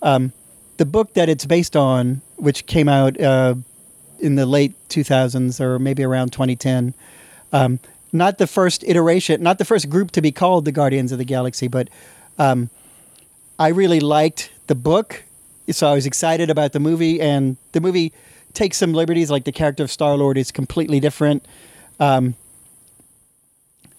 um, 0.00 0.32
the 0.76 0.86
book 0.86 1.14
that 1.14 1.28
it's 1.28 1.44
based 1.44 1.76
on, 1.76 2.22
which 2.36 2.66
came 2.66 2.88
out 2.88 3.20
uh, 3.20 3.56
in 4.20 4.36
the 4.36 4.46
late 4.46 4.74
2000s 4.88 5.60
or 5.60 5.78
maybe 5.78 6.04
around 6.04 6.32
2010, 6.32 6.94
um, 7.52 7.80
not 8.12 8.38
the 8.38 8.46
first 8.46 8.84
iteration, 8.84 9.42
not 9.42 9.58
the 9.58 9.64
first 9.64 9.90
group 9.90 10.12
to 10.12 10.22
be 10.22 10.30
called 10.30 10.64
the 10.64 10.72
Guardians 10.72 11.10
of 11.10 11.18
the 11.18 11.24
Galaxy, 11.24 11.66
but 11.66 11.88
um, 12.38 12.70
I 13.58 13.68
really 13.68 14.00
liked 14.00 14.50
the 14.68 14.76
book, 14.76 15.24
so 15.70 15.88
I 15.88 15.94
was 15.94 16.06
excited 16.06 16.48
about 16.48 16.72
the 16.72 16.80
movie. 16.80 17.20
And 17.20 17.56
the 17.72 17.80
movie 17.80 18.12
takes 18.54 18.76
some 18.76 18.92
liberties, 18.92 19.32
like 19.32 19.44
the 19.44 19.52
character 19.52 19.82
of 19.82 19.90
Star 19.90 20.16
Lord 20.16 20.38
is 20.38 20.52
completely 20.52 21.00
different, 21.00 21.44
um, 21.98 22.36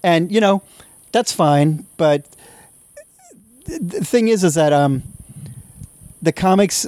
and 0.01 0.31
you 0.31 0.39
know 0.39 0.61
that's 1.11 1.33
fine. 1.33 1.85
But 1.97 2.25
the 3.79 4.03
thing 4.03 4.27
is, 4.27 4.43
is 4.43 4.55
that 4.55 4.73
um, 4.73 5.03
the 6.21 6.31
comics 6.31 6.87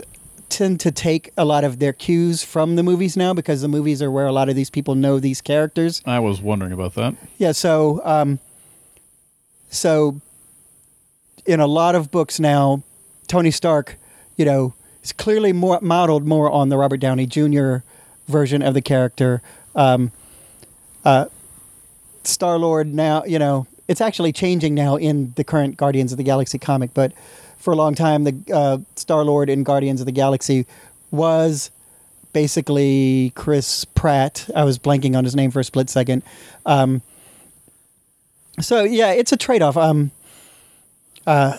tend 0.50 0.80
to 0.82 0.92
take 0.92 1.32
a 1.38 1.46
lot 1.46 1.64
of 1.64 1.80
their 1.80 1.94
cues 1.94 2.44
from 2.44 2.76
the 2.76 2.84
movies 2.84 3.16
now 3.16 3.34
because 3.34 3.62
the 3.62 3.68
movies 3.68 4.02
are 4.02 4.12
where 4.12 4.26
a 4.26 4.32
lot 4.32 4.50
of 4.50 4.56
these 4.56 4.70
people 4.70 4.96
know 4.96 5.20
these 5.20 5.42
characters. 5.42 6.02
I 6.06 6.20
was 6.20 6.42
wondering 6.42 6.74
about 6.74 6.96
that. 6.96 7.16
Yeah, 7.38 7.54
so 7.54 8.02
um, 8.04 8.40
so 9.70 10.20
in 11.46 11.60
a 11.60 11.68
lot 11.68 11.96
of 11.96 12.12
books 12.12 12.40
now, 12.40 12.84
Tony 13.28 13.52
Stark, 13.52 13.98
you 14.36 14.46
know, 14.46 14.74
is 15.04 15.14
clearly 15.14 15.54
more 15.54 15.80
modeled 15.82 16.26
more 16.26 16.52
on 16.52 16.70
the 16.70 16.78
Robert 16.78 17.00
Downey 17.00 17.26
Jr. 17.26 17.78
version 18.28 18.62
of 18.62 18.74
the 18.74 18.82
character. 18.82 19.42
Um, 19.74 20.12
uh, 21.06 21.26
Star 22.24 22.60
Lord 22.60 22.94
now, 22.94 23.24
you 23.24 23.40
know, 23.40 23.66
it's 23.92 24.00
actually 24.00 24.32
changing 24.32 24.74
now 24.74 24.96
in 24.96 25.34
the 25.36 25.44
current 25.44 25.76
Guardians 25.76 26.14
of 26.14 26.18
the 26.18 26.24
Galaxy 26.24 26.58
comic, 26.58 26.94
but 26.94 27.12
for 27.58 27.74
a 27.74 27.76
long 27.76 27.94
time, 27.94 28.24
the 28.24 28.42
uh, 28.54 28.78
Star 28.96 29.26
Lord 29.26 29.50
in 29.50 29.64
Guardians 29.64 30.00
of 30.00 30.06
the 30.06 30.14
Galaxy 30.14 30.66
was 31.12 31.72
basically 32.32 33.34
Chris 33.36 33.84
Pratt. 33.84 34.50
I 34.56 34.64
was 34.64 34.80
blanking 34.80 35.18
on 35.18 35.26
his 35.26 35.36
name 35.36 35.52
for 35.52 35.60
a 35.60 35.64
split 35.66 35.90
second. 35.90 36.24
Um, 36.66 37.02
so 38.62 38.84
yeah, 38.84 39.12
it's 39.12 39.34
a 39.34 39.38
trade 39.38 39.62
off. 39.62 39.76
Um, 39.76 40.12
uh, 41.28 41.58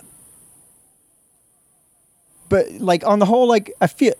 but 2.48 2.70
like 2.78 3.04
on 3.06 3.18
the 3.18 3.26
whole, 3.26 3.46
like 3.46 3.74
I 3.78 3.88
feel, 3.88 4.14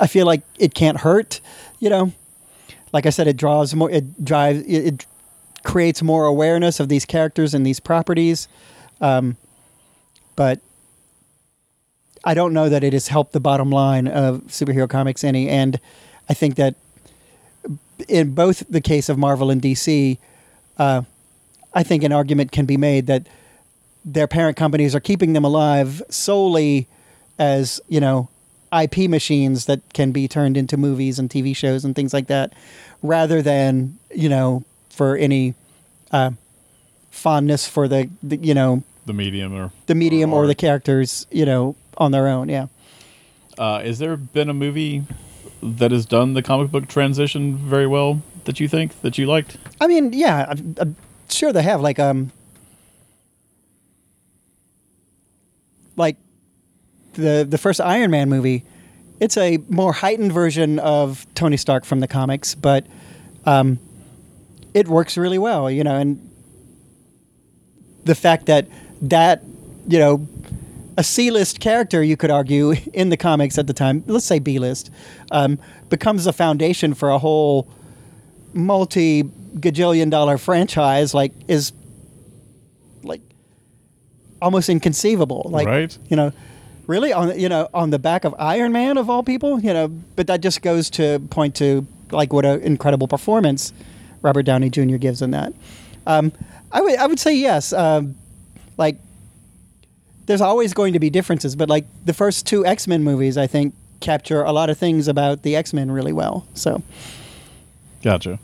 I 0.00 0.06
feel 0.06 0.24
like 0.24 0.40
it 0.58 0.72
can't 0.72 0.96
hurt. 0.96 1.42
You 1.78 1.90
know, 1.90 2.12
like 2.94 3.04
I 3.04 3.10
said, 3.10 3.26
it 3.26 3.36
draws 3.36 3.74
more. 3.74 3.90
It 3.90 4.24
drives. 4.24 4.60
It, 4.60 4.86
it 4.86 5.06
creates 5.64 6.02
more 6.02 6.26
awareness 6.26 6.80
of 6.80 6.88
these 6.88 7.04
characters 7.04 7.54
and 7.54 7.64
these 7.66 7.80
properties. 7.80 8.48
Um, 9.00 9.36
but 10.36 10.60
I 12.24 12.34
don't 12.34 12.52
know 12.52 12.68
that 12.68 12.84
it 12.84 12.92
has 12.92 13.08
helped 13.08 13.32
the 13.32 13.40
bottom 13.40 13.70
line 13.70 14.06
of 14.06 14.42
superhero 14.44 14.88
comics 14.88 15.24
any. 15.24 15.48
And 15.48 15.80
I 16.28 16.34
think 16.34 16.56
that 16.56 16.76
in 18.08 18.34
both 18.34 18.64
the 18.68 18.80
case 18.80 19.08
of 19.08 19.18
Marvel 19.18 19.50
and 19.50 19.60
DC, 19.60 20.18
uh, 20.78 21.02
I 21.74 21.82
think 21.82 22.02
an 22.02 22.12
argument 22.12 22.52
can 22.52 22.66
be 22.66 22.76
made 22.76 23.06
that 23.06 23.26
their 24.04 24.26
parent 24.26 24.56
companies 24.56 24.94
are 24.94 25.00
keeping 25.00 25.32
them 25.32 25.44
alive 25.44 26.02
solely 26.08 26.88
as 27.38 27.80
you 27.88 28.00
know 28.00 28.28
IP 28.72 29.08
machines 29.08 29.66
that 29.66 29.80
can 29.92 30.12
be 30.12 30.26
turned 30.26 30.56
into 30.56 30.76
movies 30.76 31.18
and 31.18 31.30
TV 31.30 31.54
shows 31.54 31.84
and 31.84 31.94
things 31.94 32.12
like 32.12 32.26
that, 32.26 32.52
rather 33.02 33.42
than 33.42 33.98
you 34.14 34.28
know 34.28 34.64
for 34.92 35.16
any 35.16 35.54
uh, 36.12 36.30
fondness 37.10 37.66
for 37.66 37.88
the, 37.88 38.08
the 38.22 38.36
you 38.36 38.54
know 38.54 38.82
The 39.06 39.12
medium 39.14 39.52
or 39.54 39.72
the 39.86 39.94
medium 39.94 40.32
or, 40.32 40.40
art. 40.40 40.48
the 40.48 40.54
characters 40.54 41.26
you 41.30 41.44
know 41.46 41.74
on 41.96 42.12
their 42.12 42.28
own. 42.28 42.48
Yeah. 42.48 42.66
Uh, 43.58 43.80
has 43.80 43.98
there 43.98 44.16
been 44.16 44.48
a 44.48 44.54
movie 44.54 45.02
that 45.62 45.90
has 45.90 46.06
done 46.06 46.34
the 46.34 46.42
comic 46.42 46.70
book 46.70 46.88
transition 46.88 47.56
very 47.56 47.86
well 47.86 48.22
that 48.44 48.60
you 48.60 48.68
think 48.68 49.00
that 49.02 49.18
you 49.18 49.26
liked? 49.26 49.56
I 49.80 49.86
mean, 49.86 50.12
yeah, 50.12 50.46
I'm, 50.48 50.74
I'm 50.78 50.96
sure 51.28 51.52
they 51.52 51.62
have 51.62 51.80
like 51.80 51.98
um 51.98 52.30
like 55.96 56.16
the 57.14 57.46
the 57.48 57.58
first 57.58 57.80
Iron 57.80 58.10
Man 58.10 58.28
movie. 58.28 58.64
It's 59.20 59.36
a 59.36 59.58
more 59.68 59.92
heightened 59.92 60.32
version 60.32 60.78
of 60.80 61.26
Tony 61.34 61.56
Stark 61.56 61.84
from 61.84 62.00
the 62.00 62.08
comics, 62.08 62.54
but 62.56 62.84
um, 63.46 63.78
it 64.74 64.88
works 64.88 65.16
really 65.16 65.38
well, 65.38 65.70
you 65.70 65.84
know, 65.84 65.96
and 65.96 66.18
the 68.04 68.14
fact 68.14 68.46
that 68.46 68.66
that 69.02 69.42
you 69.86 69.98
know 69.98 70.26
a 70.98 71.02
C-list 71.04 71.58
character, 71.60 72.02
you 72.02 72.16
could 72.18 72.30
argue, 72.30 72.72
in 72.92 73.08
the 73.08 73.16
comics 73.16 73.58
at 73.58 73.66
the 73.66 73.72
time, 73.72 74.04
let's 74.06 74.26
say 74.26 74.38
B-list, 74.38 74.90
um, 75.30 75.58
becomes 75.88 76.26
a 76.26 76.32
foundation 76.32 76.92
for 76.94 77.08
a 77.10 77.18
whole 77.18 77.66
multi 78.54 79.22
gajillion 79.58 80.10
dollar 80.10 80.36
franchise 80.38 81.12
like 81.14 81.32
is 81.48 81.72
like 83.02 83.20
almost 84.40 84.68
inconceivable 84.68 85.46
like 85.50 85.66
Right. 85.66 85.98
you 86.08 86.16
know 86.16 86.32
really 86.86 87.12
on 87.12 87.38
you 87.38 87.48
know 87.48 87.68
on 87.74 87.90
the 87.90 87.98
back 87.98 88.24
of 88.24 88.34
iron 88.38 88.72
man 88.72 88.96
of 88.98 89.08
all 89.10 89.22
people 89.22 89.60
you 89.60 89.72
know 89.72 89.88
but 90.16 90.26
that 90.26 90.40
just 90.42 90.62
goes 90.62 90.90
to 90.90 91.18
point 91.30 91.54
to 91.56 91.86
like 92.10 92.32
what 92.32 92.44
an 92.44 92.60
incredible 92.60 93.08
performance 93.08 93.72
robert 94.22 94.42
downey 94.44 94.70
jr 94.70 94.96
gives 94.96 95.20
in 95.22 95.30
that 95.32 95.52
um, 96.06 96.32
I 96.72 96.80
would 96.80 96.96
I 96.96 97.06
would 97.06 97.20
say 97.20 97.34
yes 97.36 97.72
um, 97.72 98.14
like 98.78 98.96
there's 100.26 100.40
always 100.40 100.72
going 100.74 100.92
to 100.94 100.98
be 101.00 101.10
differences 101.10 101.54
but 101.56 101.68
like 101.68 101.84
the 102.04 102.12
first 102.14 102.46
two 102.46 102.64
x-men 102.64 103.02
movies 103.04 103.36
i 103.36 103.46
think 103.46 103.74
capture 104.00 104.42
a 104.42 104.52
lot 104.52 104.68
of 104.70 104.78
things 104.78 105.06
about 105.08 105.42
the 105.42 105.54
x-men 105.56 105.90
really 105.90 106.12
well 106.12 106.46
so 106.54 106.82
Gotcha. 108.02 108.40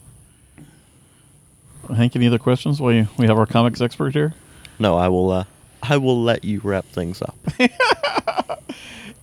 Hank, 1.93 2.15
any 2.15 2.29
other 2.29 2.39
questions? 2.39 2.81
We 2.81 3.09
we 3.17 3.27
have 3.27 3.37
our 3.39 3.47
comics 3.47 3.81
expert 3.81 4.13
here. 4.13 4.35
No, 4.79 4.97
I 4.97 5.09
will. 5.09 5.33
Uh, 5.33 5.45
I 5.83 5.97
will 5.97 6.23
let 6.23 6.45
you 6.45 6.61
wrap 6.63 6.85
things 6.87 7.21
up. 7.23 7.37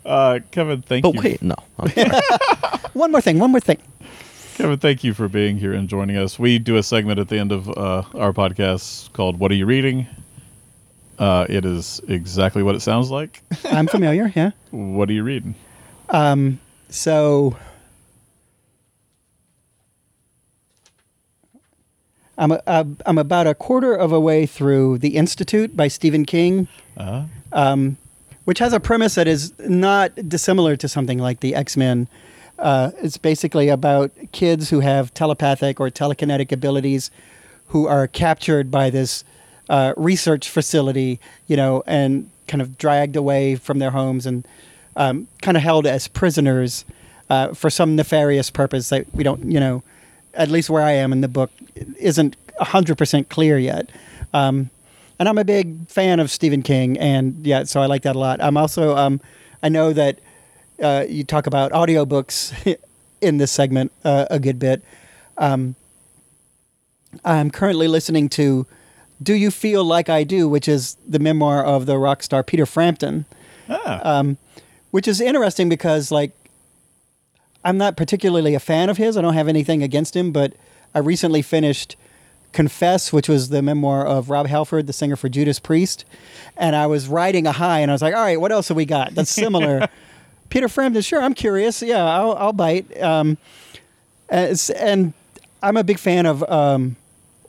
Uh, 0.05 0.37
Kevin, 0.51 0.83
thank 0.83 1.01
But 1.01 1.15
you. 1.15 1.21
wait, 1.21 1.41
no. 1.41 1.55
I'm 1.79 1.89
sorry. 1.89 2.09
one 2.93 3.11
more 3.11 3.21
thing 3.21 3.39
one 3.39 3.49
more 3.49 3.59
thing 3.59 3.79
Kevin, 4.55 4.79
thank 4.79 5.03
you 5.03 5.13
for 5.13 5.27
being 5.27 5.57
here 5.57 5.73
and 5.73 5.89
joining 5.89 6.15
us. 6.15 6.39
We 6.39 6.59
do 6.59 6.77
a 6.77 6.83
segment 6.83 7.19
at 7.19 7.27
the 7.27 7.37
end 7.37 7.51
of 7.51 7.67
uh, 7.69 8.03
our 8.15 8.31
podcast 8.31 9.11
called 9.11 9.37
"What 9.37 9.51
Are 9.51 9.55
You 9.55 9.65
Reading." 9.65 10.07
Uh, 11.19 11.45
it 11.49 11.65
is 11.65 11.99
exactly 12.07 12.63
what 12.63 12.73
it 12.75 12.81
sounds 12.81 13.09
like. 13.09 13.41
i'm 13.65 13.87
familiar 13.87 14.33
yeah 14.35 14.51
what 14.71 15.09
are 15.09 15.13
you 15.13 15.23
reading? 15.23 15.55
Um, 16.09 16.59
so 16.89 17.57
I'm 22.37 22.51
a, 22.53 22.61
uh, 22.67 22.83
I'm 23.05 23.17
about 23.17 23.47
a 23.47 23.55
quarter 23.55 23.93
of 23.93 24.11
a 24.11 24.19
way 24.19 24.45
through 24.45 24.97
The 24.99 25.15
Institute 25.17 25.75
by 25.75 25.87
Stephen 25.89 26.25
King, 26.25 26.67
Uh, 26.97 27.25
um, 27.51 27.97
which 28.45 28.59
has 28.59 28.71
a 28.71 28.79
premise 28.79 29.15
that 29.15 29.27
is 29.27 29.53
not 29.59 30.13
dissimilar 30.29 30.75
to 30.77 30.87
something 30.87 31.17
like 31.19 31.39
the 31.41 31.55
X 31.55 31.75
Men. 31.75 32.07
Uh, 32.57 32.91
it's 33.01 33.17
basically 33.17 33.69
about 33.69 34.11
kids 34.31 34.69
who 34.69 34.79
have 34.79 35.13
telepathic 35.13 35.79
or 35.79 35.89
telekinetic 35.89 36.51
abilities 36.51 37.11
who 37.67 37.87
are 37.87 38.07
captured 38.07 38.71
by 38.71 38.89
this 38.89 39.23
uh, 39.69 39.93
research 39.97 40.49
facility, 40.49 41.19
you 41.47 41.57
know, 41.57 41.83
and 41.85 42.29
kind 42.47 42.61
of 42.61 42.77
dragged 42.77 43.15
away 43.15 43.55
from 43.55 43.79
their 43.79 43.91
homes 43.91 44.25
and 44.25 44.47
um, 44.95 45.27
kind 45.41 45.57
of 45.57 45.63
held 45.63 45.85
as 45.85 46.07
prisoners 46.07 46.85
uh, 47.29 47.53
for 47.53 47.69
some 47.69 47.95
nefarious 47.95 48.49
purpose 48.49 48.89
that 48.89 49.05
we 49.13 49.23
don't, 49.23 49.43
you 49.51 49.59
know, 49.59 49.83
at 50.33 50.49
least 50.49 50.69
where 50.69 50.83
I 50.83 50.91
am 50.91 51.11
in 51.11 51.21
the 51.21 51.27
book, 51.27 51.51
isn't 51.97 52.35
100% 52.61 53.29
clear 53.29 53.57
yet. 53.57 53.89
Um, 54.33 54.69
and 55.17 55.29
I'm 55.29 55.37
a 55.37 55.45
big 55.45 55.87
fan 55.87 56.19
of 56.19 56.29
Stephen 56.29 56.61
King, 56.61 56.97
and 56.99 57.45
yeah, 57.45 57.63
so 57.63 57.81
I 57.81 57.85
like 57.85 58.03
that 58.03 58.15
a 58.15 58.19
lot. 58.19 58.41
I'm 58.41 58.57
also, 58.57 58.95
um, 58.97 59.21
I 59.63 59.69
know 59.69 59.93
that 59.93 60.19
uh, 60.81 61.05
you 61.07 61.23
talk 61.23 61.47
about 61.47 61.71
audiobooks 61.71 62.77
in 63.21 63.37
this 63.37 63.51
segment 63.51 63.91
uh, 64.03 64.25
a 64.29 64.39
good 64.39 64.59
bit. 64.59 64.81
Um, 65.37 65.75
I'm 67.23 67.51
currently 67.51 67.87
listening 67.87 68.29
to 68.29 68.67
Do 69.21 69.33
You 69.33 69.51
Feel 69.51 69.83
Like 69.83 70.09
I 70.09 70.23
Do, 70.23 70.49
which 70.49 70.67
is 70.67 70.97
the 71.07 71.19
memoir 71.19 71.63
of 71.63 71.85
the 71.85 71.97
rock 71.97 72.23
star 72.23 72.43
Peter 72.43 72.65
Frampton 72.65 73.25
ah, 73.69 74.19
um, 74.19 74.37
which 74.91 75.07
is 75.07 75.21
interesting 75.21 75.69
because 75.69 76.11
like 76.11 76.31
I'm 77.63 77.77
not 77.77 77.97
particularly 77.97 78.53
a 78.53 78.59
fan 78.59 78.89
of 78.89 78.97
his. 78.97 79.17
I 79.17 79.21
don't 79.21 79.33
have 79.33 79.47
anything 79.47 79.81
against 79.81 80.15
him, 80.15 80.31
but 80.31 80.53
I 80.93 80.99
recently 80.99 81.41
finished 81.41 81.95
Confess, 82.51 83.11
which 83.11 83.27
was 83.27 83.49
the 83.49 83.61
memoir 83.61 84.05
of 84.05 84.29
Rob 84.29 84.47
Halford, 84.47 84.87
the 84.87 84.93
singer 84.93 85.15
for 85.15 85.27
Judas 85.27 85.59
Priest, 85.59 86.05
and 86.55 86.75
I 86.75 86.85
was 86.85 87.07
riding 87.09 87.47
a 87.47 87.51
high, 87.51 87.79
and 87.79 87.91
I 87.91 87.93
was 87.93 88.01
like, 88.01 88.13
all 88.13 88.21
right, 88.21 88.39
what 88.39 88.51
else 88.51 88.69
have 88.69 88.77
we 88.77 88.85
got 88.85 89.13
that's 89.13 89.31
similar? 89.43 89.89
Peter 90.49 90.67
Frampton, 90.69 91.01
sure, 91.01 91.21
I'm 91.21 91.33
curious. 91.33 91.81
Yeah, 91.81 92.03
I'll, 92.03 92.33
I'll 92.33 92.53
bite. 92.53 93.01
Um, 93.01 93.37
as- 94.29 94.69
and 94.69 95.13
I'm 95.61 95.77
a 95.77 95.83
big 95.83 95.99
fan 95.99 96.25
of 96.25 96.43
um, 96.49 96.95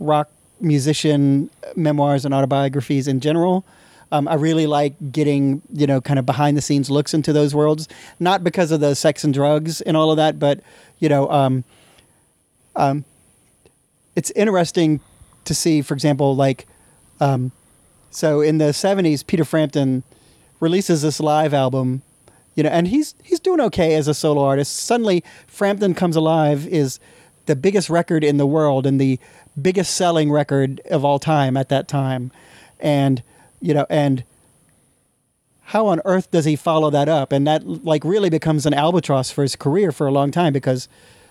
rock 0.01 0.29
musician 0.61 1.51
memoirs 1.75 2.25
and 2.25 2.33
autobiographies 2.35 3.07
in 3.09 3.21
general. 3.21 3.65
Um, 4.13 4.29
I 4.29 4.35
really 4.35 4.67
like 4.67 4.95
getting, 5.13 5.63
you 5.73 5.87
know, 5.87 6.01
kind 6.01 6.19
of 6.19 6.25
behind 6.25 6.57
the 6.57 6.63
scenes 6.63 6.89
looks 6.89 7.13
into 7.13 7.33
those 7.33 7.55
worlds, 7.55 7.89
not 8.21 8.45
because 8.45 8.71
of 8.71 8.81
the 8.81 8.95
sex 8.95 9.25
and 9.25 9.35
drugs 9.35 9.81
and 9.81 9.97
all 9.97 10.11
of 10.13 10.17
that, 10.17 10.39
but, 10.39 10.61
you 11.01 11.09
know, 11.09 11.29
um, 11.29 11.65
um, 12.77 13.05
it's 14.15 14.31
interesting 14.31 15.01
to 15.45 15.55
see, 15.55 15.83
for 15.83 15.93
example, 15.95 16.37
like, 16.37 16.67
um, 17.21 17.51
so 18.11 18.41
in 18.41 18.59
the 18.59 18.67
70s, 18.67 19.27
Peter 19.27 19.45
Frampton 19.45 20.05
releases 20.61 21.03
this 21.03 21.19
live 21.21 21.53
album, 21.53 22.03
you 22.57 22.63
know, 22.63 22.71
and 22.71 22.89
he's 22.89 23.15
he's 23.23 23.39
doing 23.39 23.61
okay 23.61 23.95
as 23.95 24.09
a 24.09 24.15
solo 24.15 24.43
artist. 24.43 24.75
Suddenly, 24.75 25.23
Frampton 25.47 25.95
Comes 25.95 26.17
Alive 26.17 26.67
is 26.67 26.99
the 27.45 27.55
biggest 27.55 27.89
record 27.89 28.25
in 28.25 28.39
the 28.39 28.47
world 28.47 28.87
and 28.87 29.01
the 29.01 29.21
biggest 29.61 29.95
selling 29.95 30.33
record 30.33 30.81
of 30.91 31.05
all 31.05 31.19
time 31.19 31.57
at 31.57 31.69
that 31.69 31.87
time, 31.87 32.33
and 32.81 33.23
you 33.61 33.75
know, 33.75 33.87
and 33.89 34.25
how 35.67 35.87
on 35.89 36.01
earth 36.05 36.31
does 36.31 36.45
he 36.45 36.57
follow 36.57 36.91
that 36.91 37.09
up? 37.09 37.33
And 37.33 37.47
that 37.47 37.85
like 37.85 38.05
really 38.05 38.31
becomes 38.31 38.67
an 38.67 38.75
albatross 38.75 39.31
for 39.31 39.43
his 39.43 39.57
career 39.57 39.93
for 39.93 40.07
a 40.07 40.13
long 40.13 40.31
time 40.31 40.53
because, 40.53 40.89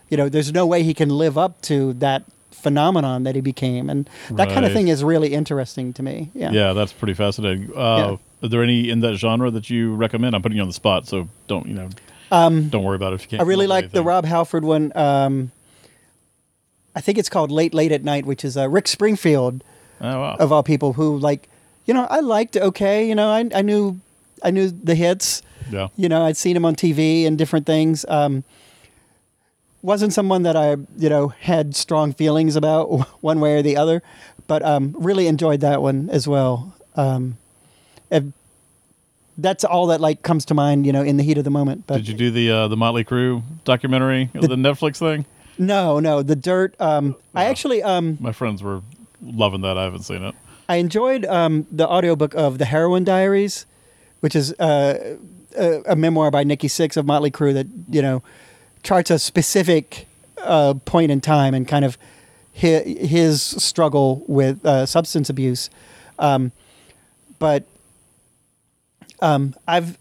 you 0.09 0.17
know, 0.17 0.27
there's 0.27 0.51
no 0.51 0.65
way 0.65 0.83
he 0.83 0.93
can 0.93 1.09
live 1.09 1.37
up 1.37 1.61
to 1.63 1.93
that 1.93 2.23
phenomenon 2.51 3.23
that 3.23 3.35
he 3.35 3.41
became, 3.41 3.89
and 3.89 4.09
that 4.31 4.49
kind 4.49 4.65
of 4.65 4.73
thing 4.73 4.87
is 4.87 5.03
really 5.03 5.33
interesting 5.33 5.93
to 5.93 6.03
me. 6.03 6.31
Yeah. 6.33 6.51
yeah, 6.51 6.73
that's 6.73 6.91
pretty 6.91 7.13
fascinating. 7.13 7.71
Uh, 7.75 8.17
Are 8.43 8.47
there 8.47 8.63
any 8.63 8.89
in 8.89 8.99
that 9.01 9.15
genre 9.15 9.49
that 9.51 9.69
you 9.69 9.95
recommend? 9.95 10.35
I'm 10.35 10.41
putting 10.41 10.57
you 10.57 10.61
on 10.61 10.67
the 10.69 10.73
spot, 10.73 11.07
so 11.07 11.27
don't 11.47 11.67
you 11.67 11.73
know? 11.73 11.89
don't 12.31 12.83
worry 12.83 12.95
about 12.95 13.13
it 13.13 13.15
if 13.15 13.21
you 13.23 13.29
can't. 13.29 13.41
Um, 13.41 13.47
I 13.47 13.49
really 13.49 13.65
come 13.65 13.71
up 13.71 13.77
with 13.77 13.83
like 13.85 13.91
the. 13.93 14.03
Rob 14.03 14.25
Halford 14.25 14.63
one. 14.65 14.91
Um, 14.95 15.51
I 16.95 17.01
think 17.01 17.17
it's 17.17 17.29
called 17.29 17.51
Late 17.51 17.73
Late 17.73 17.91
at 17.91 18.03
Night, 18.03 18.25
which 18.25 18.43
is 18.45 18.55
uh, 18.57 18.69
Rick 18.69 18.87
Springfield 18.87 19.63
Oh 20.01 20.19
wow. 20.21 20.35
of 20.39 20.51
all 20.51 20.63
people 20.63 20.93
who 20.93 21.17
like, 21.17 21.47
you 21.85 21.93
know, 21.93 22.05
I 22.09 22.19
liked 22.19 22.57
okay. 22.57 23.07
You 23.07 23.15
know, 23.15 23.29
I 23.29 23.49
I 23.53 23.61
knew 23.61 23.99
I 24.43 24.51
knew 24.51 24.69
the 24.69 24.95
hits. 24.95 25.41
yeah. 25.71 25.87
You 25.95 26.09
know, 26.09 26.23
I'd 26.25 26.37
seen 26.37 26.55
him 26.55 26.65
on 26.65 26.75
TV 26.75 27.25
and 27.25 27.37
different 27.37 27.65
things. 27.65 28.05
Um, 28.09 28.43
wasn't 29.81 30.13
someone 30.13 30.43
that 30.43 30.55
I 30.57 30.71
you 30.97 31.09
know 31.09 31.29
had 31.29 31.75
strong 31.75 32.11
feelings 32.13 32.55
about 32.55 32.85
one 33.21 33.39
way 33.39 33.55
or 33.55 33.61
the 33.61 33.77
other, 33.77 34.01
but 34.47 34.63
um, 34.63 34.95
really 34.97 35.27
enjoyed 35.27 35.61
that 35.61 35.81
one 35.81 36.09
as 36.09 36.27
well. 36.27 36.73
Um, 36.95 37.37
that's 39.37 39.63
all 39.63 39.87
that 39.87 40.01
like 40.01 40.21
comes 40.21 40.45
to 40.45 40.53
mind, 40.53 40.85
you 40.85 40.93
know, 40.93 41.01
in 41.01 41.17
the 41.17 41.23
heat 41.23 41.37
of 41.37 41.43
the 41.43 41.49
moment. 41.51 41.85
But 41.87 41.97
Did 41.97 42.07
you 42.07 42.13
do 42.13 42.31
the 42.31 42.51
uh, 42.51 42.67
the 42.67 42.77
Motley 42.77 43.03
Crue 43.03 43.43
documentary, 43.63 44.29
the, 44.33 44.55
Netflix 44.55 44.97
thing? 44.97 45.25
No, 45.57 45.99
no, 45.99 46.21
the 46.21 46.35
dirt. 46.35 46.75
Um, 46.79 47.15
I 47.33 47.45
actually 47.45 47.83
um, 47.83 48.17
My 48.19 48.31
friends 48.31 48.63
were 48.63 48.81
loving 49.21 49.61
that. 49.61 49.77
I 49.77 49.83
haven't 49.83 50.03
seen 50.03 50.23
it. 50.23 50.35
I 50.67 50.77
enjoyed 50.77 51.25
um, 51.25 51.67
the 51.71 51.87
audiobook 51.87 52.33
of 52.33 52.57
the 52.57 52.65
Heroin 52.65 53.03
Diaries, 53.03 53.65
which 54.21 54.35
is 54.35 54.53
uh, 54.53 55.17
a, 55.55 55.81
a 55.87 55.95
memoir 55.95 56.31
by 56.31 56.43
Nikki 56.43 56.67
Sixx 56.67 56.97
of 56.97 57.05
Motley 57.05 57.31
Crue 57.31 57.53
that 57.53 57.67
you 57.89 58.01
know 58.01 58.23
charts 58.83 59.11
a 59.11 59.19
specific 59.19 60.07
uh, 60.41 60.75
point 60.85 61.11
in 61.11 61.21
time 61.21 61.53
and 61.53 61.67
kind 61.67 61.83
of 61.83 61.97
his, 62.53 63.09
his 63.09 63.41
struggle 63.41 64.23
with 64.27 64.65
uh, 64.65 64.85
substance 64.85 65.29
abuse. 65.29 65.69
Um, 66.19 66.51
but 67.39 67.65
um, 69.21 69.55
I've 69.67 69.97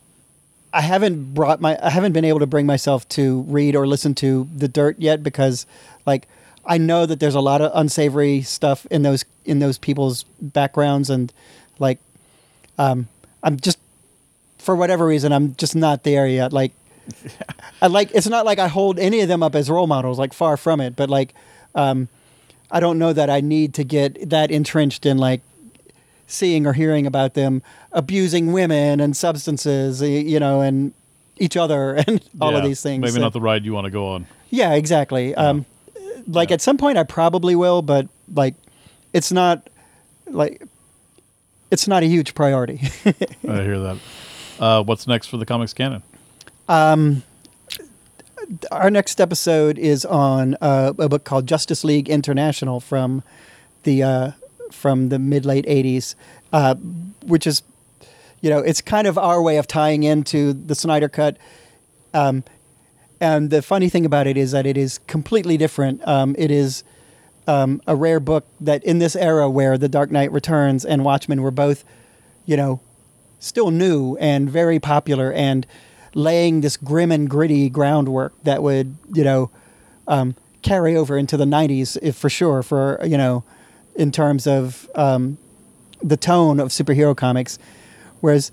I 0.72 0.80
haven't 0.80 1.34
brought 1.34 1.60
my 1.60 1.78
I 1.80 1.90
haven't 1.90 2.12
been 2.12 2.24
able 2.24 2.40
to 2.40 2.46
bring 2.46 2.66
myself 2.66 3.08
to 3.10 3.42
read 3.42 3.76
or 3.76 3.86
listen 3.86 4.14
to 4.16 4.48
The 4.56 4.68
Dirt 4.68 4.96
yet 4.98 5.22
because 5.22 5.66
like 6.04 6.26
I 6.66 6.78
know 6.78 7.06
that 7.06 7.20
there's 7.20 7.34
a 7.34 7.40
lot 7.40 7.60
of 7.60 7.70
unsavory 7.74 8.42
stuff 8.42 8.86
in 8.90 9.02
those 9.02 9.24
in 9.44 9.60
those 9.60 9.78
people's 9.78 10.24
backgrounds 10.40 11.10
and 11.10 11.32
like 11.78 11.98
um, 12.78 13.08
I'm 13.42 13.56
just 13.58 13.78
for 14.58 14.74
whatever 14.74 15.06
reason 15.06 15.32
I'm 15.32 15.54
just 15.56 15.76
not 15.76 16.02
there 16.02 16.26
yet. 16.26 16.52
Like 16.52 16.72
I 17.82 17.86
like 17.86 18.10
it's 18.12 18.28
not 18.28 18.44
like 18.44 18.58
I 18.58 18.66
hold 18.66 18.98
any 18.98 19.20
of 19.20 19.28
them 19.28 19.42
up 19.42 19.54
as 19.54 19.70
role 19.70 19.86
models 19.86 20.18
like 20.18 20.32
far 20.32 20.56
from 20.56 20.80
it 20.80 20.96
but 20.96 21.08
like 21.08 21.34
um, 21.76 22.08
I 22.70 22.80
don't 22.80 22.98
know 22.98 23.12
that 23.12 23.30
I 23.30 23.40
need 23.40 23.74
to 23.74 23.84
get 23.84 24.30
that 24.30 24.50
entrenched 24.50 25.06
in 25.06 25.18
like 25.18 25.42
seeing 26.26 26.66
or 26.66 26.72
hearing 26.72 27.06
about 27.06 27.34
them 27.34 27.62
abusing 27.94 28.52
women 28.52 29.00
and 29.00 29.16
substances, 29.16 30.02
you 30.02 30.38
know, 30.38 30.60
and 30.60 30.92
each 31.38 31.56
other 31.56 31.94
and 32.06 32.20
all 32.40 32.54
of 32.54 32.62
these 32.62 32.82
things. 32.82 33.00
Maybe 33.00 33.20
not 33.20 33.32
the 33.32 33.40
ride 33.40 33.64
you 33.64 33.72
want 33.72 33.86
to 33.86 33.90
go 33.90 34.08
on. 34.08 34.26
yeah, 34.50 34.74
exactly. 34.74 35.34
Um, 35.34 35.64
like 36.28 36.50
Yeah. 36.50 36.54
at 36.54 36.60
some 36.60 36.76
point, 36.76 36.98
I 36.98 37.04
probably 37.04 37.56
will, 37.56 37.80
but 37.82 38.06
like, 38.32 38.54
it's 39.12 39.32
not 39.32 39.68
like 40.26 40.62
it's 41.70 41.88
not 41.88 42.02
a 42.02 42.06
huge 42.06 42.34
priority. 42.34 42.80
I 43.48 43.62
hear 43.62 43.78
that. 43.80 43.98
Uh, 44.60 44.82
what's 44.84 45.06
next 45.06 45.26
for 45.28 45.36
the 45.38 45.46
comics 45.46 45.72
canon? 45.72 46.02
Our 48.70 48.90
next 48.90 49.20
episode 49.20 49.78
is 49.78 50.04
on 50.04 50.56
uh, 50.60 50.92
a 50.98 51.08
book 51.08 51.24
called 51.24 51.46
Justice 51.46 51.82
League 51.82 52.10
International 52.10 52.78
from 52.78 53.22
the 53.84 54.02
uh, 54.02 54.30
from 54.70 55.08
the 55.08 55.18
mid 55.18 55.46
late 55.46 55.64
'80s, 55.64 56.14
uh, 56.52 56.74
which 57.26 57.46
is 57.46 57.62
you 58.44 58.50
know 58.50 58.58
it's 58.58 58.82
kind 58.82 59.06
of 59.06 59.16
our 59.16 59.40
way 59.40 59.56
of 59.56 59.66
tying 59.66 60.02
into 60.02 60.52
the 60.52 60.74
Snyder 60.74 61.08
Cut. 61.08 61.38
Um, 62.12 62.44
and 63.18 63.48
the 63.48 63.62
funny 63.62 63.88
thing 63.88 64.04
about 64.04 64.26
it 64.26 64.36
is 64.36 64.50
that 64.50 64.66
it 64.66 64.76
is 64.76 64.98
completely 65.06 65.56
different. 65.56 66.06
Um, 66.06 66.36
it 66.36 66.50
is 66.50 66.84
um, 67.46 67.80
a 67.86 67.96
rare 67.96 68.20
book 68.20 68.46
that 68.60 68.84
in 68.84 68.98
this 68.98 69.16
era 69.16 69.48
where 69.48 69.78
The 69.78 69.88
Dark 69.88 70.10
Knight 70.10 70.30
Returns 70.30 70.84
and 70.84 71.06
Watchmen 71.06 71.40
were 71.40 71.50
both, 71.50 71.84
you 72.44 72.54
know, 72.54 72.80
still 73.38 73.70
new 73.70 74.18
and 74.18 74.50
very 74.50 74.78
popular 74.78 75.32
and 75.32 75.66
laying 76.12 76.60
this 76.60 76.76
grim 76.76 77.10
and 77.10 77.30
gritty 77.30 77.70
groundwork 77.70 78.34
that 78.44 78.62
would, 78.62 78.94
you 79.14 79.24
know, 79.24 79.50
um, 80.06 80.34
carry 80.60 80.94
over 80.94 81.16
into 81.16 81.38
the 81.38 81.46
90s, 81.46 81.96
if 82.02 82.14
for 82.14 82.28
sure, 82.28 82.62
for, 82.62 83.00
you 83.06 83.16
know, 83.16 83.42
in 83.94 84.12
terms 84.12 84.46
of 84.46 84.86
um, 84.96 85.38
the 86.02 86.18
tone 86.18 86.60
of 86.60 86.68
superhero 86.68 87.16
comics. 87.16 87.58
Whereas 88.24 88.50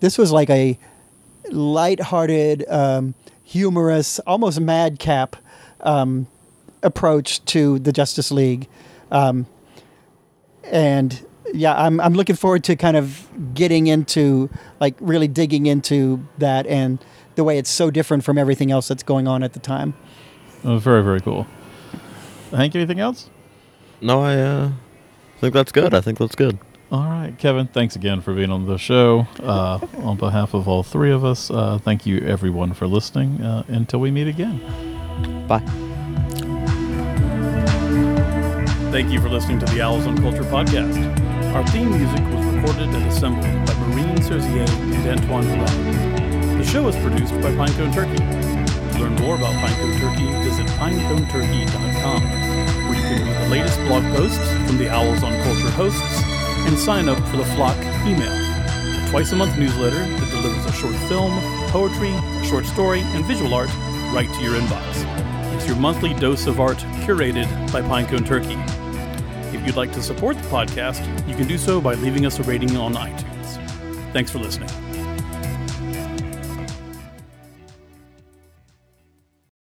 this 0.00 0.18
was 0.18 0.30
like 0.30 0.50
a 0.50 0.78
lighthearted, 1.50 2.66
um, 2.68 3.14
humorous, 3.44 4.18
almost 4.26 4.60
madcap 4.60 5.36
um, 5.80 6.26
approach 6.82 7.42
to 7.46 7.78
the 7.78 7.92
Justice 7.92 8.30
League. 8.30 8.68
Um, 9.10 9.46
and 10.64 11.26
yeah, 11.54 11.74
I'm 11.82 11.98
I'm 11.98 12.12
looking 12.12 12.36
forward 12.36 12.62
to 12.64 12.76
kind 12.76 12.94
of 12.94 13.26
getting 13.54 13.86
into 13.86 14.50
like 14.80 14.96
really 15.00 15.28
digging 15.28 15.64
into 15.64 16.28
that 16.36 16.66
and 16.66 17.02
the 17.36 17.44
way 17.44 17.56
it's 17.56 17.70
so 17.70 17.90
different 17.90 18.22
from 18.22 18.36
everything 18.36 18.70
else 18.70 18.86
that's 18.86 19.02
going 19.02 19.26
on 19.26 19.42
at 19.42 19.54
the 19.54 19.60
time. 19.60 19.94
Oh, 20.62 20.76
very, 20.76 21.02
very 21.02 21.22
cool. 21.22 21.46
Hank, 22.50 22.76
anything 22.76 23.00
else? 23.00 23.30
No, 24.02 24.20
I 24.20 24.36
uh, 24.36 24.72
think 25.40 25.54
that's 25.54 25.72
good. 25.72 25.94
I 25.94 26.02
think 26.02 26.18
that's 26.18 26.34
good. 26.34 26.58
All 26.96 27.04
right, 27.04 27.36
Kevin, 27.36 27.66
thanks 27.66 27.94
again 27.94 28.22
for 28.22 28.32
being 28.32 28.50
on 28.50 28.64
the 28.64 28.78
show. 28.78 29.26
Uh, 29.42 29.78
on 29.98 30.16
behalf 30.16 30.54
of 30.54 30.66
all 30.66 30.82
three 30.82 31.12
of 31.12 31.26
us, 31.26 31.50
uh, 31.50 31.76
thank 31.76 32.06
you 32.06 32.20
everyone 32.20 32.72
for 32.72 32.86
listening. 32.86 33.42
Uh, 33.42 33.64
until 33.68 34.00
we 34.00 34.10
meet 34.10 34.28
again. 34.28 34.56
Bye. 35.46 35.58
Thank 38.90 39.12
you 39.12 39.20
for 39.20 39.28
listening 39.28 39.58
to 39.58 39.66
the 39.66 39.82
Owls 39.82 40.06
on 40.06 40.16
Culture 40.16 40.44
podcast. 40.44 40.96
Our 41.54 41.66
theme 41.66 41.90
music 41.90 42.24
was 42.32 42.46
recorded 42.46 42.88
and 42.88 43.04
assembled 43.12 43.44
by 43.66 43.74
Marine 43.88 44.16
Serzier 44.22 44.66
and 44.66 45.20
Antoine 45.20 45.44
Villard. 45.44 46.58
The 46.58 46.64
show 46.64 46.88
is 46.88 46.96
produced 46.96 47.34
by 47.42 47.52
Pinecone 47.52 47.92
Turkey. 47.92 48.16
To 48.16 48.98
learn 49.02 49.16
more 49.16 49.36
about 49.36 49.52
Pinecone 49.56 50.00
Turkey, 50.00 50.48
visit 50.48 50.66
pineconeturkey.com, 50.78 52.22
where 52.88 52.96
you 52.96 53.02
can 53.02 53.26
read 53.26 53.44
the 53.44 53.48
latest 53.50 53.78
blog 53.80 54.02
posts 54.16 54.50
from 54.66 54.78
the 54.78 54.88
Owls 54.88 55.22
on 55.22 55.32
Culture 55.42 55.70
hosts 55.72 56.35
and 56.66 56.78
sign 56.78 57.08
up 57.08 57.18
for 57.28 57.36
the 57.36 57.44
Flock 57.56 57.76
email, 58.06 58.30
a 58.30 59.06
twice 59.10 59.32
a 59.32 59.36
month 59.36 59.56
newsletter 59.58 59.98
that 59.98 60.30
delivers 60.30 60.64
a 60.66 60.72
short 60.72 60.94
film, 61.08 61.32
poetry, 61.70 62.10
a 62.10 62.44
short 62.44 62.66
story, 62.66 63.00
and 63.00 63.24
visual 63.24 63.54
art 63.54 63.70
right 64.12 64.28
to 64.34 64.42
your 64.42 64.54
inbox. 64.54 65.54
It's 65.54 65.66
your 65.66 65.76
monthly 65.76 66.12
dose 66.14 66.46
of 66.46 66.60
art 66.60 66.78
curated 67.04 67.46
by 67.72 67.82
Pinecone 67.82 68.26
Turkey. 68.26 68.56
If 69.56 69.64
you'd 69.64 69.76
like 69.76 69.92
to 69.92 70.02
support 70.02 70.36
the 70.36 70.48
podcast, 70.48 71.06
you 71.28 71.34
can 71.34 71.46
do 71.46 71.56
so 71.56 71.80
by 71.80 71.94
leaving 71.94 72.26
us 72.26 72.38
a 72.38 72.42
rating 72.42 72.76
on 72.76 72.94
iTunes. 72.94 74.12
Thanks 74.12 74.30
for 74.30 74.38
listening. 74.38 74.85